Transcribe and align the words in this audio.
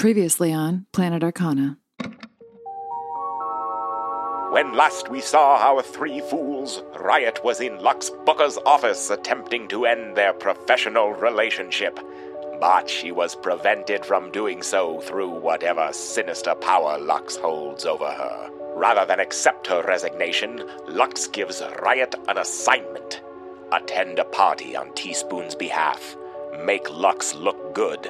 Previously 0.00 0.50
on 0.50 0.86
Planet 0.94 1.22
Arcana. 1.22 1.76
When 4.50 4.72
last 4.74 5.10
we 5.10 5.20
saw 5.20 5.58
our 5.58 5.82
three 5.82 6.22
fools, 6.22 6.82
Riot 6.98 7.44
was 7.44 7.60
in 7.60 7.78
Lux 7.82 8.08
Booker's 8.24 8.56
office 8.64 9.10
attempting 9.10 9.68
to 9.68 9.84
end 9.84 10.16
their 10.16 10.32
professional 10.32 11.10
relationship. 11.10 12.00
But 12.58 12.88
she 12.88 13.12
was 13.12 13.36
prevented 13.36 14.06
from 14.06 14.32
doing 14.32 14.62
so 14.62 15.02
through 15.02 15.38
whatever 15.38 15.92
sinister 15.92 16.54
power 16.54 16.98
Lux 16.98 17.36
holds 17.36 17.84
over 17.84 18.10
her. 18.10 18.50
Rather 18.74 19.04
than 19.04 19.20
accept 19.20 19.66
her 19.66 19.82
resignation, 19.82 20.66
Lux 20.88 21.26
gives 21.26 21.62
Riot 21.82 22.14
an 22.26 22.38
assignment 22.38 23.20
attend 23.70 24.18
a 24.18 24.24
party 24.24 24.74
on 24.74 24.94
Teaspoon's 24.94 25.54
behalf, 25.54 26.16
make 26.64 26.90
Lux 26.90 27.34
look 27.34 27.74
good, 27.74 28.08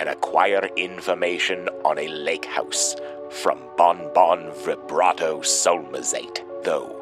and 0.00 0.08
acquire 0.08 0.68
information 0.76 1.68
on 1.84 1.98
a 1.98 2.08
lake 2.08 2.46
house 2.46 2.96
from 3.30 3.60
Bonbon 3.76 4.10
Bon 4.14 4.50
Vibrato 4.64 5.40
Solmazate. 5.40 6.42
Though 6.64 6.96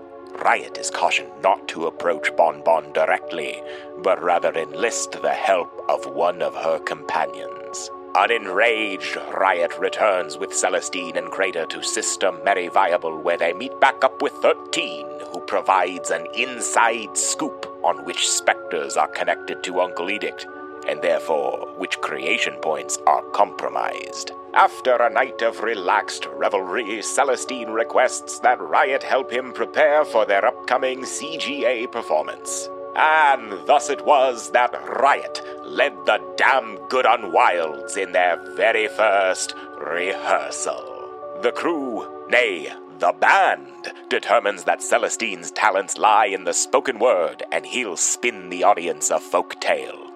Riot 0.45 0.77
is 0.77 0.91
cautioned 0.91 1.33
not 1.43 1.67
to 1.69 1.87
approach 1.87 2.35
Bonbon 2.37 2.63
Bon 2.65 2.93
directly, 2.93 3.63
but 4.03 4.23
rather 4.23 4.53
enlist 4.53 5.13
the 5.13 5.33
help 5.33 5.71
of 5.89 6.05
one 6.07 6.43
of 6.43 6.55
her 6.55 6.79
companions. 6.81 7.91
Unenraged, 8.15 9.17
Riot 9.33 9.79
returns 9.79 10.39
with 10.39 10.53
Celestine 10.53 11.17
and 11.17 11.31
Crater 11.31 11.67
to 11.67 11.83
Sister 11.83 12.33
Mary 12.45 12.69
Viable, 12.69 13.17
where 13.19 13.37
they 13.37 13.53
meet 13.53 13.79
back 13.81 14.03
up 14.03 14.23
with 14.23 14.33
13, 14.35 15.07
who 15.33 15.41
provides 15.41 16.11
an 16.11 16.27
inside 16.35 17.17
scoop 17.17 17.67
on 17.85 18.05
which 18.05 18.29
specters 18.29 18.97
are 18.97 19.09
connected 19.09 19.63
to 19.63 19.81
Uncle 19.81 20.11
Edict, 20.11 20.47
and 20.89 21.03
therefore 21.03 21.69
which 21.77 22.01
creation 22.01 22.55
points 22.63 22.99
are 23.07 23.23
compromised. 23.33 24.33
After 24.55 24.97
a 24.97 25.11
night 25.11 25.43
of 25.43 25.61
relaxed 25.61 26.27
revelry, 26.27 27.03
Celestine 27.03 27.69
requests 27.69 28.39
that 28.41 28.61
Riot 28.61 29.03
help 29.03 29.31
him 29.31 29.53
prepare 29.53 30.05
for 30.05 30.25
their 30.25 30.45
upcoming 30.45 31.03
CGA 31.03 31.91
performance. 31.93 32.69
And 32.97 33.53
thus 33.67 33.91
it 33.91 34.05
was 34.05 34.51
that 34.53 34.75
Riot 34.89 35.43
led 35.63 35.95
the 36.07 36.21
damn 36.37 36.77
good 36.89 37.07
Unwilds 37.07 37.97
in 37.97 38.13
their 38.13 38.37
very 38.57 38.89
first 38.89 39.55
rehearsal. 39.79 41.09
The 41.43 41.53
crew, 41.53 42.27
nay, 42.29 42.73
the 42.99 43.13
band, 43.13 43.93
determines 44.09 44.65
that 44.65 44.83
Celestine's 44.83 45.53
talents 45.53 45.99
lie 45.99 46.27
in 46.27 46.45
the 46.45 46.53
spoken 46.53 46.99
word, 46.99 47.45
and 47.53 47.65
he'll 47.65 47.97
spin 47.97 48.49
the 48.49 48.65
audience 48.65 49.11
a 49.11 49.21
folk 49.21 49.61
tale. 49.61 50.08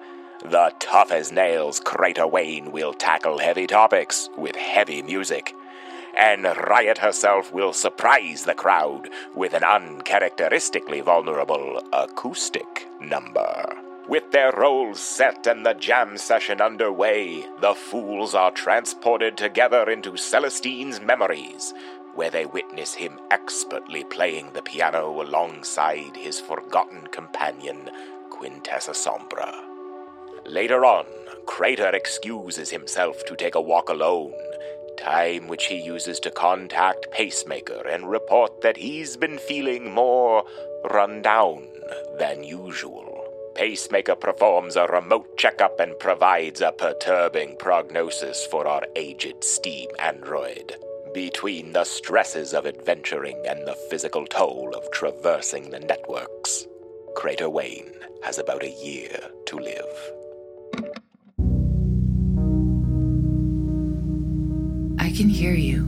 The 0.43 0.73
tough 0.77 1.11
as 1.11 1.31
nails 1.31 1.79
Crater 1.79 2.27
Wayne 2.27 2.73
will 2.73 2.93
tackle 2.93 3.37
heavy 3.37 3.65
topics 3.65 4.29
with 4.37 4.57
heavy 4.57 5.01
music. 5.01 5.55
And 6.17 6.43
Riot 6.43 6.97
herself 6.97 7.53
will 7.53 7.71
surprise 7.71 8.43
the 8.43 8.53
crowd 8.53 9.09
with 9.33 9.53
an 9.53 9.63
uncharacteristically 9.63 10.99
vulnerable 10.99 11.81
acoustic 11.93 12.87
number. 12.99 13.63
With 14.09 14.31
their 14.31 14.51
roles 14.51 14.99
set 14.99 15.47
and 15.47 15.65
the 15.65 15.75
jam 15.75 16.17
session 16.17 16.59
underway, 16.59 17.47
the 17.61 17.73
fools 17.73 18.35
are 18.35 18.51
transported 18.51 19.37
together 19.37 19.89
into 19.89 20.17
Celestine's 20.17 20.99
memories, 20.99 21.73
where 22.15 22.29
they 22.29 22.45
witness 22.45 22.95
him 22.95 23.17
expertly 23.31 24.03
playing 24.03 24.51
the 24.51 24.61
piano 24.61 25.21
alongside 25.21 26.17
his 26.17 26.41
forgotten 26.41 27.07
companion, 27.07 27.89
Quintessa 28.29 28.91
Sombra. 28.91 29.72
Later 30.45 30.85
on, 30.85 31.05
Crater 31.45 31.89
excuses 31.89 32.69
himself 32.69 33.23
to 33.25 33.35
take 33.35 33.55
a 33.55 33.61
walk 33.61 33.89
alone, 33.89 34.33
time 34.97 35.47
which 35.47 35.65
he 35.65 35.81
uses 35.81 36.19
to 36.19 36.31
contact 36.31 37.11
Pacemaker 37.11 37.87
and 37.87 38.09
report 38.09 38.61
that 38.61 38.77
he's 38.77 39.15
been 39.17 39.37
feeling 39.37 39.93
more 39.93 40.43
run 40.91 41.21
down 41.21 41.67
than 42.19 42.43
usual. 42.43 43.23
Pacemaker 43.55 44.15
performs 44.15 44.75
a 44.75 44.87
remote 44.87 45.37
checkup 45.37 45.79
and 45.79 45.97
provides 45.99 46.59
a 46.61 46.71
perturbing 46.71 47.55
prognosis 47.57 48.45
for 48.47 48.67
our 48.67 48.83
aged 48.95 49.43
Steam 49.43 49.89
android. 49.99 50.75
Between 51.13 51.71
the 51.71 51.83
stresses 51.83 52.53
of 52.53 52.65
adventuring 52.65 53.41
and 53.47 53.65
the 53.67 53.77
physical 53.89 54.25
toll 54.25 54.73
of 54.75 54.91
traversing 54.91 55.69
the 55.69 55.79
networks, 55.79 56.67
Crater 57.15 57.49
Wayne 57.49 57.93
has 58.23 58.39
about 58.39 58.63
a 58.63 58.71
year 58.71 59.19
to 59.45 59.57
live. 59.57 60.13
Can 65.13 65.29
hear 65.29 65.53
you. 65.53 65.83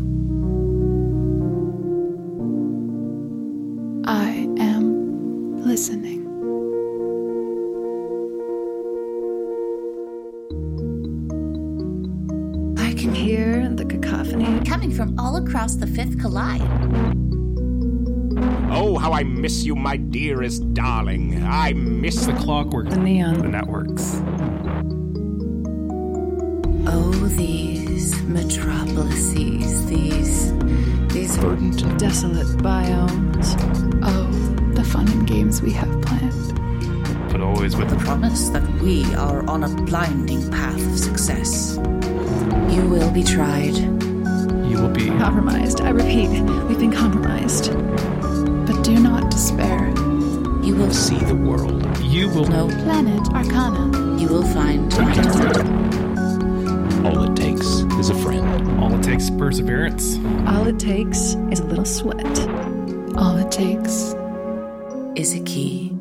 I 4.06 4.48
am 4.60 5.64
listening. 5.66 6.22
I 12.78 12.94
can 12.94 13.14
hear 13.14 13.70
the 13.70 13.86
cacophony. 13.86 14.64
coming 14.66 14.92
from 14.92 15.18
all 15.20 15.38
across 15.38 15.76
the 15.76 15.88
fifth 15.88 16.20
collide. 16.20 16.62
Oh, 18.72 18.98
how 19.00 19.14
I 19.14 19.24
miss 19.24 19.64
you, 19.64 19.76
my 19.76 19.98
dearest 19.98 20.74
darling. 20.74 21.44
I 21.44 21.74
miss 21.74 22.26
The 22.26 22.34
clockwork, 22.34 22.90
The 22.90 22.98
neon. 22.98 23.40
the 23.40 23.48
networks. 23.48 24.22
Oh, 26.88 27.12
these 28.06 28.22
metropolises, 28.24 29.86
these 29.88 30.54
these 31.08 31.36
Verdant 31.38 31.82
and 31.82 32.00
desolate 32.00 32.48
biomes. 32.58 33.56
Oh, 34.04 34.30
the 34.76 34.84
fun 34.84 35.08
and 35.08 35.26
games 35.26 35.62
we 35.62 35.72
have 35.72 35.90
planned. 36.04 37.32
But 37.32 37.42
always 37.42 37.76
with 37.76 37.90
the 37.90 37.96
promise 37.98 38.50
that 38.50 38.64
we 38.80 39.06
are 39.16 39.44
on 39.50 39.64
a 39.64 39.70
blinding 39.86 40.52
path 40.52 40.80
of 40.86 41.00
success. 41.00 41.78
You 42.70 42.88
will 42.88 43.12
be 43.12 43.24
tried. 43.24 43.76
you 43.76 44.78
will 44.82 44.94
be 44.94 45.08
Compromised. 45.08 45.82
I 45.82 45.90
repeat, 45.90 46.30
we've 46.68 46.78
been 46.80 46.92
compromised. 46.92 47.72
But 48.68 48.84
do 48.84 49.00
not 49.00 49.32
despair. 49.32 49.88
You 50.64 50.76
will 50.76 50.94
see 50.94 51.18
the 51.18 51.36
world. 51.36 51.98
you 52.04 52.30
will 52.30 52.46
know. 52.46 52.68
Planet 52.84 53.28
Arcana. 53.34 54.20
You 54.20 54.28
will 54.28 54.46
find 54.54 54.92
my 54.96 55.04
All 55.04 55.10
it 55.10 55.16
takes 55.16 56.05
is 58.06 58.12
a 58.12 58.22
friend. 58.22 58.80
all 58.80 58.94
it 58.94 59.02
takes 59.02 59.24
is 59.24 59.32
perseverance. 59.32 60.18
All 60.48 60.68
it 60.68 60.78
takes 60.78 61.34
is 61.50 61.60
a 61.60 61.66
little 61.66 61.86
sweat. 61.86 62.40
All 63.18 63.36
it 63.38 63.52
takes. 63.52 64.14
is 65.16 65.34
a 65.34 65.40
key. 65.44 65.92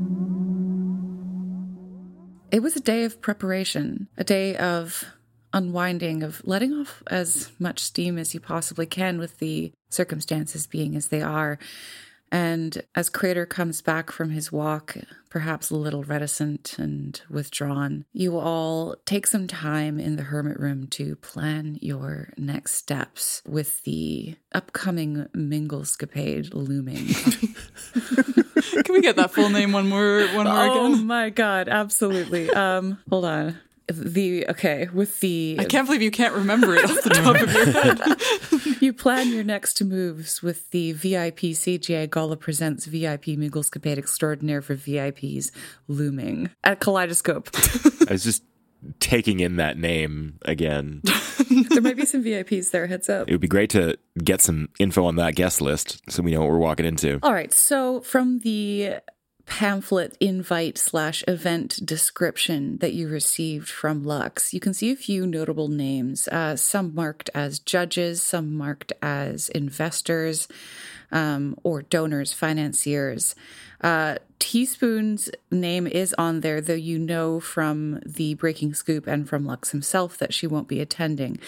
It 2.51 2.63
was 2.63 2.77
a 2.77 2.81
day 2.81 3.05
of 3.05 3.23
preparation, 3.23 4.09
a 4.19 4.25
day 4.25 4.55
of 4.57 5.05
unwinding, 5.55 6.23
of 6.23 6.43
letting 6.45 6.75
off 6.75 7.03
as 7.07 7.51
much 7.59 7.79
steam 7.79 8.19
as 8.19 8.35
you 8.35 8.41
possibly 8.41 8.85
can 8.87 9.19
with 9.19 9.39
the 9.39 9.73
circumstances 9.89 10.67
being 10.67 10.97
as 10.97 11.09
they 11.09 11.23
are. 11.23 11.59
And 12.35 12.83
as 12.97 13.11
Crater 13.11 13.47
comes 13.47 13.81
back 13.81 14.11
from 14.11 14.31
his 14.31 14.51
walk, 14.51 14.97
perhaps 15.31 15.71
a 15.71 15.77
little 15.77 16.03
reticent 16.03 16.77
and 16.81 17.23
withdrawn, 17.31 18.07
you 18.13 18.37
all 18.37 18.97
take 19.07 19.29
some 19.29 19.47
time 19.47 20.01
in 20.01 20.17
the 20.17 20.25
hermit 20.25 20.59
room 20.59 20.89
to 20.89 21.15
plan 21.15 21.79
your 21.81 22.31
next 22.37 22.73
steps 22.73 23.41
with 23.47 23.85
the 23.85 24.35
upcoming 24.51 25.29
Minglescapade 25.33 26.53
looming. 26.53 27.07
Can 28.83 28.95
we 28.95 29.01
get 29.01 29.15
that 29.15 29.31
full 29.31 29.49
name 29.49 29.71
one 29.71 29.89
more 29.89 30.27
one 30.35 30.47
more 30.47 30.57
oh 30.57 30.89
again? 30.89 31.01
Oh 31.01 31.05
my 31.05 31.31
god, 31.31 31.69
absolutely. 31.69 32.51
Um, 32.51 32.99
hold 33.09 33.27
on. 33.27 33.61
The 33.87 34.47
okay 34.49 34.89
with 34.93 35.21
the 35.21 35.57
I 35.59 35.65
can't 35.65 35.87
believe 35.87 36.01
you 36.01 36.11
can't 36.11 36.35
remember 36.35 36.75
it 36.75 36.85
off 36.85 37.03
the 37.03 37.11
top 37.11 37.37
of 37.37 37.53
your 37.53 37.67
head. 37.67 38.81
you 38.81 38.93
plan 38.95 39.31
your 39.31 39.45
next 39.45 39.83
moves 39.85 40.43
with 40.43 40.71
the 40.71 40.93
VIP 40.93 41.53
CGA 41.53 42.11
Gala 42.11 42.37
presents 42.37 42.87
VIP 42.87 43.25
Minglescapade 43.37 43.99
Extraordinaire 43.99 44.63
for 44.63 44.75
VIPs 44.75 45.51
looming 45.87 46.51
at 46.63 46.81
Kaleidoscope. 46.81 47.51
I 48.09 48.13
was 48.13 48.25
just 48.25 48.43
taking 49.01 49.41
in 49.41 49.57
that 49.57 49.79
name 49.79 50.39
again. 50.43 51.03
there 51.71 51.83
might 51.83 51.97
be 51.97 52.05
some 52.05 52.23
VIPs 52.23 52.71
there. 52.71 52.87
Heads 52.87 53.09
up. 53.09 53.29
It 53.29 53.33
would 53.33 53.41
be 53.41 53.49
great 53.49 53.71
to 53.71 53.99
get 54.23 54.41
some 54.41 54.69
info 54.79 55.05
on 55.05 55.17
that 55.17 55.35
guest 55.35 55.61
list 55.61 56.01
so 56.11 56.23
we 56.23 56.33
know 56.33 56.41
what 56.41 56.51
we're 56.51 56.59
walking 56.59 56.87
into. 56.87 57.19
All 57.23 57.33
right. 57.33 57.53
So 57.53 58.01
from 58.01 58.41
the 58.41 58.97
pamphlet 59.47 60.17
invite 60.21 60.79
slash 60.79 61.23
event 61.29 61.79
description 61.85 62.79
that 62.79 62.95
you 62.95 63.09
received 63.09 63.69
from 63.69 64.05
Lux, 64.05 64.55
you 64.55 64.61
can 64.61 64.75
see 64.75 64.91
a 64.91 64.97
few 64.97 65.27
notable 65.27 65.69
names, 65.69 66.29
uh, 66.29 66.57
some 66.57 66.95
marked 66.95 67.31
as 67.35 67.59
judges, 67.59 68.23
some 68.23 68.55
marked 68.57 68.93
as 69.03 69.49
investors. 69.51 70.49
Um, 71.15 71.57
or 71.63 71.81
donors, 71.81 72.35
financiers. 72.35 73.35
Uh, 73.81 74.17
Teaspoon's 74.39 75.31
name 75.51 75.87
is 75.87 76.15
on 76.19 76.41
there, 76.41 76.61
though 76.61 76.75
you 76.75 76.99
know 76.99 77.41
from 77.41 78.01
the 78.05 78.35
Breaking 78.35 78.75
Scoop 78.75 79.07
and 79.07 79.27
from 79.27 79.47
Lux 79.47 79.71
himself 79.71 80.19
that 80.19 80.35
she 80.35 80.47
won't 80.47 80.69
be 80.69 80.81
attending. 80.81 81.39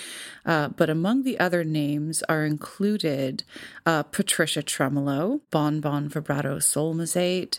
Uh, 0.46 0.68
but 0.68 0.88
among 0.88 1.24
the 1.24 1.38
other 1.38 1.64
names 1.64 2.22
are 2.28 2.46
included 2.46 3.42
uh, 3.84 4.02
Patricia 4.04 4.62
Tremolo, 4.62 5.40
Bon 5.50 5.80
Bon 5.80 6.08
Vibrato 6.08 6.56
Solmazate, 6.58 7.58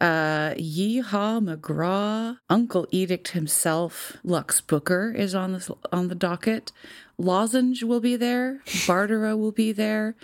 uh, 0.00 0.54
Yeehaw 0.54 1.42
McGraw, 1.42 2.38
Uncle 2.50 2.86
Edict 2.90 3.28
himself, 3.28 4.16
Lux 4.22 4.60
Booker 4.60 5.12
is 5.16 5.34
on 5.34 5.52
the 5.52 5.76
on 5.92 6.08
the 6.08 6.14
docket. 6.14 6.72
Lozenge 7.18 7.82
will 7.82 8.00
be 8.00 8.16
there. 8.16 8.60
Bardera 8.86 9.36
will 9.36 9.50
be 9.50 9.72
there, 9.72 10.14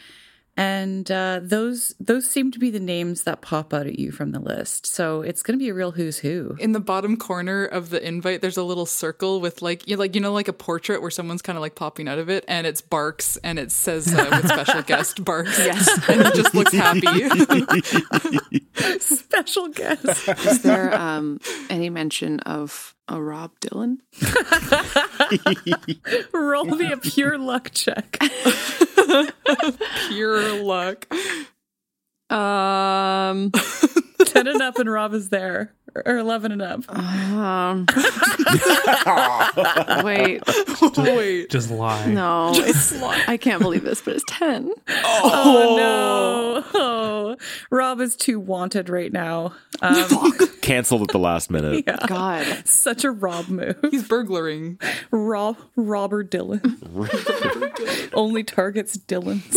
and 0.57 1.11
uh, 1.11 1.41
those 1.43 1.95
those 1.99 2.29
seem 2.29 2.53
to 2.53 2.59
be 2.59 2.71
the 2.71 2.81
names 2.81 3.25
that 3.25 3.41
pop 3.41 3.75
out 3.75 3.87
at 3.87 3.99
you 3.99 4.13
from 4.13 4.31
the 4.31 4.39
list. 4.39 4.87
So 4.87 5.23
it's 5.23 5.43
going 5.43 5.59
to 5.59 5.63
be 5.63 5.69
a 5.69 5.75
real 5.75 5.93
who's 5.93 6.19
who. 6.19 6.57
In 6.61 6.73
the 6.73 6.81
bottom 6.81 7.17
corner 7.17 7.65
of 7.65 7.91
the 7.91 8.07
invite, 8.07 8.41
there's 8.41 8.57
a 8.57 8.63
little 8.63 8.87
circle 8.87 9.41
with 9.41 9.63
like 9.63 9.89
you 9.89 9.97
like 9.97 10.15
you 10.15 10.21
know 10.21 10.33
like 10.33 10.47
a 10.47 10.53
portrait 10.53 11.03
where 11.03 11.11
someone's 11.11 11.43
kind 11.43 11.59
of 11.59 11.63
like 11.63 11.75
popping 11.75 12.07
out 12.07 12.19
of 12.19 12.29
it, 12.31 12.45
and 12.47 12.67
it's 12.67 12.81
Barks, 12.81 13.37
and 13.39 13.59
it 13.59 13.73
says 13.73 14.15
uh, 14.15 14.29
with 14.31 14.49
special 14.49 14.83
guest 14.87 15.25
Barks. 15.25 15.59
Yes, 15.59 15.89
and 16.09 16.25
he 16.27 16.33
just 16.33 16.55
looks 16.55 16.73
happy. 16.73 17.05
Special 19.01 19.69
guest. 19.69 20.29
Is 20.29 20.63
there 20.63 20.95
um, 20.95 21.41
any 21.71 21.91
mention 21.91 22.41
of 22.41 22.95
a 23.09 23.21
Rob 23.21 23.53
Dylan? 23.61 23.99
Roll 26.33 26.65
me 26.65 26.93
a 26.93 26.97
pure 26.97 27.39
luck 27.39 27.71
check. 27.73 28.19
Pure 30.09 30.63
luck. 30.63 31.07
Um, 32.31 33.51
Ten 34.27 34.47
and 34.47 34.63
up, 34.63 34.79
and 34.79 34.91
Rob 34.91 35.15
is 35.15 35.29
there, 35.29 35.75
or 36.05 36.19
eleven 36.19 36.53
and 36.53 36.63
up. 36.63 36.85
um 36.97 37.87
wait, 40.05 40.43
Wait. 40.97 41.51
Just 41.51 41.71
lie. 41.71 42.07
no, 42.07 42.53
it's 42.55 43.01
I 43.03 43.37
can't 43.37 43.61
believe 43.63 43.85
this, 43.85 44.01
but 44.03 44.15
it's 44.15 44.25
ten. 44.29 44.71
Oh, 44.89 45.75
no! 45.77 46.65
Oh, 46.75 47.37
Rob 47.71 48.01
is 48.01 48.17
too 48.17 48.39
wanted 48.41 48.89
right 48.89 49.13
now. 49.13 49.55
Um, 49.83 50.33
Canceled 50.63 51.03
at 51.03 51.09
the 51.09 51.19
last 51.19 51.51
minute. 51.51 51.85
yeah, 51.87 51.99
God, 52.07 52.63
such 52.67 53.05
a 53.05 53.11
Rob 53.11 53.49
move. 53.49 53.77
He's 53.91 54.07
burglaring. 54.07 54.79
Rob 55.11 55.57
Robert 55.77 56.31
Dylan 56.31 58.11
only 58.15 58.45
targets 58.45 58.97
Dylans. 58.97 59.55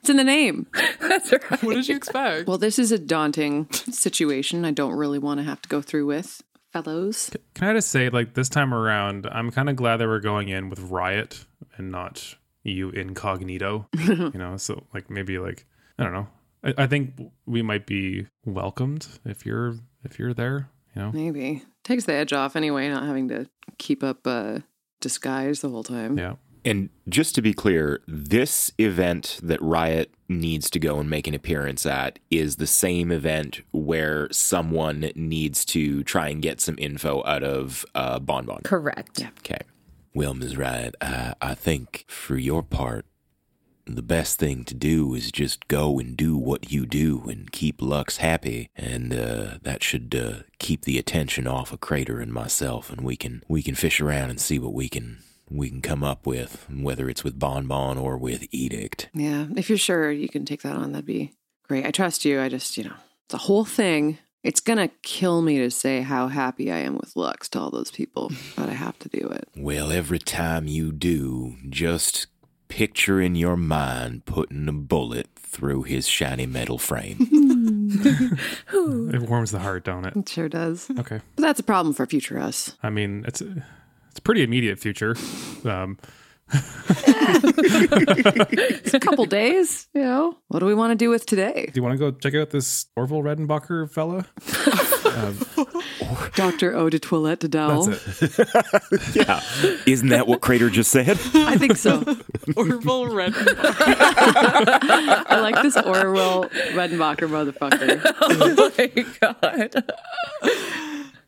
it's 0.00 0.10
in 0.10 0.16
the 0.16 0.24
name. 0.24 0.66
That's 1.00 1.32
right. 1.32 1.62
What 1.62 1.74
did 1.74 1.88
you 1.88 1.96
expect? 1.96 2.48
Well, 2.48 2.58
this 2.58 2.78
is 2.78 2.90
a 2.92 2.98
daunting 2.98 3.70
situation. 3.72 4.64
I 4.64 4.70
don't 4.72 4.94
really 4.94 5.18
want 5.22 5.38
to 5.38 5.44
have 5.44 5.62
to 5.62 5.68
go 5.68 5.80
through 5.80 6.06
with, 6.06 6.42
fellows. 6.72 7.30
Can 7.54 7.68
I 7.68 7.74
just 7.74 7.88
say, 7.88 8.08
like 8.08 8.34
this 8.34 8.48
time 8.48 8.74
around, 8.74 9.26
I'm 9.30 9.50
kind 9.50 9.68
of 9.70 9.76
glad 9.76 9.98
that 9.98 10.06
we're 10.08 10.20
going 10.20 10.48
in 10.48 10.68
with 10.68 10.80
Riot 10.80 11.44
and 11.76 11.90
not 11.90 12.36
you 12.62 12.90
incognito. 12.90 13.88
you 13.98 14.30
know, 14.34 14.56
so 14.56 14.84
like 14.94 15.10
maybe 15.10 15.38
like 15.38 15.66
I 15.98 16.04
don't 16.04 16.12
know. 16.12 16.28
I, 16.64 16.74
I 16.84 16.86
think 16.86 17.14
we 17.46 17.62
might 17.62 17.86
be 17.86 18.26
welcomed 18.44 19.06
if 19.24 19.44
you're 19.46 19.76
if 20.04 20.18
you're 20.18 20.34
there. 20.34 20.68
You 20.94 21.02
know, 21.02 21.12
Maybe 21.12 21.62
takes 21.84 22.04
the 22.04 22.12
edge 22.12 22.32
off 22.32 22.54
anyway, 22.54 22.88
not 22.88 23.04
having 23.04 23.28
to 23.28 23.48
keep 23.78 24.02
up 24.02 24.26
uh, 24.26 24.58
disguise 25.00 25.60
the 25.60 25.70
whole 25.70 25.82
time. 25.84 26.18
yeah. 26.18 26.34
And 26.64 26.90
just 27.08 27.34
to 27.34 27.42
be 27.42 27.52
clear, 27.52 28.00
this 28.06 28.70
event 28.78 29.40
that 29.42 29.60
Riot 29.60 30.14
needs 30.28 30.70
to 30.70 30.78
go 30.78 30.98
and 30.98 31.10
make 31.10 31.26
an 31.26 31.34
appearance 31.34 31.84
at 31.84 32.18
is 32.30 32.56
the 32.56 32.66
same 32.66 33.10
event 33.10 33.62
where 33.72 34.28
someone 34.30 35.10
needs 35.14 35.64
to 35.66 36.04
try 36.04 36.28
and 36.28 36.40
get 36.40 36.60
some 36.60 36.76
info 36.78 37.22
out 37.26 37.42
of 37.42 37.84
uh, 37.94 38.18
Bon 38.20 38.46
Bon. 38.46 38.60
Correct. 38.62 39.24
Okay. 39.40 39.60
Well, 40.14 40.34
Ms. 40.34 40.56
Riot, 40.56 40.94
I, 41.00 41.34
I 41.40 41.54
think 41.54 42.04
for 42.06 42.36
your 42.36 42.62
part, 42.62 43.06
the 43.84 44.02
best 44.02 44.38
thing 44.38 44.64
to 44.64 44.74
do 44.74 45.14
is 45.14 45.32
just 45.32 45.66
go 45.66 45.98
and 45.98 46.16
do 46.16 46.36
what 46.36 46.70
you 46.70 46.86
do 46.86 47.24
and 47.28 47.50
keep 47.50 47.82
Lux 47.82 48.18
happy, 48.18 48.70
and 48.76 49.12
uh, 49.12 49.58
that 49.62 49.82
should 49.82 50.14
uh, 50.14 50.44
keep 50.58 50.82
the 50.82 50.98
attention 50.98 51.48
off 51.48 51.72
of 51.72 51.80
Crater 51.80 52.20
and 52.20 52.32
myself, 52.32 52.90
and 52.90 53.00
we 53.00 53.16
can 53.16 53.42
we 53.48 53.62
can 53.62 53.74
fish 53.74 54.00
around 54.00 54.30
and 54.30 54.40
see 54.40 54.58
what 54.58 54.72
we 54.72 54.88
can 54.88 55.18
we 55.54 55.68
can 55.70 55.80
come 55.80 56.02
up 56.02 56.26
with, 56.26 56.66
whether 56.70 57.08
it's 57.08 57.24
with 57.24 57.38
Bon 57.38 57.66
Bon 57.66 57.98
or 57.98 58.16
with 58.16 58.46
Edict. 58.50 59.08
Yeah, 59.14 59.46
if 59.56 59.68
you're 59.68 59.78
sure 59.78 60.10
you 60.10 60.28
can 60.28 60.44
take 60.44 60.62
that 60.62 60.76
on, 60.76 60.92
that'd 60.92 61.06
be 61.06 61.32
great. 61.68 61.86
I 61.86 61.90
trust 61.90 62.24
you. 62.24 62.40
I 62.40 62.48
just, 62.48 62.76
you 62.76 62.84
know, 62.84 62.94
the 63.28 63.38
whole 63.38 63.64
thing. 63.64 64.18
It's 64.42 64.58
gonna 64.58 64.88
kill 65.02 65.40
me 65.40 65.58
to 65.58 65.70
say 65.70 66.00
how 66.00 66.26
happy 66.26 66.72
I 66.72 66.78
am 66.78 66.96
with 66.96 67.14
Lux 67.14 67.48
to 67.50 67.60
all 67.60 67.70
those 67.70 67.92
people, 67.92 68.32
but 68.56 68.68
I 68.68 68.72
have 68.72 68.98
to 69.00 69.08
do 69.08 69.28
it. 69.28 69.48
Well, 69.56 69.92
every 69.92 70.18
time 70.18 70.66
you 70.66 70.90
do, 70.90 71.54
just 71.68 72.26
picture 72.66 73.20
in 73.20 73.36
your 73.36 73.56
mind 73.56 74.24
putting 74.24 74.66
a 74.66 74.72
bullet 74.72 75.28
through 75.36 75.82
his 75.82 76.08
shiny 76.08 76.46
metal 76.46 76.78
frame. 76.78 77.28
It 78.74 79.22
warms 79.22 79.50
the 79.50 79.58
heart, 79.58 79.84
don't 79.84 80.06
it? 80.06 80.16
It 80.16 80.28
sure 80.28 80.48
does. 80.48 80.90
Okay. 80.98 81.20
But 81.36 81.42
that's 81.42 81.60
a 81.60 81.62
problem 81.62 81.94
for 81.94 82.06
future 82.06 82.38
us. 82.38 82.76
I 82.82 82.88
mean, 82.90 83.24
it's 83.28 83.42
a, 83.42 83.64
it's 84.12 84.20
pretty 84.20 84.42
immediate 84.42 84.78
future. 84.78 85.16
Um, 85.64 85.98
It's 88.84 88.92
a 88.94 89.00
couple 89.00 89.24
days, 89.24 89.88
you 89.94 90.02
know. 90.02 90.36
What 90.48 90.58
do 90.60 90.66
we 90.66 90.74
want 90.74 90.90
to 90.90 90.94
do 90.96 91.08
with 91.08 91.24
today? 91.24 91.70
do 91.72 91.78
you 91.78 91.82
want 91.82 91.94
to 91.94 91.98
go 91.98 92.10
check 92.10 92.34
out 92.34 92.50
this 92.50 92.86
Orville 92.94 93.22
Redenbacher 93.22 93.90
fella? 93.90 94.26
Dr. 96.34 96.76
Eau 96.76 96.90
de 96.90 96.98
Toilette 96.98 97.40
de 97.40 97.48
Dell. 97.48 97.84
That's 97.84 98.22
it. 98.22 99.14
yeah. 99.14 99.40
Isn't 99.86 100.08
that 100.10 100.26
what 100.26 100.42
Crater 100.42 100.68
just 100.68 100.90
said? 100.90 101.18
I 101.34 101.56
think 101.56 101.78
so. 101.78 102.02
Orville 102.56 103.14
Red. 103.14 103.32
I 103.36 105.38
like 105.40 105.62
this 105.62 105.76
Orville 105.76 106.50
Redenbacher 106.74 107.28
motherfucker. 107.28 108.02
Oh 108.20 108.70
my 108.76 108.88
god. 109.20 109.84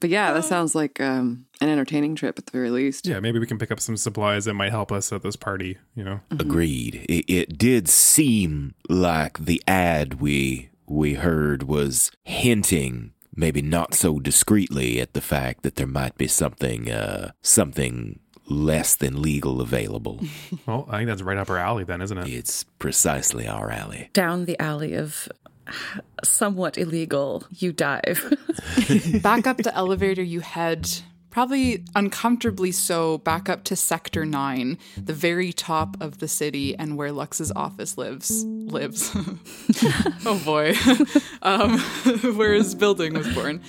But 0.04 0.10
yeah, 0.10 0.34
that 0.34 0.44
sounds 0.44 0.74
like 0.74 1.00
um, 1.00 1.46
an 1.62 1.70
entertaining 1.70 2.14
trip 2.14 2.38
at 2.38 2.44
the 2.44 2.52
very 2.52 2.68
least. 2.68 3.06
Yeah, 3.06 3.20
maybe 3.20 3.38
we 3.38 3.46
can 3.46 3.56
pick 3.56 3.70
up 3.70 3.80
some 3.80 3.96
supplies 3.96 4.44
that 4.44 4.52
might 4.52 4.70
help 4.70 4.92
us 4.92 5.10
at 5.14 5.22
this 5.22 5.34
party. 5.34 5.78
You 5.96 6.04
know, 6.04 6.20
Agreed. 6.30 7.06
It, 7.08 7.24
it 7.26 7.56
did 7.56 7.88
seem 7.88 8.74
like 8.86 9.38
the 9.38 9.62
ad 9.66 10.20
we 10.20 10.68
we 10.86 11.14
heard 11.14 11.62
was 11.62 12.10
hinting, 12.22 13.12
maybe 13.34 13.62
not 13.62 13.94
so 13.94 14.18
discreetly, 14.18 15.00
at 15.00 15.14
the 15.14 15.22
fact 15.22 15.62
that 15.62 15.76
there 15.76 15.86
might 15.86 16.18
be 16.18 16.28
something 16.28 16.90
uh, 16.90 17.30
something 17.40 18.18
less 18.46 18.94
than 18.96 19.22
legal 19.22 19.62
available. 19.62 20.20
well, 20.66 20.86
I 20.90 20.98
think 20.98 21.08
that's 21.08 21.22
right 21.22 21.38
up 21.38 21.48
our 21.48 21.56
alley, 21.56 21.84
then, 21.84 22.02
isn't 22.02 22.18
it? 22.18 22.28
it's 22.28 22.64
precisely 22.78 23.48
our 23.48 23.70
alley. 23.70 24.10
Down 24.12 24.44
the 24.44 24.60
alley 24.60 24.92
of 24.92 25.30
somewhat 26.22 26.78
illegal, 26.78 27.44
you 27.50 27.72
dive. 27.72 28.34
back 29.22 29.46
up 29.46 29.58
the 29.58 29.72
elevator 29.74 30.22
you 30.22 30.40
head 30.40 30.88
probably 31.34 31.84
uncomfortably 31.96 32.70
so 32.70 33.18
back 33.18 33.48
up 33.48 33.64
to 33.64 33.74
sector 33.74 34.24
9 34.24 34.78
the 34.96 35.12
very 35.12 35.52
top 35.52 35.96
of 36.00 36.18
the 36.18 36.28
city 36.28 36.78
and 36.78 36.96
where 36.96 37.10
lux's 37.10 37.50
office 37.56 37.98
lives 37.98 38.44
lives. 38.44 39.10
Oh 40.26 40.40
boy. 40.44 40.74
Um, 41.42 41.78
where 42.36 42.54
his 42.54 42.74
building 42.74 43.12
was 43.12 43.28
born 43.34 43.60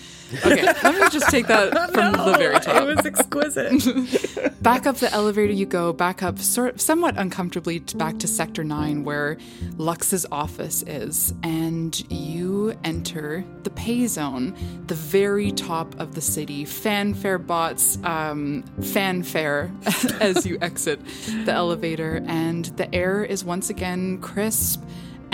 okay 0.45 0.63
let 0.63 0.95
me 0.95 1.09
just 1.09 1.29
take 1.29 1.47
that 1.47 1.71
from 1.93 2.13
the 2.13 2.37
very 2.37 2.59
top 2.59 2.75
it 2.75 2.95
was 2.95 3.05
exquisite. 3.05 4.61
back 4.61 4.85
up 4.85 4.97
the 4.97 5.11
elevator 5.13 5.53
you 5.53 5.65
go 5.65 5.93
back 5.93 6.23
up 6.23 6.39
sort 6.39 6.75
of 6.75 6.81
somewhat 6.81 7.15
uncomfortably 7.17 7.79
to 7.79 7.95
back 7.97 8.17
to 8.17 8.27
sector 8.27 8.63
9 8.63 9.03
where 9.03 9.37
lux's 9.77 10.25
office 10.31 10.83
is 10.83 11.33
and 11.43 12.09
you 12.11 12.75
enter 12.83 13.45
the 13.63 13.69
pay 13.69 14.07
zone 14.07 14.55
the 14.87 14.95
very 14.95 15.51
top 15.51 15.97
of 15.99 16.15
the 16.15 16.21
city 16.21 16.65
fanfare 16.65 17.37
bots 17.37 17.99
um, 18.03 18.63
fanfare 18.81 19.71
as 20.19 20.45
you 20.45 20.57
exit 20.61 20.99
the 21.45 21.51
elevator 21.51 22.23
and 22.27 22.65
the 22.77 22.93
air 22.93 23.23
is 23.23 23.43
once 23.43 23.69
again 23.69 24.19
crisp 24.19 24.81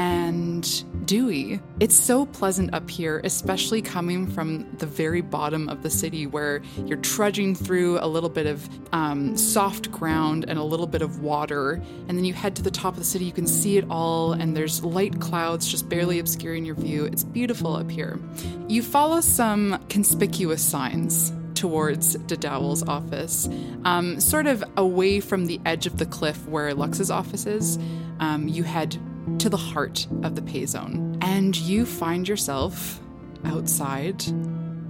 and 0.02 1.06
dewy. 1.06 1.60
It's 1.80 1.96
so 1.96 2.26
pleasant 2.26 2.74
up 2.74 2.90
here, 2.90 3.22
especially 3.24 3.84
coming 3.84 4.26
from 4.26 4.66
the 4.78 4.88
very 4.88 5.22
bottom 5.22 5.70
of 5.70 5.84
the 5.84 5.92
city 5.92 6.26
where 6.26 6.64
you're 6.88 6.98
trudging 6.98 7.54
through 7.54 8.00
a 8.00 8.08
little 8.08 8.30
bit 8.30 8.48
of 8.48 8.68
um, 8.94 9.38
soft 9.38 9.92
ground 9.92 10.46
and 10.48 10.58
a 10.58 10.64
little 10.64 10.88
bit 10.88 11.04
of 11.04 11.22
water. 11.22 11.74
And 12.08 12.18
then 12.18 12.26
you 12.26 12.34
head 12.34 12.56
to 12.56 12.64
the 12.64 12.72
top 12.72 12.94
of 12.94 13.00
the 13.00 13.06
city, 13.06 13.26
you 13.26 13.32
can 13.32 13.46
see 13.46 13.78
it 13.78 13.86
all, 13.92 14.34
and 14.34 14.58
there's 14.58 14.84
light 14.84 15.22
clouds 15.22 15.68
just 15.68 15.88
barely 15.88 16.18
obscuring 16.18 16.66
your 16.66 16.76
view. 16.76 17.06
It's 17.06 17.24
beautiful 17.24 17.76
up 17.76 17.92
here. 17.92 18.20
You 18.68 18.82
follow 18.82 19.22
some 19.22 19.86
conspicuous 19.88 20.64
signs 20.64 21.32
towards 21.54 22.16
de 22.16 22.36
Dowell's 22.38 22.82
office, 22.88 23.48
um, 23.86 24.20
sort 24.20 24.48
of 24.48 24.64
away 24.78 25.20
from 25.20 25.46
the 25.46 25.62
edge 25.64 25.86
of 25.86 26.00
the 26.00 26.08
cliff 26.08 26.48
where 26.48 26.74
Lux's 26.74 27.12
office 27.12 27.46
is. 27.46 27.78
Um, 28.20 28.48
you 28.48 28.64
head 28.64 28.98
to 29.40 29.50
the 29.50 29.58
heart 29.58 30.08
of 30.24 30.36
the 30.36 30.42
pay 30.42 30.66
zone, 30.66 31.18
and 31.22 31.56
you 31.56 31.86
find 31.86 32.28
yourself 32.28 33.00
outside 33.46 34.24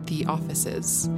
the 0.05 0.25
offices 0.25 1.09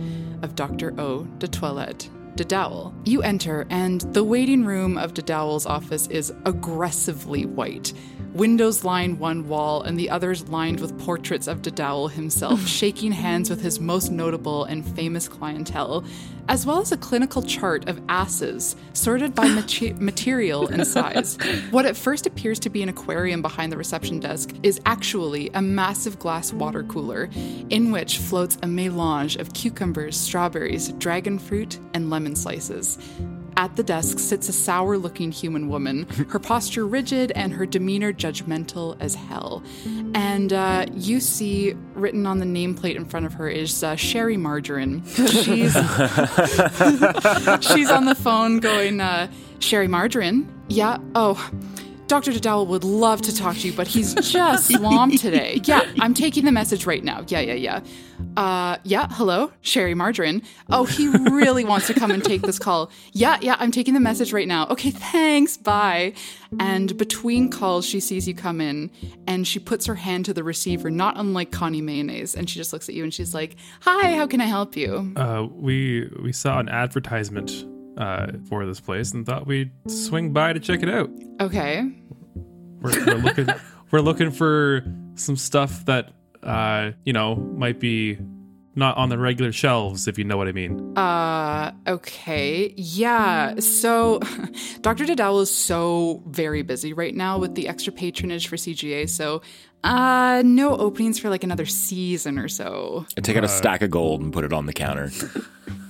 of 0.41 0.55
Dr. 0.55 0.93
Eau 0.99 1.23
de 1.39 1.47
Toilette 1.47 2.09
de 2.35 2.43
Dowell. 2.43 2.93
You 3.05 3.21
enter, 3.21 3.65
and 3.69 4.01
the 4.13 4.23
waiting 4.23 4.65
room 4.65 4.97
of 4.97 5.13
de 5.13 5.21
Dowell's 5.21 5.65
office 5.65 6.07
is 6.07 6.33
aggressively 6.45 7.45
white. 7.45 7.93
Windows 8.33 8.83
line 8.83 9.19
one 9.19 9.47
wall, 9.47 9.83
and 9.83 9.97
the 9.97 10.09
others 10.09 10.49
lined 10.49 10.79
with 10.79 10.97
portraits 10.97 11.45
of 11.45 11.61
de 11.61 11.69
Dowell 11.69 12.07
himself, 12.07 12.65
shaking 12.67 13.11
hands 13.11 13.47
with 13.47 13.61
his 13.61 13.79
most 13.79 14.11
notable 14.11 14.63
and 14.63 14.83
famous 14.95 15.27
clientele, 15.27 16.03
as 16.49 16.65
well 16.65 16.81
as 16.81 16.91
a 16.91 16.97
clinical 16.97 17.43
chart 17.43 17.87
of 17.87 18.01
asses 18.09 18.75
sorted 18.93 19.35
by 19.35 19.47
mate- 19.49 19.99
material 19.99 20.67
and 20.67 20.85
size. 20.87 21.37
What 21.69 21.85
at 21.85 21.95
first 21.95 22.25
appears 22.25 22.57
to 22.61 22.71
be 22.71 22.81
an 22.81 22.89
aquarium 22.89 23.43
behind 23.43 23.71
the 23.71 23.77
reception 23.77 24.19
desk 24.19 24.49
is 24.63 24.81
actually 24.87 25.51
a 25.53 25.61
massive 25.61 26.17
glass 26.17 26.51
water 26.51 26.81
cooler 26.83 27.29
in 27.69 27.91
which 27.91 28.17
floats 28.17 28.57
a 28.63 28.67
melange 28.67 29.35
of 29.35 29.53
cucumbers, 29.53 30.17
strawberries, 30.17 30.87
dragon 30.93 31.37
fruit, 31.37 31.79
and 31.93 32.09
lemon 32.09 32.35
slices. 32.35 32.97
At 33.57 33.75
the 33.75 33.83
desk 33.83 34.19
sits 34.19 34.49
a 34.49 34.53
sour 34.53 34.97
looking 34.97 35.31
human 35.31 35.69
woman, 35.69 36.07
her 36.29 36.39
posture 36.39 36.85
rigid 36.85 37.31
and 37.31 37.53
her 37.53 37.65
demeanor 37.65 38.13
judgmental 38.13 38.97
as 38.99 39.15
hell. 39.15 39.63
And 40.13 40.53
uh, 40.53 40.85
you 40.93 41.19
see 41.19 41.73
written 41.93 42.25
on 42.25 42.39
the 42.39 42.45
nameplate 42.45 42.95
in 42.95 43.05
front 43.05 43.25
of 43.25 43.33
her 43.33 43.47
is 43.47 43.83
uh, 43.83 43.95
Sherry 43.95 44.37
Margarine. 44.37 45.03
She's, 45.05 45.25
she's 47.61 47.89
on 47.89 48.05
the 48.05 48.17
phone 48.17 48.59
going, 48.59 49.01
uh, 49.01 49.31
Sherry 49.59 49.87
Margarine? 49.87 50.51
Yeah. 50.67 50.97
Oh. 51.15 51.49
Dr. 52.13 52.39
Dowell 52.39 52.67
would 52.67 52.83
love 52.83 53.23
to 53.23 53.35
talk 53.35 53.55
to 53.55 53.67
you, 53.67 53.73
but 53.73 53.87
he's 53.87 54.13
just 54.31 54.71
swamped 54.71 55.17
today. 55.17 55.59
Yeah, 55.65 55.81
I'm 55.99 56.13
taking 56.13 56.45
the 56.45 56.51
message 56.51 56.85
right 56.85 57.03
now. 57.03 57.23
Yeah, 57.27 57.39
yeah, 57.39 57.53
yeah. 57.53 57.79
Uh, 58.37 58.77
yeah, 58.83 59.07
hello, 59.11 59.51
Sherry 59.61 59.95
Margarine. 59.95 60.43
Oh, 60.69 60.83
he 60.83 61.07
really 61.07 61.65
wants 61.65 61.87
to 61.87 61.93
come 61.95 62.11
and 62.11 62.23
take 62.23 62.41
this 62.43 62.59
call. 62.59 62.91
Yeah, 63.13 63.39
yeah, 63.41 63.55
I'm 63.57 63.71
taking 63.71 63.95
the 63.95 63.99
message 63.99 64.31
right 64.31 64.47
now. 64.47 64.67
Okay, 64.67 64.91
thanks, 64.91 65.57
bye. 65.57 66.13
And 66.59 66.95
between 66.97 67.49
calls, 67.49 67.85
she 67.85 67.99
sees 67.99 68.27
you 68.27 68.35
come 68.35 68.61
in 68.61 68.91
and 69.25 69.47
she 69.47 69.57
puts 69.57 69.87
her 69.87 69.95
hand 69.95 70.25
to 70.25 70.33
the 70.33 70.43
receiver, 70.43 70.91
not 70.91 71.17
unlike 71.17 71.51
Connie 71.51 71.81
Mayonnaise, 71.81 72.35
and 72.35 72.47
she 72.47 72.59
just 72.59 72.73
looks 72.73 72.87
at 72.89 72.93
you 72.93 73.03
and 73.03 73.13
she's 73.13 73.33
like, 73.33 73.55
Hi, 73.81 74.15
how 74.15 74.27
can 74.27 74.39
I 74.39 74.45
help 74.45 74.75
you? 74.75 75.13
Uh, 75.15 75.47
we 75.49 76.11
we 76.21 76.31
saw 76.31 76.59
an 76.59 76.69
advertisement 76.69 77.65
uh, 77.97 78.27
for 78.49 78.65
this 78.65 78.79
place 78.79 79.13
and 79.13 79.25
thought 79.25 79.47
we'd 79.47 79.71
swing 79.87 80.33
by 80.33 80.53
to 80.53 80.59
check 80.59 80.83
it 80.83 80.89
out. 80.89 81.09
Okay. 81.39 81.89
We're, 82.83 83.05
we're 83.05 83.15
looking 83.15 83.47
we're 83.91 84.01
looking 84.01 84.31
for 84.31 84.83
some 85.15 85.37
stuff 85.37 85.85
that 85.85 86.11
uh, 86.43 86.91
you 87.05 87.13
know 87.13 87.35
might 87.35 87.79
be 87.79 88.19
not 88.75 88.97
on 88.97 89.09
the 89.09 89.17
regular 89.17 89.51
shelves, 89.51 90.07
if 90.07 90.17
you 90.17 90.23
know 90.23 90.37
what 90.37 90.47
I 90.47 90.51
mean. 90.51 90.97
Uh, 90.97 91.71
okay. 91.87 92.73
Yeah. 92.75 93.59
So 93.59 94.19
Dr. 94.81 95.05
Dowell 95.05 95.41
is 95.41 95.53
so 95.53 96.23
very 96.27 96.63
busy 96.63 96.93
right 96.93 97.15
now 97.15 97.37
with 97.37 97.55
the 97.55 97.67
extra 97.67 97.93
patronage 97.93 98.47
for 98.47 98.55
CGA. 98.55 99.07
So, 99.07 99.41
uh, 99.83 100.41
no 100.45 100.75
openings 100.77 101.19
for 101.19 101.29
like 101.29 101.43
another 101.43 101.65
season 101.65 102.39
or 102.39 102.47
so. 102.47 103.05
I 103.17 103.21
take 103.21 103.37
out 103.37 103.43
a 103.43 103.49
stack 103.49 103.81
of 103.81 103.91
gold 103.91 104.21
and 104.21 104.31
put 104.31 104.43
it 104.43 104.53
on 104.53 104.65
the 104.65 104.73
counter. 104.73 105.11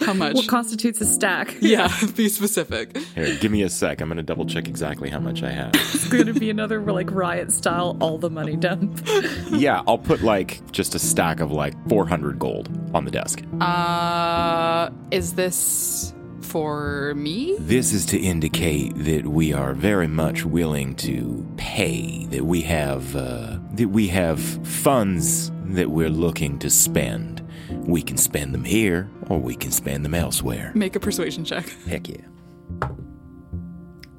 How 0.00 0.12
much? 0.12 0.34
What 0.34 0.48
constitutes 0.48 1.00
a 1.00 1.06
stack? 1.06 1.56
yeah, 1.60 1.92
be 2.16 2.28
specific. 2.28 2.96
Here, 3.14 3.36
give 3.36 3.52
me 3.52 3.62
a 3.62 3.68
sec. 3.68 4.00
I'm 4.00 4.08
going 4.08 4.16
to 4.16 4.22
double 4.22 4.46
check 4.46 4.68
exactly 4.68 5.10
how 5.10 5.20
much 5.20 5.42
I 5.42 5.50
have. 5.50 5.70
It's 5.74 6.08
going 6.08 6.26
to 6.26 6.32
be 6.32 6.50
another 6.50 6.80
like 6.80 7.10
riot 7.10 7.52
style, 7.52 7.96
all 8.00 8.18
the 8.18 8.30
money 8.30 8.56
dump. 8.56 9.02
yeah, 9.50 9.82
I'll 9.86 9.98
put 9.98 10.22
like 10.22 10.60
just 10.72 10.94
a 10.94 10.98
stack 10.98 11.40
of 11.40 11.52
like 11.52 11.74
400 11.88 12.38
gold 12.38 12.68
on 12.94 13.04
the 13.04 13.10
desk. 13.10 13.42
Uh, 13.60 14.90
is 15.10 15.34
this 15.34 16.14
for 16.40 17.14
me? 17.14 17.56
This 17.58 17.92
is 17.92 18.04
to 18.06 18.18
indicate 18.18 18.92
that 18.96 19.26
we 19.26 19.52
are 19.52 19.72
very 19.74 20.08
much 20.08 20.44
willing 20.44 20.94
to 20.96 21.46
pay, 21.56 22.26
that 22.26 22.44
we 22.44 22.62
have 22.62 23.14
uh, 23.14 23.58
that 23.74 23.88
we 23.88 24.08
have 24.08 24.40
funds 24.66 25.52
that 25.66 25.90
we're 25.90 26.10
looking 26.10 26.58
to 26.58 26.70
spend. 26.70 27.46
We 27.90 28.02
can 28.02 28.16
spend 28.16 28.54
them 28.54 28.64
here 28.64 29.10
or 29.28 29.38
we 29.40 29.56
can 29.56 29.70
spend 29.72 30.04
them 30.04 30.14
elsewhere. 30.14 30.72
Make 30.74 30.94
a 30.96 31.00
persuasion 31.00 31.44
check. 31.44 31.68
Heck 31.86 32.08
yeah. 32.08 32.16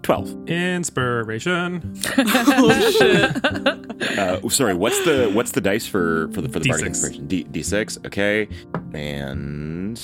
12. 0.04 0.48
Inspiration. 0.50 1.96
oh 2.18 3.82
Uh, 4.18 4.50
sorry, 4.50 4.74
what's 4.74 5.00
the 5.06 5.30
what's 5.34 5.52
the 5.52 5.62
dice 5.62 5.86
for 5.88 6.28
for 6.34 6.42
the 6.42 6.50
for 6.50 6.60
the 6.60 6.68
bardic 6.68 6.86
D6. 6.86 6.88
inspiration? 6.88 7.28
D 7.28 7.44
D6, 7.46 8.06
okay. 8.08 8.48
And 8.94 9.96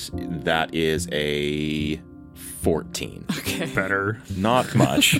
that 0.46 0.74
is 0.74 1.08
a 1.12 2.00
14. 2.62 3.26
Okay. 3.40 3.66
Better. 3.74 4.22
Not 4.36 4.74
much. 4.76 5.20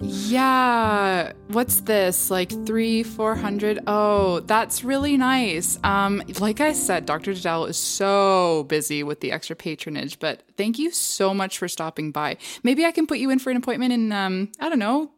Yeah. 0.00 1.32
What's 1.48 1.80
this? 1.82 2.30
Like 2.30 2.50
three, 2.66 3.02
four 3.02 3.34
hundred? 3.34 3.80
Oh, 3.86 4.40
that's 4.40 4.84
really 4.84 5.16
nice. 5.16 5.78
Um, 5.82 6.22
like 6.38 6.60
I 6.60 6.72
said, 6.72 7.06
Dr. 7.06 7.34
Dowell 7.34 7.66
is 7.66 7.76
so 7.76 8.64
busy 8.68 9.02
with 9.02 9.20
the 9.20 9.32
extra 9.32 9.56
patronage, 9.56 10.18
but 10.18 10.42
thank 10.56 10.78
you 10.78 10.90
so 10.90 11.34
much 11.34 11.58
for 11.58 11.68
stopping 11.68 12.12
by. 12.12 12.36
Maybe 12.62 12.84
I 12.84 12.92
can 12.92 13.06
put 13.06 13.18
you 13.18 13.30
in 13.30 13.38
for 13.38 13.50
an 13.50 13.56
appointment 13.56 13.92
in 13.92 14.12
um, 14.12 14.50
I 14.60 14.68
don't 14.68 14.78
know, 14.78 15.10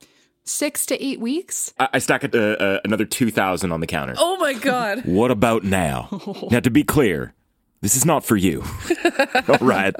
six 0.44 0.86
to 0.86 1.04
eight 1.04 1.20
weeks. 1.20 1.72
I, 1.78 1.88
I 1.94 1.98
stack 1.98 2.24
it, 2.24 2.34
uh, 2.34 2.38
uh, 2.38 2.80
another 2.84 3.04
2,000 3.04 3.72
on 3.72 3.80
the 3.80 3.86
counter. 3.86 4.14
Oh 4.18 4.36
my 4.38 4.54
god. 4.54 5.04
What 5.04 5.30
about 5.30 5.64
now? 5.64 6.08
Now, 6.50 6.60
to 6.60 6.70
be 6.70 6.84
clear, 6.84 7.34
this 7.80 7.96
is 7.96 8.04
not 8.04 8.24
for 8.24 8.36
you. 8.36 8.64
All 9.48 9.58
right. 9.60 9.94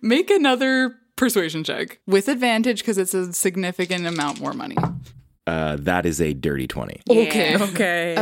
Make 0.00 0.30
another 0.30 0.96
persuasion 1.22 1.62
check 1.62 2.00
with 2.04 2.26
advantage 2.26 2.80
because 2.80 2.98
it's 2.98 3.14
a 3.14 3.32
significant 3.32 4.04
amount 4.04 4.40
more 4.40 4.52
money. 4.52 4.76
Uh, 5.46 5.76
that 5.80 6.06
is 6.06 6.20
a 6.20 6.32
dirty 6.34 6.66
20. 6.66 7.00
Okay. 7.10 7.56
Okay. 7.62 8.16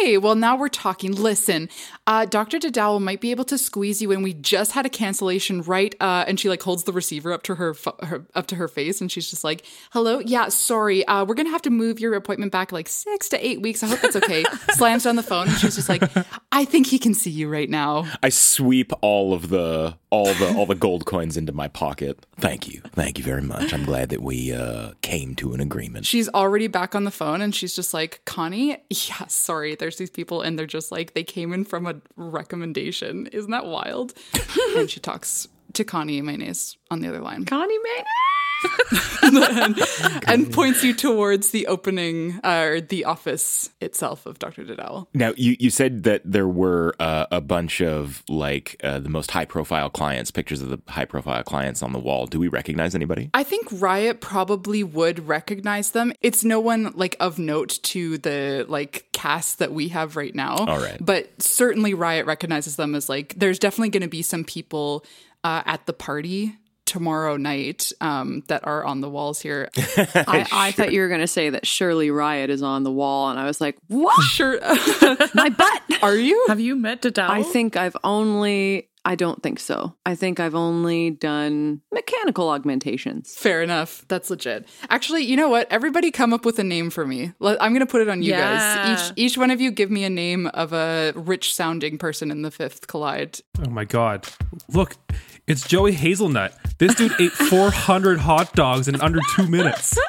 Okay, 0.00 0.18
well, 0.18 0.34
now 0.34 0.56
we're 0.56 0.68
talking. 0.68 1.12
Listen, 1.12 1.68
uh, 2.06 2.24
Dr. 2.24 2.58
Dowell 2.58 3.00
might 3.00 3.20
be 3.20 3.30
able 3.30 3.44
to 3.44 3.58
squeeze 3.58 4.00
you 4.02 4.12
in. 4.12 4.22
We 4.22 4.32
just 4.34 4.72
had 4.72 4.86
a 4.86 4.88
cancellation, 4.88 5.62
right? 5.62 5.94
Uh, 6.00 6.24
and 6.28 6.38
she 6.38 6.48
like 6.48 6.62
holds 6.62 6.84
the 6.84 6.92
receiver 6.92 7.32
up 7.32 7.42
to 7.44 7.54
her, 7.56 7.74
fu- 7.74 7.92
her 8.02 8.24
up 8.34 8.46
to 8.48 8.56
her 8.56 8.68
face, 8.68 9.00
and 9.00 9.10
she's 9.10 9.28
just 9.30 9.42
like, 9.44 9.64
"Hello, 9.92 10.20
yeah, 10.20 10.48
sorry, 10.48 11.04
uh, 11.06 11.24
we're 11.24 11.34
gonna 11.34 11.50
have 11.50 11.62
to 11.62 11.70
move 11.70 11.98
your 12.00 12.14
appointment 12.14 12.52
back 12.52 12.70
like 12.70 12.88
six 12.88 13.28
to 13.30 13.46
eight 13.46 13.60
weeks. 13.60 13.82
I 13.82 13.88
hope 13.88 14.00
that's 14.00 14.16
okay." 14.16 14.44
Slams 14.72 15.04
down 15.04 15.16
the 15.16 15.22
phone, 15.22 15.48
and 15.48 15.56
she's 15.58 15.74
just 15.76 15.88
like, 15.88 16.02
"I 16.52 16.64
think 16.64 16.86
he 16.86 16.98
can 16.98 17.14
see 17.14 17.30
you 17.30 17.48
right 17.48 17.68
now." 17.68 18.06
I 18.22 18.28
sweep 18.28 18.92
all 19.00 19.32
of 19.34 19.48
the 19.48 19.96
all 20.10 20.26
the 20.34 20.54
all 20.56 20.66
the 20.66 20.74
gold 20.74 21.06
coins 21.06 21.36
into 21.36 21.52
my 21.52 21.68
pocket. 21.68 22.24
Thank 22.38 22.68
you. 22.68 22.82
Thank 22.92 23.18
you 23.18 23.24
very 23.24 23.42
much. 23.42 23.72
I'm 23.74 23.84
glad 23.84 24.10
that 24.10 24.22
we 24.22 24.52
uh, 24.52 24.92
came 25.02 25.34
to 25.36 25.52
an 25.54 25.60
agreement. 25.60 26.06
She's 26.18 26.28
already 26.30 26.66
back 26.66 26.96
on 26.96 27.04
the 27.04 27.12
phone, 27.12 27.40
and 27.40 27.54
she's 27.54 27.76
just 27.76 27.94
like, 27.94 28.22
"Connie, 28.24 28.76
yeah, 28.90 29.28
sorry, 29.28 29.76
there's 29.76 29.98
these 29.98 30.10
people, 30.10 30.42
and 30.42 30.58
they're 30.58 30.66
just 30.66 30.90
like 30.90 31.14
they 31.14 31.22
came 31.22 31.52
in 31.52 31.64
from 31.64 31.86
a 31.86 31.94
recommendation. 32.16 33.28
Isn't 33.28 33.52
that 33.52 33.66
wild?" 33.66 34.14
and 34.76 34.90
she 34.90 34.98
talks 34.98 35.46
to 35.74 35.84
Connie 35.84 36.20
Mayonnaise 36.20 36.76
on 36.90 37.02
the 37.02 37.08
other 37.08 37.20
line. 37.20 37.44
Connie 37.44 37.78
Mayonnaise. 37.78 39.08
and 39.36 40.52
points 40.52 40.84
you 40.84 40.94
towards 40.94 41.50
the 41.50 41.66
opening 41.66 42.40
uh, 42.44 42.66
or 42.68 42.80
the 42.80 43.04
office 43.04 43.70
itself 43.80 44.26
of 44.26 44.38
Dr. 44.38 44.64
Dowell. 44.64 45.08
Now, 45.14 45.32
you, 45.36 45.56
you 45.58 45.70
said 45.70 46.04
that 46.04 46.22
there 46.24 46.48
were 46.48 46.94
uh, 47.00 47.26
a 47.30 47.40
bunch 47.40 47.80
of 47.80 48.22
like 48.28 48.80
uh, 48.82 48.98
the 48.98 49.08
most 49.08 49.30
high 49.30 49.44
profile 49.44 49.90
clients, 49.90 50.30
pictures 50.30 50.62
of 50.62 50.70
the 50.70 50.80
high 50.88 51.04
profile 51.04 51.42
clients 51.42 51.82
on 51.82 51.92
the 51.92 51.98
wall. 51.98 52.26
Do 52.26 52.38
we 52.38 52.48
recognize 52.48 52.94
anybody? 52.94 53.30
I 53.34 53.42
think 53.42 53.68
Riot 53.72 54.20
probably 54.20 54.82
would 54.82 55.26
recognize 55.26 55.92
them. 55.92 56.12
It's 56.20 56.44
no 56.44 56.60
one 56.60 56.92
like 56.94 57.16
of 57.20 57.38
note 57.38 57.78
to 57.84 58.18
the 58.18 58.66
like 58.68 59.06
cast 59.12 59.58
that 59.58 59.72
we 59.72 59.88
have 59.88 60.16
right 60.16 60.34
now. 60.34 60.56
All 60.56 60.78
right. 60.78 60.98
But 61.00 61.42
certainly 61.42 61.94
Riot 61.94 62.26
recognizes 62.26 62.76
them 62.76 62.94
as 62.94 63.08
like 63.08 63.34
there's 63.36 63.58
definitely 63.58 63.90
going 63.90 64.02
to 64.02 64.08
be 64.08 64.22
some 64.22 64.44
people 64.44 65.04
uh, 65.44 65.62
at 65.66 65.86
the 65.86 65.92
party 65.92 66.56
tomorrow 66.88 67.36
night 67.36 67.92
um, 68.00 68.42
that 68.48 68.66
are 68.66 68.84
on 68.84 69.00
the 69.00 69.08
walls 69.08 69.40
here. 69.40 69.68
I, 69.76 70.46
I 70.50 70.72
thought 70.72 70.92
you 70.92 71.00
were 71.02 71.08
going 71.08 71.20
to 71.20 71.26
say 71.28 71.50
that 71.50 71.66
Shirley 71.66 72.10
Riot 72.10 72.50
is 72.50 72.62
on 72.62 72.82
the 72.82 72.90
wall, 72.90 73.30
and 73.30 73.38
I 73.38 73.44
was 73.44 73.60
like, 73.60 73.78
what? 73.86 74.16
Sure. 74.30 74.58
My 75.34 75.48
butt. 75.50 75.82
Are 76.02 76.14
you? 76.16 76.44
Have 76.48 76.60
you 76.60 76.74
met 76.76 77.02
Dowell? 77.02 77.30
I 77.30 77.42
think 77.42 77.76
I've 77.76 77.96
only. 78.04 78.88
I 79.04 79.14
don't 79.14 79.42
think 79.42 79.58
so. 79.58 79.94
I 80.04 80.14
think 80.14 80.38
I've 80.38 80.54
only 80.54 81.10
done 81.10 81.80
mechanical 81.92 82.50
augmentations. 82.50 83.34
Fair 83.34 83.62
enough. 83.62 84.04
That's 84.08 84.28
legit. 84.28 84.68
Actually, 84.90 85.22
you 85.24 85.34
know 85.36 85.48
what? 85.48 85.66
Everybody 85.72 86.10
come 86.10 86.34
up 86.34 86.44
with 86.44 86.58
a 86.58 86.64
name 86.64 86.90
for 86.90 87.06
me. 87.06 87.32
I'm 87.40 87.72
going 87.72 87.80
to 87.80 87.86
put 87.86 88.02
it 88.02 88.08
on 88.08 88.22
you 88.22 88.32
Yeah. 88.32 88.86
guys. 88.96 89.08
Each 89.16 89.32
each 89.32 89.38
one 89.38 89.50
of 89.50 89.60
you 89.62 89.70
give 89.70 89.90
me 89.90 90.04
a 90.04 90.10
name 90.10 90.46
of 90.48 90.72
a 90.74 91.12
rich 91.16 91.54
sounding 91.54 91.96
person 91.96 92.30
in 92.30 92.42
the 92.42 92.50
fifth 92.50 92.86
collide. 92.86 93.40
Oh 93.66 93.70
my 93.70 93.84
god. 93.84 94.26
Look, 94.68 94.96
It's 95.48 95.66
Joey 95.66 95.92
Hazelnut. 95.92 96.52
This 96.76 96.94
dude 96.94 97.18
ate 97.18 97.32
400 97.48 98.18
hot 98.18 98.52
dogs 98.52 98.86
in 98.86 99.00
under 99.00 99.20
two 99.34 99.48
minutes. 99.48 99.98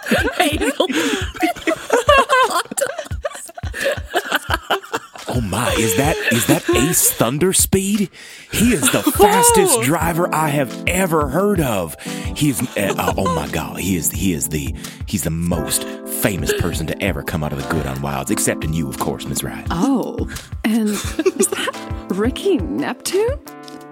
Oh 5.31 5.41
my, 5.41 5.71
is 5.77 5.95
that 5.97 6.17
is 6.31 6.47
that 6.47 6.67
Ace 6.71 7.11
Thunder 7.11 7.53
Speed? 7.53 8.09
He 8.51 8.73
is 8.73 8.81
the 8.91 9.03
fastest 9.17 9.81
driver 9.81 10.27
I 10.33 10.49
have 10.49 10.83
ever 10.87 11.29
heard 11.29 11.61
of. 11.61 11.95
He 12.35 12.49
is 12.49 12.61
uh, 12.75 12.95
uh, 12.97 13.13
oh 13.15 13.35
my 13.35 13.47
god, 13.49 13.79
he 13.79 13.95
is 13.95 14.11
he 14.11 14.33
is 14.33 14.49
the 14.49 14.75
he's 15.05 15.23
the 15.23 15.29
most 15.29 15.83
famous 16.23 16.51
person 16.59 16.87
to 16.87 17.01
ever 17.01 17.21
come 17.21 17.43
out 17.43 17.53
of 17.53 17.61
the 17.61 17.69
good 17.69 17.85
on 17.85 18.01
Wilds, 18.01 18.31
except 18.31 18.63
in 18.63 18.73
you, 18.73 18.89
of 18.89 18.97
course, 18.97 19.25
Miss 19.27 19.43
Wright. 19.43 19.65
Oh, 19.69 20.17
and 20.65 20.89
is 20.89 21.47
that 21.47 22.07
Ricky 22.09 22.57
Neptune? 22.57 23.39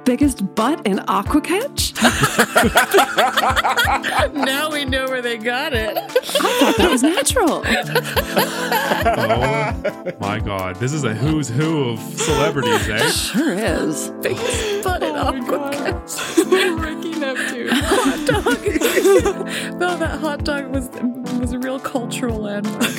Biggest 0.07 0.55
butt 0.55 0.87
in 0.87 0.99
Aquacatch? 0.99 1.93
now 4.33 4.71
we 4.71 4.85
know 4.85 5.05
where 5.09 5.21
they 5.21 5.35
got 5.35 5.73
it. 5.73 5.97
I 5.97 6.01
thought 6.01 6.77
that 6.77 6.89
was 6.89 7.03
natural. 7.03 7.61
Oh 9.05 10.13
my 10.21 10.39
god. 10.39 10.77
This 10.77 10.93
is 10.93 11.03
a 11.03 11.13
who's 11.13 11.49
who 11.49 11.89
of 11.89 11.99
celebrities, 11.99 12.87
eh? 12.87 13.09
Sure 13.09 13.51
is. 13.51 14.09
Biggest 14.21 14.81
butt 14.85 15.03
in 15.03 15.13
Aquacatch. 15.13 16.81
Ricky 16.81 17.19
Neptune. 17.19 17.67
hot 17.71 18.25
dog. 18.25 18.45
no, 19.77 19.97
that 19.97 20.19
hot 20.21 20.45
dog 20.45 20.67
was 20.67 20.87
was 21.39 21.53
a 21.53 21.59
real 21.59 21.79
cultural 21.79 22.39
landmark. 22.39 22.81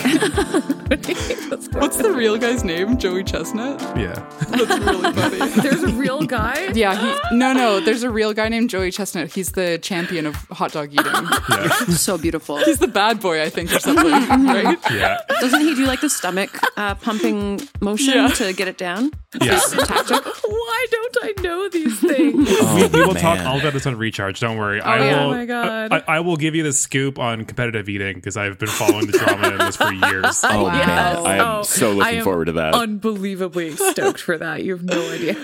What's 1.72 1.96
the 1.96 2.12
real 2.16 2.38
guy's 2.38 2.64
name? 2.64 2.96
Joey 2.98 3.24
Chestnut? 3.24 3.80
Yeah. 3.96 4.14
That's 4.48 4.78
really 4.78 5.12
funny. 5.12 5.38
There's 5.60 5.82
a 5.82 5.88
real 5.88 6.22
guy. 6.22 6.70
Yeah, 6.74 6.94
he, 6.98 7.36
no, 7.36 7.52
no. 7.52 7.80
There's 7.80 8.02
a 8.02 8.10
real 8.10 8.32
guy 8.32 8.48
named 8.48 8.70
Joey 8.70 8.90
Chestnut. 8.90 9.32
He's 9.32 9.52
the 9.52 9.78
champion 9.78 10.26
of 10.26 10.34
hot 10.50 10.72
dog 10.72 10.92
eating. 10.92 11.06
Yeah. 11.48 11.68
So 11.96 12.18
beautiful. 12.18 12.58
He's 12.58 12.78
the 12.78 12.86
bad 12.88 13.20
boy, 13.20 13.42
I 13.42 13.48
think, 13.48 13.72
or 13.72 13.78
something, 13.80 14.06
right? 14.10 14.78
Yeah. 14.90 15.18
Doesn't 15.40 15.60
he 15.60 15.74
do 15.74 15.86
like 15.86 16.00
the 16.00 16.10
stomach 16.10 16.50
uh, 16.76 16.94
pumping 16.96 17.60
motion 17.80 18.14
Yeah. 18.14 18.28
to 18.28 18.52
get 18.52 18.68
it 18.68 18.76
down? 18.78 19.10
Yeah. 19.40 19.58
Why 19.68 20.86
don't 20.90 21.16
I 21.22 21.34
know 21.42 21.68
these 21.68 21.98
things? 22.00 22.34
we, 22.48 22.86
we 22.88 23.04
will 23.06 23.14
man. 23.14 23.22
talk 23.22 23.40
all 23.46 23.58
about 23.58 23.72
this 23.72 23.86
on 23.86 23.96
recharge. 23.96 24.40
Don't 24.40 24.56
worry. 24.56 24.80
I 24.80 24.98
yeah. 24.98 25.16
will. 25.24 25.24
Oh 25.24 25.30
my 25.34 25.46
God. 25.46 25.92
I, 25.92 26.02
I 26.16 26.20
will 26.20 26.36
give 26.36 26.54
you 26.54 26.62
the 26.62 26.72
scoop 26.72 27.18
on 27.18 27.44
competitive 27.44 27.88
eating 27.88 28.14
because 28.16 28.36
I've 28.36 28.58
been 28.58 28.68
following 28.68 29.06
the 29.06 29.18
drama 29.18 29.48
in 29.50 29.58
this 29.58 29.76
for 29.76 29.92
years. 29.92 30.42
Oh 30.44 30.66
Yes. 30.66 30.86
man, 30.86 31.16
I 31.26 31.36
am 31.36 31.46
Oh, 31.58 31.62
so 31.62 31.90
I 31.90 31.94
looking 31.94 32.18
am 32.18 32.24
forward 32.24 32.44
to 32.46 32.52
that. 32.52 32.74
Unbelievably 32.74 33.76
stoked 33.76 34.20
for 34.20 34.38
that. 34.38 34.64
You 34.64 34.72
have 34.72 34.84
no 34.84 35.10
idea. 35.10 35.36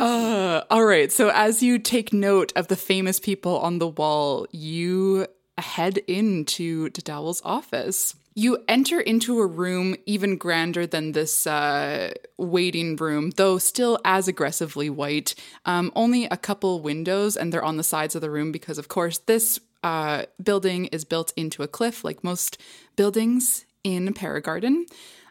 Uh, 0.00 0.62
all 0.70 0.83
right. 0.86 1.12
So 1.12 1.30
as 1.30 1.62
you 1.62 1.78
take 1.78 2.12
note 2.12 2.52
of 2.56 2.68
the 2.68 2.76
famous 2.76 3.20
people 3.20 3.58
on 3.58 3.78
the 3.78 3.88
wall, 3.88 4.46
you 4.50 5.26
head 5.58 5.98
into 5.98 6.90
Dowell's 6.90 7.42
office. 7.44 8.16
You 8.34 8.64
enter 8.66 8.98
into 8.98 9.38
a 9.38 9.46
room 9.46 9.94
even 10.06 10.36
grander 10.36 10.86
than 10.86 11.12
this 11.12 11.46
uh, 11.46 12.12
waiting 12.36 12.96
room, 12.96 13.30
though 13.36 13.58
still 13.58 14.00
as 14.04 14.26
aggressively 14.26 14.90
white. 14.90 15.36
Um, 15.64 15.92
only 15.94 16.24
a 16.24 16.36
couple 16.36 16.80
windows, 16.80 17.36
and 17.36 17.52
they're 17.52 17.64
on 17.64 17.76
the 17.76 17.84
sides 17.84 18.16
of 18.16 18.22
the 18.22 18.30
room 18.30 18.50
because, 18.50 18.76
of 18.76 18.88
course, 18.88 19.18
this 19.18 19.60
uh, 19.84 20.24
building 20.42 20.86
is 20.86 21.04
built 21.04 21.32
into 21.36 21.62
a 21.62 21.68
cliff, 21.68 22.02
like 22.02 22.24
most 22.24 22.60
buildings 22.96 23.64
in 23.84 24.12
Paragarden. 24.14 24.86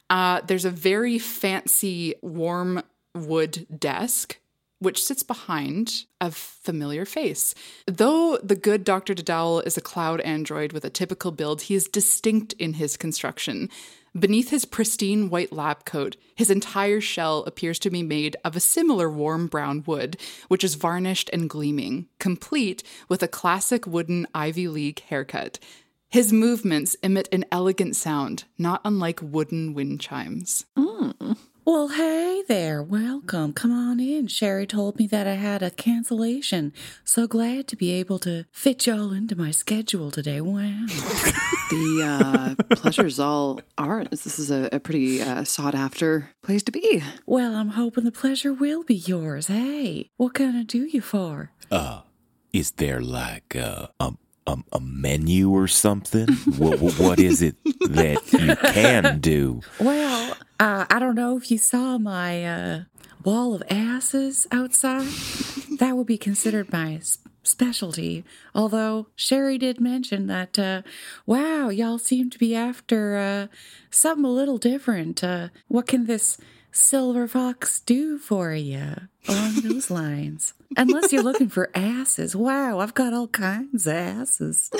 Uh, 0.09 0.39
there's 0.47 0.63
a 0.63 0.69
very 0.69 1.19
fancy 1.19 2.15
warm 2.21 2.83
wood 3.13 3.67
desk 3.77 4.37
which 4.83 5.03
sits 5.03 5.23
behind 5.23 6.05
a 6.21 6.31
familiar 6.31 7.05
face. 7.05 7.55
Though 7.87 8.37
the 8.37 8.55
good 8.55 8.83
Dr. 8.83 9.13
Dowell 9.13 9.61
is 9.61 9.77
a 9.77 9.81
cloud 9.81 10.21
android 10.21 10.73
with 10.73 10.85
a 10.85 10.89
typical 10.89 11.31
build, 11.31 11.63
he 11.63 11.75
is 11.75 11.87
distinct 11.87 12.53
in 12.53 12.73
his 12.73 12.97
construction. 12.97 13.69
Beneath 14.17 14.51
his 14.51 14.65
pristine 14.65 15.31
white 15.31 15.51
lab 15.51 15.85
coat, 15.85 16.17
his 16.35 16.51
entire 16.51 17.01
shell 17.01 17.43
appears 17.45 17.79
to 17.79 17.89
be 17.89 18.03
made 18.03 18.35
of 18.43 18.55
a 18.55 18.59
similar 18.59 19.09
warm 19.09 19.47
brown 19.47 19.83
wood, 19.87 20.17
which 20.49 20.63
is 20.63 20.75
varnished 20.75 21.31
and 21.33 21.49
gleaming, 21.49 22.07
complete 22.19 22.83
with 23.09 23.23
a 23.23 23.27
classic 23.27 23.87
wooden 23.87 24.27
Ivy 24.35 24.67
League 24.67 25.01
haircut. 25.01 25.57
His 26.09 26.31
movements 26.31 26.95
emit 27.01 27.27
an 27.31 27.43
elegant 27.51 27.95
sound, 27.95 28.43
not 28.55 28.81
unlike 28.85 29.19
wooden 29.19 29.73
wind 29.73 29.99
chimes. 29.99 30.65
Hmm. 30.77 31.31
Well, 31.65 31.87
hey 31.87 32.43
there. 32.45 32.83
Welcome. 32.83 33.53
Come 33.53 33.71
on 33.71 34.01
in. 34.01 34.27
Sherry 34.27 34.67
told 34.67 34.99
me 34.99 35.07
that 35.07 35.27
I 35.27 35.35
had 35.35 35.63
a 35.63 35.71
cancellation. 35.71 36.73
So 37.05 37.25
glad 37.25 37.69
to 37.69 37.77
be 37.77 37.91
able 37.91 38.19
to 38.19 38.43
fit 38.51 38.85
y'all 38.85 39.13
into 39.13 39.37
my 39.37 39.51
schedule 39.51 40.11
today. 40.11 40.41
Wow. 40.41 40.85
The 41.69 42.55
uh, 42.59 42.75
pleasure's 42.75 43.17
all 43.17 43.61
ours. 43.77 44.09
This 44.09 44.39
is 44.39 44.51
a, 44.51 44.67
a 44.73 44.79
pretty 44.81 45.21
uh, 45.21 45.45
sought 45.45 45.73
after 45.73 46.31
place 46.41 46.63
to 46.63 46.71
be. 46.73 47.01
Well, 47.25 47.55
I'm 47.55 47.69
hoping 47.69 48.03
the 48.03 48.11
pleasure 48.11 48.51
will 48.51 48.83
be 48.83 48.95
yours. 48.95 49.47
Hey, 49.47 50.09
what 50.17 50.33
can 50.33 50.57
I 50.57 50.63
do 50.63 50.83
you 50.83 50.99
for? 50.99 51.51
Uh, 51.71 52.01
is 52.51 52.71
there 52.71 52.99
like 52.99 53.55
uh, 53.55 53.87
a 54.01 54.13
a, 54.45 54.57
a 54.73 54.79
menu 54.81 55.49
or 55.49 55.69
something? 55.69 56.27
what, 56.57 56.81
what 56.81 56.99
what 56.99 57.19
is 57.19 57.41
it 57.41 57.55
that 57.63 58.21
you 58.33 58.55
can 58.73 59.21
do? 59.21 59.61
Well, 59.79 60.35
uh, 60.59 60.85
I 60.89 60.99
don't 60.99 61.15
know 61.15 61.37
if 61.37 61.49
you 61.51 61.57
saw 61.57 61.97
my 61.97 62.45
uh, 62.45 62.83
wall 63.23 63.53
of 63.53 63.63
asses 63.69 64.47
outside. 64.51 65.07
that 65.79 65.95
would 65.95 66.07
be 66.07 66.17
considered 66.17 66.71
my 66.71 66.99
specialty. 67.43 68.23
Although 68.55 69.07
Sherry 69.15 69.57
did 69.57 69.79
mention 69.79 70.27
that, 70.27 70.57
uh, 70.57 70.81
wow, 71.25 71.69
y'all 71.69 71.97
seem 71.99 72.29
to 72.29 72.39
be 72.39 72.55
after 72.55 73.17
uh, 73.17 73.47
something 73.89 74.25
a 74.25 74.29
little 74.29 74.57
different. 74.57 75.23
Uh, 75.23 75.49
what 75.67 75.87
can 75.87 76.05
this 76.05 76.37
silver 76.71 77.27
fox 77.27 77.79
do 77.81 78.17
for 78.17 78.53
you 78.53 78.93
along 79.27 79.61
those 79.61 79.89
lines? 79.91 80.53
Unless 80.75 81.13
you're 81.13 81.21
looking 81.21 81.49
for 81.49 81.69
asses. 81.75 82.35
Wow, 82.35 82.79
I've 82.79 82.95
got 82.95 83.13
all 83.13 83.27
kinds 83.27 83.85
of 83.85 83.93
asses. 83.93 84.71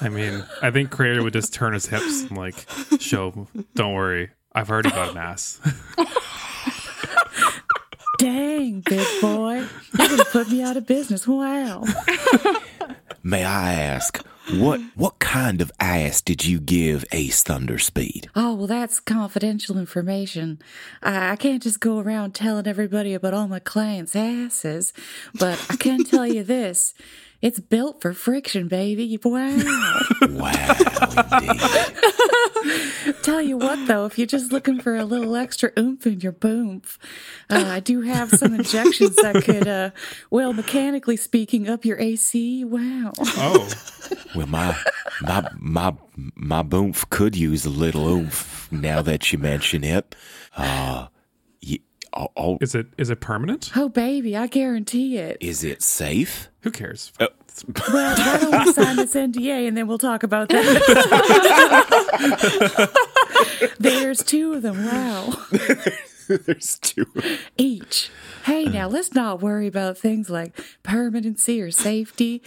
I 0.00 0.08
mean, 0.08 0.44
I 0.62 0.70
think 0.70 0.90
Crater 0.90 1.22
would 1.24 1.32
just 1.32 1.52
turn 1.52 1.72
his 1.72 1.86
hips 1.86 2.22
and 2.22 2.36
like 2.36 2.66
show. 3.00 3.48
Don't 3.74 3.94
worry, 3.94 4.30
I've 4.52 4.70
already 4.70 4.90
got 4.90 5.10
an 5.10 5.16
ass. 5.18 5.60
Dang, 8.18 8.80
big 8.80 9.06
boy. 9.20 9.64
You're 9.98 10.08
going 10.08 10.18
to 10.18 10.26
put 10.30 10.50
me 10.50 10.62
out 10.62 10.76
of 10.76 10.86
business. 10.86 11.26
Wow. 11.26 11.84
May 13.22 13.44
I 13.44 13.74
ask 13.74 14.24
what 14.54 14.80
what 14.94 15.18
kind 15.20 15.60
of 15.60 15.70
ass 15.78 16.20
did 16.20 16.44
you 16.44 16.58
give 16.58 17.04
Ace 17.12 17.42
Thunderspeed? 17.44 18.28
Oh, 18.34 18.54
well, 18.54 18.66
that's 18.66 18.98
confidential 18.98 19.78
information. 19.78 20.58
I, 21.02 21.32
I 21.32 21.36
can't 21.36 21.62
just 21.62 21.80
go 21.80 21.98
around 21.98 22.34
telling 22.34 22.66
everybody 22.66 23.14
about 23.14 23.32
all 23.32 23.46
my 23.46 23.60
clients' 23.60 24.16
asses, 24.16 24.92
but 25.38 25.64
I 25.70 25.76
can 25.76 26.04
tell 26.04 26.26
you 26.26 26.42
this. 26.42 26.94
It's 27.42 27.58
built 27.58 28.02
for 28.02 28.12
friction, 28.12 28.68
baby. 28.68 29.18
Wow. 29.24 29.56
Wow, 30.30 30.76
indeed. 31.40 31.60
tell 33.22 33.40
you 33.40 33.56
what, 33.56 33.86
though, 33.88 34.04
if 34.06 34.18
you're 34.18 34.26
just 34.26 34.52
looking 34.52 34.80
for 34.80 34.96
a 34.96 35.04
little 35.04 35.34
extra 35.36 35.70
oomph 35.78 36.06
in 36.06 36.20
your 36.20 36.32
boomf, 36.32 36.98
uh, 37.48 37.64
I 37.66 37.80
do 37.80 38.02
have 38.02 38.30
some 38.30 38.54
injections 38.54 39.16
that 39.16 39.42
could, 39.44 39.66
uh, 39.66 39.90
well, 40.30 40.52
mechanically 40.52 41.16
speaking, 41.16 41.68
up 41.68 41.84
your 41.84 41.98
AC. 41.98 42.64
Wow. 42.64 43.12
Oh, 43.18 43.68
Well, 44.34 44.46
my 44.46 44.76
my 45.22 45.48
my 45.58 45.94
my 46.34 46.62
boomf 46.62 47.08
could 47.10 47.34
use 47.36 47.64
a 47.64 47.70
little 47.70 48.06
oomph 48.08 48.70
now 48.70 49.02
that 49.02 49.32
you 49.32 49.38
mention 49.38 49.82
it. 49.84 50.14
Uh, 50.56 51.06
y- 52.14 52.20
oh, 52.22 52.28
oh, 52.36 52.58
is 52.60 52.74
it 52.74 52.86
is 52.98 53.10
it 53.10 53.20
permanent? 53.20 53.70
Oh, 53.76 53.88
baby, 53.88 54.36
I 54.36 54.46
guarantee 54.46 55.16
it. 55.18 55.36
is 55.40 55.64
it 55.64 55.82
safe? 55.82 56.48
Who 56.62 56.70
cares? 56.70 57.12
Oh. 57.20 57.28
Well, 57.92 58.16
why 58.16 58.38
don't 58.40 58.64
we 58.66 58.72
sign 58.72 58.96
this 58.96 59.14
NDA 59.14 59.68
and 59.68 59.76
then 59.76 59.86
we'll 59.86 59.98
talk 59.98 60.22
about 60.22 60.48
that? 60.48 60.70
There's 63.78 64.22
two 64.22 64.54
of 64.54 64.62
them. 64.62 64.84
Wow. 64.86 65.34
There's 66.28 66.78
two. 66.80 67.06
Each. 67.58 68.08
Hey, 68.44 68.64
now 68.64 68.88
let's 68.96 69.14
not 69.14 69.40
worry 69.40 69.66
about 69.66 69.98
things 69.98 70.30
like 70.30 70.58
permanency 70.82 71.60
or 71.60 71.70
safety. 71.70 72.42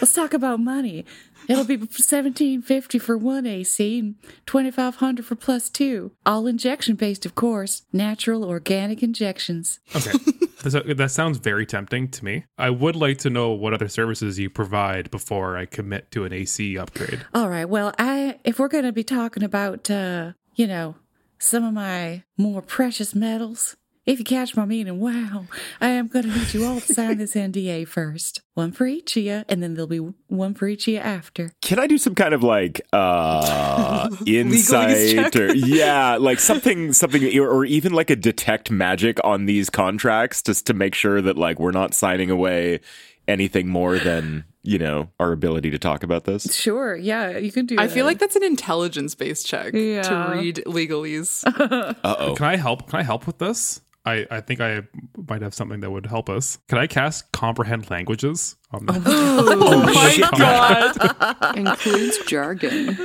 let's 0.00 0.12
talk 0.12 0.34
about 0.34 0.60
money. 0.60 1.04
It'll 1.48 1.64
be 1.64 1.80
seventeen 1.90 2.62
fifty 2.62 2.98
for 2.98 3.16
one 3.16 3.46
AC 3.46 3.98
and 3.98 4.14
twenty 4.46 4.70
five 4.70 4.96
hundred 4.96 5.26
for 5.26 5.34
plus 5.34 5.68
two. 5.68 6.12
All 6.24 6.46
injection 6.46 6.94
based, 6.96 7.26
of 7.26 7.34
course. 7.34 7.82
Natural, 7.92 8.44
organic 8.44 9.02
injections. 9.02 9.80
Okay, 9.96 10.12
That's- 10.62 10.96
that 10.96 11.10
sounds 11.10 11.38
very 11.38 11.64
tempting 11.66 12.08
to 12.08 12.24
me. 12.24 12.44
I 12.58 12.70
would 12.70 12.94
like 12.94 13.18
to 13.18 13.30
know 13.30 13.50
what 13.52 13.72
other 13.72 13.88
services 13.88 14.38
you 14.38 14.50
provide 14.50 15.10
before 15.10 15.56
I 15.56 15.64
commit 15.64 16.10
to 16.12 16.24
an 16.24 16.32
AC 16.32 16.76
upgrade. 16.78 17.24
All 17.34 17.48
right. 17.48 17.64
Well, 17.68 17.94
I 17.98 18.38
if 18.44 18.58
we're 18.58 18.68
going 18.68 18.84
to 18.84 18.92
be 18.92 19.02
talking 19.04 19.42
about 19.42 19.90
uh, 19.90 20.32
you 20.54 20.66
know, 20.68 20.96
some 21.38 21.64
of 21.64 21.72
my 21.72 22.22
more 22.36 22.60
precious 22.62 23.14
metals, 23.14 23.76
If 24.06 24.18
you 24.18 24.24
catch 24.24 24.56
my 24.56 24.64
meaning, 24.64 24.98
wow, 24.98 25.44
I 25.80 25.88
am 25.88 26.08
going 26.08 26.24
to 26.24 26.30
need 26.36 26.54
you 26.54 26.64
all 26.64 26.80
to 26.80 26.94
sign 26.94 27.18
this 27.18 27.34
NDA 27.34 27.86
first. 27.86 28.40
One 28.54 28.72
for 28.72 28.86
each 28.86 29.16
of 29.18 29.22
you, 29.22 29.44
and 29.48 29.62
then 29.62 29.74
there'll 29.74 29.86
be 29.86 29.98
one 30.28 30.54
for 30.54 30.66
each 30.68 30.88
of 30.88 30.94
you 30.94 31.00
after. 31.00 31.52
Can 31.60 31.78
I 31.78 31.86
do 31.86 31.98
some 31.98 32.14
kind 32.14 32.32
of 32.34 32.42
like 32.42 32.80
uh 32.94 34.08
insight 34.26 35.36
or 35.36 35.54
yeah, 35.54 36.16
like 36.16 36.40
something 36.40 36.92
something 36.94 37.38
or, 37.38 37.48
or 37.48 37.64
even 37.66 37.92
like 37.92 38.08
a 38.10 38.16
detect 38.16 38.70
magic 38.70 39.18
on 39.22 39.44
these 39.44 39.68
contracts 39.70 40.42
just 40.42 40.66
to 40.66 40.74
make 40.74 40.94
sure 40.94 41.20
that 41.20 41.36
like 41.36 41.58
we're 41.60 41.70
not 41.70 41.92
signing 41.94 42.30
away 42.30 42.80
anything 43.28 43.68
more 43.68 43.98
than, 43.98 44.44
you 44.62 44.78
know, 44.78 45.10
our 45.20 45.30
ability 45.32 45.70
to 45.70 45.78
talk 45.78 46.02
about 46.02 46.24
this? 46.24 46.54
Sure, 46.54 46.96
yeah, 46.96 47.36
you 47.36 47.52
can 47.52 47.66
do 47.66 47.76
that. 47.76 47.82
I 47.82 47.88
feel 47.88 48.06
like 48.06 48.18
that's 48.18 48.34
an 48.36 48.42
intelligence 48.44 49.14
based 49.14 49.46
check 49.46 49.72
Yeah. 49.74 50.02
to 50.02 50.32
read 50.38 50.56
legalese. 50.66 51.44
Uh-oh. 52.02 52.34
Can 52.34 52.46
I 52.46 52.56
help? 52.56 52.88
Can 52.88 52.98
I 52.98 53.02
help 53.02 53.26
with 53.26 53.38
this? 53.38 53.82
I, 54.06 54.26
I 54.30 54.40
think 54.40 54.60
I 54.60 54.82
might 55.28 55.42
have 55.42 55.52
something 55.54 55.80
that 55.80 55.90
would 55.90 56.06
help 56.06 56.30
us. 56.30 56.58
Can 56.68 56.78
I 56.78 56.86
cast 56.86 57.30
comprehend 57.32 57.90
languages? 57.90 58.56
On 58.70 58.86
the- 58.86 59.02
oh 59.06 59.82
my 59.82 60.18
oh, 60.32 60.38
god. 60.38 61.56
Includes 61.58 62.18
jargon. 62.26 62.96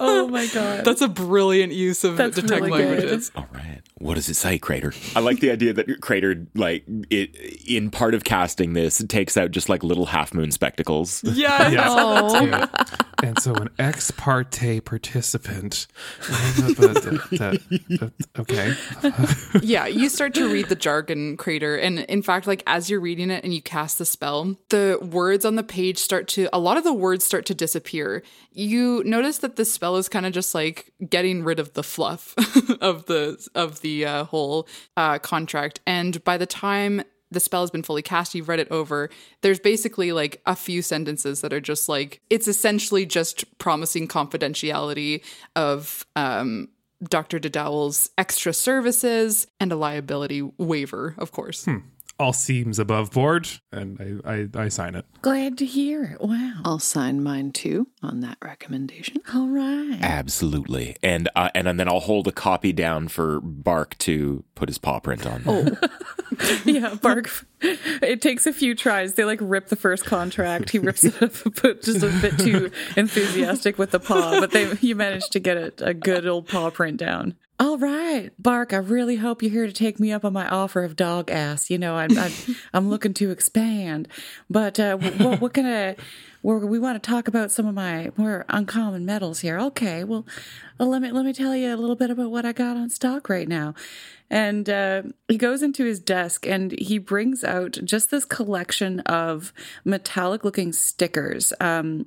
Oh 0.00 0.28
my 0.28 0.46
god. 0.46 0.84
That's 0.84 1.00
a 1.00 1.08
brilliant 1.08 1.72
use 1.72 2.04
of 2.04 2.16
That's 2.16 2.36
detect 2.36 2.62
really 2.62 2.82
good. 2.82 2.88
languages. 2.88 3.30
All 3.34 3.46
right. 3.52 3.80
What 3.98 4.14
does 4.14 4.28
it 4.28 4.34
say, 4.34 4.58
Crater? 4.58 4.92
I 5.14 5.20
like 5.20 5.40
the 5.40 5.50
idea 5.50 5.72
that 5.72 6.00
Crater, 6.00 6.46
like, 6.54 6.84
it 7.10 7.34
in 7.66 7.90
part 7.90 8.14
of 8.14 8.24
casting 8.24 8.72
this, 8.72 9.02
takes 9.08 9.36
out 9.36 9.50
just 9.50 9.68
like 9.68 9.82
little 9.82 10.06
half 10.06 10.34
moon 10.34 10.50
spectacles. 10.50 11.22
Yeah. 11.24 11.68
Yeah. 11.68 11.86
Oh, 11.88 12.68
and 13.22 13.38
so 13.38 13.54
an 13.54 13.70
ex 13.78 14.10
parte 14.10 14.80
participant. 14.80 15.86
okay. 18.38 18.74
yeah, 19.62 19.86
you 19.86 20.08
start 20.08 20.34
to 20.34 20.52
read 20.52 20.68
the 20.68 20.76
jargon 20.76 21.36
crater. 21.36 21.76
And 21.76 22.00
in 22.00 22.22
fact, 22.22 22.46
like 22.46 22.62
as 22.66 22.90
you're 22.90 23.00
reading 23.00 23.30
it 23.30 23.44
and 23.44 23.54
you 23.54 23.62
cast 23.62 23.98
the 23.98 24.04
spell, 24.04 24.56
the 24.68 24.98
words 25.00 25.44
on 25.44 25.56
the 25.56 25.62
page 25.62 25.98
start 25.98 26.28
to, 26.28 26.48
a 26.52 26.58
lot 26.58 26.76
of 26.76 26.84
the 26.84 26.92
words 26.92 27.24
start 27.24 27.46
to 27.46 27.54
disappear. 27.54 28.22
You 28.52 29.02
notice 29.04 29.38
that 29.38 29.56
the 29.56 29.64
spell 29.64 29.83
is 29.96 30.08
kind 30.08 30.26
of 30.26 30.32
just 30.32 30.54
like 30.54 30.92
getting 31.08 31.44
rid 31.44 31.58
of 31.60 31.74
the 31.74 31.82
fluff 31.82 32.34
of 32.80 33.06
the, 33.06 33.46
of 33.54 33.80
the 33.80 34.04
uh, 34.04 34.24
whole 34.24 34.68
uh, 34.96 35.18
contract. 35.18 35.80
And 35.86 36.22
by 36.24 36.36
the 36.38 36.46
time 36.46 37.02
the 37.30 37.40
spell 37.40 37.62
has 37.62 37.70
been 37.70 37.82
fully 37.82 38.02
cast, 38.02 38.34
you've 38.34 38.48
read 38.48 38.60
it 38.60 38.70
over. 38.70 39.10
There's 39.42 39.60
basically 39.60 40.12
like 40.12 40.40
a 40.46 40.56
few 40.56 40.82
sentences 40.82 41.40
that 41.42 41.52
are 41.52 41.60
just 41.60 41.88
like 41.88 42.20
it's 42.30 42.48
essentially 42.48 43.04
just 43.04 43.58
promising 43.58 44.08
confidentiality 44.08 45.22
of 45.56 46.06
um 46.16 46.68
Dr. 47.02 47.38
DeDowell's 47.38 48.10
extra 48.16 48.54
services 48.54 49.46
and 49.60 49.72
a 49.72 49.76
liability 49.76 50.42
waiver, 50.58 51.14
of 51.18 51.32
course. 51.32 51.66
All 52.18 52.32
seems 52.32 52.78
above 52.78 53.10
board, 53.10 53.48
and 53.72 54.22
I, 54.24 54.32
I, 54.32 54.64
I 54.64 54.68
sign 54.68 54.94
it. 54.94 55.04
Glad 55.22 55.58
to 55.58 55.66
hear 55.66 56.04
it. 56.04 56.20
Wow. 56.20 56.60
I'll 56.64 56.78
sign 56.78 57.22
mine 57.22 57.52
too 57.52 57.88
on 58.02 58.20
that 58.20 58.38
recommendation. 58.42 59.18
All 59.34 59.48
right. 59.48 59.98
Absolutely. 60.00 60.96
And, 61.02 61.28
uh, 61.34 61.50
and 61.54 61.66
and 61.66 61.80
then 61.80 61.88
I'll 61.88 62.00
hold 62.00 62.28
a 62.28 62.32
copy 62.32 62.72
down 62.72 63.08
for 63.08 63.40
Bark 63.40 63.98
to 63.98 64.44
put 64.54 64.68
his 64.68 64.78
paw 64.78 65.00
print 65.00 65.26
on. 65.26 65.42
Oh. 65.44 65.66
yeah, 66.64 66.94
Bark. 66.94 67.30
It 67.60 68.20
takes 68.20 68.46
a 68.46 68.52
few 68.52 68.74
tries. 68.74 69.14
They 69.14 69.24
like 69.24 69.38
rip 69.42 69.68
the 69.68 69.76
first 69.76 70.04
contract. 70.04 70.70
He 70.70 70.78
rips 70.78 71.04
it 71.04 71.20
up, 71.22 71.32
but 71.62 71.82
just 71.82 72.02
a 72.02 72.08
bit 72.20 72.38
too 72.38 72.70
enthusiastic 72.96 73.78
with 73.78 73.90
the 73.90 74.00
paw. 74.00 74.40
But 74.40 74.50
they, 74.50 74.72
you 74.80 74.94
managed 74.94 75.32
to 75.32 75.40
get 75.40 75.56
it 75.56 75.82
a 75.82 75.94
good 75.94 76.26
old 76.26 76.48
paw 76.48 76.70
print 76.70 76.98
down. 76.98 77.34
All 77.64 77.78
right, 77.78 78.30
Bark. 78.38 78.74
I 78.74 78.76
really 78.76 79.16
hope 79.16 79.42
you're 79.42 79.50
here 79.50 79.66
to 79.66 79.72
take 79.72 79.98
me 79.98 80.12
up 80.12 80.22
on 80.22 80.34
my 80.34 80.46
offer 80.46 80.84
of 80.84 80.96
dog 80.96 81.30
ass. 81.30 81.70
You 81.70 81.78
know, 81.78 81.96
I'm 81.96 82.18
I'm, 82.18 82.32
I'm 82.74 82.90
looking 82.90 83.14
to 83.14 83.30
expand, 83.30 84.06
but 84.50 84.78
uh, 84.78 84.98
what 84.98 85.40
what 85.40 85.54
can 85.54 85.64
I? 85.64 85.96
We're, 86.42 86.58
we 86.58 86.78
want 86.78 87.02
to 87.02 87.10
talk 87.10 87.26
about 87.26 87.50
some 87.50 87.66
of 87.66 87.74
my 87.74 88.12
more 88.18 88.44
uncommon 88.50 89.06
metals 89.06 89.40
here. 89.40 89.58
Okay, 89.58 90.04
well, 90.04 90.26
uh, 90.78 90.84
let 90.84 91.00
me 91.00 91.10
let 91.10 91.24
me 91.24 91.32
tell 91.32 91.56
you 91.56 91.74
a 91.74 91.78
little 91.78 91.96
bit 91.96 92.10
about 92.10 92.30
what 92.30 92.44
I 92.44 92.52
got 92.52 92.76
on 92.76 92.90
stock 92.90 93.30
right 93.30 93.48
now. 93.48 93.74
And 94.34 94.68
uh, 94.68 95.02
he 95.28 95.38
goes 95.38 95.62
into 95.62 95.84
his 95.84 96.00
desk 96.00 96.44
and 96.44 96.72
he 96.72 96.98
brings 96.98 97.44
out 97.44 97.78
just 97.84 98.10
this 98.10 98.24
collection 98.24 98.98
of 99.00 99.52
metallic 99.84 100.42
looking 100.42 100.72
stickers. 100.72 101.52
Um, 101.60 102.06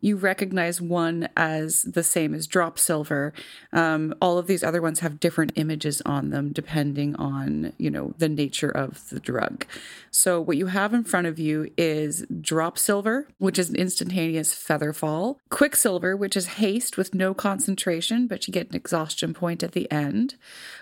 you 0.00 0.16
recognize 0.16 0.80
one 0.80 1.28
as 1.36 1.82
the 1.82 2.02
same 2.02 2.34
as 2.34 2.46
drop 2.46 2.78
silver. 2.78 3.32
Um, 3.72 4.14
all 4.20 4.38
of 4.38 4.46
these 4.46 4.62
other 4.62 4.82
ones 4.82 5.00
have 5.00 5.18
different 5.18 5.52
images 5.56 6.02
on 6.02 6.30
them 6.30 6.52
depending 6.52 7.16
on, 7.16 7.72
you 7.78 7.90
know, 7.90 8.14
the 8.18 8.28
nature 8.28 8.70
of 8.70 9.08
the 9.08 9.18
drug. 9.18 9.66
So 10.10 10.40
what 10.40 10.58
you 10.58 10.66
have 10.66 10.94
in 10.94 11.04
front 11.04 11.26
of 11.26 11.38
you 11.38 11.72
is 11.76 12.26
drop 12.40 12.78
silver, 12.78 13.28
which 13.38 13.58
is 13.58 13.70
an 13.70 13.76
instantaneous 13.76 14.52
feather 14.52 14.92
fall, 14.92 15.40
quicksilver, 15.48 16.16
which 16.16 16.36
is 16.36 16.46
haste 16.46 16.96
with 16.96 17.14
no 17.14 17.34
concentration, 17.34 18.26
but 18.26 18.46
you 18.46 18.52
get 18.52 18.68
an 18.68 18.76
exhaustion 18.76 19.34
point 19.34 19.62
at 19.62 19.72
the 19.72 19.90
end. 19.90 20.36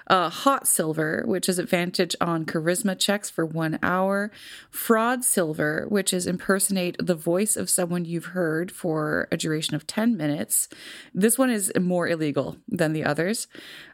Uh, 0.09 0.29
hot 0.29 0.67
silver, 0.67 0.82
which 1.27 1.49
is 1.49 1.59
advantage 1.59 2.17
on 2.21 2.45
charisma 2.45 2.99
checks 2.99 3.31
for 3.31 3.47
one 3.47 3.79
hour. 3.83 4.31
Fraud 4.71 5.25
silver, 5.25 5.87
which 5.89 6.13
is 6.13 6.27
impersonate 6.27 6.97
the 6.99 7.15
voice 7.15 7.57
of 7.57 7.71
someone 7.71 8.05
you've 8.05 8.27
heard 8.27 8.73
for 8.73 9.29
a 9.31 9.37
duration 9.37 9.75
of 9.75 9.87
10 9.87 10.17
minutes. 10.17 10.69
This 11.15 11.39
one 11.39 11.51
is 11.51 11.73
more 11.81 12.09
illegal 12.09 12.57
than 12.69 12.93
the 12.93 13.05
others. 13.05 13.47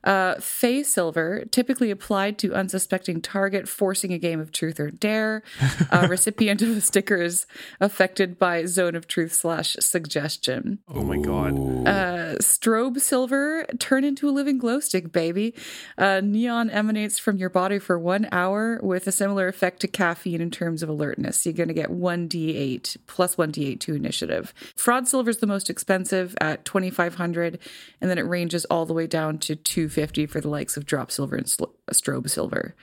Uh, 0.04 0.36
Fey 0.36 0.82
silver, 0.82 1.44
typically 1.50 1.90
applied 1.90 2.38
to 2.38 2.54
unsuspecting 2.54 3.20
target, 3.20 3.68
forcing 3.68 4.12
a 4.12 4.18
game 4.18 4.40
of 4.40 4.52
truth 4.52 4.80
or 4.80 4.90
dare. 4.90 5.42
Uh, 5.90 6.06
recipient 6.08 6.60
of 6.60 6.74
the 6.74 6.80
sticker 6.80 7.16
is 7.16 7.46
affected 7.80 8.38
by 8.38 8.64
zone 8.64 8.94
of 8.94 9.06
truth 9.06 9.32
slash 9.32 9.76
suggestion. 9.80 10.78
Oh 10.92 11.02
my 11.02 11.16
god. 11.16 11.52
Uh, 11.86 12.36
strobe 12.40 13.00
silver, 13.00 13.64
turn 13.78 14.04
into 14.04 14.28
a 14.28 14.32
living 14.32 14.58
glow 14.58 14.80
stick, 14.80 15.12
baby. 15.12 15.54
Uh, 15.96 16.20
neon 16.22 16.67
emanates 16.70 17.18
from 17.18 17.36
your 17.36 17.50
body 17.50 17.78
for 17.78 17.98
one 17.98 18.28
hour 18.32 18.78
with 18.82 19.06
a 19.06 19.12
similar 19.12 19.48
effect 19.48 19.80
to 19.80 19.88
caffeine 19.88 20.40
in 20.40 20.50
terms 20.50 20.82
of 20.82 20.88
alertness. 20.88 21.44
You're 21.44 21.54
going 21.54 21.68
to 21.68 21.74
get 21.74 21.90
1d8 21.90 22.96
plus 23.06 23.36
1d8 23.36 23.80
to 23.80 23.94
initiative. 23.94 24.54
Fraud 24.76 25.08
silver 25.08 25.30
is 25.30 25.38
the 25.38 25.46
most 25.46 25.70
expensive 25.70 26.36
at 26.40 26.64
2500 26.64 27.58
and 28.00 28.10
then 28.10 28.18
it 28.18 28.22
ranges 28.22 28.64
all 28.66 28.86
the 28.86 28.94
way 28.94 29.06
down 29.06 29.38
to 29.38 29.56
250 29.56 30.26
for 30.26 30.40
the 30.40 30.48
likes 30.48 30.76
of 30.76 30.86
drop 30.86 31.10
silver 31.10 31.36
and 31.36 31.46
strobe 31.46 32.28
silver. 32.28 32.74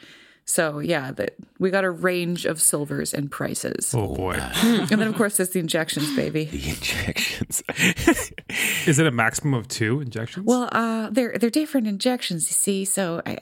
So 0.45 0.77
yeah, 0.79 1.11
that 1.11 1.35
we 1.57 1.71
got 1.71 1.83
a 1.83 1.89
range 1.89 2.45
of 2.45 2.61
silvers 2.61 3.13
and 3.13 3.31
prices. 3.31 3.93
Oh 3.95 4.13
boy. 4.13 4.33
And 4.63 4.87
then 4.89 5.07
of 5.07 5.15
course 5.15 5.37
there's 5.37 5.49
the 5.49 5.59
injections, 5.59 6.15
baby. 6.15 6.45
The 6.45 6.69
injections. 6.69 7.63
Is 8.85 8.99
it 8.99 9.07
a 9.07 9.11
maximum 9.11 9.55
of 9.55 9.67
two 9.67 10.01
injections? 10.01 10.45
Well, 10.45 10.69
uh, 10.71 11.09
they're 11.09 11.37
they're 11.39 11.49
different 11.49 11.87
injections, 11.87 12.47
you 12.49 12.53
see. 12.53 12.85
So 12.85 13.23
I, 13.25 13.39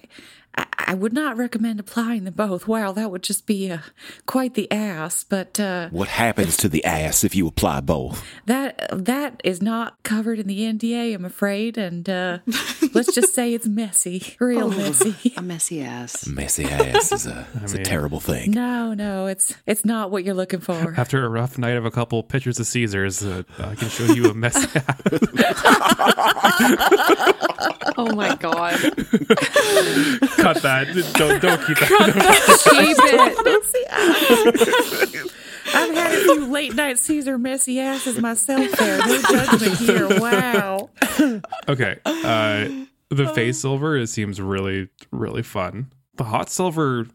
I, 0.57 0.65
I 0.87 0.93
would 0.95 1.13
not 1.13 1.37
recommend 1.37 1.79
applying 1.79 2.25
them 2.25 2.33
both. 2.33 2.67
Wow, 2.67 2.91
that 2.91 3.09
would 3.09 3.23
just 3.23 3.47
be 3.47 3.71
uh, 3.71 3.79
quite 4.25 4.53
the 4.53 4.69
ass. 4.71 5.23
But 5.23 5.59
uh, 5.59 5.89
what 5.89 6.09
happens 6.09 6.57
to 6.57 6.69
the 6.69 6.83
ass 6.85 7.23
if 7.23 7.35
you 7.35 7.47
apply 7.47 7.81
both? 7.81 8.23
that 8.45 8.87
that 8.91 9.41
is 9.43 9.61
not 9.61 10.01
covered 10.03 10.39
in 10.39 10.47
the 10.47 10.61
NDA, 10.61 11.15
I'm 11.15 11.25
afraid. 11.25 11.77
And 11.77 12.07
uh, 12.09 12.39
let's 12.93 13.13
just 13.15 13.33
say 13.33 13.53
it's 13.53 13.67
messy, 13.67 14.35
real 14.39 14.69
messy. 14.69 15.33
A 15.37 15.41
messy 15.41 15.81
ass. 15.81 16.27
Messy 16.27 16.65
ass 16.65 17.11
is 17.11 17.27
a, 17.27 17.47
is 17.63 17.73
a 17.73 17.83
terrible 17.83 18.19
thing. 18.19 18.51
No, 18.51 18.93
no, 18.93 19.27
it's 19.27 19.55
it's 19.65 19.85
not 19.85 20.11
what 20.11 20.23
you're 20.23 20.35
looking 20.35 20.59
for. 20.59 20.93
After 20.97 21.25
a 21.25 21.29
rough 21.29 21.57
night 21.57 21.77
of 21.77 21.85
a 21.85 21.91
couple 21.91 22.21
pitchers 22.23 22.59
of 22.59 22.67
Caesars, 22.67 23.23
uh, 23.23 23.43
I 23.59 23.75
can 23.75 23.89
show 23.89 24.05
you 24.05 24.29
a 24.29 24.33
mess. 24.33 24.53
Oh 27.95 28.15
my 28.15 28.35
god. 28.35 28.73
Cut 30.43 30.61
that. 30.61 30.87
Don't 31.15 31.41
don't 31.41 31.65
keep 31.65 31.77
that. 31.79 31.87
Keep 32.69 32.97
it. 35.23 35.31
I've 35.73 35.93
had 35.95 36.13
a 36.13 36.19
few 36.21 36.45
late 36.47 36.75
night 36.75 36.99
Caesar 36.99 37.37
messy 37.37 37.79
asses 37.79 38.19
myself. 38.19 38.69
There, 38.71 38.97
no 38.99 39.21
judgment 39.21 39.77
here. 39.77 40.19
Wow. 40.19 40.89
Okay. 41.69 41.97
Uh, 42.05 42.67
the 43.09 43.31
Fey 43.33 43.51
silver 43.53 43.95
it 43.97 44.07
seems 44.07 44.41
really 44.41 44.89
really 45.11 45.43
fun. 45.43 45.91
The 46.15 46.25
hot 46.25 46.49
silver. 46.49 47.07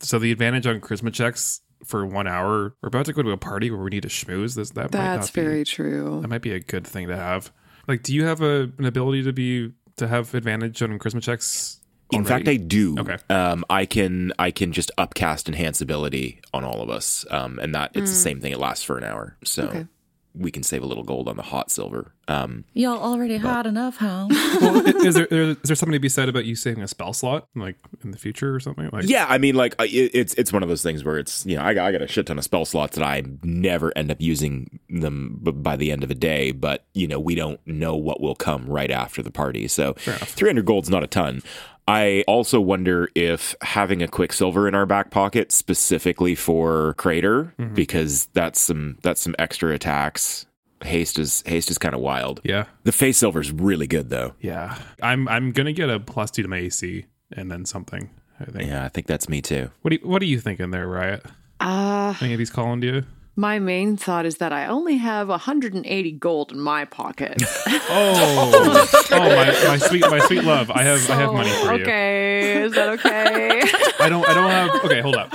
So 0.00 0.18
the 0.18 0.32
advantage 0.32 0.66
on 0.66 0.80
charisma 0.80 1.12
checks 1.12 1.60
for 1.84 2.06
one 2.06 2.26
hour. 2.26 2.74
We're 2.82 2.86
about 2.88 3.06
to 3.06 3.12
go 3.12 3.22
to 3.22 3.30
a 3.32 3.36
party 3.36 3.70
where 3.70 3.80
we 3.80 3.90
need 3.90 4.02
to 4.02 4.08
schmooze. 4.08 4.54
This 4.54 4.70
that 4.70 4.84
might 4.84 4.92
That's 4.92 5.26
not 5.28 5.34
be- 5.34 5.42
very 5.42 5.64
true. 5.64 6.20
That 6.22 6.28
might 6.28 6.42
be 6.42 6.52
a 6.52 6.60
good 6.60 6.86
thing 6.86 7.08
to 7.08 7.16
have. 7.16 7.52
Like, 7.86 8.02
do 8.02 8.14
you 8.14 8.24
have 8.24 8.40
a 8.40 8.70
an 8.78 8.86
ability 8.86 9.24
to 9.24 9.32
be 9.32 9.72
to 9.96 10.08
have 10.08 10.34
advantage 10.34 10.82
on 10.82 10.98
charisma 10.98 11.22
checks? 11.22 11.79
In 12.12 12.24
fact, 12.24 12.48
I 12.48 12.56
do. 12.56 12.96
Okay. 12.98 13.16
Um, 13.28 13.64
I 13.70 13.86
can 13.86 14.32
I 14.38 14.50
can 14.50 14.72
just 14.72 14.90
upcast 14.98 15.48
enhance 15.48 15.80
ability 15.80 16.40
on 16.52 16.64
all 16.64 16.82
of 16.82 16.90
us, 16.90 17.24
um, 17.30 17.58
and 17.58 17.74
that 17.74 17.92
it's 17.94 18.10
the 18.10 18.16
same 18.16 18.40
thing. 18.40 18.52
It 18.52 18.58
lasts 18.58 18.84
for 18.84 18.98
an 18.98 19.04
hour. 19.04 19.36
So 19.44 19.64
Okay. 19.68 19.86
we 20.34 20.50
can 20.50 20.62
save 20.62 20.82
a 20.82 20.86
little 20.86 21.02
gold 21.04 21.28
on 21.28 21.36
the 21.36 21.42
hot 21.42 21.70
silver. 21.70 22.12
Um, 22.28 22.64
Y'all 22.74 22.98
already 23.02 23.36
had 23.36 23.66
enough, 23.66 23.96
huh? 23.96 24.28
well, 24.60 24.86
is 25.04 25.14
there 25.16 25.26
is 25.26 25.56
there 25.64 25.74
something 25.74 25.92
to 25.94 25.98
be 25.98 26.08
said 26.08 26.28
about 26.28 26.44
you 26.44 26.54
saving 26.54 26.82
a 26.84 26.88
spell 26.88 27.12
slot 27.12 27.48
like 27.56 27.74
in 28.04 28.12
the 28.12 28.18
future 28.18 28.54
or 28.54 28.60
something? 28.60 28.88
Like 28.92 29.08
yeah, 29.08 29.26
I 29.28 29.38
mean, 29.38 29.56
like 29.56 29.74
it, 29.80 30.10
it's 30.14 30.34
it's 30.34 30.52
one 30.52 30.62
of 30.62 30.68
those 30.68 30.82
things 30.84 31.02
where 31.04 31.18
it's 31.18 31.44
you 31.46 31.56
know 31.56 31.62
I 31.64 31.74
got, 31.74 31.86
I 31.86 31.92
got 31.92 32.02
a 32.02 32.06
shit 32.06 32.26
ton 32.26 32.38
of 32.38 32.44
spell 32.44 32.64
slots 32.64 32.96
that 32.96 33.04
I 33.04 33.24
never 33.42 33.92
end 33.96 34.10
up 34.12 34.20
using 34.20 34.78
them 34.88 35.38
by 35.40 35.76
the 35.76 35.90
end 35.90 36.04
of 36.04 36.10
a 36.10 36.14
day, 36.14 36.52
but 36.52 36.84
you 36.94 37.08
know 37.08 37.18
we 37.18 37.34
don't 37.34 37.60
know 37.66 37.96
what 37.96 38.20
will 38.20 38.36
come 38.36 38.66
right 38.66 38.90
after 38.92 39.22
the 39.22 39.32
party, 39.32 39.66
so 39.66 39.94
three 39.94 40.48
hundred 40.48 40.66
gold's 40.66 40.90
not 40.90 41.02
a 41.02 41.08
ton. 41.08 41.42
I 41.90 42.24
also 42.26 42.60
wonder 42.60 43.08
if 43.14 43.54
having 43.62 44.02
a 44.02 44.08
quicksilver 44.08 44.68
in 44.68 44.74
our 44.74 44.86
back 44.86 45.10
pocket 45.10 45.50
specifically 45.52 46.34
for 46.34 46.94
Crater 46.94 47.52
because 47.74 48.26
that's 48.32 48.60
some 48.60 48.98
that's 49.02 49.20
some 49.20 49.34
extra 49.38 49.72
attacks. 49.74 50.46
Haste 50.82 51.18
is 51.18 51.42
haste 51.46 51.70
is 51.70 51.78
kind 51.78 51.94
of 51.94 52.00
wild. 52.00 52.40
yeah, 52.44 52.64
The 52.84 52.92
Fey 52.92 53.12
silver 53.12 53.40
is 53.40 53.52
really 53.52 53.86
good 53.86 54.08
though. 54.08 54.34
yeah. 54.40 54.78
I'm 55.02 55.28
I'm 55.28 55.52
gonna 55.52 55.72
get 55.72 55.90
a 55.90 55.98
plus 56.00 56.30
two 56.30 56.42
to 56.42 56.48
my 56.48 56.58
AC 56.58 57.06
and 57.32 57.50
then 57.50 57.64
something. 57.66 58.08
I 58.38 58.44
think. 58.46 58.68
Yeah, 58.70 58.84
I 58.84 58.88
think 58.88 59.06
that's 59.06 59.28
me 59.28 59.42
too. 59.42 59.70
What 59.82 59.90
do 59.90 59.98
you, 60.00 60.08
what 60.08 60.22
are 60.22 60.26
you 60.26 60.40
thinking 60.40 60.70
there, 60.70 60.86
Riot? 60.88 61.26
Uh, 61.60 62.14
Any 62.22 62.32
of 62.32 62.38
these 62.38 62.48
calling 62.50 62.80
to 62.80 62.86
you? 62.86 63.02
My 63.36 63.58
main 63.58 63.96
thought 63.96 64.26
is 64.26 64.36
that 64.38 64.52
I 64.52 64.66
only 64.66 64.96
have 64.98 65.28
180 65.28 66.12
gold 66.12 66.52
in 66.52 66.60
my 66.60 66.84
pocket. 66.84 67.42
Oh, 67.92 68.92
oh 69.10 69.18
my, 69.18 69.68
my 69.68 69.76
sweet 69.78 70.02
my 70.02 70.20
sweet 70.20 70.44
love. 70.44 70.70
I 70.70 70.84
have 70.84 71.10
I 71.10 71.14
have 71.16 71.32
money 71.32 71.50
for 71.50 71.74
you. 71.74 71.82
okay, 71.82 72.62
is 72.62 72.72
that 72.74 72.88
okay? 72.90 73.62
I 73.98 74.08
don't 74.08 74.28
I 74.28 74.34
don't 74.34 74.48
have. 74.50 74.84
Okay, 74.84 75.00
hold 75.00 75.16
up. 75.16 75.32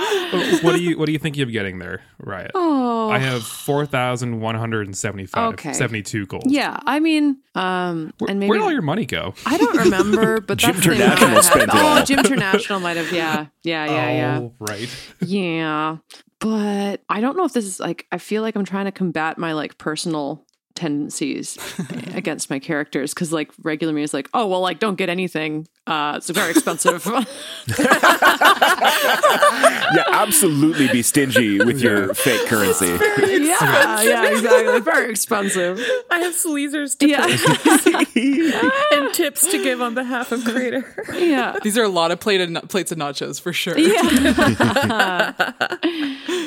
What 0.62 0.74
do 0.74 0.82
you 0.82 0.96
what 0.98 1.04
do 1.04 1.12
you 1.12 1.18
think 1.18 1.36
you're 1.36 1.46
getting 1.46 1.78
there, 1.80 2.00
Riot? 2.18 2.52
oh, 2.54 3.10
I 3.10 3.18
have 3.18 3.42
four 3.42 3.84
thousand 3.84 4.40
one 4.40 4.54
hundred 4.54 4.86
and 4.86 4.96
seventy 4.96 5.26
five, 5.26 5.52
Okay. 5.54 5.74
seventy 5.74 6.02
two 6.02 6.24
gold. 6.24 6.44
yeah. 6.46 6.78
I 6.86 6.98
mean, 6.98 7.38
um, 7.54 8.14
and 8.26 8.40
maybe 8.40 8.48
Where 8.48 8.58
did 8.58 8.64
all 8.64 8.72
your 8.72 8.80
money 8.80 9.04
go? 9.04 9.34
I 9.44 9.58
don't 9.58 9.76
remember, 9.84 10.40
but 10.40 10.56
Jim 10.56 10.72
that's 10.72 10.84
the 10.86 10.90
thing 10.92 11.00
that 11.00 11.18
International 11.18 11.42
spent 11.42 11.62
it 11.64 11.70
Oh. 11.74 12.04
Jim 12.04 12.18
International 12.20 12.80
might 12.80 12.96
have. 12.96 13.12
Yeah, 13.12 13.46
yeah, 13.64 13.84
yeah, 13.84 14.10
yeah. 14.10 14.38
Oh, 14.40 14.54
right. 14.60 14.88
Yeah. 15.20 15.98
But 16.40 17.02
I 17.08 17.20
don't 17.20 17.36
know 17.36 17.44
if 17.44 17.52
this 17.52 17.64
is 17.64 17.80
like 17.80 18.06
I 18.12 18.18
feel 18.18 18.42
like 18.42 18.56
I'm 18.56 18.64
trying 18.64 18.84
to 18.84 18.92
combat 18.92 19.38
my 19.38 19.52
like 19.54 19.78
personal 19.78 20.44
tendencies 20.76 21.58
against 22.14 22.50
my 22.50 22.58
characters 22.58 23.12
because 23.14 23.32
like 23.32 23.50
regular 23.62 23.92
me 23.92 24.02
is 24.02 24.14
like 24.14 24.28
oh 24.34 24.46
well 24.46 24.60
like 24.60 24.78
don't 24.78 24.96
get 24.96 25.08
anything. 25.08 25.66
Uh 25.86 26.14
it's 26.16 26.30
very 26.30 26.50
expensive. 26.50 27.06
Yeah, 29.94 30.02
absolutely 30.12 30.88
be 30.88 31.02
stingy 31.02 31.58
with 31.58 31.80
your 31.80 32.12
fake 32.14 32.46
currency. 32.48 32.86
yeah 32.86 34.02
yeah 34.02 34.26
exactly. 34.30 34.80
Very 34.80 35.10
expensive. 35.10 35.80
I 36.10 36.18
have 36.18 36.34
sleazers 36.34 36.98
to 36.98 37.08
yeah. 37.08 37.24
and 38.92 39.14
tips 39.14 39.46
to 39.50 39.62
give 39.62 39.80
on 39.80 39.94
behalf 39.94 40.32
of 40.32 40.44
Crater. 40.44 40.84
Yeah. 41.14 41.58
These 41.62 41.78
are 41.78 41.84
a 41.84 41.88
lot 41.88 42.10
of 42.10 42.18
plated 42.20 42.54
plates 42.68 42.90
of 42.92 42.98
nachos 42.98 43.40
for 43.40 43.52
sure. 43.52 43.78
yeah. 43.78 45.32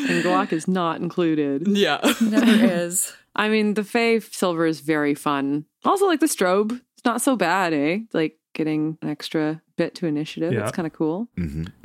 And 0.10 0.24
guac 0.24 0.52
is 0.52 0.68
not 0.68 1.00
included. 1.02 1.68
Yeah. 1.68 2.00
Never 2.22 2.66
is. 2.66 3.14
I 3.40 3.50
mean, 3.50 3.74
the 3.76 3.84
Fey 3.84 4.20
silver 4.20 4.66
is 4.66 4.82
very 4.82 5.16
fun. 5.16 5.66
Also, 5.86 6.06
like 6.08 6.20
the 6.20 6.26
strobe, 6.26 6.72
it's 6.72 7.06
not 7.06 7.22
so 7.22 7.36
bad, 7.36 7.74
eh? 7.74 8.00
Like 8.14 8.38
getting 8.54 8.98
an 9.02 9.10
extra 9.10 9.62
bit 9.78 9.96
to 9.96 10.08
initiative. 10.08 10.52
Yeah. 10.52 10.64
It's 10.64 10.72
kind 10.74 10.86
of 10.86 10.92
cool. 10.92 11.30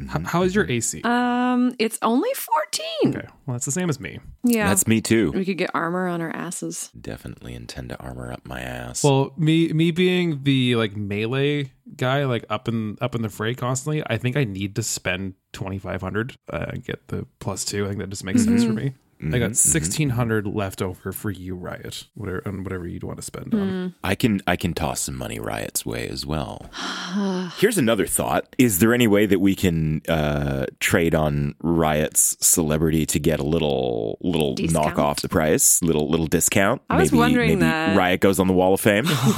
How, 0.08 0.20
how 0.24 0.42
is 0.42 0.54
your 0.54 0.68
AC? 0.68 1.02
Um, 1.02 1.76
it's 1.78 1.98
only 2.02 2.30
14. 2.34 3.16
okay, 3.16 3.28
well 3.46 3.54
that's 3.54 3.66
the 3.66 3.70
same 3.70 3.88
as 3.88 4.00
me. 4.00 4.18
Yeah. 4.42 4.68
That's 4.68 4.88
me 4.88 5.00
too. 5.00 5.30
we 5.30 5.44
could 5.44 5.58
get 5.58 5.70
armor 5.74 6.08
on 6.08 6.20
our 6.20 6.30
asses. 6.30 6.90
Definitely 7.00 7.54
intend 7.54 7.90
to 7.90 7.98
armor 8.00 8.32
up 8.32 8.44
my 8.48 8.60
ass. 8.60 9.04
Well, 9.04 9.32
me 9.36 9.68
me 9.72 9.92
being 9.92 10.42
the 10.42 10.74
like 10.74 10.96
melee 10.96 11.70
guy, 11.96 12.24
like 12.24 12.44
up 12.50 12.66
in 12.66 12.96
up 13.00 13.14
in 13.14 13.22
the 13.22 13.28
fray 13.28 13.54
constantly, 13.54 14.02
I 14.04 14.18
think 14.18 14.36
I 14.36 14.42
need 14.42 14.74
to 14.74 14.82
spend 14.82 15.34
twenty 15.52 15.78
five 15.78 16.00
hundred 16.00 16.34
uh, 16.52 16.66
and 16.70 16.84
get 16.84 17.06
the 17.08 17.26
plus 17.38 17.64
two. 17.64 17.84
I 17.84 17.88
think 17.88 18.00
that 18.00 18.10
just 18.10 18.24
makes 18.24 18.42
sense 18.42 18.64
for 18.64 18.72
me. 18.72 18.94
I 19.20 19.24
got 19.24 19.30
mm-hmm, 19.30 19.44
mm-hmm. 19.44 19.52
sixteen 19.54 20.10
hundred 20.10 20.46
left 20.46 20.82
over 20.82 21.12
for 21.12 21.30
you, 21.30 21.54
Riot. 21.54 22.04
Whatever 22.14 22.42
on 22.46 22.64
whatever 22.64 22.86
you'd 22.86 23.04
want 23.04 23.18
to 23.18 23.22
spend 23.22 23.54
on. 23.54 23.68
Hmm. 23.68 23.86
I 24.02 24.14
can 24.14 24.40
I 24.46 24.56
can 24.56 24.74
toss 24.74 25.00
some 25.00 25.16
money 25.16 25.38
Riot's 25.38 25.84
way 25.86 26.08
as 26.08 26.26
well. 26.26 26.70
Here's 27.58 27.78
another 27.78 28.06
thought: 28.06 28.54
Is 28.58 28.78
there 28.78 28.94
any 28.94 29.06
way 29.06 29.26
that 29.26 29.40
we 29.40 29.54
can 29.54 30.02
uh, 30.08 30.66
trade 30.80 31.14
on 31.14 31.54
Riot's 31.60 32.36
celebrity 32.44 33.06
to 33.06 33.18
get 33.18 33.40
a 33.40 33.44
little 33.44 34.18
little 34.20 34.54
Discount. 34.54 34.86
knock 34.86 34.98
off 34.98 35.22
the 35.22 35.28
price, 35.28 35.82
little 35.82 36.08
little 36.08 36.26
discount? 36.26 36.82
I 36.90 36.96
was 36.98 37.12
maybe, 37.12 37.18
wondering 37.18 37.48
maybe 37.50 37.60
that. 37.60 37.96
Riot 37.96 38.20
goes 38.20 38.38
on 38.38 38.46
the 38.46 38.54
Wall 38.54 38.74
of 38.74 38.80
Fame. 38.80 39.04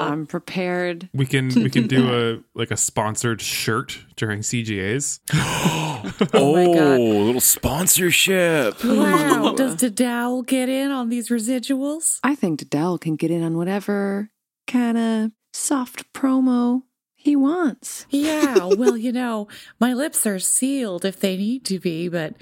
I'm 0.00 0.26
prepared. 0.26 1.08
We 1.12 1.26
can 1.26 1.48
we 1.48 1.70
can 1.70 1.86
do 1.86 2.42
a 2.56 2.58
like 2.58 2.70
a 2.70 2.76
sponsored 2.76 3.40
shirt 3.40 3.98
during 4.16 4.40
CGAs. 4.40 5.20
oh, 5.32 6.12
oh 6.34 6.74
God. 6.74 6.98
little 6.98 7.40
sponsorship. 7.40 8.82
Wow. 9.12 9.54
Does 9.56 9.76
de 9.76 9.90
Dowell 9.90 10.42
get 10.42 10.68
in 10.68 10.90
on 10.90 11.08
these 11.08 11.28
residuals? 11.28 12.18
I 12.22 12.34
think 12.34 12.68
Dell 12.70 12.98
can 12.98 13.16
get 13.16 13.30
in 13.30 13.42
on 13.42 13.56
whatever 13.56 14.30
kind 14.66 14.98
of 14.98 15.32
soft 15.52 16.12
promo 16.12 16.82
he 17.14 17.34
wants. 17.34 18.06
Yeah, 18.10 18.64
well, 18.64 18.96
you 18.96 19.12
know, 19.12 19.48
my 19.80 19.92
lips 19.92 20.26
are 20.26 20.38
sealed 20.38 21.04
if 21.04 21.18
they 21.20 21.36
need 21.36 21.64
to 21.66 21.80
be, 21.80 22.08
but 22.08 22.34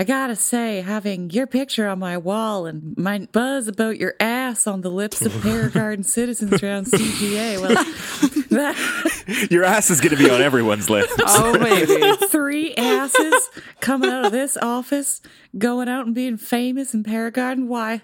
I 0.00 0.04
gotta 0.04 0.34
say, 0.34 0.80
having 0.80 1.28
your 1.28 1.46
picture 1.46 1.86
on 1.86 1.98
my 1.98 2.16
wall 2.16 2.64
and 2.64 2.96
my 2.96 3.28
buzz 3.32 3.68
about 3.68 3.98
your 3.98 4.14
ass 4.18 4.66
on 4.66 4.80
the 4.80 4.88
lips 4.88 5.20
of 5.20 5.30
Paragarden 5.30 6.02
citizens 6.06 6.62
around 6.62 6.86
CGA, 6.86 7.60
well, 7.60 7.74
that 8.48 9.48
Your 9.50 9.62
ass 9.62 9.90
is 9.90 10.00
going 10.00 10.16
to 10.16 10.22
be 10.22 10.30
on 10.30 10.40
everyone's 10.40 10.88
list. 10.88 11.12
Oh, 11.26 11.52
baby. 11.58 12.26
three 12.28 12.74
asses 12.76 13.50
coming 13.80 14.08
out 14.08 14.24
of 14.24 14.32
this 14.32 14.56
office, 14.56 15.20
going 15.58 15.90
out 15.90 16.06
and 16.06 16.14
being 16.14 16.38
famous 16.38 16.94
in 16.94 17.04
Paragarden, 17.04 17.66
why? 17.66 18.00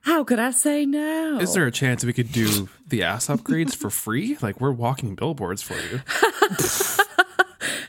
How 0.00 0.24
could 0.24 0.38
I 0.38 0.52
say 0.52 0.86
no? 0.86 1.38
Is 1.38 1.52
there 1.52 1.66
a 1.66 1.70
chance 1.70 2.02
we 2.02 2.14
could 2.14 2.32
do 2.32 2.70
the 2.88 3.02
ass 3.02 3.26
upgrades 3.26 3.76
for 3.76 3.90
free? 3.90 4.38
Like 4.40 4.58
we're 4.58 4.72
walking 4.72 5.14
billboards 5.14 5.60
for 5.60 5.74
you. 5.74 6.00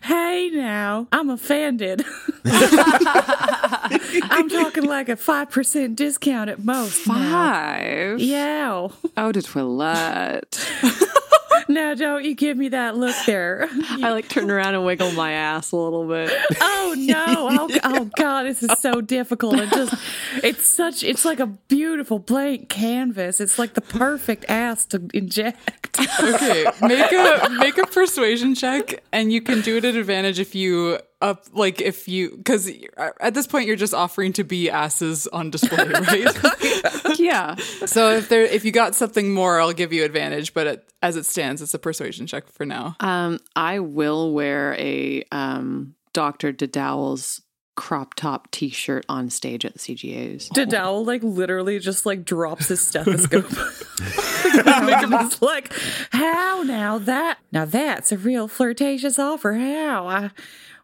Hey 0.08 0.50
now, 0.54 1.08
I'm 1.12 1.30
offended. 1.30 2.06
I'm 2.46 4.48
talking 4.48 4.86
like 4.86 5.10
a 5.10 5.18
5% 5.18 5.96
discount 5.98 6.50
at 6.50 6.64
most. 6.64 7.06
now. 7.06 7.14
Five. 7.14 8.22
Yeah. 8.22 8.88
Oh, 9.18 9.32
to 9.34 9.42
Toilette. 9.42 10.66
Now 11.70 11.94
don't 11.94 12.24
you 12.24 12.34
give 12.36 12.58
me 12.58 12.70
that 12.70 12.96
look 12.96 13.16
there. 13.26 13.68
I 13.90 14.12
like 14.12 14.30
turn 14.30 14.50
around 14.50 14.76
and 14.76 14.86
wiggle 14.86 15.12
my 15.12 15.34
ass 15.34 15.72
a 15.72 15.76
little 15.76 16.08
bit. 16.08 16.32
Oh 16.62 16.96
no. 16.98 17.26
Oh, 17.28 17.80
oh 17.84 18.10
god, 18.18 18.44
this 18.44 18.64
is 18.64 18.72
so 18.80 19.02
difficult. 19.02 19.60
It 19.60 19.70
just 19.70 19.94
it's 20.44 20.68
such 20.68 21.04
it's 21.04 21.26
like 21.26 21.40
a 21.40 21.48
beautiful 21.48 22.20
blank 22.20 22.70
canvas. 22.70 23.40
It's 23.40 23.60
like 23.60 23.74
the 23.74 23.82
perfect 23.82 24.46
ass 24.48 24.86
to 24.88 25.08
inject. 25.14 26.00
Okay, 26.20 26.66
make 26.82 27.12
a 27.12 27.50
make 27.60 27.78
a 27.78 27.88
persuasion 27.88 28.56
check, 28.56 29.04
and 29.12 29.32
you 29.32 29.42
can 29.42 29.62
do 29.62 29.78
it 29.78 29.86
at 29.86 29.96
advantage 29.96 30.40
if 30.40 30.56
you 30.56 31.00
up 31.22 31.46
like 31.52 31.82
if 31.82 32.08
you 32.08 32.38
because 32.38 32.72
at 33.20 33.34
this 33.34 33.48
point 33.48 33.66
you're 33.68 33.76
just 33.76 33.94
offering 33.94 34.34
to 34.34 34.44
be 34.44 34.70
asses 34.70 35.28
on 35.28 35.50
display, 35.50 35.78
right? 35.88 36.38
Yeah. 37.20 37.56
so 37.56 38.12
if 38.12 38.30
there 38.30 38.44
if 38.44 38.64
you 38.64 38.72
got 38.72 38.94
something 38.94 39.34
more, 39.34 39.60
I'll 39.60 39.74
give 39.74 39.92
you 39.92 40.04
advantage. 40.06 40.54
But 40.54 40.68
it, 40.68 40.90
as 41.02 41.16
it 41.16 41.26
stands, 41.26 41.62
it's 41.62 41.74
a 41.74 41.80
persuasion 41.80 42.28
check 42.28 42.48
for 42.50 42.66
now. 42.66 42.96
Um, 43.00 43.40
I 43.56 43.80
will 43.80 44.34
wear 44.34 44.76
a 44.78 45.24
um, 45.32 45.96
Dr. 46.14 46.52
Dedowell's 46.52 47.42
crop 47.76 48.16
top 48.16 48.50
t 48.52 48.70
shirt 48.70 49.06
on 49.08 49.30
stage 49.30 49.64
at 49.66 49.74
the 49.74 49.80
CGAs. 49.80 50.50
de 50.50 50.66
Dowell 50.66 51.06
like 51.06 51.24
literally 51.24 51.80
just 51.80 52.06
like 52.06 52.26
drops 52.26 52.68
his 52.68 52.82
stethoscope. 52.82 53.50
Make 54.66 55.10
just 55.10 55.42
like, 55.42 55.72
how 56.12 56.64
now 56.64 56.98
that 57.00 57.38
now 57.52 57.66
that's 57.66 58.12
a 58.12 58.18
real 58.18 58.48
flirtatious 58.48 59.18
offer. 59.20 59.54
How? 59.54 60.08
I, 60.08 60.32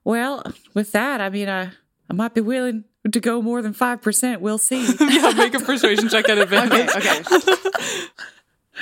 well, 0.03 0.43
with 0.73 0.91
that, 0.91 1.21
I 1.21 1.29
mean, 1.29 1.49
I 1.49 1.71
I 2.09 2.13
might 2.13 2.33
be 2.33 2.41
willing 2.41 2.83
to 3.11 3.19
go 3.19 3.41
more 3.41 3.61
than 3.61 3.73
five 3.73 4.01
percent. 4.01 4.41
We'll 4.41 4.57
see. 4.57 4.87
Yeah, 4.99 5.31
make 5.35 5.53
a 5.53 5.59
persuasion 5.59 6.09
check 6.09 6.29
at 6.29 6.37
advantage. 6.37 6.89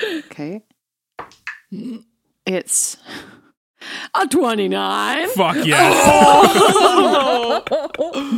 Okay. 0.04 0.64
okay. 1.74 2.00
It's 2.46 2.98
a 4.16 4.28
29. 4.28 5.30
Fuck 5.30 5.56
yes. 5.66 7.64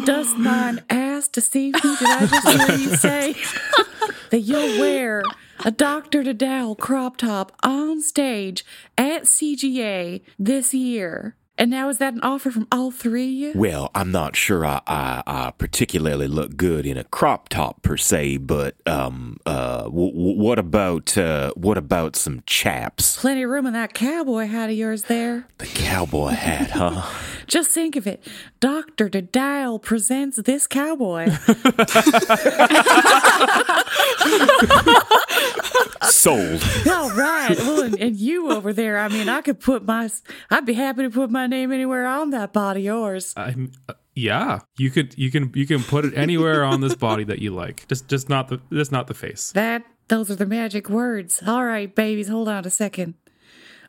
Does 0.05 0.35
mine 0.35 0.83
ass 0.89 1.27
deceive 1.27 1.75
me? 1.75 1.95
Did 1.97 2.07
I 2.09 2.25
just 2.25 2.47
hear 2.47 2.77
you 2.77 2.95
say 2.95 3.35
that 4.31 4.39
you'll 4.39 4.79
wear 4.79 5.23
a 5.63 5.71
Dr. 5.71 6.23
de 6.23 6.33
Dowell 6.33 6.75
crop 6.75 7.17
top 7.17 7.51
on 7.63 8.01
stage 8.01 8.65
at 8.97 9.23
CGA 9.23 10.21
this 10.39 10.73
year? 10.73 11.35
And 11.63 11.71
now 11.71 11.87
is 11.87 11.97
that 11.99 12.13
an 12.13 12.19
offer 12.23 12.51
from 12.51 12.67
all 12.73 12.91
three 12.91 13.23
of 13.47 13.55
you? 13.55 13.61
Well, 13.61 13.89
I'm 13.95 14.11
not 14.11 14.35
sure 14.35 14.65
I, 14.65 14.81
I, 14.85 15.23
I 15.25 15.51
particularly 15.51 16.27
look 16.27 16.57
good 16.57 16.85
in 16.85 16.97
a 16.97 17.05
crop 17.05 17.47
top 17.47 17.81
per 17.83 17.95
se, 17.95 18.35
but 18.39 18.75
um, 18.85 19.37
uh, 19.45 19.83
w- 19.83 20.11
w- 20.11 20.37
what 20.37 20.59
about 20.59 21.17
uh, 21.17 21.53
what 21.55 21.77
about 21.77 22.17
some 22.17 22.43
chaps? 22.45 23.15
Plenty 23.17 23.43
of 23.43 23.49
room 23.49 23.65
in 23.65 23.71
that 23.71 23.93
cowboy 23.93 24.47
hat 24.47 24.71
of 24.71 24.75
yours 24.75 25.03
there. 25.03 25.47
The 25.59 25.67
cowboy 25.67 26.31
hat, 26.31 26.71
huh? 26.71 27.09
Just 27.53 27.69
think 27.69 27.95
of 27.95 28.07
it. 28.07 28.27
Dr. 28.59 29.09
Dial 29.09 29.77
presents 29.77 30.37
this 30.37 30.65
cowboy. 30.65 31.29
Sold. 36.01 36.63
All 36.89 37.11
right. 37.11 37.55
Well, 37.59 37.83
and, 37.83 37.99
and 37.99 38.15
you 38.15 38.51
over 38.51 38.73
there, 38.73 38.97
I 38.97 39.07
mean, 39.07 39.29
I 39.29 39.41
could 39.41 39.59
put 39.59 39.85
my, 39.85 40.09
I'd 40.49 40.65
be 40.65 40.73
happy 40.73 41.03
to 41.03 41.11
put 41.11 41.29
my 41.29 41.45
name 41.45 41.71
anywhere 41.71 42.07
on 42.07 42.31
that 42.31 42.53
body 42.53 42.79
of 42.79 42.85
yours. 42.85 43.35
I'm, 43.37 43.71
uh, 43.87 43.93
yeah, 44.15 44.61
you 44.79 44.89
could 44.89 45.15
you 45.15 45.29
can 45.29 45.51
you 45.53 45.67
can 45.67 45.83
put 45.83 46.05
it 46.05 46.15
anywhere 46.15 46.63
on 46.63 46.81
this 46.81 46.95
body 46.95 47.23
that 47.25 47.37
you 47.37 47.51
like. 47.51 47.87
Just 47.87 48.07
just 48.07 48.29
not 48.29 48.47
the 48.47 48.61
just 48.71 48.91
not 48.91 49.05
the 49.05 49.13
face. 49.13 49.51
That, 49.51 49.83
those 50.07 50.31
are 50.31 50.35
the 50.35 50.47
magic 50.47 50.89
words. 50.89 51.43
All 51.45 51.63
right, 51.65 51.93
babies, 51.93 52.29
hold 52.29 52.49
on 52.49 52.65
a 52.65 52.71
second. 52.71 53.13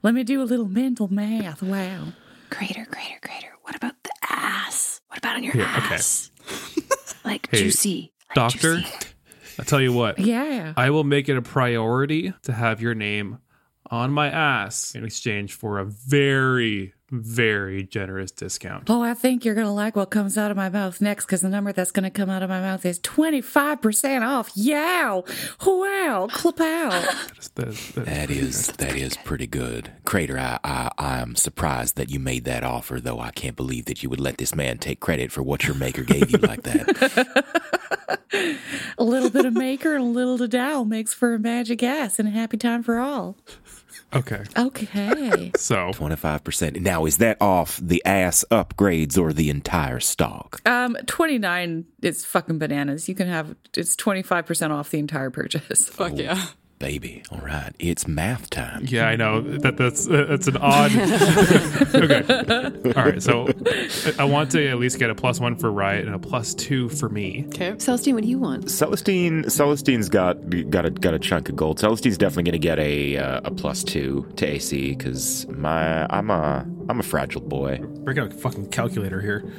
Let 0.02 0.12
me 0.12 0.22
do 0.22 0.42
a 0.42 0.44
little 0.44 0.68
mental 0.68 1.08
math. 1.08 1.62
Wow. 1.62 2.08
Greater, 2.50 2.84
greater, 2.90 3.18
crater. 3.22 3.53
What 3.64 3.74
about 3.76 3.94
the 4.02 4.12
ass? 4.30 5.00
What 5.08 5.18
about 5.18 5.36
on 5.36 5.42
your 5.42 5.54
Here, 5.54 5.62
okay. 5.62 5.94
ass? 5.94 6.30
like 7.24 7.48
Hey, 7.50 7.58
juicy. 7.58 8.12
Like 8.28 8.34
Doctor, 8.36 8.76
juicy. 8.80 8.96
I 9.58 9.62
tell 9.62 9.80
you 9.80 9.92
what. 9.92 10.18
Yeah. 10.18 10.74
I 10.76 10.90
will 10.90 11.04
make 11.04 11.28
it 11.30 11.36
a 11.36 11.42
priority 11.42 12.34
to 12.42 12.52
have 12.52 12.82
your 12.82 12.94
name 12.94 13.38
on 13.90 14.10
my 14.12 14.28
ass 14.28 14.94
in 14.94 15.04
exchange 15.04 15.54
for 15.54 15.78
a 15.78 15.84
very, 15.84 16.92
very 17.10 17.84
generous 17.84 18.30
discount. 18.30 18.88
Oh, 18.88 19.02
I 19.02 19.14
think 19.14 19.44
you're 19.44 19.54
going 19.54 19.66
to 19.66 19.72
like 19.72 19.94
what 19.94 20.10
comes 20.10 20.36
out 20.38 20.50
of 20.50 20.56
my 20.56 20.68
mouth 20.68 21.00
next 21.00 21.26
because 21.26 21.42
the 21.42 21.48
number 21.48 21.72
that's 21.72 21.90
going 21.92 22.04
to 22.04 22.10
come 22.10 22.28
out 22.30 22.42
of 22.42 22.48
my 22.48 22.60
mouth 22.60 22.84
is 22.86 22.98
25% 23.00 24.22
off. 24.26 24.50
Yeah. 24.54 25.20
Wow. 25.64 26.28
Clip 26.32 26.60
out. 26.60 26.90
That, 26.92 27.50
that- 27.94 28.04
That 28.06 28.30
is 28.30 28.68
that 28.78 28.96
is 28.96 29.16
pretty 29.18 29.46
good, 29.46 29.92
Crater. 30.04 30.38
I, 30.38 30.58
I 30.64 30.90
I 30.98 31.18
am 31.20 31.36
surprised 31.36 31.96
that 31.96 32.10
you 32.10 32.18
made 32.18 32.44
that 32.44 32.64
offer, 32.64 32.98
though. 33.00 33.20
I 33.20 33.30
can't 33.30 33.56
believe 33.56 33.84
that 33.84 34.02
you 34.02 34.08
would 34.08 34.20
let 34.20 34.38
this 34.38 34.54
man 34.54 34.78
take 34.78 35.00
credit 35.00 35.30
for 35.30 35.42
what 35.42 35.64
your 35.64 35.74
maker 35.76 36.02
gave 36.02 36.30
you 36.30 36.38
like 36.38 36.62
that. 36.62 37.36
a 38.98 39.04
little 39.04 39.30
bit 39.30 39.44
of 39.44 39.52
maker 39.52 39.94
and 39.94 40.02
a 40.04 40.06
little 40.06 40.38
to 40.38 40.48
dow 40.48 40.82
makes 40.84 41.12
for 41.14 41.34
a 41.34 41.38
magic 41.38 41.82
ass 41.82 42.18
and 42.18 42.28
a 42.28 42.30
happy 42.32 42.56
time 42.56 42.82
for 42.82 42.98
all. 42.98 43.36
Okay. 44.16 44.44
Okay. 44.56 45.52
So 45.56 45.92
Twenty 45.92 46.16
five 46.16 46.44
percent. 46.44 46.80
Now, 46.80 47.06
is 47.06 47.18
that 47.18 47.36
off 47.40 47.78
the 47.82 48.04
ass 48.04 48.44
upgrades 48.50 49.18
or 49.18 49.32
the 49.32 49.50
entire 49.50 50.00
stock? 50.00 50.60
um, 50.66 50.96
29 51.06 51.84
is 52.02 52.24
fucking 52.24 52.58
bananas. 52.58 53.08
You 53.08 53.14
can 53.14 53.28
have, 53.28 53.54
it's 53.76 53.96
25% 53.96 54.70
off 54.70 54.90
the 54.90 54.98
entire 54.98 55.30
purchase. 55.30 55.88
Fuck 55.88 56.16
yeah. 56.16 56.46
Baby, 56.84 57.22
all 57.30 57.38
right, 57.38 57.72
it's 57.78 58.06
math 58.06 58.50
time. 58.50 58.84
yeah, 58.86 59.06
I 59.06 59.16
know 59.16 59.40
that 59.40 59.78
that's 59.78 60.06
uh, 60.06 60.26
that's 60.28 60.48
an 60.48 60.58
odd. 60.58 60.90
okay. 61.94 62.92
All 62.94 63.04
right. 63.06 63.22
So 63.22 63.46
I- 63.48 64.12
I 64.18 64.24
want 64.24 64.50
to 64.50 64.68
at 64.68 64.78
least 64.78 64.98
get 64.98 65.08
a 65.08 65.14
plus 65.14 65.40
one 65.40 65.56
for 65.56 65.72
Riot 65.72 66.04
and 66.04 66.14
a 66.14 66.18
plus 66.18 66.52
two 66.52 66.90
for 66.90 67.08
me. 67.08 67.46
Okay. 67.48 67.72
Celestine, 67.78 68.12
what 68.12 68.22
do 68.22 68.28
you 68.28 68.38
want? 68.38 68.66
Celestine, 68.66 69.50
Celestine's 69.50 70.10
got 70.10 70.34
got 70.68 70.84
a 70.84 70.90
got 70.90 71.14
a 71.14 71.18
chunk 71.18 71.48
of 71.48 71.56
gold. 71.56 71.78
Celestine's 71.80 72.18
definitely 72.18 72.42
going 72.50 72.52
to 72.52 72.58
get 72.58 72.78
a 72.78 73.16
uh, 73.16 73.40
a 73.44 73.50
plus 73.50 73.82
two 73.82 74.30
to 74.36 74.46
AC 74.46 74.90
because 74.94 75.46
my 75.48 76.06
I'm 76.10 76.28
a 76.28 76.66
I'm 76.90 77.00
a 77.00 77.02
fragile 77.02 77.40
boy. 77.40 77.78
Bring 77.78 78.18
out 78.18 78.30
a 78.30 78.36
fucking 78.36 78.68
calculator 78.68 79.22
here. 79.22 79.50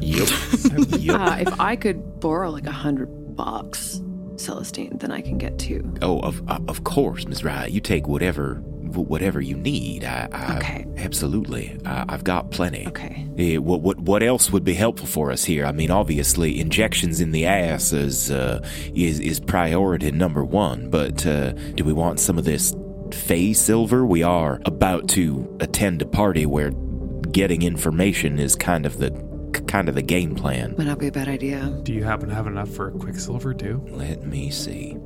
Yep. 0.00 0.28
yep. 1.00 1.20
Uh, 1.20 1.36
if 1.40 1.60
I 1.60 1.76
could 1.76 2.18
borrow 2.18 2.48
like 2.50 2.66
a 2.66 2.72
hundred 2.72 3.36
bucks, 3.36 4.00
Celestine, 4.36 4.98
then 5.00 5.10
I 5.12 5.20
can 5.20 5.38
get 5.38 5.58
to. 5.60 5.82
Oh, 6.02 6.20
of 6.20 6.42
uh, 6.48 6.58
of 6.68 6.84
course, 6.84 7.26
Miss 7.26 7.42
Rye. 7.44 7.66
You 7.66 7.80
take 7.80 8.06
whatever 8.06 8.56
whatever 8.94 9.40
you 9.40 9.56
need. 9.56 10.04
I, 10.04 10.28
I 10.32 10.56
Okay. 10.58 10.86
absolutely. 10.98 11.78
I, 11.86 12.04
I've 12.10 12.24
got 12.24 12.50
plenty. 12.50 12.86
Okay. 12.88 13.26
Eh, 13.38 13.56
what 13.56 13.80
what 13.80 13.98
what 14.00 14.22
else 14.22 14.50
would 14.52 14.64
be 14.64 14.74
helpful 14.74 15.06
for 15.06 15.30
us 15.32 15.44
here? 15.44 15.64
I 15.64 15.72
mean, 15.72 15.90
obviously, 15.90 16.60
injections 16.60 17.20
in 17.20 17.32
the 17.32 17.46
ass 17.46 17.92
is 17.92 18.30
uh, 18.30 18.60
is 18.94 19.18
is 19.20 19.40
priority 19.40 20.10
number 20.10 20.44
one. 20.44 20.90
But 20.90 21.24
uh, 21.26 21.52
do 21.74 21.84
we 21.84 21.92
want 21.92 22.20
some 22.20 22.36
of 22.38 22.44
this 22.44 22.74
Fey 23.12 23.52
silver? 23.52 24.04
We 24.06 24.22
are 24.22 24.60
about 24.66 25.08
to 25.10 25.56
attend 25.60 26.02
a 26.02 26.06
party 26.06 26.44
where 26.46 26.70
getting 27.30 27.62
information 27.62 28.38
is 28.38 28.54
kind 28.56 28.84
of 28.84 28.98
the 28.98 29.10
kind 29.66 29.88
of 29.88 29.94
the 29.94 30.02
game 30.02 30.34
plan. 30.34 30.74
Might 30.76 30.86
not 30.86 30.98
be 30.98 31.08
a 31.08 31.12
bad 31.12 31.28
idea. 31.28 31.66
Do 31.82 31.92
you 31.92 32.04
happen 32.04 32.28
to 32.28 32.34
have 32.34 32.46
enough 32.46 32.70
for 32.70 32.88
a 32.88 32.92
Quicksilver 32.92 33.54
too? 33.54 33.84
Let 33.90 34.22
me 34.24 34.50
see. 34.50 34.96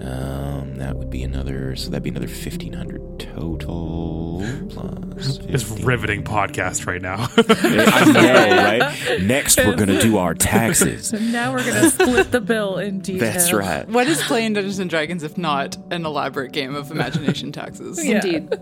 Um, 0.00 0.76
that 0.76 0.96
would 0.96 1.10
be 1.10 1.22
another. 1.22 1.76
So 1.76 1.90
that'd 1.90 2.02
be 2.02 2.10
another 2.10 2.28
fifteen 2.28 2.72
hundred 2.72 3.18
total 3.18 4.42
plus. 4.70 5.38
It's 5.42 5.68
riveting 5.82 6.24
podcast 6.24 6.86
right 6.86 7.02
now. 7.02 7.28
I 7.36 8.04
know, 8.10 8.56
right? 8.56 9.22
Next, 9.22 9.58
we're 9.58 9.76
gonna 9.76 10.00
do 10.00 10.16
our 10.16 10.34
taxes. 10.34 11.08
So 11.08 11.18
now 11.20 11.52
we're 11.52 11.64
going 11.64 11.82
to 11.82 11.90
split 11.90 12.30
the 12.30 12.40
bill 12.40 12.78
in 12.78 13.00
detail. 13.00 13.32
That's 13.32 13.52
right. 13.52 13.86
What 13.88 14.06
is 14.06 14.22
playing 14.22 14.54
Dungeons 14.54 14.78
and 14.78 14.88
Dragons 14.88 15.22
if 15.22 15.36
not 15.36 15.76
an 15.90 16.06
elaborate 16.06 16.52
game 16.52 16.74
of 16.74 16.90
imagination 16.90 17.52
taxes? 17.52 17.98
Indeed. 17.98 18.54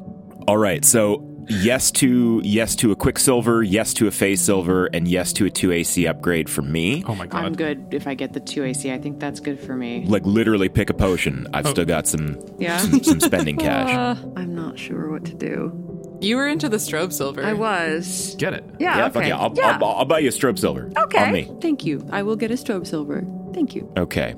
All 0.48 0.58
right. 0.58 0.84
So 0.84 1.18
yes 1.48 1.90
to 1.92 2.40
yes 2.44 2.74
to 2.76 2.92
a 2.92 2.96
quicksilver, 2.96 3.62
yes 3.62 3.94
to 3.94 4.06
a 4.06 4.10
phase 4.10 4.40
silver, 4.40 4.86
and 4.86 5.08
yes 5.08 5.32
to 5.34 5.46
a 5.46 5.50
two 5.50 5.72
AC 5.72 6.06
upgrade 6.06 6.48
for 6.50 6.62
me. 6.62 7.02
oh 7.06 7.14
my 7.14 7.26
god. 7.26 7.44
I'm 7.44 7.54
good 7.54 7.92
if 7.92 8.06
I 8.06 8.14
get 8.14 8.32
the 8.32 8.40
two 8.40 8.64
AC. 8.64 8.92
I 8.92 8.98
think 8.98 9.18
that's 9.20 9.40
good 9.40 9.58
for 9.60 9.76
me. 9.76 10.04
Like 10.06 10.24
literally 10.26 10.68
pick 10.68 10.90
a 10.90 10.94
potion. 10.94 11.46
I've 11.54 11.66
still 11.68 11.84
got 11.84 12.06
some 12.06 12.38
Yeah. 12.58 12.78
some, 12.78 13.02
some 13.02 13.20
spending 13.20 13.56
cash. 13.68 13.90
Uh, 13.94 14.16
I'm 14.36 14.54
not 14.54 14.78
sure 14.78 15.10
what 15.10 15.24
to 15.26 15.34
do. 15.34 15.84
You 16.20 16.36
were 16.36 16.48
into 16.48 16.68
the 16.68 16.78
strobe 16.78 17.12
silver. 17.12 17.44
I 17.44 17.52
was. 17.52 18.34
Get 18.38 18.52
it. 18.52 18.64
Yeah. 18.80 18.98
yeah, 18.98 19.04
okay. 19.06 19.12
fuck 19.14 19.26
yeah. 19.28 19.38
I'll, 19.38 19.52
yeah. 19.54 19.78
I'll, 19.80 19.84
I'll 19.98 20.04
buy 20.04 20.18
you 20.18 20.28
a 20.28 20.32
strobe 20.32 20.58
silver. 20.58 20.90
okay. 20.96 21.26
On 21.26 21.32
me. 21.32 21.50
Thank 21.60 21.84
you. 21.84 22.04
I 22.10 22.22
will 22.22 22.34
get 22.36 22.50
a 22.50 22.54
strobe 22.54 22.86
silver. 22.88 23.24
Thank 23.54 23.74
you. 23.76 23.90
Okay. 23.96 24.34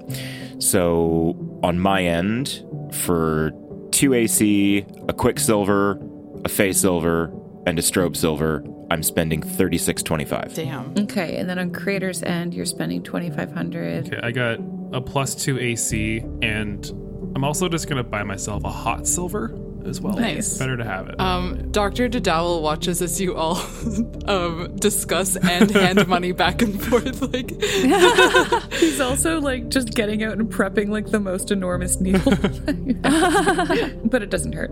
So 0.59 1.35
on 1.63 1.79
my 1.79 2.03
end, 2.05 2.63
for 2.93 3.53
two 3.93 4.13
AC, 4.15 4.85
a 5.09 5.13
quicksilver, 5.15 5.99
a 6.45 6.49
phase 6.49 6.81
silver, 6.81 7.33
and 7.67 7.79
a 7.79 7.83
strobe 7.83 8.17
silver, 8.17 8.65
I'm 8.91 9.03
spending 9.03 9.43
thirty 9.43 9.79
six 9.79 10.03
twenty 10.03 10.25
five. 10.25 10.55
Damn. 10.55 10.95
Okay, 10.99 11.37
and 11.37 11.49
then 11.49 11.59
on 11.59 11.71
Crater's 11.71 12.23
end, 12.23 12.55
you're 12.55 12.67
spending 12.67 13.03
2500 13.03 14.07
Okay, 14.07 14.21
I 14.23 14.31
got 14.31 14.59
a 14.93 15.01
plus 15.01 15.35
two 15.35 15.59
AC, 15.59 16.19
and 16.43 16.85
I'm 17.37 17.45
also 17.45 17.69
just 17.69 17.89
gonna 17.89 18.03
buy 18.03 18.23
myself 18.25 18.65
a 18.65 18.71
hot 18.71 19.07
silver 19.07 19.49
as 19.87 20.01
well. 20.01 20.15
Nice. 20.17 20.59
Better 20.59 20.77
to 20.77 20.85
have 20.85 21.09
it. 21.09 21.21
Um, 21.21 21.71
Dr. 21.71 22.09
de 22.09 22.21
Dowell 22.21 22.63
watches 22.63 23.03
as 23.03 23.21
you 23.21 23.37
all 23.37 23.57
um, 24.27 24.77
discuss 24.77 25.37
and 25.37 25.71
hand 25.71 26.07
money 26.07 26.33
back 26.33 26.63
and 26.63 26.83
forth. 26.83 27.21
Like, 27.23 27.51
He's 28.73 29.01
also 29.01 29.41
like 29.41 29.69
just 29.69 29.95
getting 29.95 30.23
out 30.23 30.39
and 30.39 30.51
prepping 30.51 30.89
like 30.89 31.07
the 31.07 31.21
most 31.21 31.51
enormous 31.51 32.01
needle. 32.01 32.33
but 34.05 34.23
it 34.23 34.31
doesn't 34.31 34.53
hurt. 34.53 34.71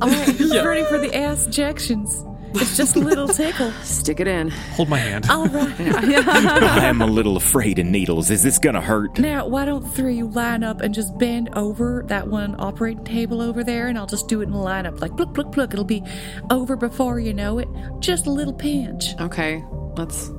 All 0.00 0.08
right, 0.08 0.28
who's 0.28 0.52
ready 0.52 0.84
for 0.84 0.98
the 0.98 1.14
ass 1.14 1.46
injections? 1.46 2.24
It's 2.60 2.76
just 2.76 2.96
a 2.96 2.98
little 3.00 3.28
tickle. 3.28 3.70
Stick 3.82 4.20
it 4.20 4.26
in. 4.28 4.50
Hold 4.50 4.88
my 4.88 4.98
hand. 4.98 5.26
All 5.30 5.46
right. 5.46 5.74
I'm 5.80 7.00
a 7.02 7.06
little 7.06 7.36
afraid 7.36 7.78
of 7.78 7.86
needles. 7.86 8.30
Is 8.30 8.42
this 8.42 8.58
gonna 8.58 8.80
hurt? 8.80 9.18
Now, 9.18 9.46
why 9.46 9.64
don't 9.64 9.82
three 9.82 10.16
you 10.16 10.28
line 10.28 10.62
up 10.64 10.80
and 10.80 10.94
just 10.94 11.16
bend 11.18 11.50
over 11.54 12.04
that 12.08 12.28
one 12.28 12.54
operating 12.58 13.04
table 13.04 13.40
over 13.40 13.62
there, 13.64 13.88
and 13.88 13.98
I'll 13.98 14.06
just 14.06 14.28
do 14.28 14.40
it 14.40 14.48
in 14.48 14.52
a 14.52 14.56
lineup, 14.56 15.00
like 15.00 15.16
pluck, 15.16 15.34
pluck, 15.34 15.52
pluck. 15.52 15.72
It'll 15.72 15.84
be 15.84 16.02
over 16.50 16.76
before 16.76 17.20
you 17.20 17.32
know 17.34 17.58
it. 17.58 17.68
Just 18.00 18.26
a 18.26 18.30
little 18.30 18.54
pinch. 18.54 19.14
Okay. 19.20 19.62
Let's 19.96 20.30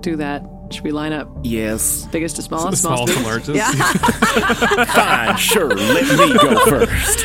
do 0.00 0.16
that. 0.16 0.42
Should 0.70 0.82
we 0.82 0.90
line 0.90 1.12
up 1.12 1.28
Yes. 1.44 2.06
biggest 2.10 2.36
to 2.36 2.42
smallest? 2.42 2.70
the 2.82 2.88
smallest 2.88 3.16
to 3.16 3.22
largest. 3.22 3.54
Yeah. 3.56 3.70
Fine, 4.86 5.36
sure. 5.36 5.68
Let 5.68 6.18
me 6.18 6.34
go 6.34 6.56
first. 6.66 7.24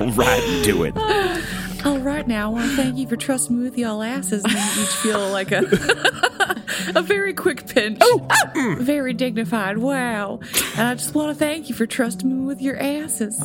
All 0.00 0.10
right, 0.12 0.60
do 0.64 0.84
it. 0.84 0.94
All 1.84 1.98
right, 1.98 2.26
now 2.26 2.50
I 2.50 2.52
want 2.52 2.70
to 2.70 2.76
thank 2.76 2.96
you 2.98 3.06
for 3.06 3.16
trusting 3.16 3.56
me 3.56 3.62
with 3.64 3.78
y'all 3.78 4.02
asses, 4.02 4.42
and 4.44 4.52
you 4.52 4.82
each 4.82 4.88
feel 4.96 5.30
like 5.30 5.52
a 5.52 5.58
a 6.96 7.02
very 7.02 7.32
quick 7.32 7.66
pinch, 7.68 7.98
oh 8.02 8.26
very 8.80 9.12
dignified. 9.12 9.78
Wow! 9.78 10.40
And 10.76 10.88
I 10.88 10.94
just 10.94 11.14
want 11.14 11.30
to 11.30 11.34
thank 11.38 11.68
you 11.68 11.74
for 11.74 11.86
trusting 11.86 12.28
me 12.28 12.44
with 12.46 12.60
your 12.60 12.76
asses. 12.76 13.40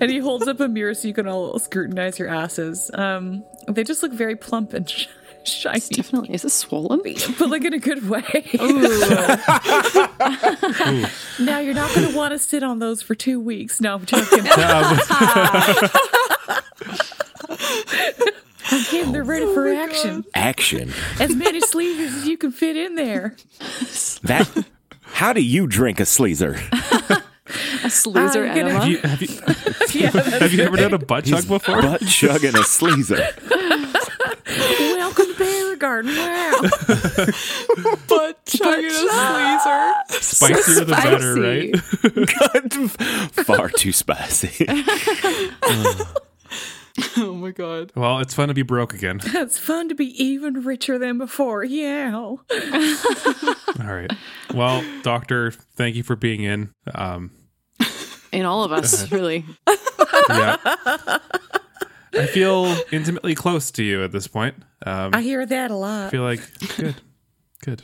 And 0.00 0.10
he 0.10 0.18
holds 0.18 0.46
up 0.46 0.60
a 0.60 0.68
mirror 0.68 0.94
so 0.94 1.08
you 1.08 1.14
can 1.14 1.26
all 1.26 1.58
scrutinize 1.58 2.18
your 2.18 2.28
asses. 2.28 2.90
Um, 2.94 3.44
they 3.68 3.82
just 3.84 4.02
look 4.02 4.12
very 4.12 4.36
plump 4.36 4.72
and 4.72 4.88
sh- 4.90 5.08
shiny, 5.42 5.80
Definitely. 5.80 6.32
Is 6.34 6.42
this 6.42 6.54
swollen? 6.54 7.02
but 7.38 7.50
like 7.50 7.64
in 7.64 7.74
a 7.74 7.78
good 7.78 8.08
way. 8.08 8.22
now 11.40 11.58
you're 11.58 11.74
not 11.74 11.92
going 11.94 12.08
to 12.10 12.16
want 12.16 12.32
to 12.32 12.38
sit 12.38 12.62
on 12.62 12.78
those 12.78 13.02
for 13.02 13.14
two 13.14 13.40
weeks. 13.40 13.80
No, 13.80 13.94
I'm 13.96 14.06
joking. 14.06 14.44
Okay, 18.72 19.04
they're 19.12 19.22
ready 19.24 19.44
for 19.52 19.68
oh 19.68 19.76
action. 19.76 20.24
Action. 20.34 20.90
As 21.20 21.34
many 21.34 21.60
sleezers 21.60 22.16
as 22.18 22.26
you 22.26 22.36
can 22.38 22.50
fit 22.50 22.76
in 22.76 22.94
there. 22.94 23.36
That. 24.22 24.48
How 25.02 25.32
do 25.32 25.42
you 25.42 25.66
drink 25.66 26.00
a 26.00 26.04
sleazer? 26.04 26.56
A 26.56 27.22
sleazer 27.88 28.48
I'm 28.50 28.56
gonna- 28.56 28.70
enema. 28.70 28.80
Have 28.80 28.88
you, 28.88 28.98
have 28.98 29.22
you, 29.22 29.28
Yeah, 30.00 30.10
have 30.40 30.52
you 30.52 30.62
ever 30.64 30.76
done 30.76 30.94
a 30.94 30.98
butt 30.98 31.26
chug 31.26 31.46
before? 31.46 31.82
Butt 31.82 32.00
chug 32.06 32.42
and 32.42 32.56
a 32.56 32.60
sleazer. 32.60 33.20
Welcome 34.96 35.26
to 35.26 35.34
Beauregard. 35.36 36.06
Wow. 36.06 36.52
But 38.08 38.38
and 38.60 38.84
a 38.84 38.90
sleazer. 38.90 39.92
Spicier 40.22 40.84
the 40.84 40.86
better, 40.86 41.34
right? 41.36 41.76
Far 43.46 43.68
too 43.68 43.92
spicy. 43.92 44.66
Oh 47.16 47.32
my 47.34 47.50
god. 47.50 47.92
Well, 47.96 48.18
it's 48.20 48.34
fun 48.34 48.48
to 48.48 48.54
be 48.54 48.62
broke 48.62 48.94
again. 48.94 49.20
It's 49.34 49.58
fun 49.58 49.88
to 49.88 49.94
be 49.94 50.06
even 50.22 50.62
richer 50.62 50.98
than 50.98 51.18
before. 51.18 51.64
Yeah. 51.64 52.14
All 52.14 52.36
right. 53.86 54.12
Well, 54.54 54.84
doctor, 55.02 55.50
thank 55.50 55.96
you 55.96 56.02
for 56.02 56.16
being 56.16 56.42
in. 56.42 56.70
Um, 56.94 57.30
In 58.32 58.44
all 58.44 58.64
of 58.64 58.72
us, 58.72 59.10
really. 59.12 59.44
yeah. 60.28 60.56
I 62.16 62.26
feel 62.26 62.76
intimately 62.92 63.34
close 63.34 63.70
to 63.72 63.82
you 63.84 64.02
at 64.04 64.12
this 64.12 64.26
point. 64.28 64.54
Um, 64.86 65.10
I 65.14 65.18
I 65.18 65.22
hear 65.22 65.44
that 65.46 65.70
a 65.70 65.76
lot. 65.76 66.06
I 66.06 66.10
feel 66.10 66.22
like 66.22 66.40
good, 66.76 66.94
good. 67.64 67.82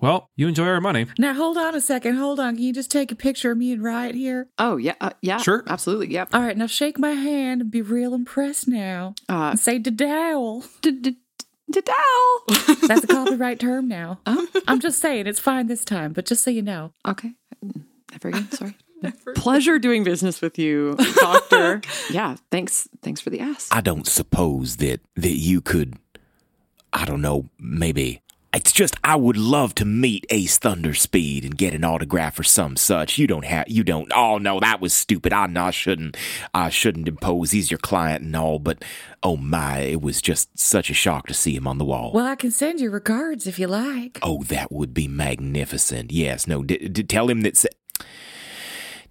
Well, 0.00 0.30
you 0.36 0.46
enjoy 0.48 0.66
our 0.66 0.80
money. 0.80 1.06
Now 1.18 1.32
hold 1.34 1.56
on 1.56 1.74
a 1.74 1.80
second. 1.80 2.16
Hold 2.16 2.38
on. 2.40 2.54
Can 2.56 2.64
you 2.64 2.72
just 2.72 2.90
take 2.90 3.10
a 3.12 3.16
picture 3.16 3.50
of 3.52 3.58
me 3.58 3.72
and 3.72 3.82
Riot 3.82 4.14
here? 4.14 4.48
Oh 4.58 4.76
yeah, 4.76 4.94
uh, 5.00 5.10
yeah, 5.22 5.38
Sure. 5.38 5.64
absolutely, 5.68 6.12
yep. 6.12 6.28
All 6.34 6.40
right, 6.42 6.56
now 6.56 6.66
shake 6.66 6.98
my 6.98 7.12
hand 7.12 7.60
and 7.62 7.70
be 7.70 7.82
real 7.82 8.14
impressed 8.14 8.68
now. 8.68 9.14
Uh, 9.28 9.50
And 9.50 9.58
say 9.60 9.78
"dowel." 9.78 10.64
Dow. 10.82 11.82
That's 12.86 13.02
a 13.04 13.06
copyright 13.08 13.58
term 13.58 13.88
now. 13.88 14.20
I'm 14.68 14.78
just 14.80 15.00
saying 15.00 15.26
it's 15.26 15.40
fine 15.40 15.66
this 15.66 15.84
time, 15.84 16.12
but 16.12 16.24
just 16.24 16.44
so 16.44 16.50
you 16.50 16.62
know. 16.62 16.92
Okay, 17.06 17.32
never 18.12 18.28
again. 18.28 18.50
Sorry. 18.52 18.76
Pleasure 19.34 19.78
doing 19.78 20.04
business 20.04 20.40
with 20.40 20.58
you, 20.58 20.96
Doctor. 21.20 21.80
yeah, 22.10 22.36
thanks. 22.52 22.88
Thanks 23.02 23.20
for 23.20 23.30
the 23.30 23.40
ass. 23.40 23.68
I 23.72 23.80
don't 23.80 24.06
suppose 24.06 24.76
that 24.76 25.00
that 25.16 25.36
you 25.36 25.60
could 25.60 25.96
I 26.92 27.04
don't 27.04 27.20
know, 27.20 27.46
maybe 27.58 28.22
it's 28.54 28.72
just 28.72 28.96
I 29.04 29.16
would 29.16 29.36
love 29.36 29.74
to 29.76 29.84
meet 29.84 30.24
Ace 30.30 30.58
Thunderspeed 30.58 31.44
and 31.44 31.56
get 31.56 31.74
an 31.74 31.84
autograph 31.84 32.38
or 32.38 32.42
some 32.42 32.76
such. 32.76 33.18
You 33.18 33.26
don't 33.26 33.44
have 33.44 33.68
you 33.68 33.84
don't 33.84 34.10
oh 34.14 34.38
no, 34.38 34.60
that 34.60 34.80
was 34.80 34.92
stupid. 34.92 35.32
I 35.32 35.46
no, 35.46 35.64
I 35.66 35.70
shouldn't 35.70 36.16
I 36.54 36.70
shouldn't 36.70 37.08
impose. 37.08 37.50
He's 37.50 37.70
your 37.70 37.78
client 37.78 38.22
and 38.22 38.34
all, 38.34 38.58
but 38.58 38.82
oh 39.22 39.36
my, 39.36 39.78
it 39.80 40.00
was 40.00 40.22
just 40.22 40.58
such 40.58 40.90
a 40.90 40.94
shock 40.94 41.26
to 41.26 41.34
see 41.34 41.54
him 41.54 41.66
on 41.66 41.78
the 41.78 41.84
wall. 41.84 42.12
Well, 42.12 42.26
I 42.26 42.36
can 42.36 42.50
send 42.50 42.80
you 42.80 42.90
regards 42.90 43.46
if 43.46 43.58
you 43.58 43.66
like. 43.66 44.18
Oh, 44.22 44.42
that 44.44 44.72
would 44.72 44.94
be 44.94 45.08
magnificent. 45.08 46.12
Yes, 46.12 46.46
no, 46.46 46.62
d- 46.62 46.88
d- 46.88 47.02
tell 47.02 47.28
him 47.28 47.42
that. 47.42 47.64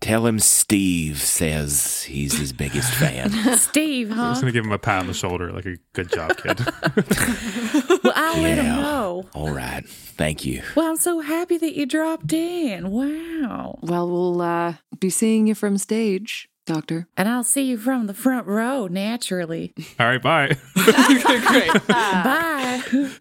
Tell 0.02 0.28
him 0.28 0.40
Steve 0.40 1.22
says 1.22 2.04
he's 2.04 2.38
his 2.38 2.54
biggest 2.54 2.94
fan. 3.00 3.32
Steve, 3.58 4.10
huh? 4.10 4.14
I'm 4.14 4.20
huh? 4.20 4.32
just 4.32 4.42
gonna 4.42 4.52
give 4.52 4.66
him 4.66 4.72
a 4.72 4.78
pat 4.78 5.00
on 5.00 5.08
the 5.08 5.14
shoulder, 5.14 5.52
like 5.52 5.66
a 5.66 5.78
good 5.94 6.12
job, 6.12 6.36
kid. 6.38 6.60
Well, 8.26 8.36
I'll 8.38 8.42
let 8.42 8.58
him 8.58 8.66
Yeah. 8.66 8.76
know. 8.76 9.26
All 9.34 9.52
right. 9.52 9.88
Thank 9.88 10.46
you. 10.46 10.62
Well, 10.76 10.90
I'm 10.90 10.98
so 10.98 11.20
happy 11.20 11.58
that 11.58 11.76
you 11.76 11.86
dropped 11.86 12.32
in. 12.34 12.90
Wow. 12.90 13.80
Well, 13.82 14.10
we'll 14.10 14.42
uh, 14.42 14.76
be 15.00 15.10
seeing 15.10 15.48
you 15.48 15.56
from 15.56 15.78
stage, 15.78 16.48
Doctor. 16.66 17.08
And 17.18 17.28
I'll 17.28 17.44
see 17.44 17.64
you 17.64 17.78
from 17.78 18.08
the 18.08 18.14
front 18.14 18.48
row, 18.48 18.88
naturally. 18.88 19.74
All 20.00 20.08
right, 20.08 20.22
bye. 20.22 20.56
Great. 20.76 21.88
Bye. 21.88 22.82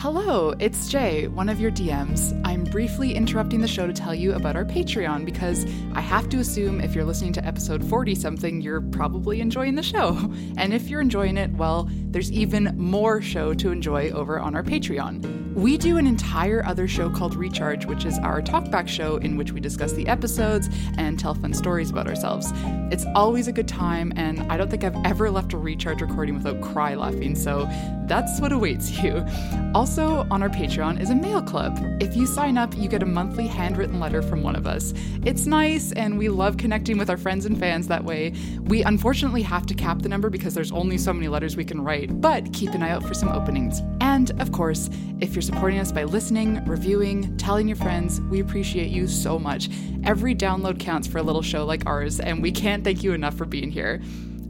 Hello, 0.00 0.54
it's 0.58 0.88
Jay, 0.88 1.28
one 1.28 1.50
of 1.50 1.60
your 1.60 1.70
DMs. 1.70 2.32
I'm 2.42 2.64
briefly 2.64 3.14
interrupting 3.14 3.60
the 3.60 3.68
show 3.68 3.86
to 3.86 3.92
tell 3.92 4.14
you 4.14 4.32
about 4.32 4.56
our 4.56 4.64
Patreon 4.64 5.26
because 5.26 5.66
I 5.92 6.00
have 6.00 6.26
to 6.30 6.38
assume 6.38 6.80
if 6.80 6.94
you're 6.94 7.04
listening 7.04 7.34
to 7.34 7.44
episode 7.44 7.84
40 7.84 8.14
something, 8.14 8.62
you're 8.62 8.80
probably 8.80 9.42
enjoying 9.42 9.74
the 9.74 9.82
show. 9.82 10.16
And 10.56 10.72
if 10.74 10.88
you're 10.88 11.02
enjoying 11.02 11.36
it, 11.36 11.50
well, 11.52 11.88
there's 11.90 12.32
even 12.32 12.74
more 12.78 13.20
show 13.20 13.52
to 13.54 13.70
enjoy 13.70 14.10
over 14.10 14.40
on 14.40 14.54
our 14.54 14.62
Patreon. 14.62 15.40
We 15.54 15.76
do 15.76 15.96
an 15.96 16.06
entire 16.06 16.64
other 16.64 16.86
show 16.86 17.10
called 17.10 17.34
Recharge, 17.34 17.84
which 17.84 18.04
is 18.04 18.18
our 18.20 18.40
talkback 18.40 18.88
show 18.88 19.16
in 19.16 19.36
which 19.36 19.52
we 19.52 19.60
discuss 19.60 19.92
the 19.92 20.06
episodes 20.06 20.68
and 20.96 21.18
tell 21.18 21.34
fun 21.34 21.52
stories 21.52 21.90
about 21.90 22.06
ourselves. 22.06 22.52
It's 22.92 23.04
always 23.14 23.48
a 23.48 23.52
good 23.52 23.68
time, 23.68 24.12
and 24.16 24.40
I 24.50 24.56
don't 24.56 24.70
think 24.70 24.84
I've 24.84 24.96
ever 25.04 25.30
left 25.30 25.52
a 25.52 25.58
Recharge 25.58 26.02
recording 26.02 26.34
without 26.34 26.60
cry 26.60 26.94
laughing, 26.94 27.34
so 27.34 27.68
that's 28.06 28.40
what 28.40 28.52
awaits 28.52 29.02
you. 29.02 29.24
Also, 29.72 29.89
on 29.98 30.42
our 30.42 30.48
Patreon 30.48 31.00
is 31.00 31.10
a 31.10 31.14
mail 31.14 31.42
club. 31.42 31.76
If 32.00 32.14
you 32.16 32.24
sign 32.26 32.56
up, 32.56 32.76
you 32.76 32.88
get 32.88 33.02
a 33.02 33.06
monthly 33.06 33.46
handwritten 33.46 33.98
letter 33.98 34.22
from 34.22 34.42
one 34.42 34.54
of 34.54 34.66
us. 34.66 34.94
It's 35.24 35.46
nice, 35.46 35.90
and 35.92 36.16
we 36.16 36.28
love 36.28 36.58
connecting 36.58 36.96
with 36.96 37.10
our 37.10 37.16
friends 37.16 37.44
and 37.44 37.58
fans 37.58 37.88
that 37.88 38.04
way. 38.04 38.32
We 38.60 38.84
unfortunately 38.84 39.42
have 39.42 39.66
to 39.66 39.74
cap 39.74 40.00
the 40.00 40.08
number 40.08 40.30
because 40.30 40.54
there's 40.54 40.70
only 40.70 40.96
so 40.96 41.12
many 41.12 41.28
letters 41.28 41.56
we 41.56 41.64
can 41.64 41.80
write, 41.80 42.20
but 42.20 42.52
keep 42.52 42.70
an 42.70 42.82
eye 42.82 42.90
out 42.90 43.02
for 43.02 43.14
some 43.14 43.30
openings. 43.30 43.82
And 44.00 44.30
of 44.40 44.52
course, 44.52 44.90
if 45.20 45.34
you're 45.34 45.42
supporting 45.42 45.80
us 45.80 45.90
by 45.90 46.04
listening, 46.04 46.64
reviewing, 46.66 47.36
telling 47.36 47.66
your 47.66 47.76
friends, 47.76 48.20
we 48.20 48.40
appreciate 48.40 48.90
you 48.90 49.08
so 49.08 49.38
much. 49.38 49.70
Every 50.04 50.34
download 50.34 50.78
counts 50.78 51.08
for 51.08 51.18
a 51.18 51.22
little 51.22 51.42
show 51.42 51.64
like 51.64 51.86
ours, 51.86 52.20
and 52.20 52.42
we 52.42 52.52
can't 52.52 52.84
thank 52.84 53.02
you 53.02 53.12
enough 53.12 53.34
for 53.34 53.44
being 53.44 53.70
here. 53.72 54.00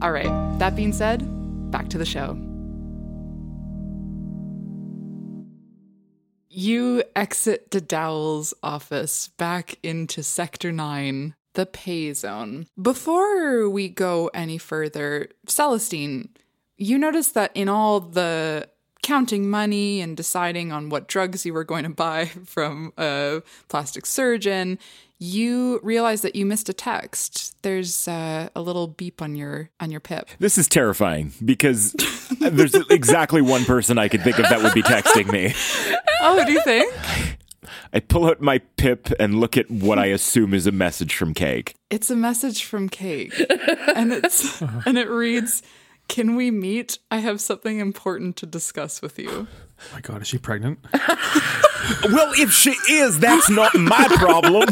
All 0.03 0.11
right, 0.11 0.59
that 0.59 0.75
being 0.75 0.93
said, 0.93 1.71
back 1.71 1.89
to 1.89 1.97
the 1.97 2.05
show. 2.05 2.50
You 6.53 7.03
exit 7.15 7.71
Dowell's 7.87 8.53
office 8.61 9.29
back 9.29 9.79
into 9.83 10.21
Sector 10.21 10.73
9, 10.73 11.33
the 11.53 11.65
pay 11.65 12.11
zone. 12.11 12.67
Before 12.79 13.69
we 13.69 13.87
go 13.87 14.29
any 14.33 14.57
further, 14.57 15.29
Celestine, 15.47 16.27
you 16.77 16.97
notice 16.97 17.29
that 17.29 17.51
in 17.55 17.69
all 17.69 18.01
the 18.01 18.67
counting 19.01 19.49
money 19.49 20.01
and 20.01 20.17
deciding 20.17 20.73
on 20.73 20.89
what 20.89 21.07
drugs 21.07 21.45
you 21.45 21.53
were 21.53 21.63
going 21.63 21.83
to 21.83 21.89
buy 21.89 22.25
from 22.45 22.91
a 22.97 23.41
plastic 23.69 24.05
surgeon, 24.05 24.77
you 25.21 25.79
realize 25.83 26.21
that 26.21 26.35
you 26.35 26.47
missed 26.47 26.67
a 26.67 26.73
text. 26.73 27.55
There's 27.61 28.07
uh, 28.07 28.49
a 28.55 28.61
little 28.61 28.87
beep 28.87 29.21
on 29.21 29.35
your 29.35 29.69
on 29.79 29.91
your 29.91 29.99
pip. 29.99 30.27
This 30.39 30.57
is 30.57 30.67
terrifying 30.67 31.31
because 31.45 31.95
there's 32.39 32.73
exactly 32.89 33.41
one 33.41 33.63
person 33.63 33.99
I 33.99 34.07
could 34.07 34.23
think 34.23 34.39
of 34.39 34.49
that 34.49 34.63
would 34.63 34.73
be 34.73 34.81
texting 34.81 35.31
me. 35.31 35.53
Oh, 36.23 36.43
do 36.43 36.51
you 36.51 36.61
think? 36.61 36.93
I 37.93 37.99
pull 37.99 38.25
out 38.25 38.41
my 38.41 38.59
pip 38.77 39.09
and 39.19 39.39
look 39.39 39.57
at 39.57 39.69
what 39.69 39.99
I 39.99 40.07
assume 40.07 40.53
is 40.53 40.65
a 40.65 40.71
message 40.71 41.15
from 41.15 41.33
Cake. 41.33 41.75
It's 41.89 42.09
a 42.09 42.15
message 42.15 42.63
from 42.63 42.89
Cake, 42.89 43.33
and 43.95 44.11
it's 44.11 44.61
and 44.61 44.97
it 44.97 45.09
reads, 45.09 45.61
"Can 46.07 46.35
we 46.35 46.49
meet? 46.49 46.97
I 47.11 47.17
have 47.17 47.41
something 47.41 47.79
important 47.79 48.37
to 48.37 48.47
discuss 48.47 49.03
with 49.03 49.19
you." 49.19 49.47
Oh 49.81 49.93
my 49.93 50.01
god, 50.01 50.21
is 50.21 50.27
she 50.27 50.37
pregnant? 50.37 50.79
Well, 52.09 52.31
if 52.37 52.51
she 52.51 52.71
is, 52.89 53.19
that's 53.19 53.49
not 53.49 53.73
my 53.75 54.05
problem. 54.11 54.65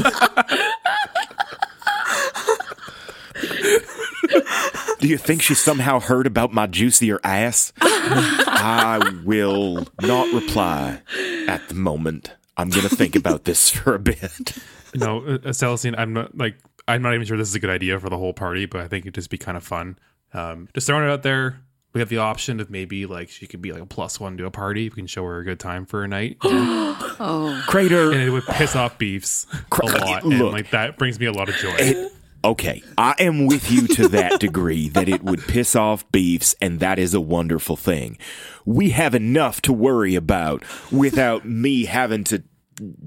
Do 4.99 5.07
you 5.07 5.17
think 5.17 5.41
she 5.41 5.53
somehow 5.53 5.99
heard 5.99 6.27
about 6.27 6.53
my 6.53 6.67
juicier 6.67 7.19
ass? 7.23 7.73
I 7.81 9.21
will 9.25 9.87
not 10.01 10.33
reply 10.33 11.01
at 11.47 11.67
the 11.67 11.73
moment. 11.73 12.31
I'm 12.57 12.69
going 12.69 12.87
to 12.87 12.95
think 12.95 13.15
about 13.15 13.45
this 13.45 13.69
for 13.71 13.95
a 13.95 13.99
bit. 13.99 14.57
No, 14.95 15.19
uh, 15.25 15.37
Celestine, 15.53 15.95
I'm 15.97 16.13
not 16.13 16.37
like 16.37 16.57
I'm 16.87 17.01
not 17.01 17.13
even 17.13 17.25
sure 17.25 17.37
this 17.37 17.47
is 17.49 17.55
a 17.55 17.59
good 17.59 17.69
idea 17.69 17.99
for 17.99 18.09
the 18.09 18.17
whole 18.17 18.33
party, 18.33 18.65
but 18.65 18.81
I 18.81 18.87
think 18.87 19.05
it'd 19.05 19.15
just 19.15 19.29
be 19.29 19.37
kind 19.37 19.55
of 19.57 19.63
fun. 19.63 19.97
Um, 20.33 20.67
just 20.73 20.87
throwing 20.87 21.05
it 21.05 21.11
out 21.11 21.23
there. 21.23 21.61
We 21.93 22.01
have 22.01 22.09
the 22.09 22.17
option 22.17 22.59
of 22.59 22.69
maybe 22.69 23.05
like 23.07 23.29
she 23.29 23.47
could 23.47 23.61
be 23.61 23.71
like 23.73 23.81
a 23.81 23.85
plus 23.85 24.19
one 24.19 24.37
to 24.37 24.45
a 24.45 24.51
party. 24.51 24.89
We 24.89 24.95
can 24.95 25.07
show 25.07 25.23
her 25.25 25.39
a 25.39 25.43
good 25.43 25.59
time 25.59 25.85
for 25.85 26.03
a 26.03 26.07
night, 26.07 26.37
and 26.43 26.51
oh. 27.19 27.63
Crater. 27.67 28.11
And 28.11 28.21
it 28.21 28.29
would 28.29 28.45
piss 28.45 28.75
off 28.75 28.97
beefs 28.97 29.47
a 29.71 29.85
lot, 29.85 30.23
and 30.23 30.37
Look. 30.37 30.53
like 30.53 30.69
that 30.71 30.97
brings 30.97 31.19
me 31.19 31.25
a 31.25 31.31
lot 31.31 31.49
of 31.49 31.55
joy. 31.55 31.75
It- 31.79 32.13
okay, 32.45 32.83
I 32.97 33.15
am 33.19 33.47
with 33.47 33.71
you 33.71 33.87
to 33.87 34.07
that 34.09 34.39
degree 34.39 34.87
that 34.89 35.09
it 35.09 35.23
would 35.23 35.41
piss 35.47 35.75
off 35.75 36.09
beefs, 36.11 36.55
and 36.61 36.79
that 36.79 36.99
is 36.99 37.13
a 37.15 37.21
wonderful 37.21 37.75
thing. 37.75 38.17
We 38.65 38.91
have 38.91 39.15
enough 39.15 39.61
to 39.63 39.73
worry 39.73 40.13
about 40.15 40.63
without 40.91 41.43
me 41.45 41.85
having 41.85 42.23
to 42.25 42.43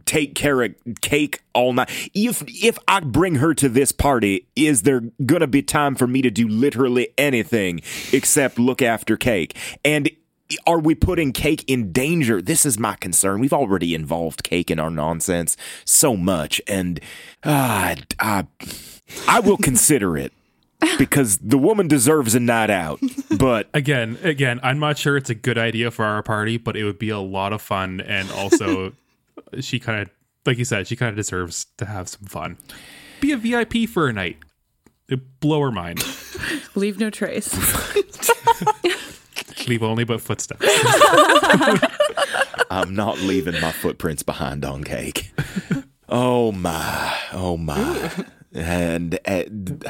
take 0.04 0.34
care 0.34 0.62
of 0.62 0.74
cake 1.00 1.42
all 1.54 1.72
night. 1.72 1.90
If 2.14 2.42
if 2.46 2.78
I 2.88 3.00
bring 3.00 3.36
her 3.36 3.54
to 3.54 3.68
this 3.68 3.92
party, 3.92 4.46
is 4.56 4.82
there 4.82 5.02
gonna 5.24 5.46
be 5.46 5.62
time 5.62 5.94
for 5.94 6.06
me 6.06 6.22
to 6.22 6.30
do 6.30 6.48
literally 6.48 7.08
anything 7.18 7.80
except 8.12 8.58
look 8.58 8.82
after 8.82 9.16
cake? 9.16 9.56
And 9.84 10.10
are 10.66 10.78
we 10.78 10.94
putting 10.94 11.32
cake 11.32 11.64
in 11.66 11.92
danger? 11.92 12.42
This 12.42 12.66
is 12.66 12.78
my 12.78 12.96
concern. 12.96 13.40
We've 13.40 13.52
already 13.52 13.94
involved 13.94 14.42
cake 14.42 14.70
in 14.70 14.78
our 14.78 14.90
nonsense 14.90 15.56
so 15.84 16.16
much, 16.16 16.60
and 16.66 17.00
uh, 17.42 17.96
I, 18.18 18.46
I 19.28 19.40
will 19.40 19.56
consider 19.56 20.16
it. 20.16 20.32
because 20.98 21.38
the 21.38 21.58
woman 21.58 21.86
deserves 21.86 22.34
a 22.34 22.40
night 22.40 22.68
out. 22.70 23.00
But 23.38 23.68
Again, 23.74 24.18
again, 24.22 24.58
I'm 24.62 24.80
not 24.80 24.98
sure 24.98 25.16
it's 25.16 25.30
a 25.30 25.34
good 25.34 25.56
idea 25.56 25.92
for 25.92 26.04
our 26.04 26.24
party, 26.24 26.56
but 26.56 26.76
it 26.76 26.82
would 26.84 26.98
be 26.98 27.10
a 27.10 27.20
lot 27.20 27.52
of 27.52 27.62
fun, 27.62 28.00
and 28.00 28.30
also, 28.32 28.92
she 29.60 29.78
kind 29.78 30.02
of, 30.02 30.10
like 30.46 30.58
you 30.58 30.64
said, 30.64 30.86
she 30.86 30.96
kind 30.96 31.10
of 31.10 31.16
deserves 31.16 31.66
to 31.78 31.86
have 31.86 32.08
some 32.08 32.26
fun. 32.26 32.58
Be 33.20 33.32
a 33.32 33.36
VIP 33.36 33.88
for 33.88 34.08
a 34.08 34.12
night. 34.12 34.38
It 35.08 35.40
blow 35.40 35.60
her 35.60 35.70
mind. 35.70 36.04
Leave 36.74 36.98
no 36.98 37.10
trace. 37.10 37.54
Leave 39.68 39.82
only 39.82 40.04
but 40.04 40.20
footsteps. 40.20 40.64
I'm 42.70 42.94
not 42.94 43.18
leaving 43.18 43.60
my 43.60 43.72
footprints 43.72 44.22
behind 44.22 44.64
on 44.64 44.82
cake. 44.82 45.32
Oh 46.08 46.52
my, 46.52 47.16
oh 47.32 47.56
my. 47.56 48.10
And, 48.52 49.18
and 49.24 49.84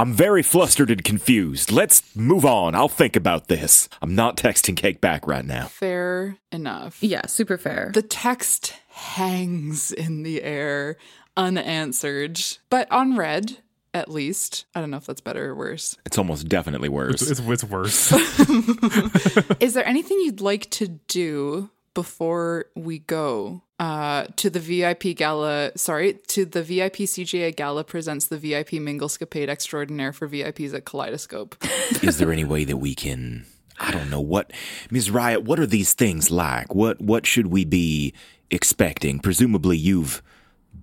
I'm 0.00 0.12
very 0.12 0.44
flustered 0.44 0.92
and 0.92 1.02
confused. 1.02 1.72
Let's 1.72 2.14
move 2.14 2.44
on. 2.44 2.76
I'll 2.76 2.88
think 2.88 3.16
about 3.16 3.48
this. 3.48 3.88
I'm 4.00 4.14
not 4.14 4.36
texting 4.36 4.76
cake 4.76 5.00
back 5.00 5.26
right 5.26 5.44
now. 5.44 5.66
Fair 5.66 6.36
enough. 6.52 7.02
yeah, 7.02 7.26
super 7.26 7.58
fair. 7.58 7.90
The 7.92 8.02
text 8.02 8.74
hangs 8.90 9.90
in 9.90 10.22
the 10.22 10.44
air, 10.44 10.98
unanswered, 11.36 12.40
but 12.70 12.90
on 12.92 13.16
red 13.16 13.58
at 13.92 14.08
least. 14.08 14.66
I 14.74 14.80
don't 14.80 14.90
know 14.90 14.98
if 14.98 15.06
that's 15.06 15.20
better 15.20 15.50
or 15.50 15.54
worse. 15.56 15.96
It's 16.06 16.18
almost 16.18 16.48
definitely 16.48 16.88
worse. 16.88 17.20
It's, 17.22 17.40
it's 17.40 17.64
worse. 17.64 18.12
Is 19.60 19.74
there 19.74 19.86
anything 19.86 20.20
you'd 20.20 20.40
like 20.40 20.70
to 20.70 20.86
do 21.08 21.70
before 21.94 22.66
we 22.76 23.00
go 23.00 23.62
uh, 23.78 24.26
to 24.36 24.50
the 24.50 24.60
VIP 24.60 25.16
gala? 25.16 25.72
Sorry, 25.76 26.14
to 26.28 26.44
the 26.44 26.62
VIP 26.62 26.96
CGA 26.96 27.54
gala 27.54 27.84
presents 27.84 28.26
the 28.26 28.38
VIP 28.38 28.70
Minglescapade 28.72 29.48
Extraordinaire 29.48 30.12
for 30.12 30.28
VIPs 30.28 30.74
at 30.74 30.84
Kaleidoscope. 30.84 31.56
Is 32.02 32.18
there 32.18 32.32
any 32.32 32.44
way 32.44 32.64
that 32.64 32.78
we 32.78 32.94
can 32.94 33.46
I 33.80 33.90
don't 33.90 34.10
know 34.10 34.20
what 34.20 34.52
Ms. 34.90 35.10
Riot, 35.10 35.44
what 35.44 35.60
are 35.60 35.66
these 35.66 35.94
things 35.94 36.30
like? 36.30 36.74
What 36.74 37.00
what 37.00 37.26
should 37.26 37.48
we 37.48 37.64
be 37.64 38.12
expecting? 38.50 39.20
Presumably 39.20 39.76
you've 39.76 40.22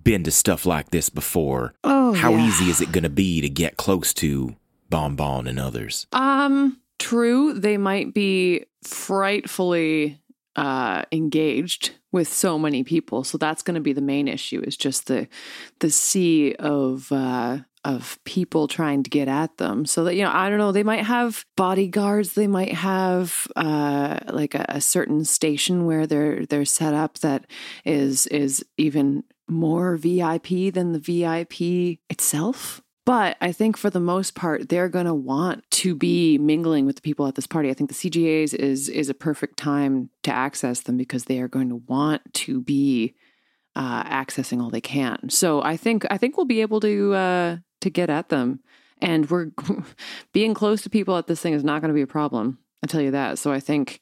been 0.04 0.24
to 0.24 0.32
stuff 0.32 0.66
like 0.66 0.92
this 0.92 1.10
before. 1.10 1.74
Oh, 1.84 2.14
How 2.14 2.32
yeah. 2.32 2.48
easy 2.48 2.70
is 2.70 2.82
it 2.82 2.92
going 2.92 3.04
to 3.04 3.10
be 3.10 3.42
to 3.42 3.50
get 3.50 3.78
close 3.78 4.14
to 4.16 4.56
Bonbon 4.90 5.48
and 5.48 5.60
others? 5.60 6.08
Um, 6.12 6.80
true. 7.00 7.54
They 7.54 7.78
might 7.78 8.14
be 8.14 8.66
frightfully 8.84 10.22
uh, 10.56 11.04
engaged 11.12 11.92
with 12.12 12.28
so 12.28 12.58
many 12.58 12.84
people, 12.84 13.24
so 13.24 13.38
that's 13.38 13.62
going 13.62 13.76
to 13.76 13.82
be 13.82 13.94
the 13.94 14.02
main 14.02 14.28
issue. 14.28 14.62
Is 14.66 14.78
just 14.78 15.08
the 15.08 15.28
the 15.80 15.90
sea 15.90 16.56
of 16.56 17.12
uh, 17.12 17.60
of 17.86 18.20
people 18.24 18.68
trying 18.68 19.04
to 19.04 19.10
get 19.10 19.28
at 19.28 19.58
them. 19.58 19.86
So 19.86 20.04
that 20.06 20.16
you 20.16 20.24
know, 20.24 20.32
I 20.34 20.50
don't 20.50 20.58
know. 20.58 20.72
They 20.72 20.84
might 20.84 21.06
have 21.06 21.46
bodyguards. 21.56 22.34
They 22.34 22.48
might 22.48 22.74
have 22.74 23.48
uh, 23.56 24.20
like 24.28 24.56
a, 24.56 24.66
a 24.70 24.82
certain 24.82 25.24
station 25.24 25.86
where 25.86 26.08
they're 26.08 26.46
they're 26.46 26.66
set 26.66 26.94
up 26.94 27.20
that 27.20 27.46
is 27.86 28.28
is 28.28 28.66
even 28.78 29.24
more 29.48 29.96
VIP 29.96 30.74
than 30.74 30.92
the 30.94 31.00
VIP 31.00 32.00
itself. 32.10 32.82
But 33.06 33.38
I 33.40 33.52
think 33.52 33.78
for 33.78 33.92
the 33.92 34.00
most 34.00 34.34
part, 34.34 34.70
they're 34.70 34.90
going 34.90 35.06
to 35.06 35.14
want 35.14 35.70
to 35.72 35.96
be 35.96 36.40
mingling 36.40 36.88
with 36.88 36.96
the 36.96 37.04
people 37.04 37.28
at 37.28 37.36
this 37.36 37.46
party. 37.46 37.70
I 37.70 37.76
think 37.76 37.92
the 37.92 37.96
CGAs 38.10 38.54
is 38.54 38.90
is 38.90 39.10
a 39.10 39.14
perfect 39.14 39.58
time 39.58 40.10
to 40.24 40.32
access 40.32 40.82
them 40.82 40.98
because 40.98 41.26
they 41.26 41.40
are 41.40 41.48
going 41.48 41.70
to 41.70 41.76
want 41.76 42.22
to 42.34 42.62
be 42.62 43.14
uh, 43.76 44.04
accessing 44.06 44.62
all 44.62 44.72
they 44.72 44.82
can. 44.82 45.30
So 45.30 45.62
I 45.62 45.78
think 45.78 46.06
I 46.10 46.18
think 46.18 46.36
we'll 46.36 46.48
be 46.48 46.62
able 46.62 46.80
to 46.80 47.14
uh, 47.14 47.58
to 47.82 47.90
get 47.92 48.10
at 48.10 48.30
them, 48.30 48.62
and 49.00 49.30
we're 49.30 49.52
being 50.34 50.56
close 50.56 50.82
to 50.82 50.90
people 50.90 51.16
at 51.16 51.28
this 51.28 51.42
thing 51.42 51.54
is 51.54 51.64
not 51.64 51.82
going 51.82 51.90
to 51.90 51.96
be 51.96 52.02
a 52.02 52.08
problem. 52.08 52.58
I 52.84 52.88
tell 52.88 53.02
you 53.02 53.12
that. 53.12 53.38
So 53.38 53.52
I 53.52 53.60
think 53.60 54.00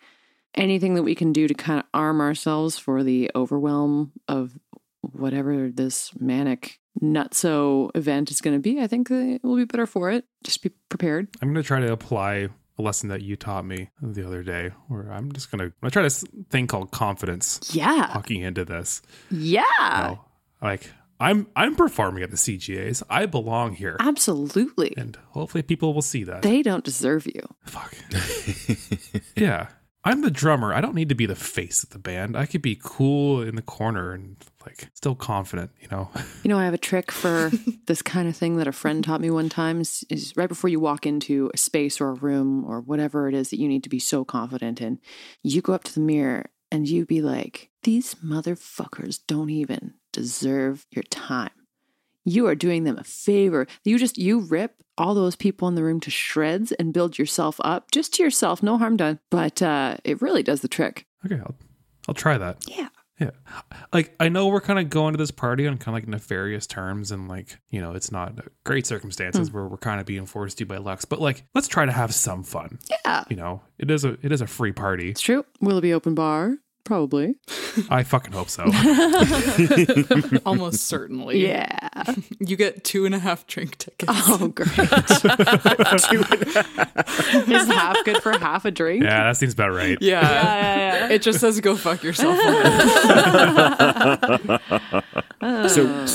anything 0.56 0.93
that 0.93 1.04
we 1.04 1.16
can 1.16 1.34
do 1.34 1.47
to 1.49 1.54
kind 1.54 1.80
of 1.80 1.86
arm 1.93 2.22
ourselves 2.22 2.78
for 2.78 3.04
the 3.04 3.32
overwhelm 3.36 4.14
of 4.30 4.58
whatever 5.01 5.70
this 5.70 6.12
manic 6.18 6.80
nutso 7.01 7.89
event 7.95 8.31
is 8.31 8.41
going 8.41 8.55
to 8.55 8.59
be, 8.61 8.79
I 8.81 8.87
think 8.87 9.09
that 9.09 9.39
we'll 9.43 9.57
be 9.57 9.65
better 9.65 9.85
for 9.87 10.11
it. 10.11 10.25
Just 10.43 10.61
be 10.61 10.71
prepared. 10.89 11.27
I'm 11.41 11.49
going 11.53 11.61
to 11.63 11.67
try 11.67 11.79
to 11.79 11.91
apply 11.91 12.49
a 12.77 12.81
lesson 12.81 13.09
that 13.09 13.21
you 13.21 13.35
taught 13.35 13.65
me 13.65 13.89
the 14.01 14.25
other 14.25 14.41
day, 14.43 14.71
where 14.87 15.11
I'm 15.11 15.31
just 15.31 15.51
going 15.51 15.59
to 15.69 15.75
gonna 15.81 15.91
try 15.91 16.01
this 16.03 16.23
thing 16.49 16.65
called 16.67 16.91
confidence 16.91 17.59
Yeah. 17.73 18.15
walking 18.15 18.41
into 18.41 18.65
this. 18.65 19.01
Yeah. 19.29 19.63
You 19.79 20.03
know, 20.15 20.25
like 20.61 20.89
I'm 21.19 21.47
I'm 21.55 21.75
performing 21.75 22.23
at 22.23 22.31
the 22.31 22.35
CGAs. 22.37 23.03
I 23.09 23.27
belong 23.27 23.75
here, 23.75 23.95
Absolutely. 23.99 24.93
and 24.97 25.15
hopefully 25.29 25.61
people 25.61 25.93
will 25.93 26.01
see 26.01 26.23
that. 26.23 26.41
They 26.41 26.63
don't 26.63 26.83
deserve 26.83 27.27
you. 27.27 27.41
Fuck. 27.65 27.93
yeah. 29.35 29.67
I'm 30.06 30.22
the 30.22 30.32
drummer. 30.32 30.74
I 30.74 30.82
don't 30.82 30.95
need 30.95 31.10
to 31.10 31.16
be 31.16 31.26
the 31.26 31.36
face 31.36 31.84
of 31.84 31.91
the 31.91 31.99
band. 31.99 32.36
I 32.36 32.45
could 32.45 32.62
be 32.62 32.78
cool 32.82 33.41
in 33.41 33.56
the 33.56 33.62
corner 33.62 34.12
and 34.12 34.36
like 34.66 34.89
still 34.93 35.16
confident, 35.16 35.72
you 35.80 35.88
know. 35.89 36.10
You 36.43 36.49
know, 36.49 36.60
I 36.60 36.66
have 36.66 36.74
a 36.74 36.78
trick 36.78 37.10
for 37.10 37.51
this 37.88 38.01
kind 38.01 38.28
of 38.28 38.36
thing 38.36 38.58
that 38.58 38.68
a 38.68 38.74
friend 38.74 39.01
taught 39.01 39.22
me 39.22 39.32
one 39.32 39.47
time 39.47 39.80
is, 39.80 40.04
is 40.10 40.34
right 40.36 40.49
before 40.49 40.70
you 40.70 40.80
walk 40.80 41.06
into 41.06 41.49
a 41.54 41.58
space 41.58 42.01
or 42.01 42.10
a 42.10 42.16
room 42.16 42.66
or 42.66 42.82
whatever 42.82 43.30
it 43.30 43.34
is 43.34 43.49
that 43.49 43.60
you 43.60 43.68
need 43.70 43.84
to 43.84 43.89
be 43.89 43.99
so 43.99 44.26
confident 44.26 44.82
in, 44.82 44.99
you 45.41 45.62
go 45.62 45.72
up 45.72 45.86
to 45.86 45.93
the 45.93 46.01
mirror 46.01 46.49
and 46.70 46.89
you 46.89 47.06
be 47.06 47.22
like, 47.22 47.70
these 47.84 48.16
motherfuckers 48.16 49.20
don't 49.26 49.51
even 49.51 49.93
deserve 50.12 50.86
your 50.91 51.04
time. 51.04 51.51
You 52.26 52.47
are 52.47 52.55
doing 52.55 52.84
them 52.84 52.97
a 52.97 53.03
favor. 53.03 53.67
You 53.84 53.99
just, 53.99 54.17
you 54.17 54.39
rip 54.39 54.84
all 54.97 55.13
those 55.13 55.36
people 55.36 55.67
in 55.67 55.76
the 55.76 55.84
room 55.84 55.99
to 56.01 56.11
shreds 56.11 56.71
and 56.74 56.93
build 56.93 57.17
yourself 57.17 57.59
up 57.63 57.91
just 57.91 58.13
to 58.15 58.24
yourself. 58.24 58.61
No 58.63 58.78
harm 58.78 58.97
done. 58.97 59.19
But 59.30 59.61
uh, 59.61 59.97
it 60.03 60.21
really 60.21 60.43
does 60.43 60.61
the 60.61 60.67
trick. 60.67 61.05
Okay, 61.26 61.39
I'll 61.39 61.55
I'll 62.07 62.13
try 62.13 62.38
that. 62.38 62.65
Yeah. 62.67 62.89
Yeah. 63.19 63.30
Like 63.93 64.15
I 64.19 64.28
know 64.28 64.47
we're 64.47 64.59
kind 64.59 64.80
of 64.80 64.89
going 64.89 65.13
to 65.13 65.17
this 65.17 65.32
party 65.32 65.67
on 65.67 65.78
kind 65.78 65.95
of 65.95 66.03
like 66.03 66.07
nefarious 66.07 66.65
terms 66.65 67.11
and 67.11 67.28
like, 67.28 67.59
you 67.69 67.80
know, 67.80 67.93
it's 67.93 68.11
not 68.11 68.39
great 68.63 68.88
circumstances 68.88 69.51
where 69.51 69.65
we're 69.65 69.78
kind 69.78 70.01
of 70.01 70.05
being 70.05 70.26
forced 70.26 70.57
to 70.57 70.65
by 70.65 70.78
Lux, 70.78 71.05
but 71.05 71.21
like 71.21 71.45
let's 71.53 71.67
try 71.67 71.86
to 71.86 71.91
have 71.91 72.13
some 72.13 72.43
fun. 72.43 72.80
Yeah. 73.05 73.24
You 73.30 73.36
know, 73.36 73.61
it 73.78 73.91
is 73.91 74.03
a 74.03 74.17
it 74.24 74.32
is 74.32 74.41
a 74.41 74.47
free 74.47 74.71
party. 74.71 75.11
It's 75.11 75.21
true. 75.21 75.45
Will 75.61 75.78
it 75.78 75.82
be 75.82 75.93
open 75.93 76.15
bar? 76.15 76.57
Probably. 76.84 77.36
I 77.89 78.03
fucking 78.03 78.34
hope 78.34 78.49
so. 78.49 78.63
Almost 80.45 80.86
certainly. 80.86 81.41
Yeah. 81.47 81.69
You 82.39 82.57
get 82.57 82.84
two 82.84 83.05
and 83.05 83.15
a 83.15 83.19
half 83.19 83.47
drink 83.47 83.77
tickets. 83.77 84.11
Oh, 84.13 84.47
great. 84.53 84.67
Is 87.47 87.67
half 87.67 88.03
good 88.03 88.21
for 88.21 88.38
half 88.38 88.65
a 88.65 88.71
drink? 88.71 89.03
yeah, 89.03 89.23
that 89.23 89.38
seems 89.38 89.53
about 89.53 89.71
right. 89.71 89.97
Yeah. 90.01 90.21
yeah, 90.21 91.07
yeah. 91.07 91.09
It 91.09 91.21
just 91.21 91.39
says 91.39 91.61
go 91.61 91.77
fuck 91.77 92.03
yourself. 92.03 92.38
So, 95.69 96.05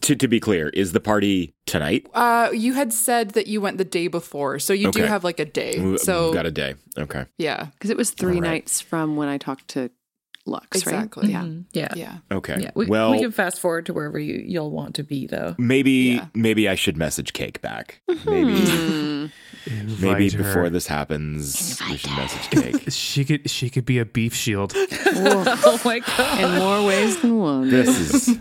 to, 0.00 0.16
to 0.16 0.28
be 0.28 0.40
clear, 0.40 0.68
is 0.70 0.92
the 0.92 1.00
party 1.00 1.54
tonight? 1.66 2.08
uh, 2.14 2.50
you 2.52 2.72
had 2.74 2.92
said 2.92 3.30
that 3.30 3.46
you 3.46 3.60
went 3.60 3.78
the 3.78 3.84
day 3.84 4.08
before, 4.08 4.58
so 4.58 4.72
you 4.72 4.90
do 4.90 5.02
have 5.02 5.22
like 5.24 5.38
a 5.40 5.44
day. 5.44 5.96
So 5.98 6.26
We've 6.26 6.34
got 6.34 6.46
a 6.46 6.50
day. 6.50 6.74
Okay. 6.98 7.26
yeah, 7.38 7.66
Because 7.74 7.90
it 7.90 7.96
was 7.96 8.10
three 8.10 8.36
All 8.36 8.42
right. 8.42 8.50
nights 8.50 8.80
from 8.80 9.16
when 9.16 9.28
I 9.28 9.38
talked 9.38 9.68
to 9.68 9.90
Lux, 10.46 10.82
Exactly. 10.82 11.32
right? 11.34 11.46
Yeah. 11.72 11.88
Yeah. 11.96 12.18
yeah. 12.30 12.36
Okay. 12.36 12.56
Yeah. 12.60 12.70
We, 12.74 12.86
well, 12.86 13.10
we 13.10 13.18
can 13.20 13.32
fast 13.32 13.58
forward 13.60 13.86
to 13.86 13.92
wherever 13.92 14.18
you, 14.18 14.42
you'll 14.46 14.70
want 14.70 14.94
to 14.96 15.02
be, 15.02 15.26
though. 15.26 15.54
maybe 15.58 15.90
Yeah. 15.90 16.26
maybe 16.34 16.68
I 16.68 16.74
should 16.76 16.96
message 16.96 17.32
Cake 17.32 17.60
back. 17.60 18.00
Maybe 18.24 18.60
Hmm. 18.60 19.26
maybe 20.00 20.26
Invite 20.26 20.32
her. 20.32 20.42
before 20.44 20.70
this 20.70 20.86
happens, 20.86 21.80
we 21.90 21.96
should 21.96 22.10
message 22.12 22.50
Cake. 22.50 22.84
she 22.92 23.24
could 23.24 23.50
she 23.50 23.68
could 23.70 23.84
be 23.84 23.98
a 23.98 24.04
beef 24.04 24.34
shield. 24.34 24.72
oh 24.76 25.80
my 25.84 25.98
God. 26.00 26.40
In 26.40 26.58
more 26.58 26.86
ways 26.86 27.20
than 27.20 27.38
one. 27.38 27.68
this 27.70 27.88
is 27.88 28.38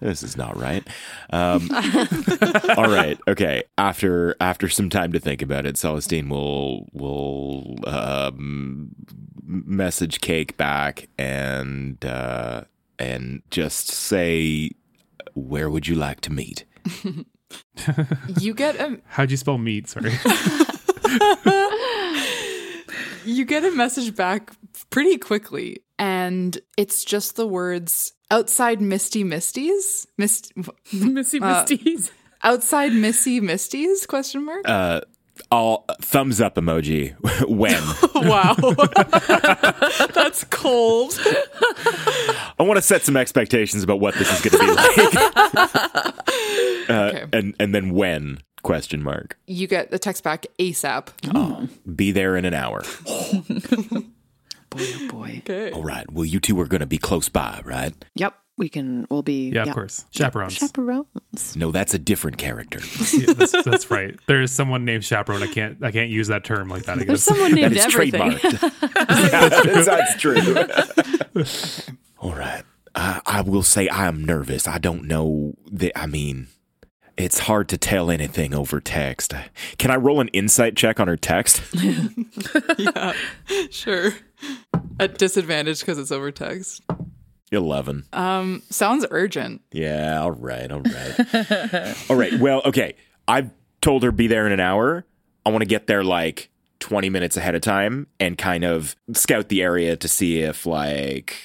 this 0.00 0.22
is 0.22 0.36
not 0.36 0.56
right. 0.56 0.86
Um, 1.30 1.68
all 2.76 2.88
right, 2.88 3.18
okay. 3.28 3.64
After 3.78 4.36
after 4.40 4.68
some 4.68 4.90
time 4.90 5.12
to 5.12 5.20
think 5.20 5.42
about 5.42 5.66
it, 5.66 5.76
Celestine 5.76 6.28
will 6.28 6.88
will 6.92 7.76
um, 7.86 8.94
message 9.44 10.20
Cake 10.20 10.56
back 10.56 11.08
and 11.18 12.04
uh, 12.04 12.64
and 12.98 13.42
just 13.50 13.88
say, 13.88 14.70
"Where 15.34 15.70
would 15.70 15.86
you 15.88 15.94
like 15.94 16.20
to 16.22 16.32
meet?" 16.32 16.64
You 18.40 18.54
get 18.54 18.76
a 18.76 19.00
How'd 19.06 19.30
you 19.30 19.36
spell 19.36 19.58
meat? 19.58 19.88
Sorry. 19.88 20.10
you 23.24 23.44
get 23.44 23.64
a 23.64 23.70
message 23.70 24.14
back 24.16 24.50
pretty 24.90 25.18
quickly, 25.18 25.84
and 25.98 26.58
it's 26.76 27.04
just 27.04 27.36
the 27.36 27.46
words 27.46 28.12
outside 28.30 28.80
Misty 28.80 29.24
Misties, 29.24 30.06
Mist 30.18 30.52
Missy 30.92 31.40
Uh, 31.40 31.64
Misties. 31.64 32.10
outside 32.42 32.92
Missy 32.92 33.40
Misties 33.40 34.06
question 34.06 34.44
mark. 34.44 34.68
Uh, 34.68 35.00
all 35.50 35.84
thumbs 36.00 36.40
up 36.40 36.54
emoji 36.54 37.14
when 37.48 37.82
wow, 38.26 38.54
that's 40.14 40.44
cold. 40.44 41.12
I 42.58 42.62
want 42.62 42.76
to 42.78 42.82
set 42.82 43.02
some 43.02 43.16
expectations 43.18 43.82
about 43.82 44.00
what 44.00 44.14
this 44.14 44.32
is 44.32 44.40
going 44.40 44.52
to 44.52 44.66
be 44.66 44.72
like. 44.72 46.16
Uh, 46.88 46.92
Okay. 47.08 47.24
and 47.32 47.54
and 47.60 47.74
then 47.74 47.90
when 47.90 48.38
Question 48.62 49.02
mark. 49.02 49.38
You 49.46 49.66
get 49.68 49.90
the 49.92 49.98
text 49.98 50.24
back 50.24 50.46
ASAP. 50.58 51.08
Oh, 51.34 51.68
be 51.94 52.10
there 52.12 52.36
in 52.36 52.44
an 52.44 52.54
hour. 52.54 52.82
Boy, 54.76 54.84
oh 54.94 55.08
boy. 55.08 55.34
Okay. 55.38 55.70
All 55.72 55.82
right. 55.82 56.10
Well, 56.10 56.24
you 56.24 56.40
two 56.40 56.60
are 56.60 56.66
going 56.66 56.80
to 56.80 56.86
be 56.86 56.98
close 56.98 57.28
by, 57.28 57.60
right? 57.64 57.92
Yep, 58.14 58.34
we 58.58 58.68
can. 58.68 59.06
We'll 59.10 59.22
be. 59.22 59.50
Yeah, 59.50 59.64
of 59.64 59.74
course. 59.74 60.04
Chaperones. 60.10 60.54
Chaperones. 60.54 61.56
No, 61.56 61.70
that's 61.72 61.94
a 61.94 61.98
different 61.98 62.38
character. 62.38 62.80
Yeah, 63.16 63.32
that's, 63.32 63.52
that's 63.64 63.90
right. 63.90 64.18
There 64.26 64.42
is 64.42 64.50
someone 64.50 64.84
named 64.84 65.04
chaperone. 65.04 65.42
I 65.42 65.46
can't. 65.46 65.82
I 65.82 65.90
can't 65.90 66.10
use 66.10 66.28
that 66.28 66.44
term 66.44 66.68
like 66.68 66.84
that. 66.84 66.98
I 66.98 67.04
There's 67.04 67.24
guess. 67.24 67.36
someone 67.36 67.52
that 67.52 67.60
named 67.60 67.76
is 67.76 67.84
everything. 67.86 68.32
trademarked. 68.32 69.84
that's, 69.86 70.20
true. 70.20 71.96
All 72.18 72.34
right. 72.34 72.62
I, 72.94 73.20
I 73.26 73.40
will 73.42 73.62
say 73.62 73.88
I 73.88 74.06
am 74.06 74.24
nervous. 74.24 74.66
I 74.66 74.78
don't 74.78 75.04
know 75.04 75.54
that. 75.72 75.98
I 75.98 76.06
mean, 76.06 76.48
it's 77.16 77.40
hard 77.40 77.68
to 77.70 77.78
tell 77.78 78.10
anything 78.10 78.54
over 78.54 78.80
text. 78.80 79.32
Can 79.78 79.90
I 79.90 79.96
roll 79.96 80.20
an 80.20 80.28
insight 80.28 80.76
check 80.76 81.00
on 81.00 81.08
her 81.08 81.16
text? 81.16 81.62
yeah, 82.78 83.12
sure. 83.70 84.12
At 85.00 85.18
disadvantage 85.18 85.80
because 85.80 85.98
it's 85.98 86.12
over 86.12 86.30
text. 86.30 86.82
11. 87.52 88.04
Um, 88.12 88.62
sounds 88.70 89.06
urgent. 89.10 89.62
Yeah, 89.72 90.20
all 90.20 90.32
right, 90.32 90.70
all 90.70 90.82
right. 90.82 92.10
all 92.10 92.16
right, 92.16 92.38
well, 92.38 92.62
okay. 92.64 92.96
I've 93.28 93.50
told 93.80 94.02
her 94.02 94.12
be 94.12 94.26
there 94.26 94.46
in 94.46 94.52
an 94.52 94.60
hour. 94.60 95.04
I 95.44 95.50
want 95.50 95.62
to 95.62 95.66
get 95.66 95.86
there 95.86 96.04
like 96.04 96.50
20 96.80 97.08
minutes 97.08 97.36
ahead 97.36 97.54
of 97.54 97.62
time 97.62 98.08
and 98.20 98.36
kind 98.36 98.64
of 98.64 98.96
scout 99.12 99.48
the 99.48 99.62
area 99.62 99.96
to 99.96 100.08
see 100.08 100.40
if 100.40 100.66
like 100.66 101.36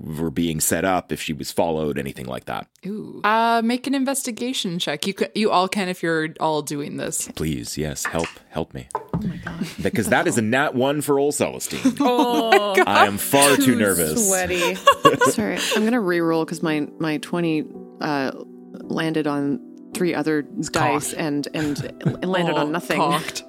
we're 0.00 0.30
being 0.30 0.60
set 0.60 0.84
up, 0.84 1.12
if 1.12 1.20
she 1.22 1.32
was 1.32 1.50
followed, 1.52 1.98
anything 1.98 2.26
like 2.26 2.44
that. 2.46 2.66
Ooh. 2.86 3.20
Uh, 3.24 3.62
make 3.64 3.86
an 3.86 3.94
investigation 3.94 4.78
check. 4.78 5.06
You 5.06 5.14
can, 5.14 5.28
you 5.34 5.50
all 5.50 5.68
can 5.68 5.88
if 5.88 6.02
you're 6.02 6.28
all 6.40 6.62
doing 6.62 6.96
this. 6.96 7.28
Please, 7.34 7.76
yes, 7.78 8.04
help, 8.04 8.28
help 8.50 8.74
me. 8.74 8.88
Oh 8.94 9.18
my 9.22 9.36
god. 9.36 9.66
Because 9.82 10.08
that 10.08 10.26
is 10.26 10.38
a 10.38 10.42
nat 10.42 10.74
one 10.74 11.00
for 11.00 11.18
old 11.18 11.34
Celestine. 11.34 11.96
Oh, 12.00 12.74
I 12.86 13.06
am 13.06 13.18
far 13.18 13.56
too 13.56 13.74
nervous. 13.74 14.28
sweaty. 14.28 14.74
Sorry, 15.30 15.58
I'm 15.74 15.84
gonna 15.84 16.00
re-roll 16.00 16.44
because 16.44 16.62
my 16.62 16.86
my 16.98 17.16
twenty 17.18 17.64
uh, 18.00 18.32
landed 18.74 19.26
on 19.26 19.60
three 19.94 20.14
other 20.14 20.42
dice 20.42 21.12
and 21.14 21.48
and 21.54 21.78
landed 22.24 22.54
Oh, 22.56 22.60
on 22.62 22.72
nothing. 22.72 22.98
Cocked. 22.98 23.44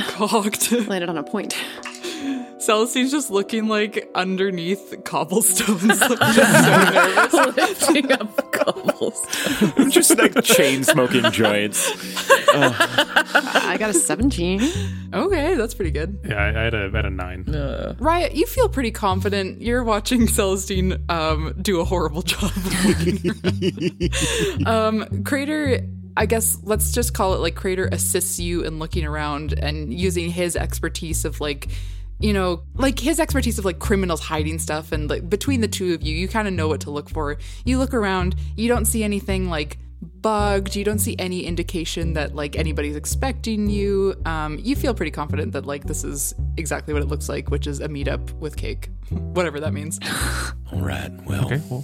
Cocked. 0.00 0.72
landed 0.88 1.08
on 1.08 1.16
a 1.18 1.22
point. 1.22 1.54
Celestine's 2.60 3.10
just 3.10 3.30
looking 3.30 3.68
like 3.68 4.10
underneath 4.14 4.94
cobblestones. 5.04 6.00
like, 6.00 6.18
just 6.34 6.64
so 6.64 6.90
nervous. 6.90 7.56
Lifting 7.56 8.12
up 8.12 8.52
cobblestone. 8.52 9.72
I'm 9.76 9.90
just 10.00 10.16
like 10.18 10.42
chain 10.44 10.84
smoking 10.84 11.30
joints. 11.30 11.90
I 12.52 13.76
got 13.78 13.90
a 13.90 13.94
seventeen. 13.94 14.60
Okay, 15.12 15.54
that's 15.54 15.74
pretty 15.74 15.90
good. 15.90 16.20
Yeah, 16.24 16.34
I, 16.36 16.48
I 16.48 16.64
had 16.64 16.74
a 16.74 16.90
I 16.92 16.96
had 16.96 17.06
a 17.06 17.10
nine. 17.10 17.96
Riot, 17.98 18.34
you 18.34 18.46
feel 18.46 18.68
pretty 18.68 18.90
confident. 18.90 19.62
You're 19.62 19.82
watching 19.84 20.26
Celestine 20.26 21.02
um, 21.10 21.54
do 21.60 21.80
a 21.80 21.84
horrible 21.84 22.22
job. 22.22 22.52
of 24.66 24.66
um, 24.66 25.24
Crater, 25.24 25.80
I 26.16 26.26
guess 26.26 26.58
let's 26.62 26.92
just 26.92 27.14
call 27.14 27.34
it 27.34 27.38
like 27.38 27.54
Crater 27.54 27.88
assists 27.90 28.38
you 28.38 28.62
in 28.62 28.78
looking 28.78 29.04
around 29.04 29.58
and 29.58 29.92
using 29.92 30.30
his 30.30 30.56
expertise 30.56 31.24
of 31.24 31.40
like, 31.40 31.68
you 32.20 32.32
know, 32.32 32.62
like 32.74 32.98
his 32.98 33.18
expertise 33.18 33.58
of 33.58 33.64
like 33.64 33.78
criminals 33.78 34.20
hiding 34.20 34.58
stuff. 34.58 34.92
And 34.92 35.08
like 35.08 35.28
between 35.28 35.60
the 35.60 35.68
two 35.68 35.94
of 35.94 36.02
you, 36.02 36.14
you 36.14 36.28
kind 36.28 36.46
of 36.46 36.54
know 36.54 36.68
what 36.68 36.80
to 36.82 36.90
look 36.90 37.08
for. 37.08 37.38
You 37.64 37.78
look 37.78 37.94
around, 37.94 38.36
you 38.56 38.68
don't 38.68 38.84
see 38.84 39.02
anything 39.02 39.48
like 39.48 39.78
bugged. 40.02 40.76
You 40.76 40.84
don't 40.84 40.98
see 40.98 41.16
any 41.18 41.44
indication 41.44 42.12
that 42.14 42.34
like 42.34 42.56
anybody's 42.56 42.96
expecting 42.96 43.68
you. 43.70 44.14
Um, 44.26 44.58
you 44.62 44.76
feel 44.76 44.94
pretty 44.94 45.10
confident 45.10 45.52
that 45.52 45.66
like 45.66 45.84
this 45.84 46.04
is 46.04 46.34
exactly 46.56 46.92
what 46.94 47.02
it 47.02 47.06
looks 47.06 47.28
like, 47.28 47.50
which 47.50 47.66
is 47.66 47.80
a 47.80 47.88
meetup 47.88 48.32
with 48.34 48.56
cake, 48.56 48.88
whatever 49.10 49.60
that 49.60 49.72
means. 49.72 49.98
All 50.72 50.80
right, 50.80 51.10
well, 51.26 51.46
Okay, 51.46 51.60
well, 51.70 51.82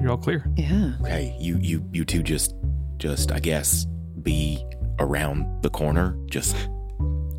you're 0.00 0.10
all 0.10 0.16
clear. 0.16 0.44
Yeah. 0.56 0.92
okay, 1.02 1.36
you 1.40 1.58
you 1.60 1.84
you 1.92 2.04
two 2.04 2.22
just 2.22 2.54
just 2.98 3.30
I 3.32 3.38
guess 3.40 3.84
be 4.22 4.64
around 4.98 5.62
the 5.62 5.70
corner. 5.70 6.16
Just 6.30 6.56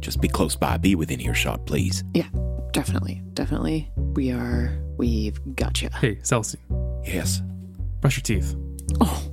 just 0.03 0.21
be 0.21 0.27
close 0.27 0.55
by. 0.55 0.77
Be 0.77 0.95
within 0.95 1.19
earshot, 1.21 1.65
please. 1.65 2.03
Yeah. 2.13 2.27
Definitely. 2.71 3.21
Definitely. 3.33 3.89
We 3.95 4.31
are. 4.31 4.77
We've 4.97 5.39
got 5.55 5.81
you. 5.81 5.89
Hey, 6.01 6.15
Celestine, 6.23 6.59
Yes. 7.05 7.41
brush 8.01 8.17
your 8.17 8.23
teeth. 8.23 8.55
Oh. 8.99 9.29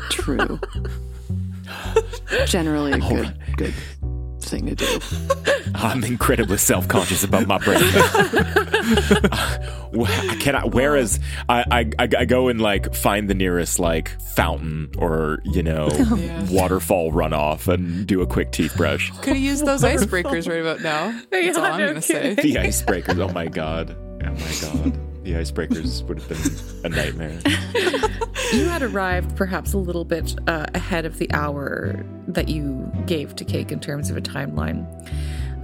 True. 0.10 0.60
Generally 2.46 2.92
a 2.92 2.98
good 2.98 3.34
good 3.56 3.74
thing 4.52 4.66
to 4.66 4.74
do. 4.76 4.98
I'm 5.74 6.04
incredibly 6.04 6.58
self-conscious 6.58 7.24
about 7.24 7.46
my 7.46 7.58
brain. 7.58 7.80
Uh, 9.94 10.34
Can 10.40 10.54
I? 10.56 10.64
Whereas 10.64 11.18
I, 11.48 11.64
I 11.70 11.90
I 12.04 12.08
I 12.20 12.24
go 12.24 12.48
and 12.48 12.60
like 12.60 12.94
find 12.94 13.28
the 13.28 13.34
nearest 13.34 13.78
like 13.78 14.10
fountain 14.34 14.90
or 14.98 15.40
you 15.44 15.62
know 15.62 15.88
Yeah. 16.16 16.46
waterfall 16.50 17.12
runoff 17.12 17.68
and 17.72 18.06
do 18.06 18.20
a 18.22 18.26
quick 18.26 18.52
teeth 18.52 18.76
brush. 18.76 19.10
Could 19.22 19.34
have 19.34 19.36
used 19.38 19.64
those 19.66 19.82
icebreakers 19.82 20.48
right 20.48 20.60
about 20.60 20.80
now. 20.80 21.18
That's 21.30 21.56
all 21.58 21.64
I'm 21.64 21.80
no 21.80 21.88
gonna 21.88 22.02
say. 22.02 22.34
The 22.34 22.54
icebreakers. 22.54 23.18
Oh 23.18 23.32
my 23.32 23.46
god. 23.48 23.96
Oh 24.24 24.30
my 24.30 24.54
god. 24.90 24.98
The 25.22 25.32
icebreakers 25.32 26.06
would 26.08 26.18
have 26.20 26.28
been 26.82 26.92
a 26.92 26.94
nightmare. 26.94 27.40
You 28.52 28.66
had 28.66 28.82
arrived 28.82 29.34
perhaps 29.34 29.72
a 29.72 29.78
little 29.78 30.04
bit 30.04 30.34
uh, 30.46 30.66
ahead 30.74 31.06
of 31.06 31.16
the 31.16 31.32
hour 31.32 32.04
that 32.28 32.50
you 32.50 32.92
gave 33.06 33.34
to 33.36 33.46
Cake 33.46 33.72
in 33.72 33.80
terms 33.80 34.10
of 34.10 34.18
a 34.18 34.20
timeline. 34.20 34.84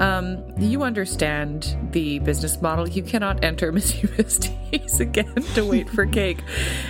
Um, 0.01 0.45
you 0.59 0.83
understand 0.83 1.77
the 1.91 2.21
business 2.21 2.61
model. 2.63 2.89
You 2.89 3.03
cannot 3.03 3.45
enter 3.45 3.73
Missy 3.79 4.07
Misties 4.07 5.01
again 5.01 5.35
to 5.55 5.63
wait 5.65 5.89
for 5.91 6.07
Cake. 6.07 6.39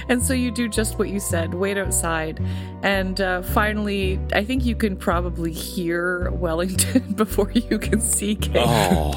And 0.09 0.23
so 0.23 0.35
you 0.35 0.51
do 0.51 0.69
just 0.69 0.99
what 0.99 1.09
you 1.09 1.21
said 1.21 1.55
wait 1.55 1.79
outside. 1.79 2.41
And 2.83 3.21
uh, 3.21 3.43
finally, 3.43 4.21
I 4.33 4.45
think 4.45 4.65
you 4.65 4.77
can 4.77 4.97
probably 4.97 5.53
hear 5.53 6.31
Wellington 6.33 7.13
before 7.17 7.51
you 7.53 7.79
can 7.79 8.01
see 8.01 8.35
Cake 8.35 8.53
Oh. 8.57 9.13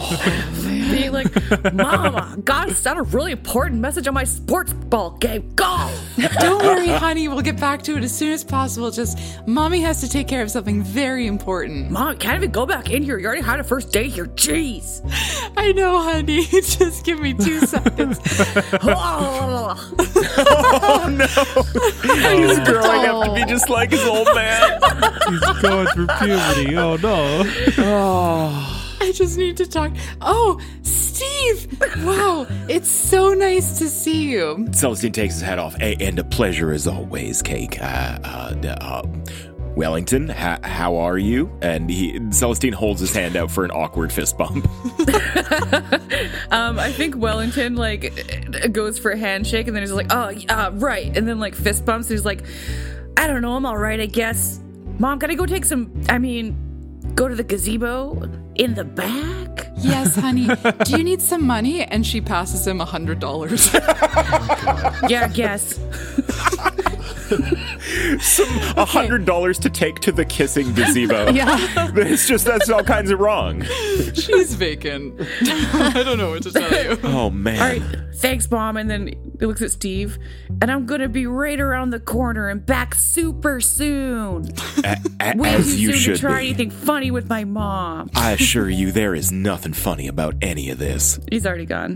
being 0.91 1.11
like, 1.11 1.73
Mama, 1.73 2.37
God 2.43 2.71
sent 2.71 2.97
a 2.99 3.03
really 3.03 3.31
important 3.31 3.81
message 3.81 4.07
on 4.07 4.13
my 4.13 4.23
sports 4.23 4.73
ball 4.73 5.11
game. 5.11 5.51
Go! 5.55 5.91
Don't 6.39 6.63
worry, 6.63 6.87
honey. 6.87 7.27
We'll 7.27 7.41
get 7.41 7.59
back 7.59 7.81
to 7.83 7.97
it 7.97 8.03
as 8.03 8.15
soon 8.15 8.31
as 8.31 8.43
possible. 8.43 8.91
Just 8.91 9.17
mommy 9.47 9.81
has 9.81 10.01
to 10.01 10.09
take 10.09 10.27
care 10.27 10.41
of 10.41 10.51
something 10.51 10.81
very 10.83 11.27
important. 11.27 11.89
Mom, 11.91 12.17
can't 12.17 12.35
even 12.37 12.51
go 12.51 12.65
back 12.65 12.89
in 12.89 13.03
here. 13.03 13.17
You 13.17 13.25
already 13.25 13.41
had 13.41 13.59
a 13.59 13.63
first 13.63 13.80
date 13.81 14.11
here. 14.13 14.25
Jeez. 14.27 15.01
I 15.57 15.71
know, 15.73 16.01
honey. 16.01 16.43
Just 16.51 17.03
give 17.05 17.19
me 17.19 17.33
two 17.33 17.59
seconds. 17.65 18.19
oh 18.83 19.77
no. 21.09 21.25
He's 22.35 22.59
growing 22.59 23.05
up 23.07 23.25
to 23.25 23.33
be 23.35 23.45
just 23.45 23.69
like 23.69 23.91
his 23.91 24.03
old 24.05 24.27
man. 24.33 24.79
He's 25.29 25.61
going 25.61 25.87
through 25.87 26.07
puberty. 26.07 26.75
Oh 26.77 26.95
no. 26.97 27.43
Oh. 27.77 28.77
I 29.01 29.11
just 29.13 29.37
need 29.37 29.57
to 29.57 29.65
talk. 29.67 29.91
Oh, 30.21 30.59
Steve! 30.83 31.79
Wow, 32.05 32.45
it's 32.69 32.87
so 32.89 33.33
nice 33.33 33.79
to 33.79 33.89
see 33.89 34.29
you. 34.29 34.67
Celestine 34.71 35.11
takes 35.11 35.33
his 35.35 35.41
hat 35.43 35.57
off. 35.57 35.75
A- 35.81 35.95
and 35.99 36.19
a 36.19 36.23
pleasure 36.23 36.71
as 36.71 36.87
always, 36.87 37.41
Cake. 37.41 37.81
Uh, 37.81 38.19
uh, 38.23 38.53
d- 38.53 38.67
uh, 38.69 39.01
Wellington, 39.75 40.27
ha- 40.29 40.59
how 40.63 40.97
are 40.97 41.17
you? 41.17 41.51
And 41.61 41.89
he 41.89 42.19
Celestine 42.31 42.73
holds 42.73 42.99
his 42.99 43.13
hand 43.13 43.35
out 43.35 43.49
for 43.51 43.63
an 43.63 43.71
awkward 43.71 44.11
fist 44.11 44.37
bump. 44.37 44.67
Um, 46.51 46.77
I 46.77 46.91
think 46.91 47.15
Wellington 47.15 47.75
like 47.75 48.71
goes 48.71 48.99
for 48.99 49.11
a 49.11 49.17
handshake 49.17 49.67
and 49.67 49.75
then 49.75 49.81
he's 49.81 49.91
like, 49.91 50.07
oh, 50.11 50.33
uh, 50.49 50.71
right. 50.73 51.15
And 51.15 51.27
then 51.27 51.39
like 51.39 51.55
fist 51.55 51.85
bumps. 51.85 52.07
And 52.09 52.17
he's 52.17 52.25
like, 52.25 52.43
I 53.17 53.25
don't 53.27 53.41
know. 53.41 53.55
I'm 53.55 53.65
all 53.65 53.77
right, 53.77 53.99
I 53.99 54.05
guess. 54.05 54.59
Mom, 54.99 55.17
gotta 55.17 55.35
go 55.35 55.45
take 55.45 55.65
some, 55.65 55.91
I 56.09 56.17
mean, 56.17 57.01
go 57.15 57.27
to 57.27 57.35
the 57.35 57.43
gazebo 57.43 58.29
in 58.61 58.75
the 58.75 58.83
back? 58.85 59.67
Yes, 59.77 60.15
honey. 60.15 60.47
Do 60.85 60.97
you 60.97 61.03
need 61.03 61.21
some 61.21 61.45
money? 61.45 61.83
And 61.83 62.05
she 62.05 62.21
passes 62.21 62.65
him 62.67 62.79
a 62.81 62.85
hundred 62.85 63.19
dollars. 63.19 63.73
Yeah, 65.09 65.25
I 65.25 65.27
guess. 65.33 65.79
A 68.77 68.85
hundred 68.85 69.25
dollars 69.25 69.57
to 69.59 69.69
take 69.69 69.99
to 70.01 70.11
the 70.11 70.25
kissing 70.25 70.73
gazebo. 70.73 71.31
Yeah. 71.31 71.57
It's 71.95 72.27
just 72.27 72.45
that's 72.45 72.69
all 72.69 72.83
kinds 72.83 73.09
of 73.09 73.19
wrong. 73.19 73.63
She's 74.13 74.53
vacant. 74.53 75.15
I 75.41 76.03
don't 76.05 76.17
know 76.17 76.31
what 76.31 76.43
to 76.43 76.51
tell 76.51 76.71
you. 76.83 76.99
Oh 77.03 77.29
man. 77.29 77.59
All 77.61 77.67
right, 77.67 77.99
thanks, 78.15 78.49
Mom. 78.51 78.77
And 78.77 78.89
then 78.89 79.07
he 79.39 79.45
looks 79.45 79.61
at 79.61 79.71
Steve, 79.71 80.19
and 80.61 80.69
I'm 80.71 80.85
gonna 80.85 81.09
be 81.09 81.25
right 81.25 81.59
around 81.59 81.89
the 81.91 81.99
corner 81.99 82.49
and 82.49 82.63
back 82.65 82.93
super 82.95 83.59
soon. 83.61 84.45
A- 84.83 84.97
a- 85.19 85.37
Way 85.37 85.55
as 85.55 85.65
too 85.73 85.81
you 85.81 85.91
soon 85.93 85.99
should 86.01 86.15
to 86.15 86.19
try 86.21 86.41
be. 86.41 86.47
anything 86.49 86.69
funny 86.71 87.11
with 87.11 87.29
my 87.29 87.43
mom. 87.45 88.09
I 88.15 88.35
assure 88.51 88.69
you, 88.69 88.91
there 88.91 89.15
is 89.15 89.31
nothing 89.31 89.71
funny 89.71 90.09
about 90.09 90.35
any 90.41 90.69
of 90.71 90.77
this. 90.77 91.17
He's 91.31 91.45
already 91.45 91.65
gone. 91.65 91.95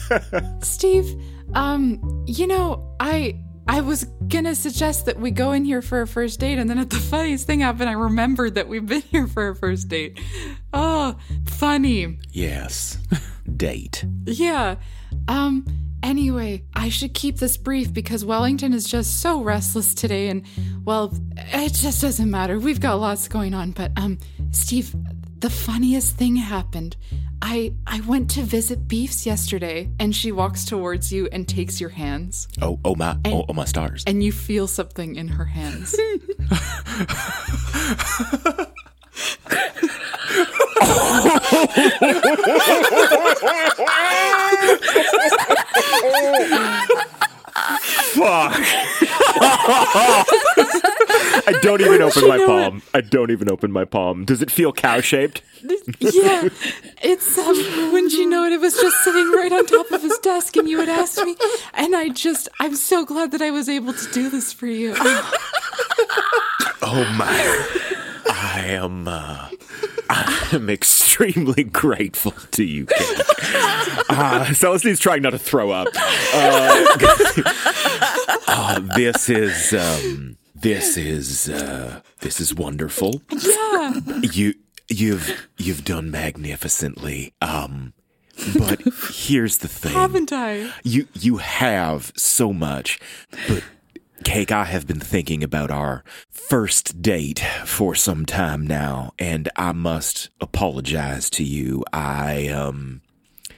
Steve, 0.60 1.06
um, 1.54 2.24
you 2.26 2.48
know, 2.48 2.92
I 2.98 3.38
I 3.68 3.82
was 3.82 4.02
gonna 4.26 4.56
suggest 4.56 5.06
that 5.06 5.20
we 5.20 5.30
go 5.30 5.52
in 5.52 5.64
here 5.64 5.82
for 5.82 6.00
a 6.00 6.06
first 6.08 6.40
date, 6.40 6.58
and 6.58 6.68
then 6.68 6.80
at 6.80 6.90
the 6.90 6.96
funniest 6.96 7.46
thing 7.46 7.60
happened, 7.60 7.88
I 7.88 7.92
remembered 7.92 8.56
that 8.56 8.66
we've 8.66 8.84
been 8.84 9.00
here 9.12 9.28
for 9.28 9.50
a 9.50 9.54
first 9.54 9.86
date. 9.86 10.18
Oh, 10.72 11.14
funny. 11.44 12.18
Yes. 12.32 12.98
Date. 13.56 14.04
Yeah. 14.24 14.74
Um, 15.28 15.64
anyway, 16.02 16.64
I 16.74 16.88
should 16.88 17.14
keep 17.14 17.38
this 17.38 17.56
brief 17.56 17.92
because 17.92 18.24
Wellington 18.24 18.72
is 18.72 18.88
just 18.88 19.20
so 19.20 19.40
restless 19.40 19.94
today 19.94 20.30
and 20.30 20.44
well, 20.84 21.16
it 21.36 21.72
just 21.74 22.00
doesn't 22.02 22.28
matter. 22.28 22.58
We've 22.58 22.80
got 22.80 22.94
lots 22.94 23.28
going 23.28 23.54
on, 23.54 23.70
but 23.70 23.92
um 23.96 24.18
Steve, 24.50 24.94
the 25.38 25.50
funniest 25.50 26.16
thing 26.16 26.36
happened. 26.36 26.96
I 27.42 27.74
I 27.86 28.00
went 28.00 28.30
to 28.30 28.42
visit 28.42 28.88
Beefs 28.88 29.26
yesterday 29.26 29.90
and 30.00 30.14
she 30.16 30.32
walks 30.32 30.64
towards 30.64 31.12
you 31.12 31.28
and 31.32 31.46
takes 31.46 31.80
your 31.80 31.90
hands 31.90 32.48
Oh, 32.62 32.78
oh 32.84 32.94
my, 32.94 33.16
oh, 33.26 33.44
oh 33.48 33.52
my 33.52 33.64
stars. 33.66 34.02
and 34.06 34.22
you 34.24 34.32
feel 34.32 34.66
something 34.66 35.16
in 35.16 35.28
her 35.28 35.44
hands. 35.44 35.94
Fuck. 48.14 48.56
I 51.48 51.58
don't 51.62 51.80
even 51.80 52.02
open 52.02 52.28
my 52.28 52.38
palm. 52.38 52.82
I 52.94 53.00
don't 53.00 53.30
even 53.30 53.50
open 53.50 53.70
my 53.72 53.84
palm. 53.84 54.24
Does 54.24 54.42
it 54.42 54.50
feel 54.50 54.72
cow 54.72 55.00
shaped? 55.00 55.42
yeah. 56.00 56.48
It's 57.02 57.38
um 57.38 57.92
wouldn't 57.92 58.12
you 58.12 58.28
know 58.28 58.44
it, 58.44 58.52
it 58.52 58.60
was 58.60 58.74
just 58.74 58.96
sitting 59.04 59.30
right 59.32 59.52
on 59.52 59.66
top 59.66 59.90
of 59.90 60.02
his 60.02 60.18
desk 60.18 60.56
and 60.56 60.68
you 60.68 60.78
had 60.80 60.88
asked 60.88 61.18
me 61.24 61.36
and 61.74 61.94
I 61.96 62.08
just 62.10 62.48
I'm 62.60 62.74
so 62.76 63.04
glad 63.04 63.30
that 63.32 63.42
I 63.42 63.50
was 63.50 63.68
able 63.68 63.92
to 63.92 64.12
do 64.12 64.28
this 64.30 64.52
for 64.52 64.66
you. 64.66 64.94
Oh 66.82 67.04
my. 67.16 67.82
I 68.28 68.60
am, 68.68 69.08
uh, 69.08 69.48
I 70.10 70.48
am 70.52 70.68
extremely 70.68 71.64
grateful 71.64 72.32
to 72.52 72.64
you, 72.64 72.86
Kate. 72.86 73.20
Uh, 74.08 74.52
Celestine's 74.52 75.00
trying 75.00 75.22
not 75.22 75.30
to 75.30 75.38
throw 75.38 75.70
up. 75.70 75.88
Uh, 76.34 77.52
Uh, 78.48 78.80
this 78.96 79.28
is, 79.28 79.72
um, 79.74 80.36
this 80.68 80.96
is, 80.96 81.48
uh, 81.48 82.00
this 82.20 82.40
is 82.40 82.54
wonderful. 82.54 83.22
Yeah. 83.30 84.00
You, 84.22 84.54
you've, 84.88 85.48
you've 85.56 85.84
done 85.84 86.10
magnificently. 86.10 87.34
Um, 87.40 87.92
but 88.58 88.80
here's 89.10 89.58
the 89.58 89.68
thing. 89.68 89.92
Haven't 89.92 90.32
I? 90.32 90.70
You 90.84 91.08
you 91.14 91.38
have 91.38 92.12
so 92.16 92.52
much, 92.52 93.00
but 93.48 93.64
Cake, 94.24 94.52
I 94.52 94.64
have 94.64 94.86
been 94.86 95.00
thinking 95.00 95.42
about 95.42 95.70
our 95.70 96.04
first 96.30 97.00
date 97.00 97.40
for 97.64 97.94
some 97.94 98.26
time 98.26 98.66
now, 98.66 99.12
and 99.18 99.48
I 99.56 99.72
must 99.72 100.28
apologize 100.40 101.30
to 101.30 101.44
you. 101.44 101.82
I 101.92 102.48
um 102.48 103.00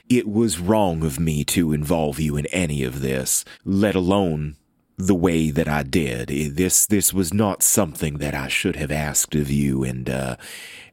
it 0.09 0.27
was 0.27 0.59
wrong 0.59 1.03
of 1.03 1.19
me 1.19 1.43
to 1.45 1.73
involve 1.73 2.19
you 2.19 2.37
in 2.37 2.45
any 2.47 2.83
of 2.83 3.01
this, 3.01 3.43
let 3.65 3.95
alone 3.95 4.55
the 4.99 5.15
way 5.15 5.49
that 5.49 5.67
I 5.67 5.83
did. 5.83 6.29
Eh, 6.29 6.49
This 6.51 6.85
this 6.85 7.13
was 7.13 7.33
not 7.33 7.63
something 7.63 8.17
that 8.17 8.35
I 8.35 8.49
should 8.49 8.75
have 8.75 8.91
asked 8.91 9.33
of 9.33 9.49
you 9.49 9.83
and 9.83 10.09
uh 10.09 10.35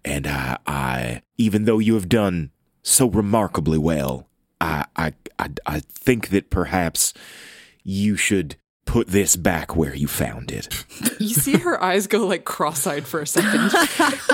and 0.05 0.27
I 0.27 0.57
I 0.67 1.23
even 1.37 1.65
though 1.65 1.81
you 1.81 1.95
have 1.95 2.09
done 2.09 2.51
so 2.83 3.09
remarkably 3.11 3.79
well, 3.79 4.29
I 4.61 4.87
I 4.97 5.13
I, 5.39 5.49
I 5.67 5.81
think 5.81 6.29
that 6.29 6.51
perhaps 6.51 7.13
you 7.83 8.17
should 8.17 8.57
put 8.85 9.09
this 9.09 9.35
back 9.35 9.75
where 9.75 9.95
you 9.95 10.07
found 10.07 10.53
it. 10.53 10.69
You 11.19 11.35
see 11.35 11.57
her 11.59 11.83
eyes 11.83 12.07
go 12.07 12.27
like 12.27 12.45
cross-eyed 12.45 13.07
for 13.07 13.21
a 13.21 13.27
second. 13.27 13.73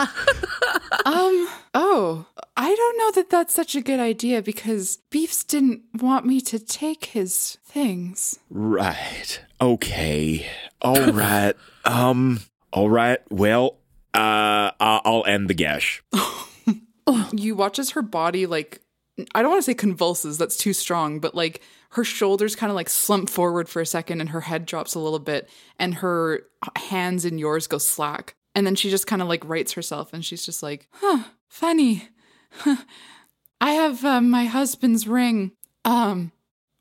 um, 1.07 1.49
oh, 1.75 2.27
I 2.57 2.75
don't 2.75 2.99
know 2.99 3.11
that 3.13 3.31
that's 3.31 3.55
such 3.55 3.75
a 3.77 3.81
good 3.81 4.01
idea 4.01 4.43
because 4.43 4.99
Beefs 5.11 5.45
didn't 5.45 5.83
want 5.95 6.27
me 6.27 6.41
to 6.43 6.59
take 6.59 7.07
his 7.07 7.57
things. 7.65 8.39
Right. 8.51 9.41
Okay. 9.63 10.45
All 10.83 11.07
right. 11.13 11.55
Um. 11.85 12.41
All 12.73 12.91
right. 12.91 13.21
Well. 13.31 13.77
Uh. 14.15 14.71
I- 14.81 15.01
I'll 15.05 15.25
end 15.27 15.49
the 15.49 15.55
gash. 15.55 16.03
You 17.35 17.57
watch 17.57 17.79
as 17.79 17.91
her 17.91 18.03
body 18.03 18.47
like 18.47 18.81
I 19.35 19.43
don't 19.43 19.51
want 19.51 19.59
to 19.59 19.65
say 19.65 19.75
convulses, 19.75 20.39
that's 20.39 20.57
too 20.57 20.73
strong, 20.73 21.19
but 21.19 21.35
like 21.35 21.61
her 21.91 22.05
shoulders 22.05 22.55
kind 22.55 22.71
of 22.71 22.77
like 22.77 22.89
slump 22.89 23.29
forward 23.29 23.69
for 23.69 23.81
a 23.83 23.87
second 23.87 24.21
and 24.21 24.31
her 24.31 24.41
head 24.43 24.67
drops 24.67 24.95
a 24.95 24.99
little 25.01 25.19
bit 25.19 25.51
and 25.79 25.95
her 25.97 26.43
hands 26.77 27.25
in 27.25 27.39
yours 27.39 27.67
go 27.67 27.79
slack. 27.79 28.35
And 28.55 28.67
then 28.67 28.77
she 28.77 28.89
just 28.89 29.07
kind 29.07 29.21
of 29.21 29.29
like 29.29 29.45
rights 29.47 29.73
herself 29.73 30.13
and 30.13 30.25
she's 30.25 30.45
just 30.47 30.63
like, 30.63 30.87
"Huh, 30.93 31.25
funny. 31.49 32.09
I 33.61 33.73
have 33.73 34.05
uh, 34.05 34.21
my 34.21 34.45
husband's 34.45 35.09
ring. 35.09 35.53
Um, 35.85 36.33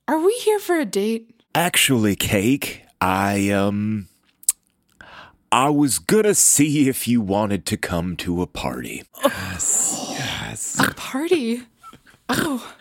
are 0.07 0.19
we 0.19 0.34
here 0.34 0.59
for 0.59 0.75
a 0.77 0.86
date?" 0.86 1.30
Actually, 1.53 2.15
Cake. 2.15 2.83
I 2.99 3.49
um. 3.49 4.07
I 5.51 5.69
was 5.69 5.99
gonna 5.99 6.33
see 6.35 6.87
if 6.87 7.07
you 7.09 7.19
wanted 7.19 7.65
to 7.65 7.77
come 7.77 8.15
to 8.17 8.41
a 8.41 8.47
party. 8.47 9.03
yes. 9.23 10.07
yes. 10.11 10.79
A 10.79 10.93
party. 10.93 11.63
Oh, 12.29 12.73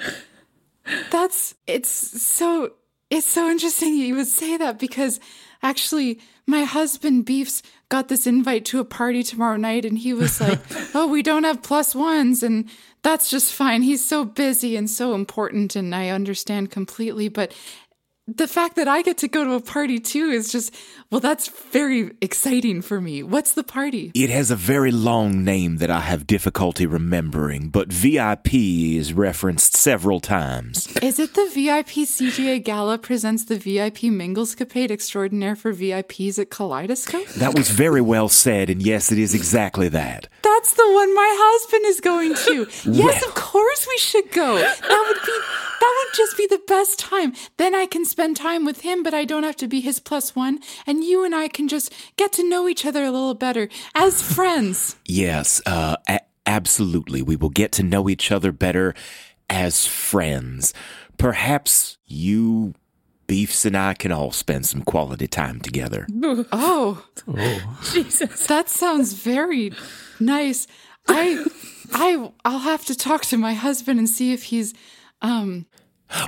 that's 1.10 1.56
it's 1.66 1.90
so 1.90 2.74
it's 3.10 3.26
so 3.26 3.50
interesting 3.50 3.96
you 3.96 4.14
would 4.14 4.28
say 4.28 4.56
that 4.56 4.78
because 4.78 5.18
actually 5.62 6.20
my 6.46 6.62
husband 6.62 7.24
Beefs 7.24 7.62
got 7.88 8.06
this 8.06 8.26
invite 8.26 8.64
to 8.66 8.78
a 8.78 8.84
party 8.84 9.24
tomorrow 9.24 9.56
night 9.56 9.84
and 9.84 9.98
he 9.98 10.12
was 10.12 10.40
like, 10.40 10.60
"Oh, 10.94 11.08
we 11.08 11.22
don't 11.22 11.44
have 11.44 11.62
plus 11.62 11.94
ones 11.94 12.44
and 12.44 12.68
that's 13.02 13.30
just 13.30 13.52
fine. 13.52 13.82
He's 13.82 14.06
so 14.06 14.24
busy 14.24 14.76
and 14.76 14.88
so 14.88 15.14
important 15.14 15.74
and 15.74 15.92
I 15.92 16.10
understand 16.10 16.70
completely, 16.70 17.28
but 17.28 17.52
the 18.26 18.46
fact 18.46 18.76
that 18.76 18.86
I 18.86 19.02
get 19.02 19.18
to 19.18 19.28
go 19.28 19.42
to 19.44 19.54
a 19.54 19.60
party 19.60 19.98
too 19.98 20.26
is 20.30 20.52
just 20.52 20.72
well 21.10 21.20
that's 21.20 21.48
very 21.72 22.12
exciting 22.20 22.80
for 22.82 23.00
me. 23.00 23.22
What's 23.24 23.52
the 23.54 23.64
party? 23.64 24.12
It 24.14 24.30
has 24.30 24.50
a 24.52 24.56
very 24.56 24.92
long 24.92 25.42
name 25.44 25.78
that 25.78 25.90
I 25.90 26.00
have 26.00 26.26
difficulty 26.28 26.86
remembering, 26.86 27.70
but 27.70 27.92
VIP 27.92 28.54
is 28.54 29.12
referenced 29.12 29.76
several 29.76 30.20
times. 30.20 30.86
Is 31.02 31.18
it 31.18 31.34
the 31.34 31.46
VIP 31.52 32.06
CGA 32.06 32.62
Gala 32.62 32.98
presents 32.98 33.44
the 33.46 33.56
VIP 33.56 34.10
Minglescapade 34.12 34.90
Extraordinaire 34.92 35.56
for 35.56 35.72
VIPs 35.72 36.38
at 36.38 36.50
Kaleidoscope? 36.50 37.26
That 37.30 37.54
was 37.56 37.70
very 37.70 38.00
well 38.00 38.28
said, 38.28 38.70
and 38.70 38.80
yes, 38.80 39.10
it 39.10 39.18
is 39.18 39.34
exactly 39.34 39.88
that. 39.88 40.28
That's 40.42 40.74
the 40.74 40.88
one 40.92 41.14
my 41.14 41.34
husband 41.36 41.86
is 41.86 42.00
going 42.00 42.34
to. 42.34 42.66
Yes, 42.90 43.22
Well. 43.22 43.28
of 43.28 43.34
course 43.34 43.86
we 43.88 43.98
should 43.98 44.30
go. 44.32 44.56
That 44.58 45.04
would 45.08 45.26
be 45.26 45.38
that 45.80 46.04
would 46.06 46.14
just 46.16 46.36
be 46.36 46.46
the 46.46 46.60
best 46.68 46.98
time. 46.98 47.32
Then 47.56 47.74
I 47.74 47.86
can 47.86 48.04
spend 48.04 48.36
time 48.36 48.64
with 48.64 48.82
him, 48.82 49.02
but 49.02 49.14
I 49.14 49.24
don't 49.24 49.42
have 49.44 49.56
to 49.56 49.66
be 49.68 49.80
his 49.80 49.98
plus 50.00 50.36
one, 50.36 50.58
and 50.86 51.02
you 51.02 51.24
and 51.24 51.34
I 51.34 51.48
can 51.48 51.66
just 51.68 51.92
get 52.16 52.32
to 52.34 52.48
know 52.48 52.68
each 52.68 52.84
other 52.86 53.02
a 53.04 53.10
little 53.10 53.34
better 53.34 53.68
as 53.94 54.22
friends. 54.22 54.96
Yes, 55.06 55.60
uh, 55.66 55.96
a- 56.08 56.20
absolutely. 56.46 57.22
We 57.22 57.36
will 57.36 57.50
get 57.50 57.72
to 57.72 57.82
know 57.82 58.08
each 58.08 58.30
other 58.30 58.52
better 58.52 58.94
as 59.48 59.86
friends. 59.86 60.72
Perhaps 61.18 61.98
you, 62.06 62.74
Beefs, 63.26 63.64
and 63.64 63.76
I 63.76 63.94
can 63.94 64.10
all 64.12 64.32
spend 64.32 64.66
some 64.66 64.82
quality 64.82 65.26
time 65.26 65.60
together. 65.60 66.06
Oh, 66.52 67.04
Jesus. 67.92 68.46
that 68.46 68.68
sounds 68.68 69.12
very 69.12 69.72
nice. 70.18 70.66
I 71.08 71.44
I 71.92 72.30
I'll 72.44 72.60
have 72.60 72.84
to 72.86 72.94
talk 72.94 73.22
to 73.26 73.36
my 73.36 73.54
husband 73.54 73.98
and 73.98 74.08
see 74.08 74.32
if 74.32 74.44
he's 74.44 74.74
um 75.22 75.66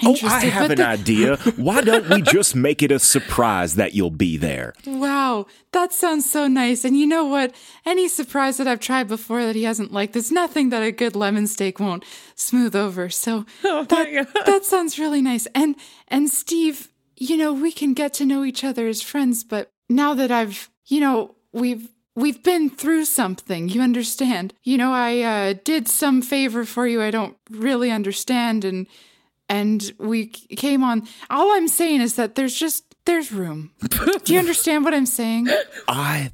Oh, 0.04 0.16
I 0.22 0.44
have 0.44 0.70
an 0.70 0.76
the- 0.78 0.86
idea. 0.86 1.36
Why 1.56 1.80
don't 1.80 2.08
we 2.08 2.22
just 2.36 2.54
make 2.54 2.84
it 2.84 2.92
a 2.92 3.00
surprise 3.00 3.74
that 3.74 3.94
you'll 3.94 4.10
be 4.12 4.36
there? 4.36 4.74
Wow, 4.86 5.46
that 5.72 5.92
sounds 5.92 6.30
so 6.30 6.46
nice. 6.46 6.84
And 6.84 6.96
you 6.96 7.04
know 7.04 7.24
what? 7.24 7.52
Any 7.84 8.06
surprise 8.06 8.58
that 8.58 8.68
I've 8.68 8.78
tried 8.78 9.08
before 9.08 9.44
that 9.44 9.56
he 9.56 9.64
hasn't 9.64 9.92
liked, 9.92 10.12
there's 10.12 10.30
nothing 10.30 10.68
that 10.68 10.84
a 10.84 10.92
good 10.92 11.16
lemon 11.16 11.48
steak 11.48 11.80
won't 11.80 12.04
smooth 12.36 12.76
over. 12.76 13.10
So 13.10 13.44
Oh 13.64 13.82
that, 13.86 14.28
that 14.46 14.64
sounds 14.64 15.00
really 15.00 15.20
nice. 15.20 15.48
And 15.52 15.74
and 16.06 16.30
Steve, 16.30 16.88
you 17.16 17.36
know, 17.36 17.52
we 17.52 17.72
can 17.72 17.92
get 17.92 18.14
to 18.14 18.24
know 18.24 18.44
each 18.44 18.62
other 18.62 18.86
as 18.86 19.02
friends, 19.02 19.42
but 19.42 19.68
now 19.88 20.14
that 20.14 20.30
I've, 20.30 20.70
you 20.86 21.00
know, 21.00 21.34
we've 21.52 21.88
we've 22.14 22.42
been 22.42 22.70
through 22.70 23.04
something, 23.04 23.68
you 23.68 23.80
understand. 23.80 24.54
You 24.62 24.78
know, 24.78 24.92
I 24.92 25.20
uh, 25.20 25.54
did 25.64 25.88
some 25.88 26.22
favor 26.22 26.64
for 26.64 26.86
you 26.86 27.02
I 27.02 27.10
don't 27.10 27.36
really 27.50 27.90
understand 27.90 28.64
and 28.64 28.86
and 29.48 29.92
we 29.98 30.26
came 30.26 30.82
on. 30.82 31.06
All 31.28 31.52
I'm 31.54 31.68
saying 31.68 32.00
is 32.00 32.16
that 32.16 32.36
there's 32.36 32.54
just 32.54 32.94
there's 33.04 33.32
room. 33.32 33.72
Do 34.24 34.32
you 34.32 34.38
understand 34.38 34.84
what 34.84 34.94
I'm 34.94 35.06
saying? 35.06 35.48
I. 35.88 36.30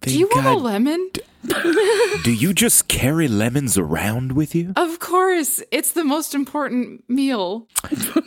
Do 0.00 0.18
you 0.18 0.28
want 0.34 0.46
a 0.46 0.54
lemon? 0.54 1.10
Do 2.24 2.32
you 2.32 2.52
just 2.52 2.88
carry 2.88 3.26
lemons 3.26 3.78
around 3.78 4.32
with 4.32 4.54
you? 4.54 4.72
Of 4.76 4.98
course, 4.98 5.62
it's 5.70 5.92
the 5.92 6.04
most 6.04 6.34
important 6.34 7.08
meal. 7.08 7.66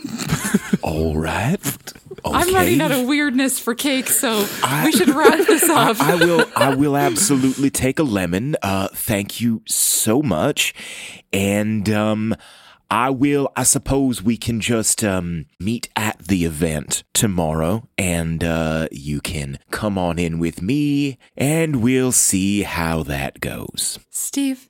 All 0.81 1.15
right. 1.15 1.59
I'm 2.25 2.53
running 2.53 2.81
out 2.81 2.91
of 2.91 3.07
weirdness 3.07 3.59
for 3.59 3.75
cake, 3.75 4.07
so 4.07 4.47
we 4.83 4.91
should 4.91 5.09
wrap 5.09 5.45
this 5.45 5.63
I, 5.69 5.91
up. 5.91 5.99
I 6.01 6.15
will. 6.15 6.45
I 6.55 6.75
will 6.75 6.97
absolutely 6.97 7.69
take 7.69 7.99
a 7.99 8.03
lemon. 8.03 8.55
Uh, 8.61 8.87
thank 8.93 9.39
you 9.41 9.61
so 9.67 10.21
much, 10.21 10.73
and 11.31 11.89
um, 11.89 12.35
I 12.93 13.09
will. 13.09 13.51
I 13.55 13.63
suppose 13.63 14.21
we 14.21 14.37
can 14.37 14.59
just 14.59 15.03
um 15.03 15.47
meet 15.59 15.89
at 15.95 16.19
the 16.19 16.45
event 16.45 17.03
tomorrow, 17.11 17.89
and 17.97 18.43
uh, 18.43 18.87
you 18.91 19.19
can 19.19 19.57
come 19.71 19.97
on 19.97 20.19
in 20.19 20.37
with 20.37 20.61
me, 20.61 21.17
and 21.35 21.81
we'll 21.81 22.11
see 22.11 22.61
how 22.61 23.01
that 23.01 23.39
goes. 23.39 23.97
Steve, 24.11 24.69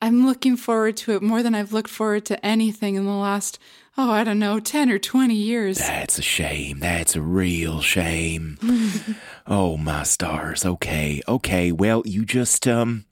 I'm 0.00 0.24
looking 0.24 0.56
forward 0.56 0.96
to 0.98 1.14
it 1.16 1.22
more 1.22 1.42
than 1.42 1.56
I've 1.56 1.72
looked 1.72 1.90
forward 1.90 2.24
to 2.26 2.46
anything 2.46 2.94
in 2.94 3.06
the 3.06 3.10
last, 3.10 3.58
oh, 3.98 4.12
I 4.12 4.22
don't 4.22 4.38
know, 4.38 4.60
10 4.60 4.88
or 4.88 5.00
20 5.00 5.34
years. 5.34 5.78
That's 5.78 6.16
a 6.16 6.22
shame. 6.22 6.78
That's 6.78 7.16
a 7.16 7.20
real 7.20 7.80
shame. 7.80 8.56
oh 9.48 9.76
my 9.76 10.04
stars. 10.04 10.64
Okay. 10.64 11.22
Okay. 11.26 11.72
Well, 11.72 12.04
you 12.06 12.24
just 12.24 12.68
um 12.68 13.04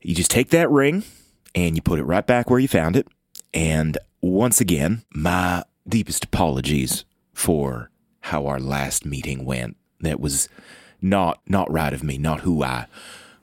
you 0.00 0.14
just 0.14 0.30
take 0.30 0.48
that 0.50 0.70
ring 0.70 1.04
and 1.54 1.76
you 1.76 1.82
put 1.82 1.98
it 1.98 2.04
right 2.04 2.26
back 2.26 2.48
where 2.48 2.60
you 2.60 2.68
found 2.68 2.96
it. 2.96 3.06
And 3.54 3.98
once 4.20 4.60
again, 4.60 5.02
my 5.12 5.64
deepest 5.88 6.24
apologies 6.24 7.04
for 7.32 7.90
how 8.20 8.46
our 8.46 8.60
last 8.60 9.06
meeting 9.06 9.44
went. 9.44 9.76
That 10.00 10.20
was 10.20 10.48
not 11.00 11.40
not 11.46 11.70
right 11.70 11.92
of 11.92 12.02
me, 12.02 12.18
not 12.18 12.40
who 12.40 12.62
I 12.62 12.86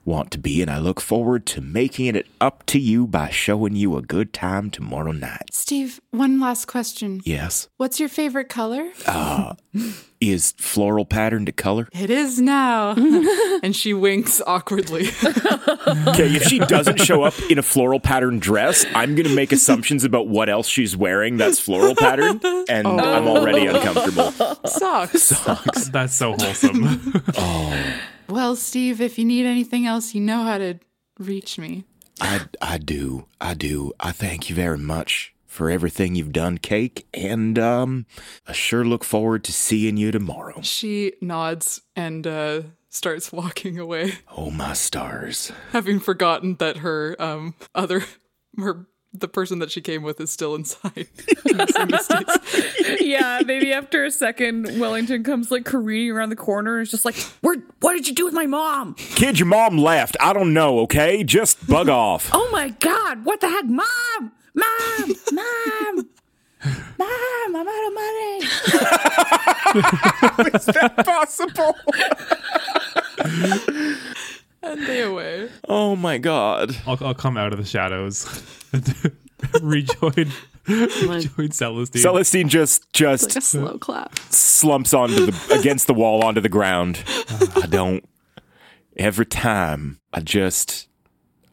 want 0.04 0.30
to 0.32 0.38
be, 0.38 0.62
and 0.62 0.70
I 0.70 0.78
look 0.78 1.00
forward 1.00 1.46
to 1.46 1.60
making 1.60 2.06
it 2.14 2.26
up 2.40 2.64
to 2.66 2.78
you 2.78 3.06
by 3.06 3.30
showing 3.30 3.76
you 3.76 3.96
a 3.96 4.02
good 4.02 4.32
time 4.32 4.70
tomorrow 4.70 5.12
night. 5.12 5.52
Steve, 5.52 6.00
one 6.10 6.40
last 6.40 6.66
question. 6.66 7.20
Yes. 7.24 7.68
What's 7.76 7.98
your 8.00 8.08
favorite 8.08 8.48
color? 8.48 8.90
Uh, 9.06 9.54
is 10.20 10.52
floral 10.58 11.04
pattern 11.04 11.46
to 11.46 11.52
color? 11.52 11.88
It 11.92 12.10
is 12.10 12.40
now. 12.40 12.94
and 13.62 13.74
she 13.74 13.94
winks 13.94 14.40
awkwardly. 14.46 15.08
Okay, 16.08 16.34
if 16.34 16.44
she 16.44 16.58
doesn't 16.58 17.00
show 17.00 17.22
up 17.24 17.34
in 17.50 17.58
a 17.58 17.62
floral 17.62 18.00
pattern 18.00 18.38
dress, 18.38 18.86
I'm 18.94 19.14
going 19.14 19.28
to 19.28 19.34
make 19.34 19.52
assumptions 19.52 20.04
about 20.04 20.28
what 20.28 20.48
else 20.48 20.66
she's 20.66 20.96
wearing 20.96 21.36
that's 21.36 21.58
floral 21.60 21.94
pattern, 21.94 22.40
and 22.68 22.86
I'm 22.86 23.26
already 23.26 23.66
uncomfortable. 23.66 24.32
Socks. 24.66 25.22
Socks. 25.22 25.88
That's 25.88 26.14
so 26.14 26.32
wholesome. 26.32 27.22
Well, 28.28 28.56
Steve, 28.56 29.00
if 29.00 29.18
you 29.18 29.24
need 29.24 29.46
anything 29.46 29.86
else, 29.86 30.14
you 30.14 30.20
know 30.20 30.42
how 30.42 30.58
to 30.58 30.78
reach 31.18 31.58
me. 31.58 31.84
I, 32.20 32.42
I 32.60 32.78
do. 32.78 33.26
I 33.40 33.54
do. 33.54 33.92
I 34.00 34.12
thank 34.12 34.48
you 34.48 34.54
very 34.56 34.78
much 34.78 35.34
for 35.46 35.70
everything 35.70 36.14
you've 36.14 36.32
done, 36.32 36.58
Cake, 36.58 37.06
and 37.14 37.58
um, 37.58 38.06
I 38.46 38.52
sure 38.52 38.84
look 38.84 39.04
forward 39.04 39.44
to 39.44 39.52
seeing 39.52 39.96
you 39.96 40.10
tomorrow. 40.10 40.60
She 40.62 41.12
nods 41.20 41.80
and 41.94 42.26
uh, 42.26 42.62
starts 42.88 43.30
walking 43.32 43.78
away, 43.78 44.14
Oh, 44.36 44.50
my 44.50 44.72
stars. 44.72 45.52
having 45.70 46.00
forgotten 46.00 46.56
that 46.56 46.78
her 46.78 47.14
um, 47.20 47.54
other, 47.74 48.04
her 48.58 48.86
the 49.14 49.28
person 49.28 49.60
that 49.60 49.70
she 49.70 49.80
came 49.80 50.02
with 50.02 50.20
is 50.20 50.30
still 50.30 50.54
inside. 50.54 51.06
yeah, 53.00 53.40
maybe 53.46 53.72
after 53.72 54.04
a 54.04 54.10
second, 54.10 54.78
Wellington 54.78 55.22
comes 55.22 55.50
like 55.50 55.64
careening 55.64 56.10
around 56.10 56.30
the 56.30 56.36
corner 56.36 56.78
and 56.78 56.82
is 56.82 56.90
just 56.90 57.04
like, 57.04 57.16
"Where? 57.40 57.56
What 57.80 57.94
did 57.94 58.08
you 58.08 58.14
do 58.14 58.24
with 58.24 58.34
my 58.34 58.46
mom? 58.46 58.94
Kid, 58.94 59.38
your 59.38 59.46
mom 59.46 59.78
left. 59.78 60.16
I 60.20 60.32
don't 60.32 60.52
know, 60.52 60.80
okay? 60.80 61.22
Just 61.22 61.66
bug 61.66 61.88
off. 62.04 62.30
Oh 62.32 62.48
my 62.52 62.70
god, 62.70 63.24
what 63.24 63.40
the 63.40 63.48
heck, 63.48 63.64
mom, 63.66 64.32
mom, 64.54 65.14
mom, 65.32 66.08
mom, 66.98 67.56
I'm 67.56 67.68
out 67.68 67.86
of 67.86 67.94
money." 67.94 68.40
How 69.74 70.44
is 70.54 70.66
that 70.66 70.96
possible. 71.04 71.76
And 74.64 74.86
they 74.86 75.02
away. 75.02 75.48
Oh, 75.68 75.94
my 75.96 76.18
God. 76.18 76.76
I'll, 76.86 76.98
I'll 77.00 77.14
come 77.14 77.36
out 77.36 77.52
of 77.52 77.58
the 77.58 77.64
shadows. 77.64 78.26
rejoin, 79.62 80.32
rejoin 80.68 81.50
Celestine. 81.52 82.02
Celestine 82.02 82.48
just 82.48 82.90
just 82.92 83.28
Like 83.28 83.36
a 83.36 83.40
slow 83.40 83.78
clap. 83.78 84.18
slumps 84.30 84.94
onto 84.94 85.26
the 85.26 85.54
against 85.60 85.86
the 85.86 85.94
wall 85.94 86.24
onto 86.24 86.40
the 86.40 86.48
ground. 86.48 87.02
Ah. 87.28 87.60
I 87.62 87.66
don't 87.66 88.04
every 88.96 89.26
time 89.26 90.00
I 90.12 90.20
just 90.20 90.88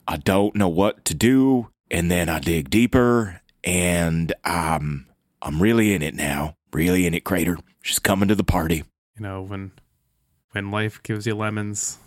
I 0.08 0.18
don't 0.18 0.56
know 0.56 0.70
what 0.70 1.04
to 1.06 1.14
do 1.14 1.70
and 1.90 2.10
then 2.10 2.30
I 2.30 2.40
dig 2.40 2.70
deeper 2.70 3.42
and 3.64 4.34
I'm 4.44 5.08
I'm 5.42 5.62
really 5.62 5.94
in 5.94 6.02
it 6.02 6.16
now. 6.16 6.56
Really 6.74 7.06
in 7.06 7.14
it, 7.14 7.24
Crater. 7.26 7.58
She's 7.82 8.00
coming 8.00 8.30
to 8.30 8.36
the 8.36 8.44
party. 8.44 8.84
you 9.16 9.22
know 9.22 9.42
when 9.42 9.72
when 10.52 10.72
life 10.72 11.02
gives 11.04 11.26
you 11.28 11.36
lemons 11.36 11.98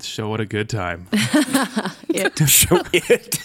show 0.00 0.34
it 0.34 0.40
a 0.40 0.46
good 0.46 0.68
time 0.68 1.08
Show 2.46 2.80
it. 2.92 3.38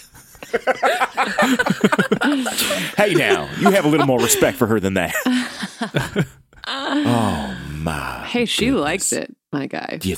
hey 2.96 3.14
now, 3.14 3.48
you 3.58 3.70
have 3.70 3.84
a 3.84 3.88
little 3.88 4.06
more 4.06 4.18
respect 4.20 4.58
for 4.58 4.66
her 4.66 4.78
than 4.80 4.94
that. 4.94 5.14
oh 6.66 7.56
my. 7.78 8.24
Hey, 8.26 8.44
she 8.44 8.70
likes 8.72 9.12
it, 9.12 9.34
my 9.52 9.66
guy. 9.66 9.98
You 10.02 10.16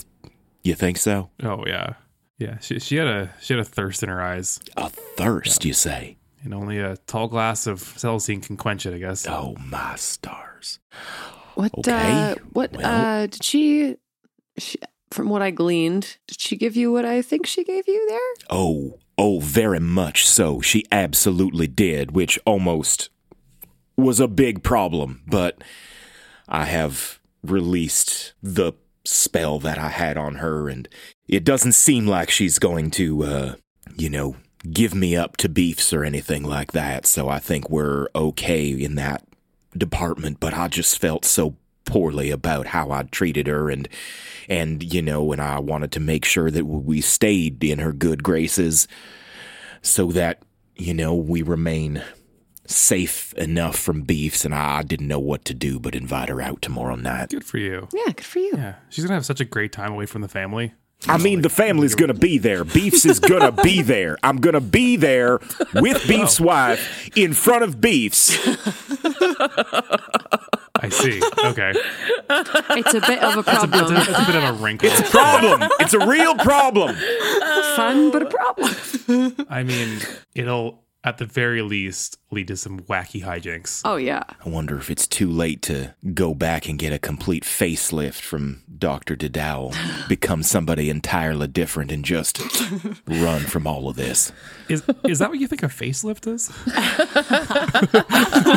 you 0.62 0.74
think 0.74 0.96
so? 0.98 1.30
oh 1.42 1.64
yeah 1.66 1.94
yeah 2.38 2.58
she, 2.58 2.80
she 2.80 2.96
had 2.96 3.06
a 3.06 3.30
she 3.40 3.52
had 3.54 3.60
a 3.60 3.64
thirst 3.64 4.02
in 4.02 4.08
her 4.08 4.20
eyes 4.22 4.58
A 4.76 4.88
thirst, 4.88 5.64
you 5.64 5.72
say? 5.72 6.16
and 6.42 6.52
only 6.52 6.78
a 6.78 6.96
tall 7.06 7.28
glass 7.28 7.66
of 7.66 7.80
Celestine 7.96 8.40
can 8.44 8.56
quench 8.58 8.84
it 8.86 8.94
i 8.94 8.98
guess 8.98 9.26
Oh 9.26 9.56
my 9.64 9.94
stars. 9.96 10.78
What? 11.54 11.72
Okay, 11.78 11.92
Uh, 11.92 12.34
what? 12.52 12.72
well. 12.72 12.84
Uh, 13.22 13.26
did 13.26 13.42
she, 13.44 13.96
she? 14.58 14.78
From 15.10 15.28
what 15.28 15.42
I 15.42 15.52
gleaned, 15.52 16.16
did 16.26 16.40
she 16.40 16.56
give 16.56 16.74
you 16.74 16.90
what 16.90 17.04
I 17.04 17.22
think 17.22 17.46
she 17.46 17.62
gave 17.62 17.86
you 17.86 18.04
there? 18.08 18.46
Oh, 18.50 18.98
oh, 19.16 19.38
very 19.38 19.78
much 19.78 20.26
so. 20.26 20.60
She 20.60 20.84
absolutely 20.90 21.68
did, 21.68 22.16
which 22.16 22.36
almost 22.44 23.10
was 23.96 24.18
a 24.18 24.26
big 24.26 24.64
problem, 24.64 25.22
but 25.26 25.62
I 26.48 26.64
have 26.64 27.20
released 27.44 28.32
the 28.42 28.72
spell 29.04 29.60
that 29.60 29.78
I 29.78 29.90
had 29.90 30.16
on 30.16 30.36
her, 30.36 30.68
and 30.68 30.88
it 31.28 31.44
doesn't 31.44 31.72
seem 31.72 32.06
like 32.06 32.28
she's 32.28 32.58
going 32.58 32.90
to, 32.92 33.22
uh, 33.22 33.54
you 33.96 34.10
know, 34.10 34.34
give 34.72 34.94
me 34.94 35.14
up 35.14 35.36
to 35.36 35.48
beefs 35.48 35.92
or 35.92 36.02
anything 36.02 36.42
like 36.42 36.72
that, 36.72 37.06
so 37.06 37.28
I 37.28 37.38
think 37.38 37.70
we're 37.70 38.08
okay 38.16 38.70
in 38.70 38.96
that 38.96 39.22
department, 39.76 40.40
but 40.40 40.54
I 40.54 40.68
just 40.68 40.98
felt 41.00 41.24
so 41.24 41.54
poorly 41.84 42.30
about 42.30 42.66
how 42.68 42.90
I 42.90 43.02
treated 43.04 43.46
her 43.46 43.70
and 43.70 43.88
and 44.48 44.82
you 44.92 45.02
know 45.02 45.32
and 45.32 45.40
I 45.40 45.58
wanted 45.58 45.92
to 45.92 46.00
make 46.00 46.24
sure 46.24 46.50
that 46.50 46.64
we 46.64 47.00
stayed 47.00 47.62
in 47.64 47.78
her 47.78 47.92
good 47.92 48.22
graces 48.22 48.86
so 49.82 50.06
that 50.12 50.42
you 50.76 50.94
know 50.94 51.14
we 51.14 51.42
remain 51.42 52.02
safe 52.66 53.32
enough 53.34 53.78
from 53.78 54.02
beefs 54.02 54.44
and 54.44 54.54
I 54.54 54.82
didn't 54.82 55.08
know 55.08 55.20
what 55.20 55.44
to 55.46 55.54
do 55.54 55.78
but 55.78 55.94
invite 55.94 56.30
her 56.30 56.40
out 56.40 56.62
tomorrow 56.62 56.96
night. 56.96 57.28
good 57.28 57.44
for 57.44 57.58
you 57.58 57.88
Yeah, 57.92 58.06
good 58.12 58.24
for 58.24 58.38
you. 58.38 58.52
yeah 58.54 58.76
she's 58.88 59.04
gonna 59.04 59.14
have 59.14 59.26
such 59.26 59.40
a 59.40 59.44
great 59.44 59.72
time 59.72 59.92
away 59.92 60.06
from 60.06 60.22
the 60.22 60.28
family 60.28 60.72
I 61.06 61.18
mean 61.18 61.42
the 61.42 61.50
family's 61.50 61.94
going 61.94 62.12
to 62.12 62.18
be 62.18 62.38
there. 62.38 62.64
Beefs 62.64 63.04
is 63.04 63.20
going 63.20 63.42
to 63.42 63.52
be 63.62 63.82
there. 63.82 64.16
I'm 64.22 64.38
going 64.38 64.54
to 64.54 64.60
be 64.62 64.96
there 64.96 65.38
with 65.74 66.00
oh. 66.04 66.08
Beef's 66.08 66.40
wife 66.40 67.10
in 67.14 67.34
front 67.34 67.62
of 67.62 67.78
Beefs. 67.78 68.34
i 70.84 70.88
see 70.88 71.20
okay 71.44 71.72
It's 72.80 72.94
a 72.94 73.00
bit 73.00 73.22
of 73.22 73.36
a 73.38 73.42
that's 73.42 73.64
a, 73.64 73.68
problem. 73.68 73.94
that's 73.94 74.08
a 74.08 74.26
bit 74.26 74.36
of 74.36 74.44
a 74.44 74.52
wrinkle 74.62 74.88
It's 74.88 75.00
a 75.00 75.04
problem. 75.04 75.68
It's 75.80 75.94
a 75.94 76.06
real 76.06 76.34
problem. 76.36 76.94
Fun, 77.76 78.10
but 78.10 78.22
a 78.22 78.26
problem. 78.26 79.46
i 79.50 79.62
mean 79.62 80.00
it'll 80.34 80.83
at 81.04 81.18
the 81.18 81.24
very 81.26 81.60
least 81.62 82.18
lead 82.30 82.48
to 82.48 82.56
some 82.56 82.80
wacky 82.80 83.22
hijinks 83.22 83.82
Oh 83.84 83.96
yeah. 83.96 84.22
I 84.44 84.48
wonder 84.48 84.76
if 84.78 84.90
it's 84.90 85.06
too 85.06 85.30
late 85.30 85.62
to 85.62 85.94
go 86.14 86.34
back 86.34 86.68
and 86.68 86.78
get 86.78 86.92
a 86.92 86.98
complete 86.98 87.44
facelift 87.44 88.20
from 88.20 88.62
Dr. 88.76 89.14
de 89.14 89.28
Dowell, 89.28 89.72
become 90.08 90.42
somebody 90.42 90.90
entirely 90.90 91.46
different, 91.46 91.92
and 91.92 92.04
just 92.04 92.40
run 93.06 93.42
from 93.42 93.66
all 93.66 93.88
of 93.88 93.96
this. 93.96 94.32
is 94.68 94.82
is 95.04 95.18
that 95.20 95.30
what 95.30 95.38
you 95.38 95.46
think 95.46 95.62
a 95.62 95.66
facelift 95.68 96.26
is 96.26 96.50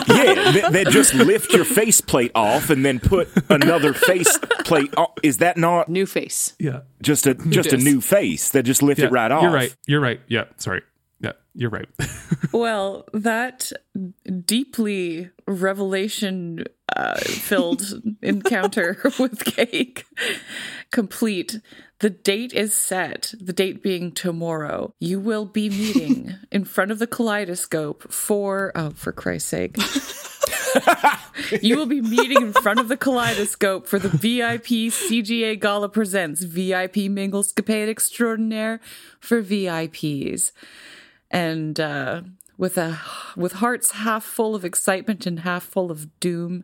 Yeah, 0.07 0.51
they, 0.51 0.83
they 0.83 0.91
just 0.91 1.13
lift 1.13 1.51
your 1.53 1.65
faceplate 1.65 2.31
off 2.35 2.69
and 2.69 2.83
then 2.85 2.99
put 2.99 3.29
another 3.49 3.93
faceplate. 3.93 4.93
on. 4.95 5.07
Is 5.23 5.37
that 5.37 5.57
not 5.57 5.89
New 5.89 6.05
face. 6.05 6.55
yeah 6.59 6.81
just 7.01 7.27
a 7.27 7.33
just 7.35 7.73
a 7.73 7.77
new 7.77 8.01
face? 8.01 8.49
They 8.49 8.61
just 8.61 8.81
lift 8.81 8.99
yeah 8.99 9.07
it 9.07 9.11
right 9.11 9.31
off. 9.31 9.43
you're 9.43 9.51
right 9.51 9.75
you're 9.87 10.01
right 10.01 10.19
yeah 10.27 10.45
sorry 10.57 10.81
yeah 11.19 11.33
you're 11.53 11.69
right 11.69 11.89
Well, 12.51 13.05
that 13.13 13.71
deeply 14.45 15.29
revelation 15.45 16.65
uh, 16.95 17.17
filled 17.17 17.83
encounter 18.21 18.97
with 19.19 19.43
cake 19.45 20.05
complete. 20.91 21.59
The 21.99 22.09
date 22.11 22.53
is 22.53 22.73
set, 22.73 23.33
the 23.39 23.53
date 23.53 23.81
being 23.81 24.11
tomorrow. 24.11 24.93
You 24.99 25.19
will 25.19 25.45
be 25.45 25.69
meeting 25.69 26.35
in 26.51 26.63
front 26.63 26.91
of 26.91 26.99
the 26.99 27.07
kaleidoscope 27.07 28.11
for, 28.11 28.71
oh, 28.75 28.91
for 28.91 29.11
Christ's 29.11 29.49
sake. 29.49 29.77
you 31.61 31.75
will 31.75 31.87
be 31.87 32.01
meeting 32.01 32.41
in 32.41 32.53
front 32.53 32.79
of 32.79 32.87
the 32.87 32.97
kaleidoscope 32.97 33.87
for 33.87 33.97
the 33.97 34.09
VIP 34.09 34.91
CGA 34.93 35.59
Gala 35.59 35.89
Presents 35.89 36.43
VIP 36.43 37.09
Minglescapade 37.09 37.89
Extraordinaire 37.89 38.79
for 39.19 39.41
VIPs. 39.41 40.51
And 41.29 41.79
uh, 41.79 42.21
with 42.57 42.77
a 42.77 42.99
with 43.35 43.53
hearts 43.53 43.91
half 43.91 44.23
full 44.23 44.55
of 44.55 44.65
excitement 44.65 45.25
and 45.25 45.41
half 45.41 45.63
full 45.63 45.91
of 45.91 46.19
doom, 46.19 46.63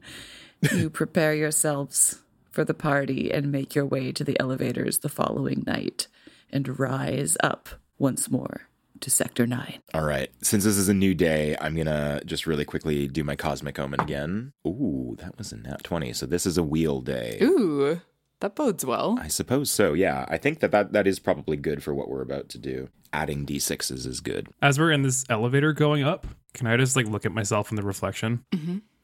you 0.71 0.89
prepare 0.91 1.33
yourselves 1.33 2.21
for 2.51 2.63
the 2.63 2.73
party 2.73 3.31
and 3.31 3.51
make 3.51 3.75
your 3.75 3.85
way 3.85 4.11
to 4.11 4.23
the 4.23 4.39
elevators 4.39 4.99
the 4.99 5.09
following 5.09 5.63
night 5.65 6.07
and 6.51 6.79
rise 6.79 7.35
up 7.43 7.69
once 7.97 8.29
more 8.29 8.67
to 8.99 9.09
Sector 9.09 9.47
9. 9.47 9.79
All 9.93 10.05
right. 10.05 10.29
Since 10.41 10.63
this 10.63 10.77
is 10.77 10.87
a 10.87 10.93
new 10.93 11.13
day, 11.13 11.57
I'm 11.59 11.75
going 11.75 11.87
to 11.87 12.21
just 12.25 12.47
really 12.47 12.63
quickly 12.63 13.07
do 13.07 13.23
my 13.23 13.35
Cosmic 13.35 13.77
Omen 13.77 13.99
again. 13.99 14.53
Ooh, 14.65 15.17
that 15.19 15.37
was 15.37 15.51
a 15.51 15.57
nat 15.57 15.83
20. 15.83 16.13
So 16.13 16.25
this 16.25 16.45
is 16.45 16.57
a 16.57 16.63
weal 16.63 17.01
day. 17.01 17.37
Ooh, 17.41 17.99
that 18.43 18.55
bodes 18.55 18.85
well. 18.85 19.17
I 19.21 19.29
suppose 19.29 19.71
so, 19.71 19.93
yeah. 19.93 20.25
I 20.27 20.37
think 20.37 20.59
that, 20.59 20.71
that 20.71 20.91
that 20.93 21.07
is 21.07 21.17
probably 21.17 21.55
good 21.57 21.81
for 21.81 21.93
what 21.93 22.09
we're 22.09 22.21
about 22.21 22.49
to 22.49 22.57
do. 22.57 22.89
Adding 23.13 23.45
d6s 23.45 24.05
is 24.05 24.19
good. 24.19 24.49
As 24.61 24.77
we're 24.77 24.91
in 24.91 25.01
this 25.03 25.23
elevator 25.29 25.71
going 25.71 26.03
up, 26.03 26.27
can 26.53 26.67
I 26.67 26.75
just 26.77 26.95
like 26.95 27.07
look 27.07 27.25
at 27.25 27.31
myself 27.31 27.71
in 27.71 27.75
the 27.77 27.83
reflection? 27.83 28.43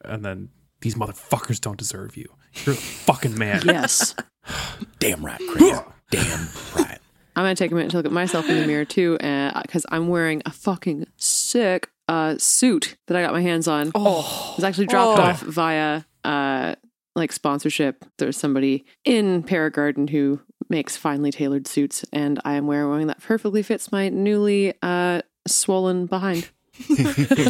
And 0.04 0.24
then 0.24 0.50
these 0.82 0.94
motherfuckers 0.94 1.60
don't 1.60 1.78
deserve 1.78 2.16
you. 2.16 2.26
You're 2.64 2.74
a 2.74 2.78
fucking 2.78 3.36
man. 3.38 3.62
Yes. 3.64 4.14
Damn 4.98 5.24
right, 5.24 5.40
Chris. 5.50 5.80
Damn 6.10 6.48
right. 6.76 6.98
I'm 7.36 7.44
gonna 7.44 7.54
take 7.54 7.70
a 7.70 7.74
minute 7.74 7.90
to 7.92 7.96
look 7.98 8.06
at 8.06 8.12
myself 8.12 8.48
in 8.48 8.60
the 8.60 8.66
mirror 8.66 8.84
too, 8.84 9.16
because 9.62 9.86
I'm 9.88 10.08
wearing 10.08 10.42
a 10.44 10.50
fucking 10.50 11.06
sick 11.16 11.88
uh, 12.08 12.34
suit 12.38 12.96
that 13.06 13.16
I 13.16 13.22
got 13.22 13.32
my 13.32 13.40
hands 13.40 13.68
on. 13.68 13.92
Oh, 13.94 14.50
it 14.52 14.56
was 14.56 14.64
actually 14.64 14.86
dropped 14.88 15.18
Oh. 15.18 15.22
off 15.22 15.40
via 15.40 16.02
uh, 16.24 16.74
like 17.14 17.32
sponsorship. 17.32 18.04
There's 18.18 18.36
somebody 18.36 18.84
in 19.04 19.42
Paragarden 19.42 20.10
who 20.10 20.40
makes 20.68 20.96
finely 20.96 21.30
tailored 21.32 21.66
suits, 21.66 22.04
and 22.12 22.40
I 22.44 22.54
am 22.54 22.66
wearing 22.66 22.88
one 22.90 23.06
that 23.08 23.20
perfectly 23.22 23.62
fits 23.62 23.90
my 23.90 24.08
newly 24.08 24.74
uh, 24.82 25.22
swollen 25.46 26.06
behind. 26.06 26.50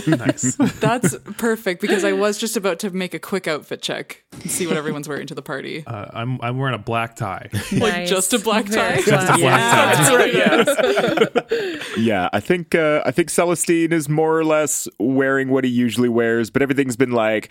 nice. 0.08 0.56
That's 0.80 1.14
perfect 1.36 1.80
because 1.80 2.02
I 2.04 2.12
was 2.12 2.36
just 2.36 2.56
about 2.56 2.80
to 2.80 2.90
make 2.90 3.14
a 3.14 3.18
quick 3.20 3.46
outfit 3.46 3.80
check 3.80 4.24
and 4.32 4.50
see 4.50 4.66
what 4.66 4.76
everyone's 4.76 5.08
wearing 5.08 5.28
to 5.28 5.36
the 5.36 5.42
party. 5.42 5.84
Uh, 5.86 6.06
I'm 6.12 6.40
I'm 6.42 6.58
wearing 6.58 6.74
a 6.74 6.78
black 6.78 7.14
tie. 7.14 7.48
Like 7.72 8.06
just 8.06 8.32
a 8.32 8.40
black 8.40 8.66
tie? 8.66 9.00
Very 9.00 9.02
Just 9.02 9.08
a 9.08 9.26
classy. 9.26 9.42
black 9.42 10.06
tie. 10.06 10.94
That's 11.04 11.52
right. 11.52 11.76
Yeah, 11.98 12.28
I 12.32 12.40
think 12.40 12.74
uh, 12.74 13.02
I 13.06 13.10
think 13.12 13.28
Celestine 13.30 13.92
is 13.92 14.08
more 14.08 14.36
or 14.36 14.44
less 14.44 14.88
wearing 14.98 15.48
what 15.50 15.64
he 15.64 15.70
usually 15.70 16.08
wears, 16.08 16.50
but 16.50 16.62
everything's 16.62 16.96
been 16.96 17.12
like 17.12 17.50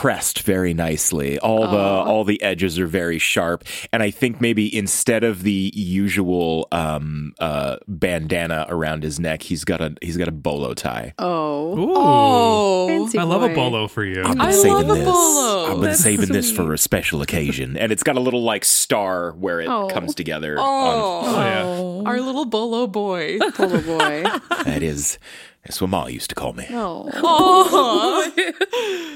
pressed 0.00 0.40
very 0.44 0.72
nicely. 0.72 1.38
All 1.40 1.68
the 1.68 1.76
all 1.76 2.24
the 2.24 2.40
edges 2.42 2.78
are 2.78 2.86
very 2.86 3.18
sharp, 3.18 3.64
and 3.92 4.02
I 4.02 4.10
think 4.10 4.40
maybe 4.40 4.74
instead 4.74 5.24
of 5.24 5.42
the 5.42 5.70
usual 5.74 6.66
um, 6.72 7.34
uh, 7.38 7.76
bandana 7.86 8.64
around 8.70 9.02
his 9.02 9.20
neck, 9.20 9.42
he's 9.42 9.62
got 9.64 9.82
a 9.82 9.94
he's 10.00 10.16
got 10.16 10.26
a 10.26 10.32
bolo 10.32 10.72
tie. 10.72 11.12
Oh, 11.18 11.78
Ooh. 11.78 11.92
Oh, 11.94 12.88
fancy 12.88 13.18
I 13.18 13.24
love 13.24 13.42
a 13.42 13.48
boy. 13.48 13.54
bolo 13.54 13.88
for 13.88 14.02
you. 14.02 14.22
I've 14.22 14.38
been 14.38 14.40
I 14.40 14.52
saving 14.52 14.72
love 14.72 14.88
a 14.90 14.94
this. 14.94 15.04
bolo. 15.04 15.64
I've 15.66 15.72
been 15.74 15.80
That's 15.82 16.00
saving 16.00 16.28
this 16.30 16.50
for 16.50 16.72
a 16.72 16.78
special 16.78 17.20
occasion, 17.20 17.76
and 17.76 17.92
it's 17.92 18.02
got 18.02 18.16
a 18.16 18.20
little 18.20 18.42
like 18.42 18.64
star 18.64 19.32
where 19.32 19.60
it 19.60 19.68
Oh. 19.68 19.88
comes 19.88 20.14
together. 20.14 20.58
on- 20.58 20.64
oh, 20.64 21.22
Oh, 21.26 22.00
yeah. 22.02 22.08
our 22.10 22.20
little 22.22 22.46
bolo 22.46 22.86
boy. 22.86 23.38
polo 23.54 23.82
boy. 23.82 24.22
that 24.64 24.82
is 24.82 25.18
that's 25.66 25.78
what 25.78 25.90
Ma 25.90 26.06
used 26.06 26.30
to 26.30 26.34
call 26.34 26.54
me. 26.54 26.66
Oh, 26.70 28.24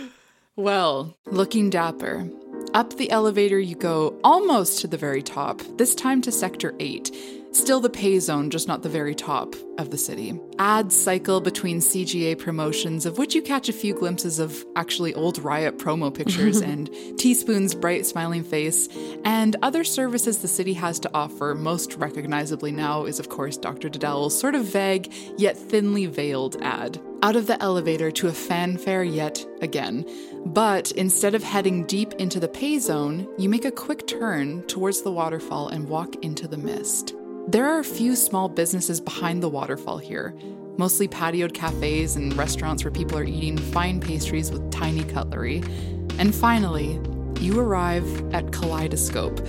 Well, 0.57 1.19
looking 1.27 1.69
dapper. 1.69 2.31
Up 2.75 2.97
the 2.97 3.11
elevator 3.11 3.59
you 3.59 3.75
go 3.75 4.21
almost 4.23 4.81
to 4.81 4.87
the 4.87 4.97
very 4.97 5.21
top, 5.21 5.61
this 5.79 5.97
time 5.97 6.23
to 6.23 6.31
Sector 6.31 6.77
8. 6.79 7.11
Still 7.51 7.81
the 7.81 7.91
pay 7.91 8.21
zone, 8.21 8.51
just 8.51 8.69
not 8.69 8.83
the 8.83 8.89
very 8.89 9.17
top 9.17 9.57
of 9.79 9.91
the 9.91 9.99
city. 9.99 10.39
Ads 10.61 10.97
cycle 10.97 11.41
between 11.41 11.81
CGA 11.81 12.39
promotions, 12.39 13.05
of 13.05 13.19
which 13.19 13.35
you 13.35 13.43
catch 13.43 13.69
a 13.69 13.73
few 13.73 13.95
glimpses 13.95 14.39
of 14.39 14.65
actually 14.77 15.13
old 15.15 15.39
Riot 15.39 15.79
promo 15.79 16.15
pictures 16.15 16.61
and 16.61 16.89
Teaspoon's 17.19 17.75
bright 17.75 18.07
smiling 18.07 18.45
face, 18.45 18.89
and 19.25 19.57
other 19.61 19.83
services 19.83 20.39
the 20.39 20.47
city 20.47 20.75
has 20.75 21.01
to 21.01 21.11
offer. 21.15 21.57
Most 21.57 21.95
recognizably 21.95 22.71
now 22.71 23.07
is, 23.07 23.19
of 23.19 23.29
course, 23.29 23.57
Dr. 23.57 23.89
de 23.89 23.99
Dowell's 23.99 24.39
sort 24.39 24.55
of 24.55 24.65
vague 24.65 25.13
yet 25.37 25.57
thinly 25.57 26.07
veiled 26.07 26.63
ad. 26.63 27.01
Out 27.25 27.37
of 27.37 27.47
the 27.47 27.61
elevator 27.63 28.11
to 28.11 28.29
a 28.29 28.33
fanfare 28.33 29.03
yet 29.03 29.47
again. 29.63 30.05
But 30.45 30.93
instead 30.93 31.35
of 31.35 31.43
heading 31.43 31.87
deep 31.87 32.13
into 32.19 32.39
the 32.39 32.49
pay 32.49 32.79
zone, 32.79 33.27
you 33.39 33.49
make 33.49 33.65
a 33.65 33.71
quick 33.71 34.07
turn 34.07 34.63
towards 34.65 35.01
the 35.01 35.11
waterfall 35.11 35.69
and 35.69 35.89
walk 35.89 36.17
into 36.23 36.47
the 36.47 36.59
mist. 36.59 37.15
There 37.49 37.65
are 37.65 37.79
a 37.79 37.85
few 37.85 38.15
small 38.15 38.51
businesses 38.51 39.01
behind 39.01 39.43
the 39.43 39.49
waterfall 39.49 39.97
here, 39.97 40.35
mostly 40.77 41.09
patioed 41.09 41.55
cafes 41.55 42.17
and 42.17 42.37
restaurants 42.37 42.85
where 42.85 42.91
people 42.91 43.17
are 43.17 43.25
eating 43.25 43.57
fine 43.57 44.01
pastries 44.01 44.53
with 44.53 44.71
tiny 44.71 45.05
cutlery. 45.05 45.65
And 46.19 46.35
finally, 46.35 47.01
you 47.41 47.59
arrive 47.59 48.35
at 48.35 48.53
Kaleidoscope. 48.53 49.41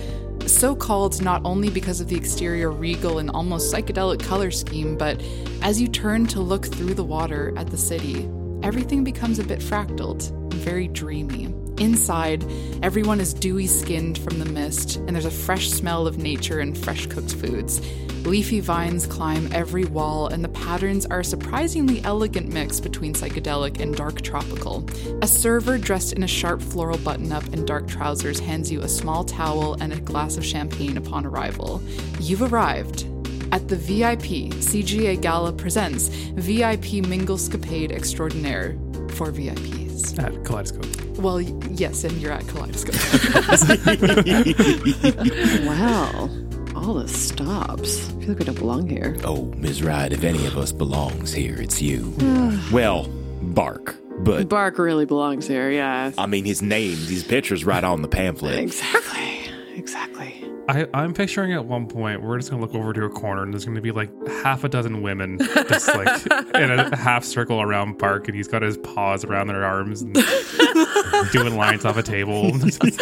So 0.46 0.76
called 0.76 1.20
not 1.20 1.42
only 1.44 1.70
because 1.70 2.00
of 2.00 2.08
the 2.08 2.16
exterior 2.16 2.70
regal 2.70 3.18
and 3.18 3.30
almost 3.30 3.72
psychedelic 3.72 4.22
color 4.22 4.50
scheme, 4.50 4.96
but 4.96 5.20
as 5.62 5.80
you 5.80 5.88
turn 5.88 6.26
to 6.28 6.40
look 6.40 6.66
through 6.66 6.94
the 6.94 7.04
water 7.04 7.52
at 7.56 7.70
the 7.70 7.76
city, 7.76 8.28
everything 8.62 9.04
becomes 9.04 9.38
a 9.38 9.44
bit 9.44 9.58
fractaled 9.58 10.32
very 10.56 10.88
dreamy. 10.88 11.65
Inside, 11.78 12.42
everyone 12.82 13.20
is 13.20 13.34
dewy 13.34 13.66
skinned 13.66 14.16
from 14.18 14.38
the 14.38 14.46
mist, 14.46 14.96
and 14.96 15.10
there's 15.10 15.26
a 15.26 15.30
fresh 15.30 15.68
smell 15.68 16.06
of 16.06 16.16
nature 16.16 16.60
and 16.60 16.76
fresh 16.76 17.06
cooked 17.06 17.34
foods. 17.34 17.80
Leafy 18.24 18.60
vines 18.60 19.06
climb 19.06 19.48
every 19.52 19.84
wall, 19.84 20.26
and 20.28 20.42
the 20.42 20.48
patterns 20.48 21.04
are 21.06 21.20
a 21.20 21.24
surprisingly 21.24 22.02
elegant 22.02 22.50
mix 22.50 22.80
between 22.80 23.12
psychedelic 23.12 23.78
and 23.78 23.94
dark 23.94 24.22
tropical. 24.22 24.88
A 25.20 25.26
server 25.26 25.76
dressed 25.76 26.14
in 26.14 26.22
a 26.22 26.26
sharp 26.26 26.62
floral 26.62 26.98
button 26.98 27.30
up 27.30 27.44
and 27.52 27.66
dark 27.66 27.86
trousers 27.86 28.40
hands 28.40 28.72
you 28.72 28.80
a 28.80 28.88
small 28.88 29.22
towel 29.22 29.74
and 29.74 29.92
a 29.92 30.00
glass 30.00 30.38
of 30.38 30.44
champagne 30.44 30.96
upon 30.96 31.26
arrival. 31.26 31.82
You've 32.18 32.42
arrived 32.42 33.06
at 33.52 33.68
the 33.68 33.76
VIP 33.76 34.50
CGA 34.60 35.20
Gala 35.20 35.52
presents 35.52 36.08
VIP 36.08 37.06
Mingle 37.06 37.36
Minglescapade 37.36 37.92
Extraordinaire 37.92 38.76
for 39.16 39.32
VIPs. 39.32 40.18
At 40.22 40.44
Kaleidoscope. 40.44 41.18
Well, 41.18 41.40
yes, 41.40 42.04
and 42.04 42.12
you're 42.20 42.32
at 42.32 42.46
Kaleidoscope. 42.48 42.94
wow. 45.66 46.28
All 46.76 46.94
the 46.94 47.08
stops. 47.08 48.08
I 48.08 48.12
feel 48.20 48.28
like 48.28 48.38
we 48.38 48.44
don't 48.44 48.58
belong 48.58 48.88
here. 48.88 49.16
Oh, 49.24 49.44
Ms. 49.56 49.82
Ride, 49.82 50.12
if 50.12 50.24
any 50.24 50.44
of 50.46 50.56
us 50.58 50.72
belongs 50.72 51.32
here, 51.32 51.60
it's 51.60 51.80
you. 51.80 52.14
Well, 52.72 53.08
Bark, 53.42 53.94
but 54.18 54.48
Bark 54.48 54.78
really 54.78 55.04
belongs 55.04 55.46
here, 55.46 55.70
yeah. 55.70 56.10
I 56.18 56.26
mean 56.26 56.44
his 56.44 56.62
name, 56.62 56.96
his 56.96 57.22
picture's 57.22 57.64
right 57.64 57.84
on 57.84 58.02
the 58.02 58.08
pamphlet. 58.08 58.58
Exactly. 58.58 59.40
Exactly. 59.74 60.45
I, 60.68 60.86
I'm 60.92 61.14
picturing 61.14 61.52
at 61.52 61.64
one 61.64 61.86
point 61.86 62.22
we're 62.22 62.38
just 62.38 62.50
gonna 62.50 62.60
look 62.62 62.74
over 62.74 62.92
to 62.92 63.04
a 63.04 63.10
corner 63.10 63.42
and 63.42 63.52
there's 63.52 63.64
gonna 63.64 63.80
be 63.80 63.92
like 63.92 64.10
half 64.42 64.64
a 64.64 64.68
dozen 64.68 65.00
women 65.02 65.38
just 65.68 65.88
like 65.88 66.26
in 66.54 66.70
a 66.72 66.96
half 66.96 67.24
circle 67.24 67.60
around 67.60 67.98
Bark 67.98 68.26
and 68.26 68.36
he's 68.36 68.48
got 68.48 68.62
his 68.62 68.76
paws 68.78 69.24
around 69.24 69.46
their 69.46 69.64
arms 69.64 70.02
and 70.02 70.14
doing 71.32 71.56
lines 71.56 71.84
off 71.84 71.96
a 71.96 72.02
table. 72.02 72.50
that 72.52 72.92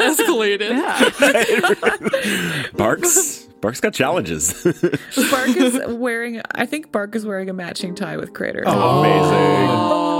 escalated. 0.00 0.76
Bark's 2.76 3.46
Bark's 3.60 3.80
got 3.80 3.92
challenges. 3.92 4.62
Bark 5.30 5.48
is 5.50 5.78
wearing, 5.86 6.40
I 6.54 6.64
think 6.64 6.90
Bark 6.92 7.14
is 7.14 7.26
wearing 7.26 7.50
a 7.50 7.52
matching 7.52 7.94
tie 7.94 8.16
with 8.16 8.32
Crater. 8.32 8.62
oh, 8.66 9.00
amazing. 9.00 9.68
Oh, 9.70 10.19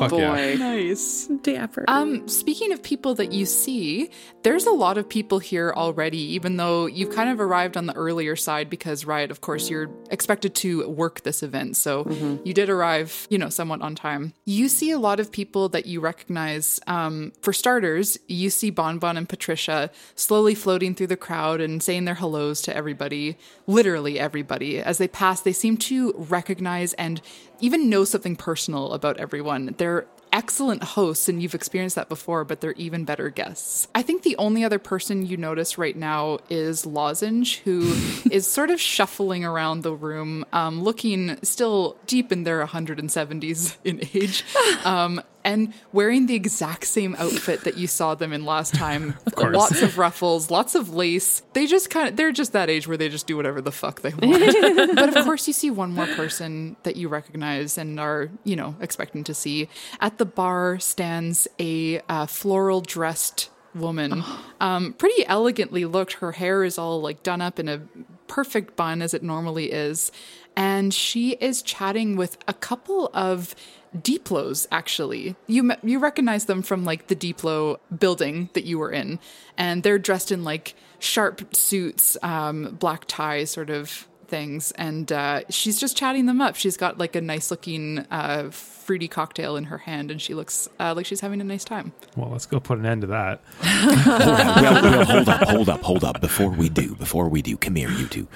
Fuck 0.00 0.18
yeah. 0.18 0.34
Boy. 0.34 0.56
nice. 0.58 1.28
Dapper. 1.42 1.84
Um, 1.88 2.26
speaking 2.28 2.72
of 2.72 2.82
people 2.82 3.14
that 3.16 3.32
you 3.32 3.46
see, 3.46 4.10
there's 4.42 4.66
a 4.66 4.72
lot 4.72 4.98
of 4.98 5.08
people 5.08 5.38
here 5.38 5.72
already, 5.76 6.18
even 6.34 6.56
though 6.56 6.86
you've 6.86 7.14
kind 7.14 7.30
of 7.30 7.40
arrived 7.40 7.76
on 7.76 7.86
the 7.86 7.94
earlier 7.94 8.36
side 8.36 8.70
because 8.70 9.04
Riot, 9.04 9.30
of 9.30 9.40
course, 9.40 9.68
you're 9.70 9.90
expected 10.10 10.54
to 10.56 10.88
work 10.88 11.22
this 11.22 11.42
event. 11.42 11.76
So 11.76 12.40
you 12.44 12.54
did 12.54 12.68
arrive, 12.70 13.26
you 13.30 13.38
know, 13.38 13.48
somewhat 13.48 13.82
on 13.82 13.94
time. 13.94 14.32
You 14.44 14.68
see 14.68 14.90
a 14.90 14.98
lot 14.98 15.20
of 15.20 15.30
people 15.30 15.68
that 15.70 15.86
you 15.86 16.00
recognize. 16.00 16.80
Um, 16.86 17.32
for 17.42 17.52
starters, 17.52 18.18
you 18.28 18.50
see 18.50 18.70
Bonbon 18.70 19.16
and 19.16 19.28
Patricia 19.28 19.90
slowly 20.14 20.54
floating 20.54 20.94
through 20.94 21.08
the 21.08 21.16
crowd 21.16 21.60
and 21.60 21.82
saying 21.82 22.04
their 22.04 22.14
hellos 22.14 22.62
to 22.62 22.76
everybody, 22.76 23.36
literally 23.66 24.18
everybody. 24.18 24.80
As 24.80 24.98
they 24.98 25.08
pass, 25.08 25.40
they 25.40 25.52
seem 25.52 25.76
to 25.78 26.14
recognize 26.16 26.94
and 26.94 27.20
even 27.60 27.88
know 27.88 28.04
something 28.04 28.36
personal 28.36 28.92
about 28.92 29.18
everyone. 29.18 29.74
They're 29.78 30.06
excellent 30.32 30.82
hosts 30.82 31.28
and 31.28 31.42
you've 31.42 31.54
experienced 31.54 31.96
that 31.96 32.08
before, 32.08 32.44
but 32.44 32.60
they're 32.60 32.72
even 32.72 33.04
better 33.04 33.30
guests. 33.30 33.88
I 33.94 34.02
think 34.02 34.22
the 34.22 34.36
only 34.36 34.64
other 34.64 34.78
person 34.78 35.26
you 35.26 35.36
notice 35.36 35.78
right 35.78 35.96
now 35.96 36.38
is 36.48 36.86
Lozenge, 36.86 37.58
who 37.58 37.80
is 38.30 38.46
sort 38.46 38.70
of 38.70 38.80
shuffling 38.80 39.44
around 39.44 39.82
the 39.82 39.94
room, 39.94 40.44
um, 40.52 40.82
looking 40.82 41.36
still 41.42 41.96
deep 42.06 42.32
in 42.32 42.44
their 42.44 42.64
170s 42.66 43.76
in 43.84 44.00
age. 44.14 44.44
Um, 44.84 45.20
and 45.50 45.74
wearing 45.92 46.26
the 46.26 46.34
exact 46.34 46.84
same 46.84 47.16
outfit 47.18 47.64
that 47.64 47.76
you 47.76 47.88
saw 47.88 48.14
them 48.14 48.32
in 48.32 48.44
last 48.44 48.74
time. 48.74 49.16
of 49.26 49.34
course. 49.34 49.56
lots 49.56 49.82
of 49.82 49.98
ruffles, 49.98 50.50
lots 50.50 50.74
of 50.76 50.94
lace. 50.94 51.42
They 51.54 51.66
just 51.66 51.90
kind 51.90 52.08
of, 52.08 52.16
they're 52.16 52.30
just 52.30 52.52
that 52.52 52.70
age 52.70 52.86
where 52.86 52.96
they 52.96 53.08
just 53.08 53.26
do 53.26 53.36
whatever 53.36 53.60
the 53.60 53.72
fuck 53.72 54.02
they 54.02 54.10
want. 54.22 54.94
but 54.94 55.16
of 55.16 55.24
course, 55.24 55.46
you 55.48 55.52
see 55.52 55.70
one 55.70 55.92
more 55.92 56.06
person 56.06 56.76
that 56.84 56.96
you 56.96 57.08
recognize 57.08 57.76
and 57.76 57.98
are, 57.98 58.30
you 58.44 58.54
know, 58.54 58.76
expecting 58.80 59.24
to 59.24 59.34
see. 59.34 59.68
At 60.00 60.18
the 60.18 60.26
bar 60.26 60.78
stands 60.78 61.48
a 61.58 62.00
uh, 62.08 62.26
floral 62.26 62.80
dressed 62.80 63.50
woman, 63.74 64.22
um, 64.60 64.92
pretty 64.94 65.26
elegantly 65.26 65.84
looked. 65.84 66.14
Her 66.14 66.32
hair 66.32 66.64
is 66.64 66.78
all 66.78 67.00
like 67.00 67.22
done 67.22 67.40
up 67.40 67.58
in 67.58 67.68
a 67.68 67.82
perfect 68.26 68.76
bun 68.76 69.02
as 69.02 69.12
it 69.12 69.22
normally 69.22 69.72
is. 69.72 70.12
And 70.56 70.92
she 70.92 71.32
is 71.32 71.62
chatting 71.62 72.16
with 72.16 72.38
a 72.46 72.52
couple 72.52 73.10
of 73.14 73.54
Diplos, 73.96 74.66
actually. 74.70 75.36
You 75.46 75.72
you 75.82 75.98
recognize 75.98 76.44
them 76.44 76.62
from 76.62 76.84
like 76.84 77.08
the 77.08 77.16
Diplo 77.16 77.78
building 77.96 78.50
that 78.52 78.64
you 78.64 78.78
were 78.78 78.92
in, 78.92 79.18
and 79.56 79.82
they're 79.82 79.98
dressed 79.98 80.30
in 80.30 80.44
like 80.44 80.74
sharp 80.98 81.54
suits, 81.56 82.16
um, 82.22 82.76
black 82.78 83.06
ties, 83.06 83.50
sort 83.50 83.70
of 83.70 84.06
things. 84.30 84.72
And 84.72 85.10
uh, 85.12 85.42
she's 85.50 85.78
just 85.78 85.96
chatting 85.96 86.24
them 86.26 86.40
up. 86.40 86.56
She's 86.56 86.76
got 86.78 86.96
like 86.98 87.14
a 87.16 87.20
nice 87.20 87.50
looking 87.50 87.98
uh, 88.10 88.50
fruity 88.50 89.08
cocktail 89.08 89.56
in 89.56 89.64
her 89.64 89.78
hand, 89.78 90.10
and 90.10 90.20
she 90.22 90.32
looks 90.34 90.68
uh, 90.78 90.94
like 90.96 91.04
she's 91.06 91.20
having 91.20 91.40
a 91.40 91.44
nice 91.44 91.64
time. 91.64 91.92
Well, 92.16 92.30
let's 92.30 92.46
go 92.46 92.58
put 92.60 92.78
an 92.78 92.86
end 92.86 93.02
to 93.02 93.06
that. 93.08 93.40
hold 93.60 94.22
on. 94.22 94.62
Well, 94.62 94.82
well, 94.82 95.04
hold 95.04 95.28
up, 95.28 95.48
hold 95.48 95.68
up, 95.68 95.82
hold 95.82 96.04
up. 96.04 96.20
Before 96.20 96.50
we 96.50 96.68
do, 96.68 96.94
before 96.94 97.28
we 97.28 97.42
do, 97.42 97.56
come 97.56 97.74
here, 97.74 97.90
you 97.90 98.06
two. 98.06 98.26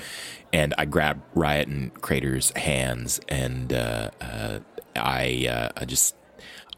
And 0.53 0.74
I 0.78 0.84
grab 0.84 1.22
Riot 1.34 1.68
and 1.68 1.92
Crater's 2.01 2.51
hands, 2.51 3.20
and 3.28 3.72
uh, 3.72 4.11
uh, 4.20 4.61
I, 4.95 5.47
uh, 5.51 5.68
I 5.76 5.84
just, 5.84 6.14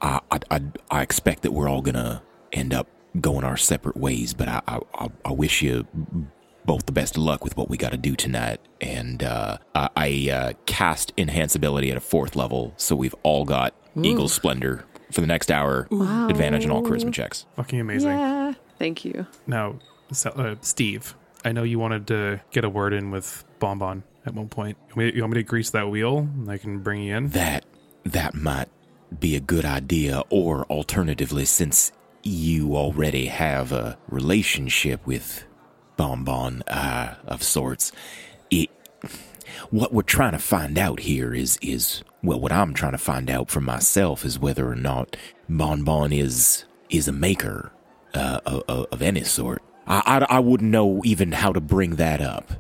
I, 0.01 0.21
I, 0.31 0.39
I, 0.51 0.61
I 0.91 1.03
expect 1.03 1.43
that 1.43 1.53
we're 1.53 1.69
all 1.69 1.83
gonna 1.83 2.23
end 2.53 2.73
up 2.73 2.87
going 3.21 3.45
our 3.45 3.57
separate 3.59 3.97
ways. 3.97 4.33
But 4.33 4.49
I, 4.49 4.63
I, 4.67 4.81
I- 4.95 5.09
I 5.27 5.33
wish 5.33 5.61
you 5.61 5.87
both 6.67 6.87
the 6.87 6.93
best 6.93 7.17
of 7.17 7.23
luck 7.23 7.45
with 7.45 7.57
what 7.57 7.69
we 7.71 7.77
got 7.77 7.93
to 7.93 7.97
do 7.97 8.17
tonight. 8.17 8.61
And 8.81 9.23
uh, 9.23 9.59
I, 9.75 9.89
I 9.97 10.31
uh, 10.31 10.53
cast 10.67 11.13
enhance 11.17 11.55
ability 11.55 11.91
at 11.91 11.97
a 11.97 12.01
fourth 12.01 12.37
level, 12.37 12.75
so 12.77 12.97
we've 12.97 13.15
all 13.23 13.45
got 13.45 13.75
Eagle 14.03 14.29
Splendor 14.29 14.85
for 15.13 15.21
the 15.21 15.27
next 15.27 15.51
hour. 15.51 15.87
Advantage 16.29 16.65
on 16.65 16.71
all 16.71 16.83
charisma 16.83 17.13
checks. 17.13 17.47
Fucking 17.57 17.81
amazing. 17.81 18.11
Yeah. 18.11 18.55
Thank 18.79 19.05
you. 19.05 19.27
Now, 19.47 19.79
so- 20.13 20.31
uh, 20.31 20.57
Steve, 20.61 21.15
I 21.45 21.53
know 21.53 21.63
you 21.63 21.79
wanted 21.79 22.09
to 22.09 22.41
get 22.51 22.65
a 22.65 22.69
word 22.69 22.93
in 22.93 23.11
with 23.11 23.45
Bonbon 23.61 24.03
at 24.27 24.35
one 24.35 24.49
point. 24.49 24.77
You 24.89 24.95
want 24.97 25.07
me, 25.09 25.17
you 25.17 25.23
want 25.23 25.33
me 25.35 25.41
to 25.41 25.45
grease 25.45 25.71
that 25.71 25.89
wheel 25.89 26.19
and 26.19 26.51
I 26.51 26.59
can 26.59 26.81
bring 26.81 27.03
you 27.03 27.17
in? 27.17 27.29
That 27.31 27.65
that 28.05 28.35
might 28.35 28.69
be 29.19 29.37
a 29.37 29.41
good 29.41 29.65
idea, 29.65 30.23
or 30.31 30.65
alternatively, 30.65 31.45
since 31.45 31.93
you 32.25 32.77
already 32.77 33.27
have 33.27 33.71
a 33.73 33.97
relationship 34.09 35.07
with 35.07 35.46
Bonbon 35.97 36.63
uh, 36.69 37.15
of 37.27 37.43
sorts, 37.43 37.93
it 38.51 38.71
what 39.71 39.93
we're 39.93 40.03
trying 40.03 40.33
to 40.33 40.39
find 40.39 40.79
out 40.79 41.01
here 41.01 41.35
is 41.35 41.59
is 41.63 42.03
well, 42.23 42.41
what 42.41 42.53
I'm 42.53 42.75
trying 42.75 42.93
to 42.93 42.99
find 42.99 43.31
out 43.31 43.51
for 43.51 43.61
myself 43.61 44.25
is 44.25 44.39
whether 44.39 44.69
or 44.69 44.77
not 44.77 45.17
Bonbon 45.49 46.13
is 46.13 46.65
is 46.91 47.09
a 47.09 47.13
maker 47.13 47.73
uh, 48.15 48.41
of, 48.47 48.87
of 48.91 49.03
any 49.03 49.25
sort. 49.25 49.63
I, 49.87 50.03
I, 50.29 50.37
I 50.37 50.39
wouldn't 50.41 50.71
know 50.71 51.01
even 51.05 51.33
how 51.33 51.53
to 51.53 51.61
bring 51.61 51.97
that 51.97 52.21
up. 52.21 52.51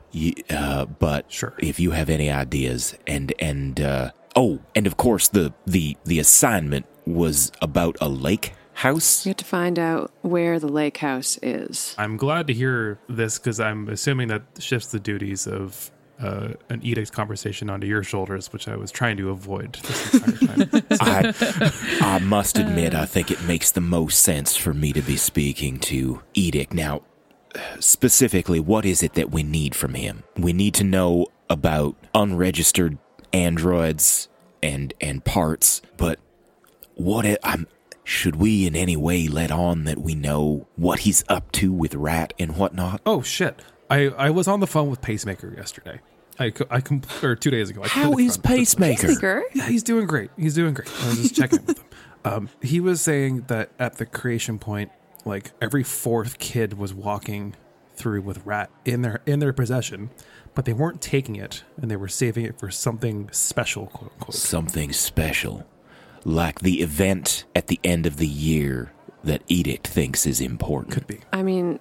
Uh, 0.50 0.86
but 0.86 1.30
Sure. 1.30 1.54
if 1.58 1.80
you 1.80 1.90
have 1.92 2.08
any 2.08 2.30
ideas, 2.30 2.94
and 3.06 3.32
and 3.38 3.80
uh, 3.80 4.10
oh, 4.34 4.60
and 4.74 4.86
of 4.86 4.96
course 4.96 5.28
the 5.28 5.52
the 5.66 5.96
the 6.04 6.18
assignment 6.18 6.86
was 7.06 7.52
about 7.60 7.96
a 8.00 8.08
lake 8.08 8.52
house. 8.76 9.24
You 9.24 9.30
have 9.30 9.38
to 9.38 9.44
find 9.44 9.78
out 9.78 10.12
where 10.22 10.58
the 10.58 10.68
lake 10.68 10.98
house 10.98 11.38
is. 11.42 11.94
I'm 11.98 12.16
glad 12.16 12.46
to 12.48 12.52
hear 12.52 12.98
this 13.08 13.38
because 13.38 13.58
I'm 13.58 13.88
assuming 13.88 14.28
that 14.28 14.42
shifts 14.58 14.88
the 14.88 15.00
duties 15.00 15.46
of 15.46 15.90
uh, 16.20 16.54
an 16.68 16.80
edict 16.82 17.12
conversation 17.12 17.70
onto 17.70 17.86
your 17.86 18.02
shoulders, 18.02 18.52
which 18.52 18.68
I 18.68 18.76
was 18.76 18.90
trying 18.90 19.16
to 19.16 19.30
avoid 19.30 19.74
this 19.76 20.14
entire 20.14 20.66
time. 20.66 20.86
I, 21.00 21.72
I 22.02 22.18
must 22.20 22.58
admit, 22.58 22.94
I 22.94 23.06
think 23.06 23.30
it 23.30 23.42
makes 23.44 23.70
the 23.70 23.80
most 23.80 24.20
sense 24.20 24.56
for 24.56 24.74
me 24.74 24.92
to 24.92 25.02
be 25.02 25.16
speaking 25.16 25.78
to 25.80 26.22
Edict. 26.34 26.74
Now, 26.74 27.02
specifically, 27.80 28.60
what 28.60 28.84
is 28.84 29.02
it 29.02 29.14
that 29.14 29.30
we 29.30 29.42
need 29.42 29.74
from 29.74 29.94
him? 29.94 30.22
We 30.36 30.52
need 30.52 30.74
to 30.74 30.84
know 30.84 31.28
about 31.48 31.96
unregistered 32.14 32.98
androids 33.32 34.28
and 34.62 34.92
and 35.00 35.24
parts, 35.24 35.82
but 35.96 36.18
what 36.94 37.26
i 37.26 37.36
I'm 37.42 37.66
should 38.06 38.36
we 38.36 38.66
in 38.66 38.76
any 38.76 38.96
way 38.96 39.26
let 39.26 39.50
on 39.50 39.82
that 39.84 39.98
we 39.98 40.14
know 40.14 40.68
what 40.76 41.00
he's 41.00 41.24
up 41.28 41.50
to 41.52 41.72
with 41.72 41.94
Rat 41.94 42.32
and 42.38 42.56
whatnot? 42.56 43.00
oh 43.04 43.20
shit! 43.20 43.60
I 43.90 44.06
I 44.08 44.30
was 44.30 44.46
on 44.46 44.60
the 44.60 44.66
phone 44.66 44.88
with 44.88 45.02
Pacemaker 45.02 45.52
yesterday. 45.56 46.00
I 46.38 46.52
I 46.70 46.80
com- 46.80 47.02
or 47.22 47.34
two 47.34 47.50
days 47.50 47.68
ago. 47.70 47.82
I 47.82 47.88
How 47.88 48.02
completely 48.04 48.26
is 48.26 48.36
forgot 48.36 48.46
about 48.46 48.58
this. 48.58 48.74
Pacemaker? 48.74 49.42
Yeah, 49.54 49.68
he's 49.68 49.82
doing 49.82 50.06
great. 50.06 50.30
He's 50.38 50.54
doing 50.54 50.72
great. 50.74 50.88
I 51.02 51.08
was 51.08 51.22
just 51.22 51.34
checking 51.34 51.64
with 51.66 51.78
him. 51.78 51.84
Um, 52.24 52.48
he 52.60 52.80
was 52.80 53.00
saying 53.00 53.44
that 53.46 53.70
at 53.78 53.98
the 53.98 54.04
creation 54.06 54.58
point, 54.58 54.90
like 55.24 55.52
every 55.62 55.84
fourth 55.84 56.40
kid 56.40 56.76
was 56.76 56.92
walking 56.92 57.54
through 57.94 58.22
with 58.22 58.44
rat 58.44 58.68
in 58.84 59.02
their 59.02 59.20
in 59.26 59.38
their 59.38 59.52
possession, 59.52 60.10
but 60.52 60.64
they 60.64 60.72
weren't 60.72 61.00
taking 61.00 61.36
it 61.36 61.62
and 61.80 61.88
they 61.88 61.94
were 61.94 62.08
saving 62.08 62.44
it 62.44 62.58
for 62.58 62.68
something 62.68 63.28
special, 63.30 63.86
quote 63.86 64.10
unquote. 64.14 64.34
Something 64.34 64.92
special. 64.92 65.68
Like 66.26 66.58
the 66.58 66.82
event 66.82 67.44
at 67.54 67.68
the 67.68 67.78
end 67.84 68.04
of 68.04 68.16
the 68.16 68.26
year 68.26 68.92
that 69.22 69.42
Edict 69.46 69.86
thinks 69.86 70.26
is 70.26 70.40
important. 70.40 70.92
Could 70.92 71.06
be. 71.06 71.20
I 71.32 71.44
mean, 71.44 71.78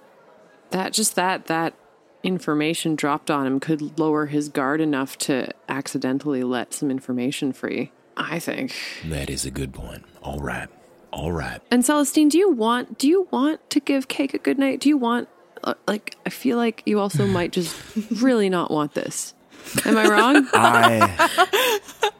that 0.70 0.92
just 0.92 1.16
that 1.16 1.46
that 1.46 1.74
information 2.22 2.94
dropped 2.94 3.28
on 3.28 3.44
him 3.44 3.58
could 3.58 3.98
lower 3.98 4.26
his 4.26 4.48
guard 4.48 4.80
enough 4.80 5.18
to 5.18 5.48
accidentally 5.68 6.44
let 6.44 6.72
some 6.72 6.92
information 6.92 7.52
free. 7.52 7.90
I 8.16 8.38
think. 8.38 8.72
That 9.06 9.28
is 9.30 9.44
a 9.44 9.50
good 9.50 9.74
point. 9.74 10.04
All 10.22 10.38
right. 10.38 10.68
All 11.12 11.32
right. 11.32 11.60
And 11.72 11.82
Celestine, 11.84 12.28
do 12.28 12.38
you 12.38 12.52
want 12.52 12.98
do 12.98 13.08
you 13.08 13.26
want 13.32 13.68
to 13.70 13.80
give 13.80 14.06
Cake 14.06 14.32
a 14.32 14.38
good 14.38 14.60
night? 14.60 14.78
Do 14.78 14.88
you 14.88 14.96
want 14.96 15.28
uh, 15.64 15.74
like 15.88 16.14
I 16.24 16.30
feel 16.30 16.56
like 16.56 16.84
you 16.86 17.00
also 17.00 17.26
might 17.38 17.50
just 17.50 17.76
really 18.22 18.48
not 18.48 18.70
want 18.70 18.94
this. 18.94 19.34
Am 19.84 19.96
I 19.96 20.06
wrong? 20.06 20.48
I 20.54 21.50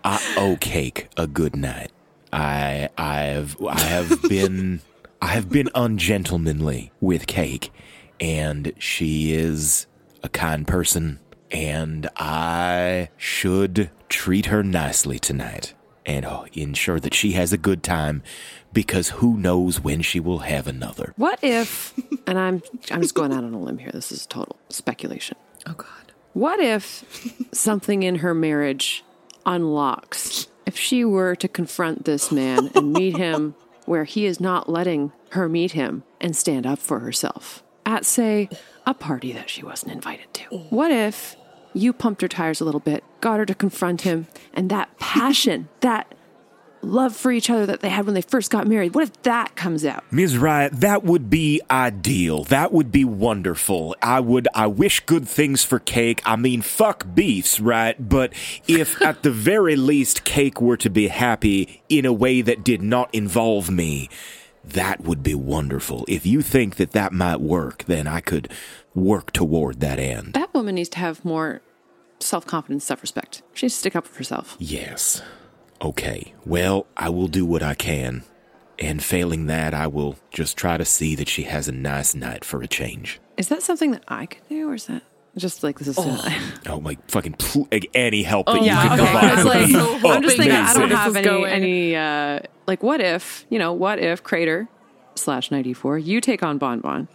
I 0.03 0.35
owe 0.37 0.57
Cake 0.57 1.09
a 1.17 1.29
good 1.29 1.55
night. 1.55 1.93
I 2.37 2.91
I've 2.99 3.57
I 3.67 3.81
have 3.81 4.23
been 4.29 4.83
I 5.23 5.29
have 5.29 5.49
been 5.49 5.71
ungentlemanly 5.75 6.93
with 7.01 7.27
Cake 7.27 7.73
and 8.21 8.73
she 8.79 9.33
is 9.33 9.87
a 10.23 10.29
kind 10.29 10.69
person 10.69 11.19
and 11.51 12.09
I 12.17 13.09
should 13.17 13.91
treat 14.11 14.47
her 14.47 14.63
nicely 14.63 15.19
tonight 15.19 15.73
and 16.05 16.27
oh, 16.27 16.47
ensure 16.53 17.01
that 17.01 17.15
she 17.15 17.33
has 17.33 17.53
a 17.55 17.59
good 17.59 17.83
time 17.83 18.23
because 18.73 19.09
who 19.11 19.39
knows 19.39 19.81
when 19.81 20.03
she 20.03 20.21
will 20.21 20.41
have 20.41 20.67
another. 20.67 21.15
What 21.17 21.39
if 21.43 21.95
and 22.27 22.39
I'm 22.39 22.63
I'm 22.91 23.01
just 23.01 23.15
going 23.15 23.33
out 23.33 23.45
on 23.45 23.55
a 23.55 23.59
limb 23.59 23.79
here. 23.79 23.91
This 23.93 24.13
is 24.13 24.27
total 24.27 24.57
speculation. 24.69 25.39
Oh 25.67 25.73
God. 25.73 26.13
What 26.35 26.61
if 26.61 27.03
something 27.53 28.03
in 28.03 28.17
her 28.17 28.35
marriage 28.35 29.03
unlocks? 29.47 30.49
If 30.67 30.77
she 30.77 31.05
were 31.05 31.37
to 31.37 31.49
confront 31.49 32.05
this 32.05 32.33
man 32.33 32.71
and 32.75 32.93
meet 32.93 33.17
him 33.17 33.55
where 33.85 34.05
he 34.05 34.27
is 34.27 34.41
not 34.41 34.69
letting 34.69 35.13
her 35.31 35.49
meet 35.49 35.73
him 35.73 36.03
and 36.21 36.37
stand 36.37 36.67
up 36.67 36.81
for 36.81 36.99
herself 36.99 37.63
at, 37.87 38.05
say, 38.05 38.49
a 38.85 38.93
party 38.93 39.33
that 39.33 39.49
she 39.49 39.65
wasn't 39.65 39.93
invited 39.93 40.35
to? 40.35 40.45
What 40.71 40.91
if 40.91 41.37
you 41.73 41.93
pumped 41.93 42.23
her 42.23 42.29
tires 42.29 42.61
a 42.61 42.65
little 42.65 42.81
bit, 42.81 43.05
got 43.21 43.39
her 43.39 43.47
to 43.47 43.55
confront 43.55 44.03
him, 44.03 44.27
and 44.53 44.71
that 44.71 44.99
passion, 44.99 45.69
that 45.81 46.13
love 46.87 47.15
for 47.15 47.31
each 47.31 47.51
other 47.51 47.67
that 47.67 47.81
they 47.81 47.89
had 47.89 48.07
when 48.07 48.15
they 48.15 48.23
first 48.23 48.51
got 48.51 48.67
married, 48.67 48.95
what 48.95 49.05
if 49.05 49.23
that 49.23 49.57
comes 49.57 49.85
out? 49.85 50.05
Ms. 50.11 50.39
Riot, 50.39 50.81
that 50.81 51.05
would 51.05 51.29
be 51.29 51.61
ideal. 51.71 52.45
That 52.45 52.73
would 52.73 52.91
be 52.91 53.05
wonderful. 53.05 53.97
I 54.03 54.21
would, 54.21 54.49
I 54.55 54.67
wish 54.67 55.01
good 55.01 55.29
things 55.29 55.65
for 55.65 55.79
cake. 55.79 56.23
I 56.25 56.37
mean, 56.37 56.63
fuck 56.63 57.07
beefs, 57.15 57.61
right? 57.61 57.97
But 58.09 58.33
if 58.67 59.01
at 59.07 59.23
the 59.23 59.31
very 59.31 59.77
least 59.77 60.25
cake 60.25 60.61
were 60.61 60.77
to 60.79 60.91
be 60.91 61.09
happy 61.09 61.83
in 61.89 62.07
a 62.07 62.13
way 62.13 62.41
that 62.41 62.65
did 62.65 62.83
not 62.83 63.15
involve 63.15 63.71
me, 63.71 64.09
that 64.65 65.03
would 65.03 65.23
be 65.23 65.35
wonderful. 65.35 66.05
If 66.09 66.27
you 66.27 66.43
think 66.43 66.77
that 66.77 66.93
that 66.93 67.13
might 67.13 67.41
work, 67.41 67.85
then 67.85 68.07
I 68.07 68.21
could 68.21 68.51
work 68.95 69.33
toward 69.33 69.81
that 69.81 69.99
end. 69.99 70.35
That 70.35 70.53
woman 70.53 70.75
needs 70.75 70.89
to 70.91 70.99
have 70.99 71.25
more 71.25 71.63
self 72.21 72.47
confidence, 72.47 72.85
self 72.85 73.03
respect. 73.03 73.43
She 73.55 73.67
needs 73.67 73.75
to 73.75 73.81
stick 73.81 73.97
up 73.97 74.07
for 74.07 74.19
herself. 74.19 74.57
Yes. 74.59 75.23
Okay. 75.83 76.35
Well, 76.45 76.87
I 76.97 77.09
will 77.11 77.29
do 77.29 77.45
what 77.45 77.63
I 77.63 77.75
can 77.75 78.25
And 78.79 79.03
failing 79.03 79.47
that, 79.47 79.73
I 79.73 79.87
will 79.87 80.17
just 80.31 80.57
try 80.57 80.77
to 80.77 80.85
see 80.85 81.15
that 81.17 81.29
she 81.29 81.45
has 81.45 81.67
a 81.69 81.73
nice 81.73 82.15
night 82.15 82.45
for 82.45 82.63
a 82.63 82.67
change. 82.69 83.21
Is 83.37 83.49
that 83.49 83.63
something 83.63 83.91
that 83.93 84.05
I 84.09 84.27
could 84.27 84.47
do, 84.49 84.69
or 84.69 84.75
is 84.75 84.87
that 84.87 85.03
just 85.37 85.63
like 85.63 85.79
this 85.79 85.89
is? 85.89 85.99
Oh 86.67 86.81
my 86.81 86.97
fucking 87.09 87.35
pl- 87.35 87.69
like, 87.73 87.89
any 87.95 88.23
help 88.23 88.47
that 88.47 88.63
yeah, 88.63 88.83
you 88.83 88.89
can 88.91 89.01
okay. 89.01 89.11
provide. 89.13 89.33
It's 89.33 89.45
would 89.45 89.55
like, 89.55 90.03
be 90.03 90.09
I'm 90.09 90.23
just 90.23 90.37
thinking, 90.37 90.57
I 90.57 90.75
don't 90.75 90.91
have 90.91 91.17
any, 91.17 91.25
going. 91.25 91.53
any 91.53 91.97
uh, 91.97 92.41
like, 92.67 92.83
what 92.83 93.01
if, 93.01 93.47
you 93.49 93.59
know, 93.59 93.73
what 93.73 93.99
if 93.99 94.23
Crater 94.23 94.69
slash 95.15 95.51
94, 95.51 95.99
you 95.99 96.21
take 96.21 96.43
on 96.43 96.59
Bon 96.59 96.81
Bon, 96.81 97.09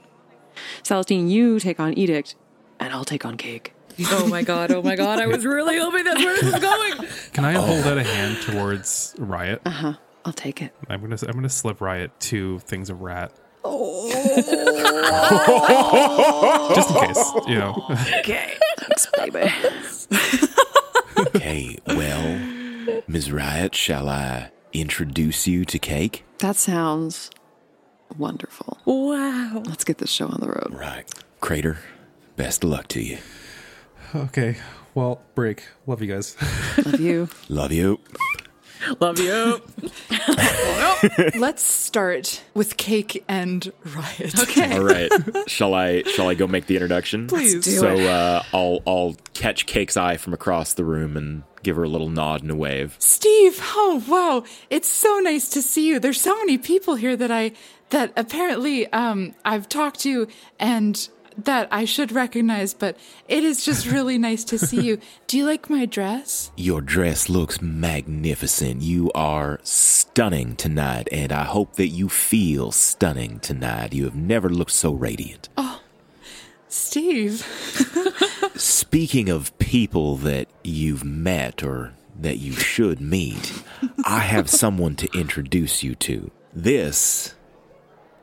Celestine, 0.84 1.30
you 1.30 1.60
take 1.60 1.80
on 1.80 1.94
Edict, 1.98 2.36
and 2.80 2.92
I'll 2.94 3.06
take 3.06 3.26
on 3.26 3.38
Cake. 3.38 3.74
Oh 4.10 4.28
my 4.28 4.44
god, 4.44 4.72
oh 4.72 4.82
my 4.82 4.96
god, 4.96 5.20
I 5.20 5.28
was 5.28 5.46
really 5.46 5.78
hoping 5.80 6.04
that's 6.04 6.24
where 6.24 6.36
this 6.36 6.54
is 6.54 6.60
going. 6.60 7.08
Can 7.34 7.46
I 7.46 7.54
hold 7.54 7.86
out 7.86 7.98
a 7.98 8.04
hand 8.04 8.42
towards 8.42 9.16
Riot? 9.18 9.62
Uh 9.66 9.70
huh. 9.70 9.94
I'll 10.26 10.34
take 10.34 10.62
it. 10.62 10.74
I'm 10.90 11.02
gonna 11.02 11.18
I'm 11.28 11.34
gonna 11.34 11.50
slip 11.50 11.82
Riot 11.82 12.12
two 12.20 12.60
things 12.60 12.90
of 12.90 13.02
rat. 13.02 13.32
Oh. 13.64 14.10
Just 16.76 16.90
in 16.90 16.96
case, 16.96 17.32
you 17.48 17.56
know. 17.56 17.86
Okay. 18.20 18.54
Thanks, 18.80 19.08
baby. 19.18 19.52
Okay, 21.18 21.78
well, 21.88 23.02
Ms. 23.08 23.32
Riot, 23.32 23.76
shall 23.76 24.10
I 24.10 24.52
introduce 24.74 25.48
you 25.48 25.66
to 25.66 25.78
Cake? 25.78 26.26
That 26.40 26.56
sounds 26.56 27.30
wonderful. 28.18 28.80
Wow. 28.86 29.62
Let's 29.66 29.84
get 29.84 30.00
this 30.00 30.10
show 30.10 30.28
on 30.28 30.40
the 30.40 30.48
road. 30.48 30.74
Right. 30.74 31.08
Crater, 31.40 31.78
best 32.36 32.64
of 32.64 32.72
luck 32.72 32.88
to 32.90 33.02
you. 33.02 33.20
Okay. 34.14 34.58
Well, 34.94 35.22
break. 35.36 35.64
Love 35.88 36.02
you 36.02 36.14
guys. 36.14 36.36
Love 36.86 37.00
you. 37.00 37.30
Love 37.50 37.72
you. 37.72 38.00
Love 39.00 39.20
you. 39.20 39.62
Let's 41.40 41.62
start 41.64 42.44
with 42.54 42.78
Cake 42.78 43.24
and 43.28 43.72
Riot. 43.86 44.40
Okay. 44.40 44.76
All 44.76 44.84
right. 44.84 45.12
shall 45.48 45.74
I 45.74 46.02
shall 46.04 46.28
I 46.30 46.34
go 46.34 46.48
make 46.48 46.66
the 46.66 46.76
introduction? 46.76 47.28
Please. 47.28 47.64
do 47.64 47.72
so 47.72 47.96
uh, 48.00 48.44
I'll 48.54 48.80
I'll 48.88 49.16
catch 49.34 49.66
Cake's 49.66 49.96
eye 49.98 50.18
from 50.18 50.34
across 50.34 50.74
the 50.74 50.84
room 50.84 51.16
and 51.16 51.44
give 51.64 51.76
her 51.76 51.84
a 51.84 51.90
little 51.90 52.10
nod 52.10 52.42
and 52.42 52.52
a 52.52 52.56
wave. 52.56 52.96
Steve, 53.00 53.60
oh 53.62 54.04
wow, 54.08 54.44
it's 54.70 54.88
so 54.90 55.20
nice 55.20 55.48
to 55.50 55.62
see 55.62 55.88
you. 55.88 56.00
There's 56.00 56.20
so 56.20 56.36
many 56.40 56.58
people 56.58 56.96
here 56.96 57.16
that 57.16 57.32
I 57.32 57.52
that 57.92 58.12
apparently 58.18 58.92
um 58.92 59.36
I've 59.46 59.70
talked 59.70 60.00
to 60.02 60.28
and 60.60 61.08
that 61.46 61.68
I 61.72 61.86
should 61.86 62.12
recognize, 62.12 62.74
but 62.74 62.98
it 63.28 63.44
is 63.44 63.64
just 63.64 63.86
really 63.86 64.18
nice 64.18 64.44
to 64.46 64.58
see 64.58 64.82
you. 64.82 65.00
Do 65.28 65.38
you 65.38 65.46
like 65.46 65.70
my 65.70 65.86
dress? 65.86 66.52
Your 66.58 66.82
dress 66.82 67.30
looks 67.30 67.62
magnificent. 67.62 68.82
You 68.82 69.12
are 69.14 69.60
stunning 69.64 70.56
tonight, 70.56 71.08
and 71.12 71.32
I 71.32 71.44
hope 71.44 71.76
that 71.76 71.88
you 71.88 72.10
feel 72.10 72.72
stunning 72.72 73.40
tonight. 73.40 73.94
You 73.94 74.06
have 74.06 74.16
never 74.16 74.50
looked 74.50 74.72
so 74.72 74.92
radiant. 74.94 75.50
Oh, 75.58 75.82
Steve. 76.68 77.42
Speaking 78.56 79.30
of 79.30 79.58
people 79.60 80.16
that 80.18 80.48
you've 80.64 81.04
met 81.04 81.64
or 81.64 81.94
that 82.20 82.38
you 82.38 82.54
should 82.54 83.02
meet, 83.02 83.64
I 84.06 84.20
have 84.20 84.50
someone 84.50 84.96
to 84.98 85.10
introduce 85.18 85.84
you 85.84 85.96
to. 85.96 86.32
This 86.54 87.36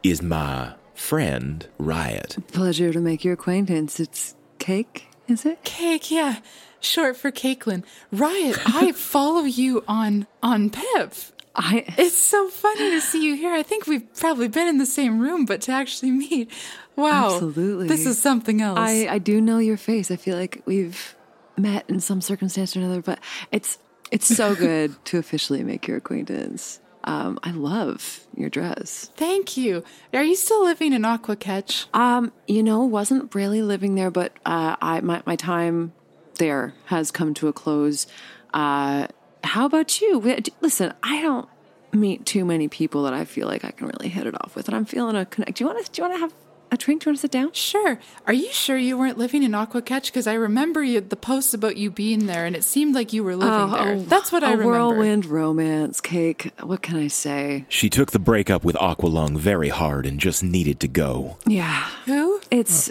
is 0.02 0.22
my 0.22 0.74
friend, 0.98 1.66
Riot. 1.78 2.36
Pleasure 2.52 2.92
to 2.92 3.00
make 3.00 3.24
your 3.24 3.34
acquaintance. 3.34 4.00
It's 4.00 4.34
Cake, 4.58 5.06
is 5.28 5.46
it? 5.46 5.62
Cake, 5.64 6.10
yeah. 6.10 6.40
Short 6.80 7.16
for 7.16 7.30
Cakelin. 7.30 7.84
Riot, 8.12 8.58
I 8.66 8.92
follow 8.96 9.42
you 9.42 9.84
on 9.88 10.26
on 10.42 10.70
Pip. 10.70 11.14
I 11.54 11.84
It's 11.96 12.16
so 12.16 12.48
funny 12.48 12.90
to 12.90 13.00
see 13.00 13.24
you 13.24 13.36
here. 13.36 13.52
I 13.52 13.62
think 13.62 13.86
we've 13.86 14.12
probably 14.14 14.48
been 14.48 14.68
in 14.68 14.78
the 14.78 14.86
same 14.86 15.18
room, 15.18 15.44
but 15.44 15.60
to 15.62 15.72
actually 15.72 16.12
meet, 16.12 16.50
wow. 16.94 17.32
Absolutely. 17.34 17.88
This 17.88 18.06
is 18.06 18.20
something 18.20 18.60
else. 18.60 18.78
I, 18.78 19.08
I 19.08 19.18
do 19.18 19.40
know 19.40 19.58
your 19.58 19.76
face. 19.76 20.10
I 20.10 20.16
feel 20.16 20.36
like 20.36 20.62
we've 20.66 21.16
met 21.56 21.84
in 21.88 22.00
some 22.00 22.20
circumstance 22.20 22.76
or 22.76 22.80
another, 22.80 23.02
but 23.02 23.18
it's 23.50 23.78
it's 24.10 24.26
so 24.26 24.54
good 24.68 24.94
to 25.06 25.18
officially 25.18 25.64
make 25.64 25.88
your 25.88 25.96
acquaintance. 25.96 26.80
Um, 27.08 27.38
I 27.42 27.52
love 27.52 28.26
your 28.36 28.50
dress. 28.50 29.10
Thank 29.16 29.56
you. 29.56 29.82
Are 30.12 30.22
you 30.22 30.36
still 30.36 30.62
living 30.62 30.92
in 30.92 31.06
Aqua 31.06 31.36
Catch? 31.36 31.86
Um, 31.94 32.32
you 32.46 32.62
know, 32.62 32.84
wasn't 32.84 33.34
really 33.34 33.62
living 33.62 33.94
there, 33.94 34.10
but 34.10 34.32
uh, 34.44 34.76
I 34.82 35.00
my 35.00 35.22
my 35.24 35.34
time 35.34 35.94
there 36.34 36.74
has 36.86 37.10
come 37.10 37.32
to 37.34 37.48
a 37.48 37.52
close. 37.54 38.06
Uh, 38.52 39.06
how 39.42 39.64
about 39.64 40.02
you? 40.02 40.20
Listen, 40.60 40.92
I 41.02 41.22
don't 41.22 41.48
meet 41.94 42.26
too 42.26 42.44
many 42.44 42.68
people 42.68 43.04
that 43.04 43.14
I 43.14 43.24
feel 43.24 43.48
like 43.48 43.64
I 43.64 43.70
can 43.70 43.86
really 43.86 44.10
hit 44.10 44.26
it 44.26 44.34
off 44.44 44.54
with, 44.54 44.68
and 44.68 44.76
I'm 44.76 44.84
feeling 44.84 45.16
a 45.16 45.24
connect. 45.24 45.56
Do 45.56 45.64
you 45.64 45.68
want 45.68 45.82
to? 45.86 45.90
Do 45.90 46.02
you 46.02 46.08
want 46.08 46.14
to 46.14 46.20
have 46.20 46.34
a 46.70 46.76
drink? 46.76 47.02
Do 47.02 47.06
you 47.06 47.10
want 47.10 47.18
to 47.18 47.20
sit 47.22 47.30
down? 47.30 47.52
Sure. 47.52 47.98
Are 48.26 48.32
you 48.32 48.52
sure 48.52 48.76
you 48.76 48.98
weren't 48.98 49.18
living 49.18 49.42
in 49.42 49.54
Aqua 49.54 49.82
Catch? 49.82 50.10
Because 50.10 50.26
I 50.26 50.34
remember 50.34 50.82
you, 50.82 51.00
the 51.00 51.16
posts 51.16 51.54
about 51.54 51.76
you 51.76 51.90
being 51.90 52.26
there, 52.26 52.44
and 52.46 52.54
it 52.56 52.64
seemed 52.64 52.94
like 52.94 53.12
you 53.12 53.22
were 53.24 53.36
living 53.36 53.54
oh, 53.54 53.70
there. 53.70 53.94
Oh, 53.94 54.00
That's 54.00 54.32
what 54.32 54.42
I 54.44 54.48
Oh, 54.48 54.54
a 54.54 54.56
remember. 54.56 54.72
whirlwind 54.72 55.26
romance 55.26 56.00
cake. 56.00 56.52
What 56.62 56.82
can 56.82 56.96
I 56.96 57.08
say? 57.08 57.66
She 57.68 57.90
took 57.90 58.12
the 58.12 58.18
breakup 58.18 58.64
with 58.64 58.76
Aqualung 58.76 59.36
very 59.36 59.68
hard 59.68 60.06
and 60.06 60.18
just 60.18 60.42
needed 60.42 60.80
to 60.80 60.88
go. 60.88 61.36
Yeah, 61.46 61.88
Who? 62.06 62.40
it's 62.50 62.90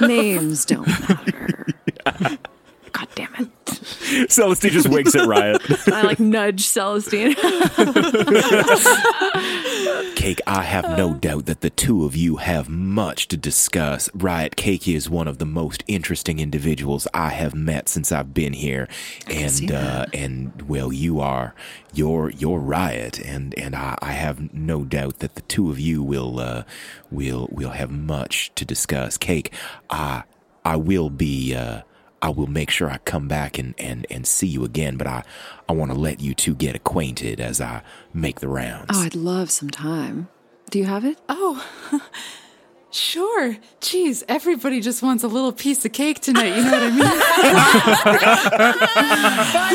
names 0.00 0.64
don't 0.64 0.86
matter. 0.86 1.66
God 2.92 3.08
damn 3.16 3.34
it! 3.34 4.30
Celestine 4.30 4.70
just 4.70 4.88
winks 4.88 5.16
at 5.16 5.26
Riot. 5.26 5.60
I 5.92 6.02
like 6.02 6.20
nudge 6.20 6.64
Celestine. 6.64 7.34
Cake, 10.16 10.40
I 10.46 10.62
have 10.62 10.96
no 10.96 11.14
doubt 11.14 11.46
that 11.46 11.60
the 11.60 11.70
two 11.70 12.04
of 12.04 12.16
you 12.16 12.36
have 12.36 12.68
much 12.68 13.28
to 13.28 13.36
discuss. 13.36 14.08
Riot 14.14 14.56
Cake 14.56 14.88
is 14.88 15.10
one 15.10 15.28
of 15.28 15.38
the 15.38 15.44
most 15.44 15.84
interesting 15.86 16.38
individuals 16.38 17.06
I 17.12 17.30
have 17.30 17.54
met 17.54 17.88
since 17.88 18.10
I've 18.10 18.32
been 18.32 18.54
here, 18.54 18.88
and 19.28 19.70
uh, 19.70 20.06
and 20.14 20.62
well, 20.62 20.92
you 20.92 21.20
are 21.20 21.54
you're 21.92 22.30
you're 22.30 22.58
Riot, 22.58 23.18
and 23.20 23.54
and 23.58 23.74
I, 23.76 23.98
I 24.00 24.12
have 24.12 24.52
no 24.54 24.84
doubt 24.84 25.18
that 25.18 25.34
the 25.34 25.42
two 25.42 25.70
of 25.70 25.78
you 25.78 26.02
will 26.02 26.40
uh, 26.40 26.64
will 27.10 27.48
will 27.50 27.70
have 27.70 27.90
much 27.90 28.50
to 28.54 28.64
discuss. 28.64 29.18
Cake, 29.18 29.52
I 29.90 30.22
I 30.64 30.76
will 30.76 31.10
be. 31.10 31.54
Uh, 31.54 31.82
I 32.24 32.30
will 32.30 32.46
make 32.46 32.70
sure 32.70 32.90
I 32.90 32.96
come 33.04 33.28
back 33.28 33.58
and, 33.58 33.74
and, 33.76 34.06
and 34.08 34.26
see 34.26 34.46
you 34.46 34.64
again, 34.64 34.96
but 34.96 35.06
I, 35.06 35.24
I 35.68 35.74
want 35.74 35.90
to 35.92 35.98
let 35.98 36.20
you 36.20 36.32
two 36.32 36.54
get 36.54 36.74
acquainted 36.74 37.38
as 37.38 37.60
I 37.60 37.82
make 38.14 38.40
the 38.40 38.48
rounds. 38.48 38.86
oh, 38.94 39.02
I'd 39.02 39.14
love 39.14 39.50
some 39.50 39.68
time. 39.68 40.28
Do 40.70 40.78
you 40.78 40.86
have 40.86 41.04
it? 41.04 41.18
Oh, 41.28 41.62
sure. 42.90 43.58
Jeez, 43.82 44.22
everybody 44.26 44.80
just 44.80 45.02
wants 45.02 45.22
a 45.22 45.28
little 45.28 45.52
piece 45.52 45.84
of 45.84 45.92
cake 45.92 46.20
tonight. 46.20 46.56
You 46.56 46.64
know 46.64 46.70
what 46.70 46.82
I 46.82 46.90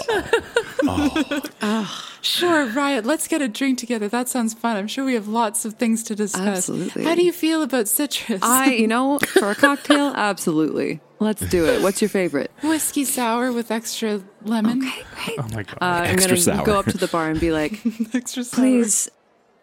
Sure, 2.21 2.65
Riot. 2.67 3.05
Let's 3.05 3.29
get 3.29 3.41
a 3.41 3.47
drink 3.47 3.79
together. 3.79 4.09
That 4.09 4.27
sounds 4.27 4.53
fun. 4.53 4.75
I'm 4.75 4.87
sure 4.89 5.05
we 5.05 5.13
have 5.13 5.29
lots 5.29 5.63
of 5.63 5.75
things 5.75 6.03
to 6.03 6.15
discuss. 6.15 6.45
Absolutely. 6.69 7.05
How 7.05 7.15
do 7.15 7.23
you 7.23 7.31
feel 7.31 7.63
about 7.63 7.87
citrus? 7.87 8.41
I, 8.43 8.73
you 8.73 8.87
know, 8.87 9.19
for 9.19 9.49
a 9.51 9.55
cocktail, 9.67 10.11
absolutely. 10.15 10.99
Let's 11.19 11.41
do 11.49 11.65
it. 11.65 11.81
What's 11.81 12.01
your 12.01 12.09
favorite? 12.09 12.51
Whiskey 12.61 13.05
sour 13.05 13.53
with 13.53 13.71
extra 13.71 14.21
lemon. 14.43 14.83
Okay, 14.85 15.01
great. 15.25 15.39
Oh 15.39 15.47
my 15.55 15.63
god. 15.63 15.77
Uh, 15.81 15.85
I'm 15.85 16.03
Extra 16.15 16.31
gonna 16.31 16.41
sour. 16.41 16.65
go 16.65 16.79
up 16.79 16.85
to 16.87 16.97
the 16.97 17.07
bar 17.07 17.29
and 17.29 17.39
be 17.39 17.51
like, 17.53 17.79
Extra 18.13 18.43
sour. 18.43 18.59
please, 18.59 19.09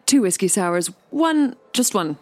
two 0.07 0.21
whiskey 0.23 0.47
sours, 0.47 0.89
one, 1.11 1.55
just 1.73 1.93
one, 1.93 2.17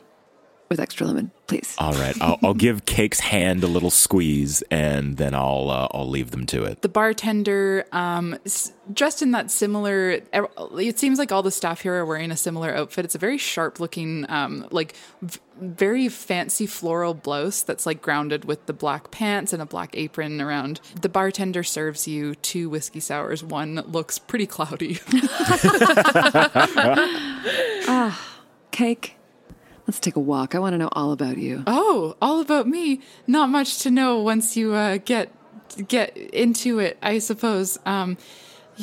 with 0.70 0.80
extra 0.80 1.06
lemon, 1.08 1.32
please. 1.48 1.76
All 1.78 1.94
right, 1.94 2.16
I'll, 2.22 2.40
I'll 2.44 2.54
give 2.54 2.86
Cake's 2.86 3.20
hand 3.20 3.64
a 3.64 3.68
little 3.68 3.92
squeeze, 3.92 4.62
and 4.72 5.18
then 5.18 5.36
I'll 5.36 5.70
uh, 5.70 5.88
I'll 5.92 6.10
leave 6.10 6.32
them 6.32 6.46
to 6.48 6.64
it. 6.64 6.82
the 6.82 6.90
bartender 6.90 7.86
um 7.92 8.38
s- 8.46 8.72
dressed 8.94 9.22
in 9.22 9.32
that 9.32 9.50
similar 9.52 10.22
it 10.78 11.00
seems 11.00 11.18
like 11.20 11.32
all 11.32 11.44
the 11.44 11.52
staff 11.52 11.82
here 11.82 11.94
are 11.96 12.06
wearing 12.06 12.32
a 12.32 12.38
similar 12.38 12.74
outfit. 12.76 13.06
It's 13.06 13.16
a 13.16 13.20
very 13.20 13.38
sharp 13.38 13.80
looking 13.80 14.26
um 14.30 14.68
like 14.72 14.96
v- 15.22 15.40
very 15.62 16.10
fancy 16.10 16.66
floral 16.66 17.14
blouse 17.14 17.62
that's 17.64 17.86
like 17.86 18.02
grounded 18.02 18.44
with 18.46 18.66
the 18.66 18.74
black 18.74 19.10
pants 19.12 19.54
and 19.54 19.62
a 19.62 19.66
black 19.66 19.92
apron 19.96 20.42
around. 20.42 20.82
The 21.00 21.10
bartender 21.10 21.64
serves 21.64 22.08
you 22.08 22.36
two 22.36 22.70
whiskey 22.70 23.00
sours. 23.00 23.44
One 23.44 23.76
looks 23.88 24.18
pretty 24.20 24.48
cloudy. 24.48 25.00
Ah, 27.88 28.20
Cake, 28.72 29.15
let's 29.88 30.00
take 30.00 30.16
a 30.16 30.20
walk. 30.20 30.56
I 30.56 30.60
want 30.60 30.74
to 30.74 30.78
know 30.78 30.90
all 30.92 31.12
about 31.12 31.38
you. 31.38 31.64
oh 31.68 32.16
all 32.22 32.40
about 32.42 32.68
me 32.68 33.02
not 33.28 33.50
much 33.50 33.80
to 33.80 33.92
know 33.92 34.20
once 34.20 34.56
you 34.58 34.74
uh 34.74 34.98
get 34.98 35.32
get 35.88 36.16
into 36.18 36.80
it 36.80 36.98
i 37.02 37.18
suppose 37.20 37.78
um 37.86 38.18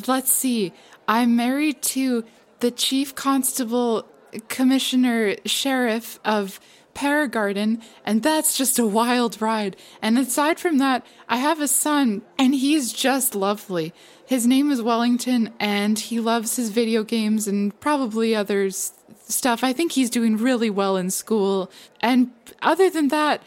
let's 0.06 0.30
see 0.30 0.72
i'm 1.08 1.34
married 1.36 1.80
to 1.80 2.24
the 2.60 2.70
chief 2.70 3.14
constable 3.14 4.06
commissioner 4.48 5.36
sheriff 5.46 6.18
of 6.24 6.60
Paragarden, 6.94 7.82
and 8.04 8.22
that's 8.22 8.54
just 8.58 8.78
a 8.78 8.86
wild 8.86 9.40
ride. 9.40 9.76
And 10.02 10.18
aside 10.18 10.58
from 10.60 10.76
that, 10.76 11.06
I 11.26 11.38
have 11.38 11.58
a 11.58 11.66
son, 11.66 12.20
and 12.38 12.54
he's 12.54 12.92
just 12.92 13.34
lovely. 13.34 13.94
his 14.26 14.46
name 14.46 14.70
is 14.70 14.82
Wellington, 14.82 15.54
and 15.58 15.98
he 15.98 16.20
loves 16.20 16.56
his 16.56 16.68
video 16.68 17.02
games 17.02 17.48
and 17.48 17.78
probably 17.80 18.34
other 18.36 18.64
s- 18.66 18.92
stuff. 19.32 19.64
I 19.64 19.72
think 19.72 19.92
he's 19.92 20.10
doing 20.10 20.36
really 20.36 20.70
well 20.70 20.96
in 20.96 21.10
school. 21.10 21.70
And 22.00 22.30
other 22.60 22.88
than 22.90 23.08
that, 23.08 23.42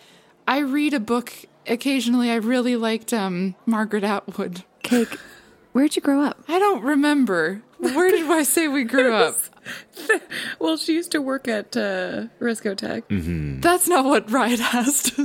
I 0.48 0.60
read 0.60 0.94
a 0.94 0.99
book 0.99 1.32
occasionally. 1.68 2.30
I 2.32 2.36
really 2.36 2.76
liked 2.76 3.14
um, 3.14 3.56
Margaret 3.66 4.03
Atwood. 4.03 4.64
Cake, 4.84 5.18
where'd 5.72 5.95
you 5.95 6.02
grow 6.02 6.22
up? 6.22 6.44
I 6.48 6.60
don't 6.60 6.84
remember. 6.84 7.62
Where 7.80 8.10
did 8.12 8.30
I 8.30 8.44
say 8.44 8.68
we 8.68 8.84
grew 8.84 9.14
up? 9.26 9.38
Well, 10.60 10.78
she 10.78 10.94
used 10.94 11.12
to 11.12 11.22
work 11.22 11.48
at 11.48 11.76
uh, 11.76 12.28
Risco 12.40 12.78
Tech. 12.78 13.07
Mm-hmm. 13.10 13.62
That's 13.62 13.88
not 13.88 14.06
what 14.06 14.30
Riot 14.32 14.60
asked. 14.62 15.12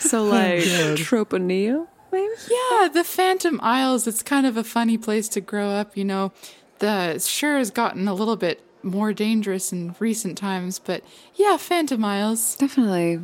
So 0.00 0.24
like 0.24 0.62
Troponeo, 0.96 1.38
maybe? 1.46 1.88
Yeah, 2.12 2.88
the 2.92 3.04
Phantom 3.04 3.60
Isles, 3.62 4.06
it's 4.06 4.22
kind 4.22 4.46
of 4.46 4.56
a 4.56 4.64
funny 4.64 4.98
place 4.98 5.28
to 5.30 5.40
grow 5.40 5.68
up, 5.70 5.96
you 5.96 6.04
know. 6.04 6.32
The 6.78 7.18
sure 7.18 7.58
has 7.58 7.70
gotten 7.70 8.06
a 8.08 8.14
little 8.14 8.36
bit 8.36 8.62
more 8.82 9.12
dangerous 9.12 9.72
in 9.72 9.94
recent 9.98 10.38
times, 10.38 10.78
but 10.78 11.02
yeah, 11.34 11.56
Phantom 11.56 12.04
Isles. 12.04 12.56
Definitely. 12.56 13.20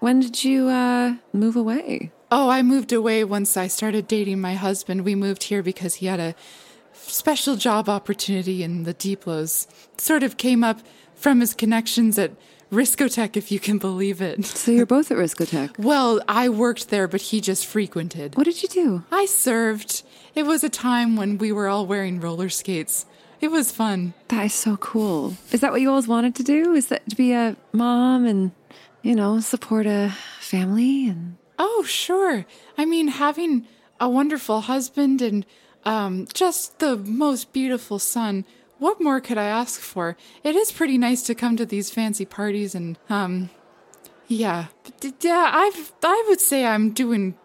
When 0.00 0.20
did 0.20 0.44
you 0.44 0.68
uh 0.68 1.16
move 1.32 1.56
away? 1.56 2.12
Oh, 2.30 2.48
I 2.48 2.62
moved 2.62 2.92
away 2.92 3.22
once 3.22 3.56
I 3.56 3.68
started 3.68 4.08
dating 4.08 4.40
my 4.40 4.54
husband. 4.54 5.04
We 5.04 5.14
moved 5.14 5.44
here 5.44 5.62
because 5.62 5.96
he 5.96 6.06
had 6.06 6.18
a 6.18 6.34
special 6.92 7.54
job 7.56 7.88
opportunity 7.88 8.62
in 8.64 8.82
the 8.82 8.94
Deeplos. 8.94 9.68
Sort 9.98 10.24
of 10.24 10.36
came 10.36 10.64
up 10.64 10.80
from 11.14 11.40
his 11.40 11.54
connections 11.54 12.18
at 12.18 12.32
Riscotech, 12.72 13.36
if 13.36 13.52
you 13.52 13.60
can 13.60 13.78
believe 13.78 14.20
it. 14.20 14.44
So 14.44 14.72
you're 14.72 14.86
both 14.86 15.10
at 15.10 15.16
Riscotech. 15.18 15.78
Well, 15.78 16.20
I 16.28 16.48
worked 16.48 16.88
there, 16.90 17.06
but 17.06 17.20
he 17.20 17.40
just 17.40 17.64
frequented. 17.66 18.36
What 18.36 18.44
did 18.44 18.62
you 18.62 18.68
do? 18.68 19.04
I 19.12 19.26
served. 19.26 20.02
It 20.34 20.44
was 20.44 20.64
a 20.64 20.68
time 20.68 21.16
when 21.16 21.38
we 21.38 21.52
were 21.52 21.68
all 21.68 21.86
wearing 21.86 22.20
roller 22.20 22.48
skates. 22.48 23.06
It 23.40 23.48
was 23.48 23.70
fun. 23.70 24.14
That 24.28 24.46
is 24.46 24.54
so 24.54 24.76
cool. 24.78 25.36
Is 25.52 25.60
that 25.60 25.70
what 25.70 25.80
you 25.80 25.90
always 25.90 26.08
wanted 26.08 26.34
to 26.36 26.42
do? 26.42 26.72
Is 26.74 26.88
that 26.88 27.08
to 27.10 27.16
be 27.16 27.32
a 27.32 27.56
mom 27.72 28.26
and, 28.26 28.50
you 29.02 29.14
know, 29.14 29.40
support 29.40 29.86
a 29.86 30.12
family 30.40 31.08
and 31.08 31.36
Oh, 31.58 31.84
sure. 31.86 32.44
I 32.76 32.84
mean, 32.84 33.08
having 33.08 33.66
a 34.00 34.08
wonderful 34.08 34.62
husband 34.62 35.22
and 35.22 35.46
um, 35.84 36.26
just 36.34 36.80
the 36.80 36.96
most 36.96 37.52
beautiful 37.52 37.98
son. 37.98 38.44
What 38.78 39.00
more 39.00 39.20
could 39.20 39.38
I 39.38 39.46
ask 39.46 39.80
for? 39.80 40.16
It 40.44 40.54
is 40.54 40.70
pretty 40.70 40.98
nice 40.98 41.22
to 41.22 41.34
come 41.34 41.56
to 41.56 41.66
these 41.66 41.90
fancy 41.90 42.24
parties 42.24 42.74
and 42.74 42.98
um, 43.08 43.50
yeah, 44.28 44.66
yeah. 45.20 45.50
I've 45.54 45.92
I 46.02 46.24
would 46.28 46.40
say 46.40 46.66
I'm 46.66 46.90
doing 46.92 47.36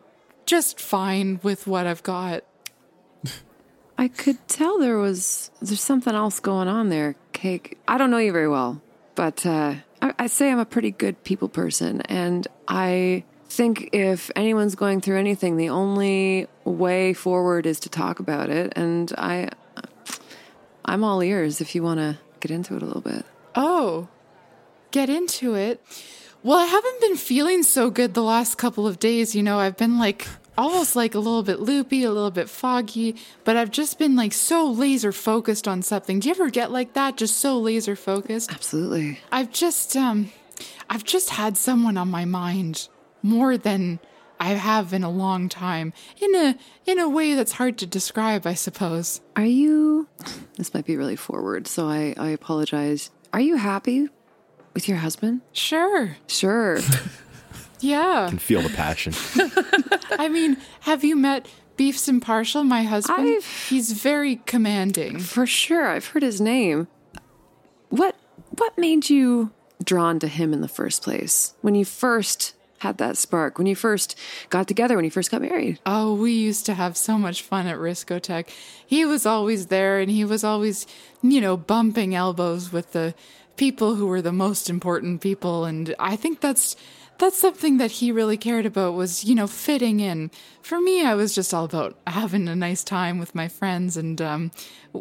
just 0.46 0.80
fine 0.80 1.40
with 1.44 1.68
what 1.68 1.88
I've 1.88 2.04
got. 2.04 2.44
I 3.98 4.08
could 4.08 4.48
tell 4.48 4.80
there 4.80 4.98
was 4.98 5.52
there's 5.62 5.82
something 5.82 6.16
else 6.16 6.40
going 6.40 6.68
on 6.68 6.90
there, 6.90 7.16
Cake. 7.34 7.78
I 7.88 7.98
don't 7.98 8.10
know 8.10 8.18
you 8.18 8.32
very 8.32 8.50
well, 8.50 8.82
but 9.16 9.46
uh, 9.46 9.76
I, 10.02 10.14
I 10.18 10.28
say 10.28 10.52
I'm 10.52 10.60
a 10.60 10.66
pretty 10.66 10.92
good 10.92 11.24
people 11.24 11.50
person, 11.50 12.02
and 12.02 12.48
I 12.68 13.24
think 13.52 13.90
if 13.92 14.32
anyone's 14.36 14.76
going 14.76 15.02
through 15.02 15.20
anything, 15.20 15.58
the 15.58 15.70
only 15.70 16.48
way 16.64 17.14
forward 17.14 17.66
is 17.66 17.80
to 17.82 17.90
talk 17.90 18.20
about 18.20 18.50
it. 18.50 18.74
And 18.76 19.12
I, 19.18 19.50
I'm 20.86 21.04
all 21.04 21.22
ears 21.22 21.62
if 21.62 21.76
you 21.76 21.84
want 21.84 22.00
to 22.00 22.18
get 22.40 22.52
into 22.52 22.76
it 22.76 22.82
a 22.82 22.86
little 22.86 23.02
bit. 23.02 23.26
Oh, 23.56 24.08
get 24.92 25.10
into 25.10 25.56
it. 25.56 25.82
Well, 26.44 26.58
I 26.58 26.66
haven't 26.66 27.02
been 27.02 27.18
feeling 27.18 27.64
so 27.64 27.90
good 27.90 28.14
the 28.14 28.24
last 28.24 28.58
couple 28.58 28.88
of 28.88 29.00
days. 29.00 29.36
You 29.36 29.44
know, 29.44 29.60
I've 29.60 29.78
been 29.78 30.00
like 30.00 30.28
almost 30.58 30.96
like 30.96 31.14
a 31.16 31.20
little 31.20 31.44
bit 31.44 31.60
loopy, 31.60 32.04
a 32.04 32.12
little 32.12 32.32
bit 32.32 32.50
foggy, 32.50 33.16
but 33.44 33.56
I've 33.58 33.72
just 33.72 34.00
been 34.00 34.16
like 34.16 34.34
so 34.34 34.70
laser 34.70 35.12
focused 35.12 35.68
on 35.68 35.82
something. 35.82 36.20
Do 36.20 36.30
you 36.30 36.36
ever 36.36 36.50
get 36.50 36.72
like 36.72 36.94
that? 36.94 37.18
Just 37.18 37.38
so 37.38 37.60
laser 37.60 37.96
focused? 37.96 38.52
Absolutely. 38.52 39.20
I've 39.32 39.52
just 39.52 39.96
um 39.96 40.32
I've 40.90 41.04
just 41.04 41.32
had 41.32 41.58
someone 41.58 41.98
on 41.98 42.10
my 42.10 42.26
mind 42.26 42.88
more 43.24 43.58
than 43.58 44.00
I 44.42 44.50
have 44.56 44.92
in 44.92 45.04
a 45.04 45.10
long 45.10 45.48
time. 45.50 45.94
In 46.20 46.34
a 46.36 46.58
in 46.86 46.98
a 47.00 47.08
way 47.08 47.36
that's 47.36 47.54
hard 47.54 47.78
to 47.78 47.86
describe, 47.86 48.46
I 48.48 48.56
suppose. 48.56 49.22
Are 49.36 49.46
you? 49.46 50.08
This 50.58 50.74
might 50.74 50.86
be 50.86 50.98
really 50.98 51.16
forward, 51.16 51.68
so 51.68 51.88
I, 51.88 52.14
I 52.18 52.30
apologize. 52.30 53.10
Are 53.34 53.40
you 53.40 53.56
happy 53.58 54.10
with 54.74 54.88
your 54.88 54.98
husband? 54.98 55.42
Sure. 55.54 56.18
Sure. 56.28 56.80
Yeah. 57.84 58.28
can 58.30 58.38
feel 58.38 58.62
the 58.62 58.70
passion. 58.70 59.14
I 60.20 60.30
mean, 60.30 60.58
have 60.82 61.04
you 61.04 61.16
met 61.16 61.48
Beefs 61.78 62.08
Impartial, 62.08 62.64
my 62.64 62.84
husband? 62.84 63.28
I've- 63.28 63.46
He's 63.70 63.94
very 63.94 64.36
commanding. 64.46 65.18
For 65.18 65.48
sure. 65.48 65.88
I've 65.88 66.06
heard 66.06 66.22
his 66.22 66.40
name. 66.40 66.88
What 67.90 68.16
what 68.58 68.78
made 68.78 69.10
you 69.10 69.50
drawn 69.84 70.20
to 70.20 70.28
him 70.28 70.54
in 70.54 70.62
the 70.62 70.68
first 70.68 71.02
place? 71.02 71.56
When 71.62 71.74
you 71.74 71.86
first 71.86 72.54
had 72.82 72.98
that 72.98 73.16
spark, 73.16 73.58
when 73.58 73.68
you 73.68 73.76
first 73.76 74.18
got 74.50 74.68
together, 74.68 74.96
when 74.96 75.06
you 75.06 75.12
first 75.12 75.30
got 75.30 75.42
married? 75.42 75.80
Oh, 75.86 76.16
we 76.16 76.32
used 76.32 76.66
to 76.66 76.74
have 76.74 76.98
so 76.98 77.16
much 77.18 77.44
fun 77.44 77.68
at 77.68 77.78
Riscotech. 77.78 78.50
He 78.86 79.06
was 79.06 79.24
always 79.26 79.68
there 79.68 80.00
and 80.00 80.10
he 80.10 80.26
was 80.26 80.44
always, 80.44 80.88
you 81.22 81.40
know, 81.40 81.58
bumping 81.58 82.16
elbows 82.16 82.72
with 82.72 82.92
the 82.94 83.14
people 83.56 83.96
who 83.96 84.08
were 84.08 84.22
the 84.22 84.32
most 84.32 84.68
important 84.68 85.22
people 85.22 85.66
and 85.66 85.94
I 86.00 86.16
think 86.16 86.42
that's 86.42 86.76
that's 87.20 87.38
something 87.38 87.78
that 87.78 87.92
he 87.92 88.12
really 88.12 88.38
cared 88.38 88.66
about 88.66 88.96
was, 88.96 89.24
you 89.26 89.36
know, 89.36 89.46
fitting 89.46 90.00
in. 90.00 90.32
For 90.64 90.82
me, 90.82 91.06
I 91.06 91.14
was 91.14 91.36
just 91.36 91.54
all 91.54 91.66
about 91.66 91.96
having 92.08 92.48
a 92.48 92.56
nice 92.56 92.84
time 92.84 93.20
with 93.20 93.36
my 93.36 93.48
friends 93.48 93.96
and 93.96 94.20
um 94.20 94.52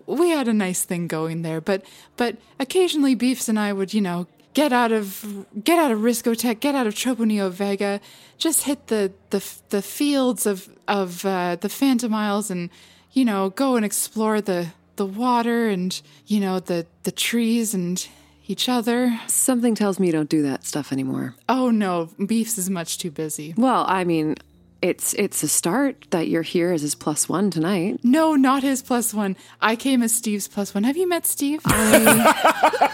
we 0.05 0.29
had 0.29 0.49
a 0.49 0.53
nice 0.53 0.85
thing 0.85 1.07
going 1.07 1.41
there, 1.41 1.63
but 1.63 1.83
but 2.19 2.37
occasionally 2.59 3.15
Beefs 3.15 3.49
and 3.49 3.59
I 3.59 3.73
would, 3.73 3.95
you 3.95 4.03
know, 4.03 4.27
get 4.55 4.73
out 4.73 4.93
of 4.93 5.47
get 5.63 5.79
out 5.79 5.91
of 5.91 6.01
Riscotech, 6.01 6.61
get 6.61 6.75
out 6.75 6.87
of 6.87 6.95
Troponeo 6.95 7.51
Vega, 7.51 8.01
just 8.39 8.65
hit 8.65 8.89
the 8.89 9.13
the 9.31 9.45
the 9.71 9.83
fields 9.83 10.47
of 10.47 10.69
of 10.89 11.25
uh, 11.25 11.57
the 11.57 11.69
Phantom 11.69 12.13
Isles, 12.15 12.51
and 12.51 12.71
you 13.13 13.25
know 13.25 13.51
go 13.51 13.77
and 13.77 13.85
explore 13.85 14.41
the 14.41 14.69
the 14.97 15.07
water 15.07 15.69
and 15.69 16.01
you 16.27 16.41
know 16.41 16.61
the 16.61 16.87
the 17.05 17.13
trees 17.13 17.75
and 17.75 18.07
each 18.47 18.69
other. 18.69 19.19
Something 19.29 19.75
tells 19.75 19.99
me 20.01 20.09
you 20.09 20.13
don't 20.13 20.29
do 20.29 20.43
that 20.43 20.65
stuff 20.65 20.93
anymore. 20.93 21.35
Oh 21.49 21.71
no, 21.71 22.11
Beefs 22.27 22.59
is 22.59 22.69
much 22.69 22.99
too 22.99 23.11
busy. 23.11 23.55
Well, 23.57 23.85
I 23.89 24.05
mean, 24.05 24.37
it's 24.83 25.13
it's 25.15 25.43
a 25.43 25.49
start 25.49 26.07
that 26.11 26.29
you're 26.29 26.43
here 26.43 26.73
as 26.73 26.83
his 26.83 26.95
plus 26.95 27.29
one 27.29 27.51
tonight. 27.51 28.01
No, 28.03 28.35
not 28.35 28.63
his 28.63 28.83
plus 28.83 29.13
one. 29.13 29.37
I 29.61 29.77
came 29.77 30.03
as 30.03 30.15
Steve's 30.15 30.49
plus 30.49 30.75
one. 30.75 30.85
Have 30.85 30.97
you 30.97 31.09
met 31.09 31.27
Steve? 31.27 31.61
I 31.65 32.87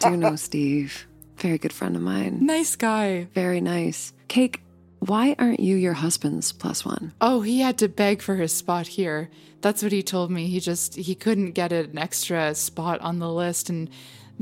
Do 0.00 0.16
know 0.16 0.36
Steve. 0.36 1.06
Very 1.38 1.58
good 1.58 1.72
friend 1.72 1.96
of 1.96 2.02
mine. 2.02 2.44
nice 2.44 2.76
guy. 2.76 3.28
Very 3.34 3.60
nice. 3.60 4.12
Cake, 4.28 4.62
why 5.00 5.36
aren't 5.38 5.60
you 5.60 5.76
your 5.76 5.92
husband's 5.94 6.50
plus 6.52 6.84
one? 6.84 7.12
Oh, 7.20 7.42
he 7.42 7.60
had 7.60 7.78
to 7.78 7.88
beg 7.88 8.22
for 8.22 8.36
his 8.36 8.52
spot 8.52 8.86
here. 8.86 9.28
That's 9.60 9.82
what 9.82 9.92
he 9.92 10.02
told 10.02 10.30
me. 10.30 10.46
He 10.48 10.60
just 10.60 10.94
he 10.96 11.14
couldn't 11.14 11.52
get 11.52 11.72
an 11.72 11.98
extra 11.98 12.54
spot 12.54 13.00
on 13.00 13.18
the 13.18 13.30
list, 13.32 13.68
and 13.68 13.90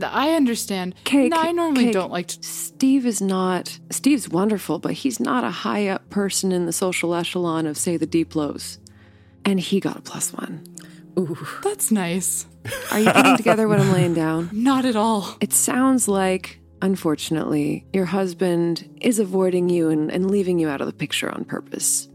I 0.02 0.32
understand. 0.32 0.94
Cake. 1.04 1.30
No, 1.30 1.40
I 1.40 1.52
normally 1.52 1.84
Cake, 1.84 1.92
don't 1.92 2.10
like 2.10 2.28
to. 2.28 2.42
Steve 2.42 3.06
is 3.06 3.20
not. 3.20 3.78
Steve's 3.90 4.28
wonderful, 4.28 4.78
but 4.78 4.92
he's 4.92 5.20
not 5.20 5.44
a 5.44 5.50
high 5.50 5.88
up 5.88 6.10
person 6.10 6.52
in 6.52 6.66
the 6.66 6.72
social 6.72 7.14
echelon 7.14 7.66
of, 7.66 7.76
say, 7.78 7.96
the 7.96 8.06
deep 8.06 8.34
lows. 8.34 8.78
And 9.44 9.60
he 9.60 9.78
got 9.78 9.96
a 9.96 10.02
plus 10.02 10.32
one. 10.32 10.64
Ooh. 11.18 11.36
That's 11.62 11.90
nice. 11.90 12.46
Are 12.90 12.98
you 12.98 13.10
putting 13.10 13.36
together 13.36 13.68
what 13.68 13.78
I'm 13.78 13.92
laying 13.92 14.14
down? 14.24 14.50
Not 14.52 14.84
at 14.84 14.96
all. 14.96 15.36
It 15.40 15.52
sounds 15.52 16.08
like, 16.08 16.60
unfortunately, 16.82 17.86
your 17.92 18.06
husband 18.06 18.98
is 19.00 19.18
avoiding 19.18 19.68
you 19.68 19.90
and, 19.90 20.10
and 20.10 20.30
leaving 20.30 20.58
you 20.58 20.68
out 20.68 20.80
of 20.80 20.86
the 20.86 20.92
picture 20.92 21.30
on 21.30 21.44
purpose. 21.44 22.08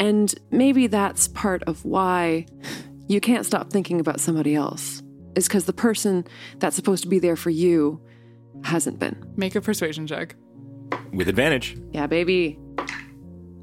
And 0.00 0.34
maybe 0.50 0.86
that's 0.86 1.28
part 1.28 1.62
of 1.64 1.84
why 1.84 2.46
you 3.08 3.20
can't 3.20 3.44
stop 3.46 3.70
thinking 3.70 4.00
about 4.00 4.20
somebody 4.20 4.54
else, 4.54 5.02
is 5.34 5.46
because 5.48 5.64
the 5.66 5.72
person 5.72 6.24
that's 6.58 6.76
supposed 6.76 7.02
to 7.04 7.08
be 7.08 7.18
there 7.18 7.36
for 7.36 7.50
you 7.50 8.00
hasn't 8.64 8.98
been. 8.98 9.16
Make 9.36 9.54
a 9.54 9.60
persuasion 9.60 10.06
check. 10.06 10.34
With 11.12 11.28
advantage. 11.28 11.76
Yeah, 11.92 12.06
baby. 12.06 12.58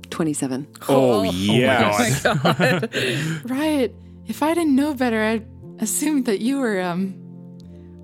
27. 0.09 0.67
Oh, 0.87 1.23
yeah. 1.23 1.91
Right. 3.45 3.93
If 4.27 4.41
I 4.41 4.53
didn't 4.53 4.75
know 4.75 4.93
better, 4.93 5.21
I'd 5.21 5.45
assumed 5.79 6.25
that 6.25 6.39
you 6.39 6.59
were 6.59 6.81
um, 6.81 7.13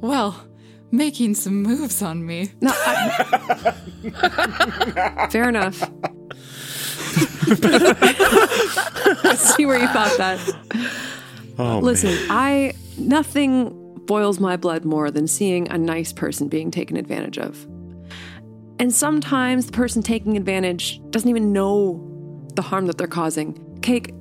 well, 0.01 0.35
making 0.91 1.35
some 1.35 1.61
moves 1.63 2.01
on 2.01 2.25
me. 2.25 2.49
No, 2.61 2.71
I- 2.73 3.73
fair 5.31 5.47
enough. 5.49 5.81
I 9.23 9.35
see 9.37 9.65
where 9.65 9.79
you 9.79 9.87
thought 9.87 10.17
that. 10.17 10.39
Oh, 11.57 11.79
Listen, 11.79 12.17
I 12.29 12.73
nothing 13.01 13.77
boils 14.05 14.39
my 14.39 14.57
blood 14.57 14.83
more 14.85 15.11
than 15.11 15.27
seeing 15.27 15.69
a 15.69 15.77
nice 15.77 16.11
person 16.13 16.47
being 16.47 16.71
taken 16.71 16.97
advantage 16.97 17.37
of. 17.37 17.65
And 18.79 18.93
sometimes 18.93 19.67
the 19.67 19.71
person 19.73 20.01
taking 20.01 20.35
advantage 20.37 20.99
doesn't 21.11 21.29
even 21.29 21.53
know 21.53 22.07
the 22.55 22.61
harm 22.63 22.87
that 22.87 22.97
they're 22.97 23.07
causing. 23.07 23.79
Cake, 23.81 24.13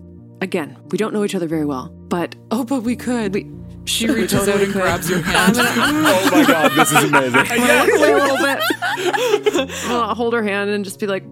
again, 0.43 0.77
we 0.90 0.98
don't 0.98 1.15
know 1.15 1.24
each 1.24 1.35
other 1.35 1.47
very 1.48 1.65
well, 1.65 1.89
but 2.09 2.36
Oh, 2.51 2.65
but 2.65 2.82
we 2.82 2.94
could. 2.94 3.32
we. 3.35 3.51
she 3.86 4.07
reaches 4.07 4.47
out 4.48 4.61
and 4.61 4.73
grabs 4.73 5.09
your 5.09 5.20
hand. 5.23 5.55
oh 5.59 6.28
my 6.31 6.44
god, 6.47 6.73
this 6.73 6.93
is 6.93 7.05
amazing. 7.05 7.40
I'm 7.51 7.59
gonna 7.89 7.94
a 7.94 8.20
little 8.20 8.36
bit. 8.36 9.70
I'll 9.89 10.15
hold 10.15 10.35
her 10.35 10.43
hand 10.43 10.69
and 10.70 10.85
just 10.85 11.01
be 11.01 11.07
like, 11.07 11.24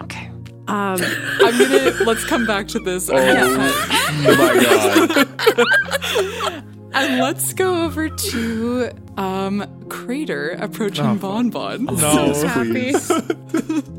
okay. 0.00 0.28
Um, 0.68 0.98
I'm 1.00 1.58
gonna 1.58 1.92
let's 2.04 2.24
come 2.24 2.46
back 2.46 2.66
to 2.68 2.78
this. 2.80 3.08
Oh 3.10 3.16
my 3.16 4.54
god. 6.54 6.64
And 6.94 7.20
let's 7.20 7.52
go 7.52 7.84
over 7.84 8.08
to 8.08 8.90
um 9.16 9.64
Crater 9.88 10.50
approaching 10.50 11.06
Oh, 11.06 11.14
Bon 11.16 11.50
Bon. 11.50 11.84
No, 11.84 12.32
happy. 12.46 12.92
please. 12.92 13.10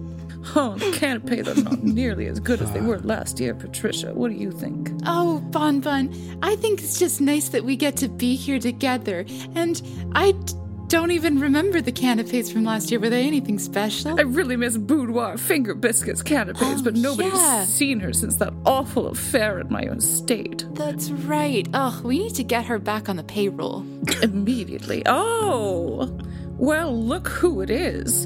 Oh, 0.55 0.75
the 0.75 0.91
canopy, 0.91 1.41
they're 1.41 1.55
not 1.55 1.81
nearly 1.83 2.27
as 2.27 2.39
good 2.39 2.61
as 2.61 2.71
they 2.73 2.81
were 2.81 2.99
last 2.99 3.39
year, 3.39 3.55
Patricia. 3.55 4.13
What 4.13 4.29
do 4.29 4.37
you 4.37 4.51
think? 4.51 4.91
Oh, 5.03 5.39
Bon 5.39 5.79
Bon, 5.79 6.13
I 6.43 6.55
think 6.57 6.79
it's 6.83 6.99
just 6.99 7.19
nice 7.21 7.49
that 7.49 7.63
we 7.63 7.75
get 7.75 7.97
to 7.97 8.07
be 8.07 8.35
here 8.35 8.59
together. 8.59 9.25
And 9.55 9.81
I 10.13 10.33
d- 10.33 10.53
don't 10.93 11.09
even 11.11 11.39
remember 11.39 11.81
the 11.81 11.91
canapes 11.91 12.51
from 12.51 12.63
last 12.65 12.91
year. 12.91 12.99
Were 12.99 13.09
they 13.09 13.25
anything 13.25 13.57
special? 13.57 14.17
I 14.19 14.21
really 14.23 14.55
miss 14.55 14.77
boudoir 14.77 15.37
finger 15.37 15.73
biscuits 15.73 16.21
canapes, 16.21 16.59
Oh, 16.61 16.81
but 16.83 16.93
nobody's 16.93 17.33
yeah. 17.33 17.65
seen 17.65 17.99
her 17.99 18.13
since 18.13 18.35
that 18.35 18.53
awful 18.65 19.07
affair 19.07 19.59
at 19.59 19.71
my 19.71 19.81
estate. 19.83 20.65
That's 20.73 21.09
right. 21.09 21.67
Oh, 21.73 21.99
we 22.03 22.19
need 22.19 22.35
to 22.35 22.43
get 22.43 22.65
her 22.65 22.77
back 22.77 23.09
on 23.09 23.15
the 23.15 23.23
payroll. 23.23 23.83
Immediately. 24.21 25.01
Oh! 25.07 26.15
Well, 26.57 26.95
look 26.95 27.27
who 27.27 27.61
it 27.61 27.71
is. 27.71 28.25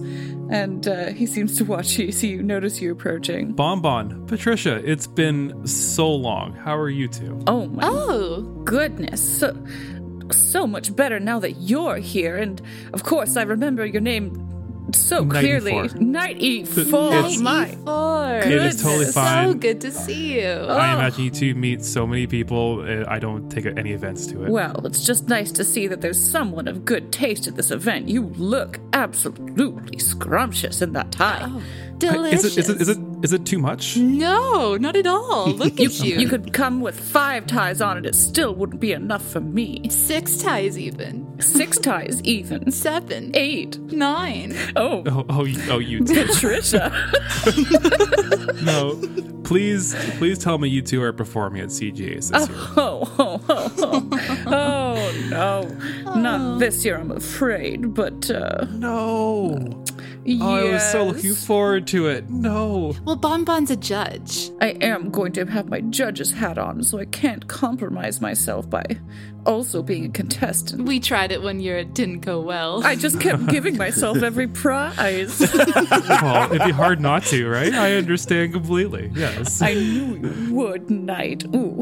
And 0.50 0.88
uh, 0.88 1.08
he 1.08 1.26
seems 1.26 1.58
to 1.58 1.66
watch 1.66 1.98
you, 1.98 2.12
see 2.12 2.30
you, 2.30 2.42
notice 2.44 2.82
you 2.82 2.92
approaching. 2.92 3.52
Bonbon, 3.54 4.26
Patricia, 4.28 4.76
it's 4.90 5.08
been 5.08 5.66
so 5.68 6.10
long. 6.10 6.54
How 6.54 6.78
are 6.78 6.90
you 6.90 7.08
two? 7.10 7.42
Oh 7.48 7.68
my 7.68 7.84
Oh, 7.86 8.42
goodness. 8.64 9.40
So, 9.40 9.54
so 10.34 10.68
much 10.68 10.96
better 10.96 11.20
now 11.20 11.40
that 11.40 11.54
you're 11.54 11.98
here. 11.98 12.38
And 12.38 12.62
of 12.94 13.04
course, 13.04 13.38
I 13.38 13.44
remember 13.44 13.86
your 13.86 14.02
name 14.02 14.44
so 14.94 15.24
Knight 15.24 15.42
clearly. 15.42 15.72
E4. 15.74 16.00
Knight 16.00 16.38
E4. 16.40 17.12
It's- 17.12 17.40
my. 17.40 17.66
four. 17.86 18.38
It 18.38 18.52
is 18.52 18.82
totally 18.82 19.06
fine. 19.06 19.52
So 19.52 19.54
good 19.58 19.82
to 19.82 19.92
see 19.92 20.40
you. 20.40 20.48
I 20.48 20.94
imagine 20.94 21.26
you 21.26 21.32
two 21.32 21.56
meet 21.56 21.84
so 21.84 22.08
many 22.08 22.26
people. 22.28 22.86
uh, 22.88 23.04
I 23.08 23.20
don't 23.20 23.50
take 23.50 23.66
any 23.66 23.94
offense 23.94 24.28
to 24.28 24.46
it. 24.46 24.50
Well, 24.50 24.86
it's 24.86 25.06
just 25.06 25.28
nice 25.28 25.52
to 25.54 25.64
see 25.64 25.88
that 25.88 26.02
there's 26.02 26.20
someone 26.20 26.68
of 26.68 26.86
good 26.86 27.12
taste 27.12 27.48
at 27.48 27.56
this 27.56 27.72
event. 27.72 28.08
You 28.08 28.34
look 28.38 28.80
absolutely 28.94 30.00
scrumptious 30.00 30.82
in 30.82 30.94
that 30.94 31.12
tie. 31.12 31.50
Delicious. 31.98 32.46
is 32.46 32.58
it 32.58 32.60
is 32.60 32.70
it 32.70 32.82
is 32.82 32.90
it 32.90 33.07
is 33.28 33.34
it 33.34 33.46
too 33.46 33.58
much? 33.60 33.98
No, 33.98 34.78
not 34.78 34.96
at 34.96 35.06
all. 35.06 35.48
Look 35.62 35.78
You, 35.80 35.88
at 35.88 36.00
you. 36.00 36.18
you 36.18 36.30
could 36.30 36.54
come 36.54 36.80
with 36.80 36.98
five 36.98 37.46
ties 37.46 37.82
on 37.82 37.98
it, 37.98 38.06
it 38.06 38.16
still 38.16 38.56
wouldn't 38.56 38.80
be 38.80 38.94
enough 38.94 39.22
for 39.22 39.42
me. 39.42 39.90
Six 39.90 40.38
ties 40.38 40.80
even. 40.80 41.26
Six 41.42 41.78
ties, 41.78 42.22
even. 42.24 42.72
Seven. 42.86 43.32
Eight. 43.34 43.78
Nine. 43.92 44.56
Oh, 44.78 45.04
Oh, 45.08 45.26
oh, 45.30 45.44
you- 45.44 45.62
oh, 45.70 45.80
you 45.80 46.06
two. 46.06 46.26
Patricia. 46.26 46.90
no. 48.64 48.98
Please, 49.44 49.94
please 50.18 50.38
tell 50.40 50.58
me 50.58 50.68
you 50.70 50.82
two 50.82 51.02
are 51.02 51.14
performing 51.14 51.62
at 51.62 51.70
CGA's 51.70 52.30
this 52.32 52.48
year. 52.50 52.58
Oh, 52.78 53.14
oh, 53.18 53.42
oh, 53.50 54.10
oh. 54.48 54.48
oh 54.48 55.28
no. 55.30 56.14
Not 56.20 56.60
this 56.60 56.84
year, 56.86 56.98
I'm 56.98 57.12
afraid, 57.12 57.94
but, 57.94 58.30
uh, 58.32 58.66
No. 58.72 59.84
Yes. 60.36 60.42
Oh, 60.42 60.56
I 60.56 60.72
was 60.74 60.92
so 60.92 61.06
looking 61.06 61.34
forward 61.34 61.88
to 61.88 62.08
it. 62.08 62.30
No. 62.30 62.96
Well, 63.06 63.16
Bon 63.16 63.44
Bon's 63.44 63.72
a 63.72 63.76
judge. 63.76 64.52
I 64.62 64.70
am 64.82 65.10
going 65.10 65.32
to 65.34 65.46
have 65.46 65.70
my 65.70 65.82
judge's 65.82 66.32
hat 66.32 66.58
on, 66.58 66.84
so 66.84 67.00
I 67.00 67.06
can't 67.06 67.48
compromise 67.48 68.20
myself 68.22 68.70
by 68.70 68.84
also 69.46 69.82
being 69.82 70.06
a 70.06 70.10
contestant. 70.10 70.86
We 70.86 71.00
tried 71.00 71.32
it 71.32 71.42
one 71.42 71.60
year. 71.60 71.78
It 71.78 71.94
didn't 71.94 72.20
go 72.20 72.42
well. 72.42 72.84
I 72.86 72.96
just 72.96 73.22
kept 73.22 73.48
giving 73.48 73.78
myself 73.78 74.22
every 74.22 74.48
prize. 74.64 75.40
Well, 75.40 76.52
it'd 76.54 76.66
be 76.66 76.72
hard 76.72 77.00
not 77.00 77.24
to, 77.26 77.48
right? 77.48 77.74
I 77.74 77.94
understand 77.96 78.54
completely. 78.54 79.10
Yes. 79.14 79.62
I 79.62 79.74
knew 79.74 80.18
you 80.18 80.54
would, 80.54 80.90
Knight. 80.90 81.46
Ooh. 81.56 81.82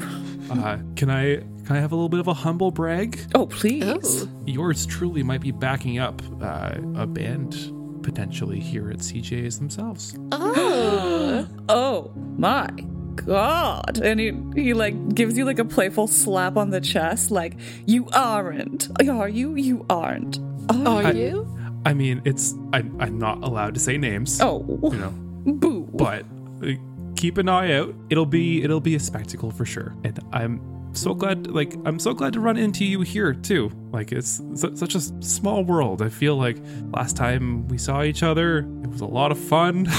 Uh, 0.52 0.78
can 0.96 1.10
I 1.10 1.38
can 1.66 1.78
I 1.78 1.80
have 1.80 1.92
a 1.92 1.96
little 1.96 2.10
bit 2.10 2.20
of 2.20 2.28
a 2.28 2.34
humble 2.36 2.70
brag? 2.70 3.20
Oh, 3.34 3.48
please. 3.48 4.24
Oh. 4.24 4.30
Yours 4.46 4.86
truly 4.86 5.24
might 5.24 5.42
be 5.42 5.50
backing 5.50 5.98
up 5.98 6.22
uh, 6.40 6.76
a 6.96 7.08
band 7.08 7.72
potentially 8.06 8.60
here 8.60 8.90
at 8.92 9.00
CJ's 9.00 9.58
themselves. 9.60 10.16
Oh. 10.32 11.48
Oh 11.68 12.12
my 12.38 12.70
god. 13.16 14.00
And 14.04 14.20
he, 14.20 14.32
he 14.56 14.74
like 14.74 15.16
gives 15.16 15.38
you 15.38 15.44
like 15.46 15.58
a 15.60 15.66
playful 15.66 16.08
slap 16.08 16.58
on 16.58 16.70
the 16.70 16.80
chest, 16.80 17.32
like, 17.32 17.58
you 17.86 18.08
aren't. 18.14 18.90
Are 19.10 19.28
you? 19.28 19.56
You 19.56 19.86
aren't. 19.90 20.40
Are 20.70 21.04
I- 21.08 21.12
you? 21.12 21.48
I 21.86 21.94
mean, 21.94 22.22
it's 22.26 22.54
I'm, 22.74 22.96
I'm 23.00 23.18
not 23.20 23.44
allowed 23.44 23.74
to 23.76 23.80
say 23.80 23.98
names. 23.98 24.40
Oh, 24.42 24.64
You 24.92 24.98
know, 24.98 25.14
boo. 25.54 25.88
but 25.94 26.26
uh, 26.64 26.72
keep 27.16 27.38
an 27.38 27.48
eye 27.50 27.74
out. 27.74 27.94
It'll 28.10 28.26
be 28.26 28.64
it'll 28.64 28.80
be 28.80 28.96
a 28.96 29.00
spectacle 29.00 29.52
for 29.52 29.66
sure. 29.66 29.96
And 30.04 30.20
I'm 30.34 30.60
so 30.96 31.14
glad 31.14 31.48
like 31.48 31.74
I'm 31.86 32.00
so 32.00 32.14
glad 32.14 32.34
to 32.34 32.40
run 32.40 32.58
into 32.58 32.86
you 32.86 33.02
here 33.02 33.34
too. 33.34 33.72
Like 33.92 34.12
it's 34.12 34.42
su- 34.56 34.76
such 34.76 34.96
a 34.96 35.00
small 35.00 35.64
world. 35.64 36.02
I 36.02 36.10
feel 36.10 36.36
like 36.36 36.58
last 36.92 37.16
time 37.16 37.68
we 37.68 37.78
saw 37.78 38.04
each 38.04 38.24
other, 38.24 38.60
it 38.60 38.88
was 38.90 39.02
a 39.02 39.06
lot 39.06 39.32
of 39.32 39.40
fun. 39.40 39.88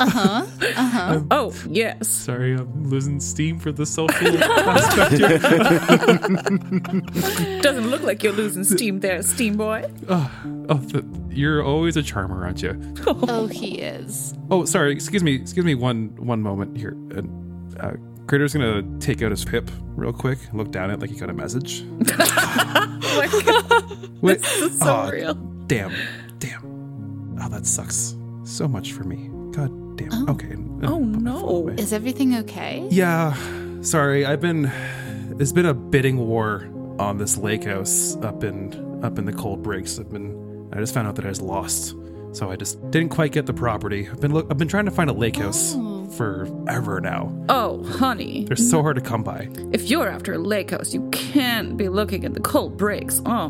Uh-huh 0.00 0.46
uh-huh 0.76 1.00
I'm, 1.14 1.26
oh, 1.30 1.52
yes. 1.68 2.08
Sorry, 2.08 2.54
I'm 2.54 2.88
losing 2.88 3.20
steam 3.20 3.58
for 3.58 3.70
the 3.70 3.84
social 3.84 4.28
aspect 4.28 5.12
here. 5.12 5.38
Doesn't 7.60 7.90
look 7.90 8.00
like 8.02 8.22
you're 8.22 8.32
losing 8.32 8.64
steam 8.64 9.00
there, 9.00 9.22
Steam 9.22 9.58
Boy. 9.58 9.84
Oh, 10.08 10.80
th- 10.90 11.04
you're 11.28 11.62
always 11.62 11.98
a 11.98 12.02
charmer, 12.02 12.44
aren't 12.44 12.62
you? 12.62 12.80
Oh, 13.06 13.46
he 13.46 13.78
is. 13.80 14.32
Oh, 14.50 14.64
sorry. 14.64 14.92
Excuse 14.92 15.22
me. 15.22 15.34
Excuse 15.34 15.66
me. 15.66 15.74
One 15.74 16.14
one 16.16 16.40
moment 16.40 16.78
here. 16.78 16.92
And 17.14 17.76
uh, 17.78 17.92
Crater's 18.30 18.52
gonna 18.52 18.84
take 19.00 19.22
out 19.22 19.32
his 19.32 19.42
hip 19.42 19.68
real 19.96 20.12
quick 20.12 20.38
and 20.50 20.56
look 20.56 20.70
down 20.70 20.88
at 20.88 20.98
it 20.98 21.00
like 21.00 21.10
he 21.10 21.16
got 21.16 21.30
a 21.30 21.34
message. 21.34 21.84
Oh 23.12 24.18
Wait. 24.20 24.40
this 24.40 24.60
is 24.60 24.78
so 24.78 24.86
Aw, 24.86 25.08
real. 25.08 25.34
Damn. 25.66 25.92
Damn. 26.38 27.36
Oh, 27.42 27.48
that 27.48 27.66
sucks 27.66 28.14
so 28.44 28.68
much 28.68 28.92
for 28.92 29.02
me. 29.02 29.28
God 29.50 29.96
damn. 29.96 30.12
Oh. 30.12 30.32
Okay. 30.32 30.54
Oh 30.84 31.00
no. 31.00 31.68
Is 31.70 31.92
everything 31.92 32.36
okay? 32.36 32.86
Yeah. 32.88 33.34
Sorry. 33.82 34.24
I've 34.24 34.40
been. 34.40 34.70
There's 35.36 35.52
been 35.52 35.66
a 35.66 35.74
bidding 35.74 36.18
war 36.18 36.68
on 37.00 37.18
this 37.18 37.36
lake 37.36 37.64
house 37.64 38.16
up 38.22 38.44
in 38.44 39.04
up 39.04 39.18
in 39.18 39.24
the 39.24 39.32
cold 39.32 39.62
breaks. 39.64 39.98
I've 39.98 40.10
been. 40.10 40.68
I 40.72 40.78
just 40.78 40.94
found 40.94 41.08
out 41.08 41.16
that 41.16 41.24
I 41.24 41.30
was 41.30 41.40
lost, 41.40 41.94
so 42.32 42.50
I 42.50 42.56
just 42.56 42.90
didn't 42.90 43.10
quite 43.10 43.32
get 43.32 43.46
the 43.46 43.52
property. 43.52 44.08
I've 44.08 44.20
been. 44.20 44.32
Look, 44.32 44.46
I've 44.50 44.58
been 44.58 44.68
trying 44.68 44.84
to 44.84 44.90
find 44.90 45.10
a 45.10 45.12
lake 45.12 45.36
house 45.36 45.74
oh. 45.76 46.06
forever 46.06 47.00
now. 47.00 47.32
Oh, 47.48 47.82
honey. 47.84 48.44
They're 48.44 48.56
so 48.56 48.82
hard 48.82 48.96
to 48.96 49.02
come 49.02 49.22
by. 49.22 49.48
If 49.72 49.90
you're 49.90 50.08
after 50.08 50.34
a 50.34 50.38
lake 50.38 50.70
house, 50.70 50.94
you 50.94 51.08
can't 51.10 51.76
be 51.76 51.88
looking 51.88 52.24
at 52.24 52.34
the 52.34 52.40
cold 52.40 52.76
breaks. 52.76 53.20
Oh, 53.26 53.48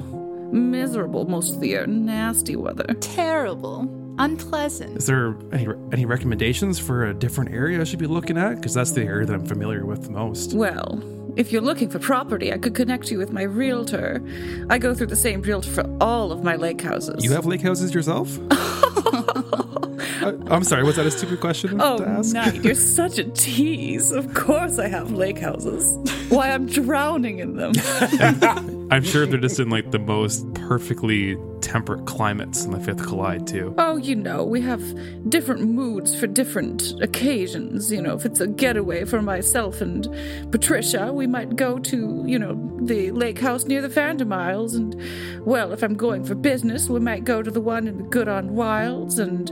miserable 0.52 1.27
most 1.27 1.55
of 1.55 1.61
the 1.61 1.69
year. 1.69 1.86
Nasty 1.86 2.57
weather. 2.57 2.94
Terrible. 3.01 3.97
Unpleasant. 4.19 4.98
Is 4.98 5.07
there 5.07 5.35
any 5.52 5.66
any 5.93 6.05
recommendations 6.05 6.78
for 6.78 7.07
a 7.07 7.15
different 7.15 7.52
area 7.52 7.81
I 7.81 7.85
should 7.85 7.98
be 7.98 8.07
looking 8.07 8.36
at? 8.36 8.57
Because 8.57 8.74
that's 8.74 8.93
the 8.93 9.02
area 9.02 9.27
that 9.27 9.32
I'm 9.32 9.47
familiar 9.47 9.86
with 9.86 10.05
the 10.05 10.11
most. 10.11 10.52
Well, 10.55 11.02
if 11.36 11.52
you're 11.52 11.62
looking 11.62 11.89
for 11.89 11.98
property, 11.98 12.52
I 12.52 12.59
could 12.59 12.74
connect 12.74 13.11
you 13.11 13.19
with 13.19 13.32
my 13.32 13.43
realtor. 13.43 14.23
I 14.69 14.78
go 14.78 14.94
through 14.94 15.09
the 15.09 15.16
same 15.16 15.43
realtor 15.43 15.70
for 15.70 15.97
all 16.01 16.32
of 16.32 16.43
my 16.44 16.57
lake 16.57 16.81
houses. 16.81 17.24
You 17.24 17.32
have 17.32 17.47
lake 17.47 17.62
houses 17.62 17.94
yourself? 17.94 18.39
I, 18.51 20.35
I'm 20.48 20.65
sorry. 20.65 20.82
Was 20.85 20.97
that 20.97 21.07
a 21.07 21.11
stupid 21.11 21.40
question 21.40 21.81
Oh, 21.81 21.98
to 21.98 22.07
ask? 22.07 22.35
Knight, 22.35 22.62
you're 22.65 22.74
such 23.01 23.19
a 23.19 23.24
tease. 23.24 24.12
Of 24.12 24.35
course 24.35 24.78
I 24.78 24.89
have 24.89 25.12
lake 25.12 25.39
houses. 25.39 25.97
Why, 26.31 26.51
I'm 26.51 26.66
drowning 26.66 27.40
in 27.40 27.57
them. 27.57 27.73
I'm 28.90 29.05
sure 29.05 29.27
they're 29.27 29.39
just 29.39 29.61
in 29.61 29.69
like 29.69 29.90
the 29.90 29.98
most 29.98 30.52
perfectly 30.55 31.36
temperate 31.61 32.07
climates 32.07 32.65
in 32.65 32.73
the 32.73 32.81
Fifth 32.81 33.05
Collide 33.05 33.47
too. 33.47 33.74
Oh, 33.78 33.97
you 33.97 34.16
know, 34.16 34.44
we 34.44 34.61
have 34.62 34.82
different 35.28 35.62
moods 35.62 36.19
for 36.19 36.27
different 36.27 37.01
occasions. 37.01 37.93
You 37.93 38.02
know, 38.02 38.15
if 38.15 38.24
it's 38.24 38.40
a 38.40 38.47
getaway 38.47 39.05
for 39.05 39.23
myself 39.23 39.81
and 39.81 40.09
Patricia, 40.51 41.12
we 41.12 41.27
might 41.27 41.57
go 41.57 41.78
to, 41.78 42.24
you 42.27 42.39
know, 42.39 42.55
the 42.82 43.11
lake 43.11 43.39
house 43.39 43.65
near 43.65 43.82
the 43.82 43.90
Phantom 43.90 44.32
Isles. 44.32 44.74
And, 44.74 45.01
well, 45.44 45.73
if 45.73 45.82
I'm 45.82 45.94
going 45.94 46.24
for 46.24 46.35
business, 46.35 46.89
we 46.89 47.01
might 47.01 47.24
go 47.24 47.43
to 47.43 47.51
the 47.51 47.61
one 47.61 47.86
in 47.86 47.97
the 47.98 48.05
Good 48.05 48.28
on 48.28 48.55
Wilds 48.55 49.19
and, 49.19 49.51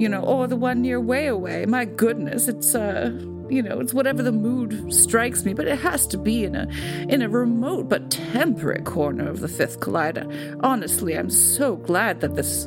you 0.00 0.08
know, 0.08 0.22
or 0.22 0.46
the 0.46 0.56
one 0.56 0.82
near 0.82 1.00
Way 1.00 1.26
Away. 1.26 1.66
My 1.66 1.84
goodness, 1.84 2.48
it's, 2.48 2.74
uh, 2.74 3.10
you 3.52 3.62
know, 3.62 3.80
it's 3.80 3.92
whatever 3.92 4.22
the 4.22 4.32
mood 4.32 4.92
strikes 4.92 5.44
me, 5.44 5.52
but 5.52 5.66
it 5.68 5.78
has 5.80 6.06
to 6.08 6.18
be 6.18 6.44
in 6.44 6.54
a 6.56 6.66
in 7.08 7.20
a 7.22 7.28
remote 7.28 7.88
but 7.88 8.10
temperate 8.10 8.84
corner 8.84 9.28
of 9.28 9.40
the 9.40 9.48
Fifth 9.48 9.80
Collider. 9.80 10.58
Honestly, 10.62 11.16
I'm 11.16 11.30
so 11.30 11.76
glad 11.76 12.20
that 12.22 12.34
this 12.34 12.66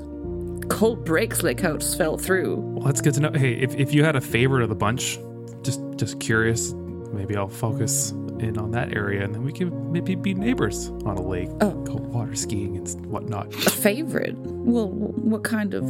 cold 0.69 1.03
breaks 1.05 1.41
Lake 1.43 1.59
House 1.59 1.95
fell 1.95 2.17
through. 2.17 2.55
Well, 2.57 2.85
that's 2.85 3.01
good 3.01 3.13
to 3.15 3.19
know. 3.21 3.31
Hey, 3.33 3.53
if, 3.53 3.75
if 3.75 3.93
you 3.93 4.03
had 4.03 4.15
a 4.15 4.21
favorite 4.21 4.63
of 4.63 4.69
the 4.69 4.75
bunch, 4.75 5.17
just 5.63 5.81
just 5.95 6.19
curious, 6.19 6.73
maybe 7.13 7.35
I'll 7.35 7.47
focus 7.47 8.11
in 8.39 8.57
on 8.57 8.71
that 8.71 8.93
area, 8.95 9.23
and 9.23 9.33
then 9.33 9.43
we 9.43 9.51
can 9.53 9.91
maybe 9.91 10.13
be 10.15 10.33
neighbors 10.33 10.89
on 11.05 11.17
a 11.17 11.21
lake, 11.21 11.49
Oh. 11.61 11.71
go 11.83 11.95
water 11.95 12.35
skiing 12.35 12.75
and 12.77 13.05
whatnot. 13.07 13.47
A 13.65 13.69
favorite? 13.71 14.35
Well, 14.37 14.89
what 14.89 15.43
kind 15.43 15.73
of. 15.73 15.85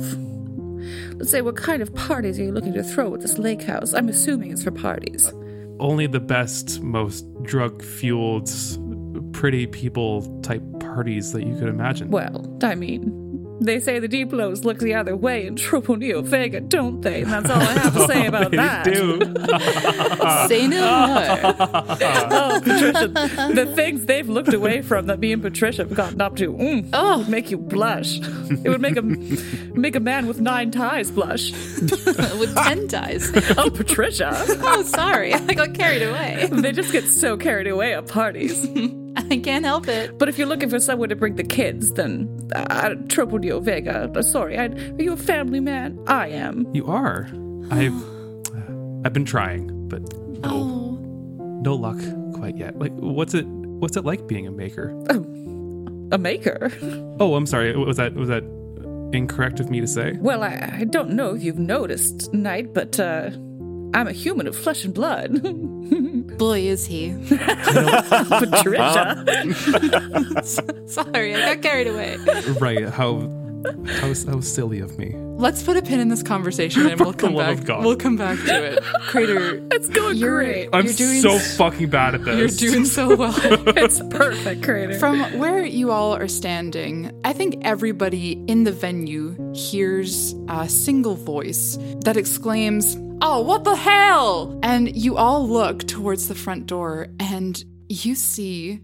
Let's 1.14 1.32
say, 1.32 1.42
what 1.42 1.56
kind 1.56 1.82
of 1.82 1.94
parties 1.96 2.40
are 2.40 2.44
you 2.44 2.52
looking 2.52 2.74
to 2.74 2.84
throw 2.84 3.14
at 3.14 3.22
this 3.22 3.38
lake 3.38 3.62
house? 3.62 3.94
I'm 3.94 4.10
assuming 4.10 4.52
it's 4.52 4.64
for 4.64 4.72
parties. 4.72 5.32
Only 5.80 6.08
the 6.08 6.20
best, 6.20 6.82
most 6.82 7.26
drug 7.44 7.84
fueled, 7.84 8.50
pretty 9.34 9.68
people 9.68 10.40
type 10.42 10.64
parties 10.80 11.34
that 11.34 11.46
you 11.46 11.56
could 11.58 11.68
imagine. 11.68 12.10
Well, 12.10 12.58
I 12.64 12.76
mean, 12.76 13.25
they 13.62 13.80
say 13.80 14.00
the 14.00 14.08
deep 14.08 14.32
lows 14.34 14.64
look 14.66 14.80
the 14.80 14.94
other 14.94 15.16
way 15.16 15.46
in 15.48 15.56
Tropo 15.56 15.98
Neo 15.98 16.22
Vega, 16.22 16.60
don't 16.62 17.02
they? 17.02 17.22
And 17.22 17.32
that's 17.32 17.50
all 17.50 17.60
I 17.60 17.64
have 17.66 17.94
to 17.94 18.08
say 18.08 18.26
about 18.28 18.52
They 18.52 18.58
that. 18.58 18.86
do. 18.86 19.20
Say 20.48 20.68
no 20.68 21.08
more. 21.08 21.56
oh, 22.32 22.60
Patricia, 22.64 23.08
the 23.54 23.72
things 23.76 24.06
they've 24.06 24.28
looked 24.28 24.54
away 24.54 24.82
from 24.82 25.06
that 25.08 25.20
me 25.20 25.32
and 25.34 25.42
Patricia 25.42 25.84
have 25.84 25.94
gotten 25.96 26.20
up 26.22 26.36
to, 26.38 26.52
mm, 26.54 26.90
Oh. 26.94 27.20
would 27.20 27.30
make 27.30 27.50
you 27.52 27.58
blush. 27.58 28.20
It 28.20 28.70
would 28.70 28.82
make 28.82 28.98
a 28.98 29.02
make 29.02 29.96
a 29.96 30.00
man 30.00 30.28
with 30.28 30.40
nine 30.40 30.72
ties 30.72 31.12
blush. 31.12 31.52
With 31.52 32.56
ten 32.56 32.88
ties. 32.88 33.32
Oh, 33.58 33.70
Patricia, 33.70 34.32
Oh, 34.62 34.84
sorry. 34.84 35.34
I 35.34 35.54
got 35.54 35.74
carried 35.74 36.02
away. 36.04 36.50
they 36.52 36.72
just 36.72 36.92
get 36.92 37.06
so 37.06 37.38
carried 37.38 37.68
away 37.68 37.94
at 37.94 38.08
parties. 38.08 38.66
I 39.32 39.38
can't 39.38 39.66
help 39.66 39.88
it. 39.88 40.18
But 40.18 40.30
if 40.30 40.38
you're 40.38 40.48
looking 40.48 40.70
for 40.70 40.80
someone 40.80 41.10
to 41.10 41.16
bring 41.16 41.36
the 41.36 41.44
kids, 41.44 41.92
then 41.94 42.50
uh, 42.56 42.90
Tropo 43.08 43.40
Neo 43.40 43.60
Vega. 43.60 44.12
uh, 44.16 44.22
Sorry, 44.22 44.58
I, 44.58 44.66
are 44.68 45.02
you 45.02 45.14
a 45.14 45.18
family 45.18 45.60
man? 45.60 46.00
I 46.08 46.28
am. 46.30 46.68
You 46.74 46.88
are. 46.88 47.28
I've 47.72 47.94
I've 49.06 49.14
been 49.14 49.26
trying, 49.26 49.88
but 49.90 50.02
no, 50.42 50.50
Oh. 50.50 51.60
no 51.64 51.76
luck 51.76 51.98
quite 52.34 52.58
yet. 52.58 52.78
Like, 52.78 52.92
what's 52.94 53.34
it? 53.34 53.46
What's 53.46 53.98
it 53.98 54.06
like 54.06 54.28
being 54.28 54.48
a 54.48 54.52
maker? 54.52 54.90
A 56.12 56.18
maker. 56.18 56.72
Oh, 57.20 57.36
I'm 57.36 57.46
sorry. 57.46 57.76
Was 57.78 57.98
that 57.98 58.14
was 58.14 58.28
that 58.30 58.44
incorrect 59.14 59.60
of 59.62 59.70
me 59.70 59.80
to 59.80 59.88
say? 59.88 60.14
Well, 60.20 60.44
I, 60.44 60.80
I 60.80 60.84
don't 60.84 61.12
know 61.12 61.34
if 61.34 61.42
you've 61.44 61.58
noticed, 61.60 62.34
Knight, 62.34 62.74
but 62.74 63.00
uh, 63.00 63.30
I'm 63.96 64.08
a 64.08 64.12
human 64.12 64.46
of 64.48 64.56
flesh 64.56 64.84
and 64.86 64.94
blood. 64.94 65.42
Boy, 66.38 66.60
is 66.68 66.86
he. 66.86 67.16
Patricia. 67.30 69.24
Sorry, 70.88 71.36
I 71.36 71.56
got 71.56 71.62
carried 71.62 71.88
away. 71.88 72.18
right. 72.60 72.90
How 72.90 73.22
how 74.02 74.14
how 74.28 74.40
silly 74.42 74.80
of 74.80 74.98
me. 75.00 75.16
Let's 75.38 75.64
put 75.64 75.76
a 75.76 75.82
pin 75.82 76.00
in 76.00 76.08
this 76.10 76.22
conversation 76.24 76.86
and 76.88 77.00
we'll 77.00 77.12
the 77.12 77.18
come 77.18 77.34
love 77.34 77.48
back. 77.48 77.58
of 77.60 77.66
God. 77.66 77.84
We'll 77.86 77.96
come 77.98 78.16
back 78.16 78.38
to 78.46 78.64
it. 78.64 78.84
Crater, 79.08 79.62
it's 79.72 79.90
going 79.90 80.16
you're, 80.18 80.38
great. 80.44 80.70
I'm 80.72 80.86
you're 80.86 80.94
doing 80.94 81.22
so 81.22 81.32
s- 81.32 81.58
fucking 81.58 81.90
bad 81.90 82.16
at 82.16 82.24
this. 82.24 82.38
You're 82.38 82.48
this. 82.48 82.58
doing 82.58 82.86
so 82.86 83.16
well. 83.16 83.34
It's 83.76 84.00
perfect, 84.12 84.64
Crater. 84.64 84.98
From 85.00 85.20
where 85.40 85.66
you 85.66 85.92
all 85.92 86.16
are 86.16 86.28
standing, 86.30 87.12
I 87.26 87.34
think 87.34 87.58
everybody 87.66 88.34
in 88.48 88.64
the 88.64 88.72
venue 88.72 89.36
hears 89.54 90.34
a 90.48 90.70
single 90.70 91.16
voice 91.16 91.78
that 92.06 92.16
exclaims, 92.16 92.96
Oh, 93.22 93.42
what 93.42 93.64
the 93.64 93.76
hell? 93.76 94.60
And 94.62 94.96
you 94.96 95.18
all 95.18 95.48
look 95.48 95.88
towards 95.88 96.28
the 96.28 96.36
front 96.36 96.68
door 96.68 97.08
and 97.20 97.64
you 97.88 98.16
see. 98.16 98.82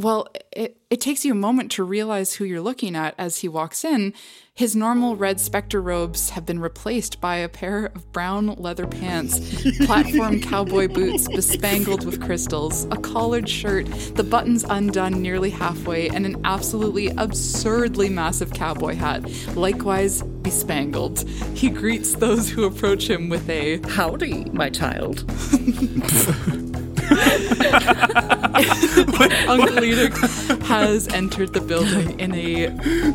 Well, 0.00 0.28
it, 0.50 0.78
it 0.88 0.98
takes 1.02 1.26
you 1.26 1.32
a 1.32 1.36
moment 1.36 1.70
to 1.72 1.84
realize 1.84 2.32
who 2.32 2.46
you're 2.46 2.62
looking 2.62 2.96
at 2.96 3.14
as 3.18 3.40
he 3.40 3.48
walks 3.48 3.84
in. 3.84 4.14
His 4.54 4.74
normal 4.74 5.14
red 5.14 5.38
specter 5.38 5.82
robes 5.82 6.30
have 6.30 6.46
been 6.46 6.58
replaced 6.58 7.20
by 7.20 7.36
a 7.36 7.50
pair 7.50 7.86
of 7.94 8.10
brown 8.10 8.46
leather 8.56 8.86
pants, 8.86 9.38
platform 9.86 10.40
cowboy 10.40 10.88
boots 10.88 11.28
bespangled 11.28 12.06
with 12.06 12.22
crystals, 12.22 12.84
a 12.84 12.96
collared 12.96 13.46
shirt, 13.46 13.86
the 14.14 14.24
buttons 14.24 14.64
undone 14.64 15.20
nearly 15.20 15.50
halfway, 15.50 16.08
and 16.08 16.24
an 16.24 16.40
absolutely 16.44 17.08
absurdly 17.18 18.08
massive 18.08 18.54
cowboy 18.54 18.94
hat, 18.94 19.22
likewise 19.54 20.22
bespangled. 20.22 21.28
He 21.54 21.68
greets 21.68 22.14
those 22.14 22.48
who 22.48 22.64
approach 22.64 23.10
him 23.10 23.28
with 23.28 23.50
a 23.50 23.86
Howdy, 23.86 24.46
my 24.46 24.70
child. 24.70 25.30
Uncle 29.48 29.84
Edict 29.84 30.16
has 30.64 31.08
entered 31.08 31.52
the 31.52 31.60
building 31.60 32.18
in 32.20 32.34
a 32.34 32.66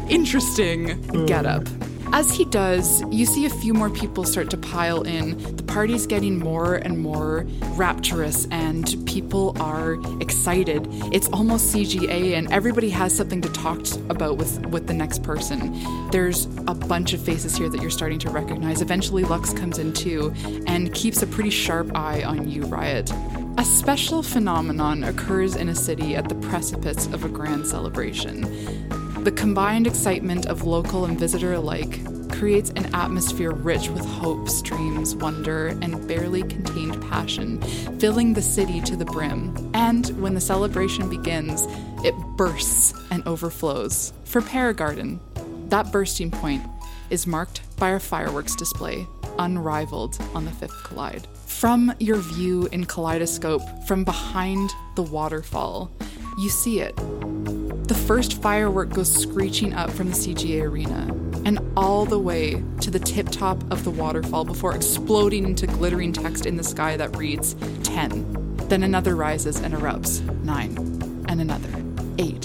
interesting 0.09 1.01
getup. 1.25 1.63
As 2.13 2.33
he 2.33 2.45
does, 2.45 3.03
you 3.11 3.25
see 3.25 3.45
a 3.45 3.49
few 3.49 3.73
more 3.73 3.89
people 3.89 4.23
start 4.23 4.49
to 4.51 4.57
pile 4.57 5.01
in. 5.01 5.37
The 5.57 5.63
party's 5.63 6.05
getting 6.07 6.39
more 6.39 6.75
and 6.75 6.99
more 6.99 7.45
rapturous, 7.71 8.47
and 8.51 8.95
people 9.05 9.55
are 9.61 9.95
excited. 10.21 10.87
It's 11.13 11.27
almost 11.29 11.75
CGA, 11.75 12.37
and 12.37 12.51
everybody 12.51 12.89
has 12.91 13.15
something 13.15 13.41
to 13.41 13.49
talk 13.49 13.81
about 14.09 14.37
with, 14.37 14.65
with 14.67 14.87
the 14.87 14.93
next 14.93 15.23
person. 15.23 15.73
There's 16.11 16.45
a 16.67 16.73
bunch 16.73 17.13
of 17.13 17.21
faces 17.21 17.55
here 17.55 17.69
that 17.69 17.81
you're 17.81 17.91
starting 17.91 18.19
to 18.19 18.29
recognize. 18.29 18.81
Eventually, 18.81 19.23
Lux 19.23 19.53
comes 19.53 19.77
in 19.77 19.91
too 19.91 20.33
and 20.67 20.93
keeps 20.93 21.21
a 21.21 21.27
pretty 21.27 21.49
sharp 21.49 21.95
eye 21.95 22.23
on 22.23 22.49
you, 22.49 22.63
Riot. 22.63 23.11
A 23.57 23.63
special 23.63 24.21
phenomenon 24.21 25.03
occurs 25.03 25.55
in 25.55 25.69
a 25.69 25.75
city 25.75 26.15
at 26.15 26.27
the 26.29 26.35
precipice 26.35 27.07
of 27.07 27.23
a 27.23 27.29
grand 27.29 27.65
celebration. 27.65 28.43
The 29.25 29.31
combined 29.31 29.87
excitement 29.87 30.45
of 30.45 30.65
local 30.65 31.05
and 31.05 31.19
visitor 31.19 31.53
alike 31.53 31.99
creates 32.31 32.69
an 32.75 32.93
atmosphere 32.93 33.53
rich 33.53 33.89
with 33.89 34.05
hopes, 34.05 34.61
dreams, 34.61 35.15
wonder, 35.15 35.69
and 35.81 36.07
barely 36.07 36.43
contained 36.43 37.01
passion, 37.09 37.59
filling 37.97 38.35
the 38.35 38.41
city 38.43 38.81
to 38.81 38.95
the 38.95 39.03
brim. 39.03 39.71
And 39.73 40.05
when 40.21 40.35
the 40.35 40.39
celebration 40.39 41.09
begins, 41.09 41.63
it 42.05 42.13
bursts 42.37 42.93
and 43.09 43.27
overflows. 43.27 44.13
For 44.25 44.41
Paragarden, 44.41 45.19
that 45.69 45.91
bursting 45.91 46.29
point 46.29 46.61
is 47.09 47.25
marked 47.25 47.61
by 47.77 47.89
a 47.89 47.99
fireworks 47.99 48.55
display, 48.55 49.07
unrivaled 49.39 50.19
on 50.35 50.45
the 50.45 50.51
Fifth 50.51 50.83
Collide. 50.83 51.25
From 51.47 51.95
your 51.99 52.17
view 52.17 52.67
in 52.67 52.85
Kaleidoscope, 52.85 53.63
from 53.87 54.03
behind 54.03 54.69
the 54.95 55.01
waterfall, 55.01 55.89
you 56.37 56.49
see 56.49 56.81
it. 56.81 56.95
The 57.87 57.95
first 57.95 58.41
firework 58.41 58.89
goes 58.89 59.11
screeching 59.13 59.73
up 59.73 59.91
from 59.91 60.09
the 60.09 60.15
CGA 60.15 60.63
arena 60.63 61.13
and 61.45 61.59
all 61.77 62.05
the 62.05 62.17
way 62.19 62.63
to 62.81 62.89
the 62.89 62.99
tip 62.99 63.29
top 63.29 63.61
of 63.71 63.83
the 63.83 63.91
waterfall 63.91 64.43
before 64.43 64.75
exploding 64.75 65.45
into 65.45 65.67
glittering 65.67 66.11
text 66.11 66.45
in 66.45 66.57
the 66.57 66.63
sky 66.63 66.97
that 66.97 67.15
reads 67.15 67.55
10. 67.83 68.57
Then 68.67 68.83
another 68.83 69.15
rises 69.15 69.59
and 69.59 69.73
erupts 69.73 70.21
9. 70.43 71.25
And 71.29 71.41
another 71.41 71.69
8. 72.17 72.43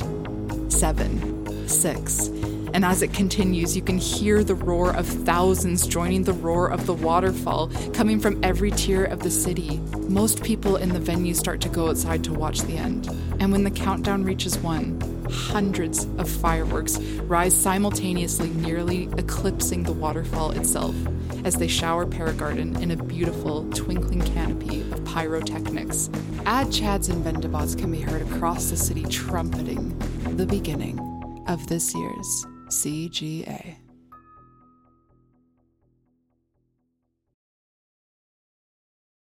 7. 0.71 1.69
6. 1.69 2.29
And 2.73 2.85
as 2.85 3.03
it 3.03 3.13
continues, 3.13 3.77
you 3.77 3.83
can 3.83 3.99
hear 3.99 4.45
the 4.45 4.55
roar 4.55 4.95
of 4.95 5.07
thousands 5.07 5.87
joining 5.87 6.25
the 6.25 6.33
roar 6.33 6.69
of 6.69 6.87
the 6.87 6.95
waterfall 6.95 7.69
coming 7.93 8.21
from 8.21 8.43
every 8.45 8.71
tier 8.71 9.05
of 9.05 9.21
the 9.21 9.31
city. 9.31 9.79
Most 10.09 10.43
people 10.43 10.77
in 10.77 10.91
the 10.91 11.01
venue 11.01 11.35
start 11.35 11.61
to 11.63 11.69
go 11.69 11.89
outside 11.89 12.25
to 12.25 12.33
watch 12.33 12.61
the 12.63 12.77
end. 12.77 13.09
And 13.41 13.53
when 13.53 13.65
the 13.65 13.71
countdown 13.71 14.25
reaches 14.25 14.59
one, 14.59 15.01
hundreds 15.31 16.05
of 16.19 16.29
fireworks 16.29 16.99
rise 16.99 17.55
simultaneously, 17.55 18.51
nearly 18.51 19.09
eclipsing 19.19 19.83
the 19.83 19.93
waterfall 19.93 20.53
itself 20.53 20.95
as 21.45 21.57
they 21.57 21.69
shower 21.69 22.05
Paragarden 22.07 22.81
in 22.81 22.91
a 22.91 22.97
beautiful, 22.97 23.69
twinkling 23.71 24.21
canopy 24.21 24.83
of 24.93 25.05
pyrotechnics. 25.05 26.11
Ad 26.47 26.69
chads 26.69 27.09
and 27.09 27.25
vendabots 27.25 27.79
can 27.79 27.91
be 27.91 28.01
heard 28.01 28.23
across 28.23 28.71
the 28.71 28.77
city 28.77 29.05
trumpeting 29.05 29.97
the 30.37 30.47
beginning 30.47 30.99
of 31.49 31.67
this 31.67 31.95
year's 31.95 32.47
CGA. 32.71 33.80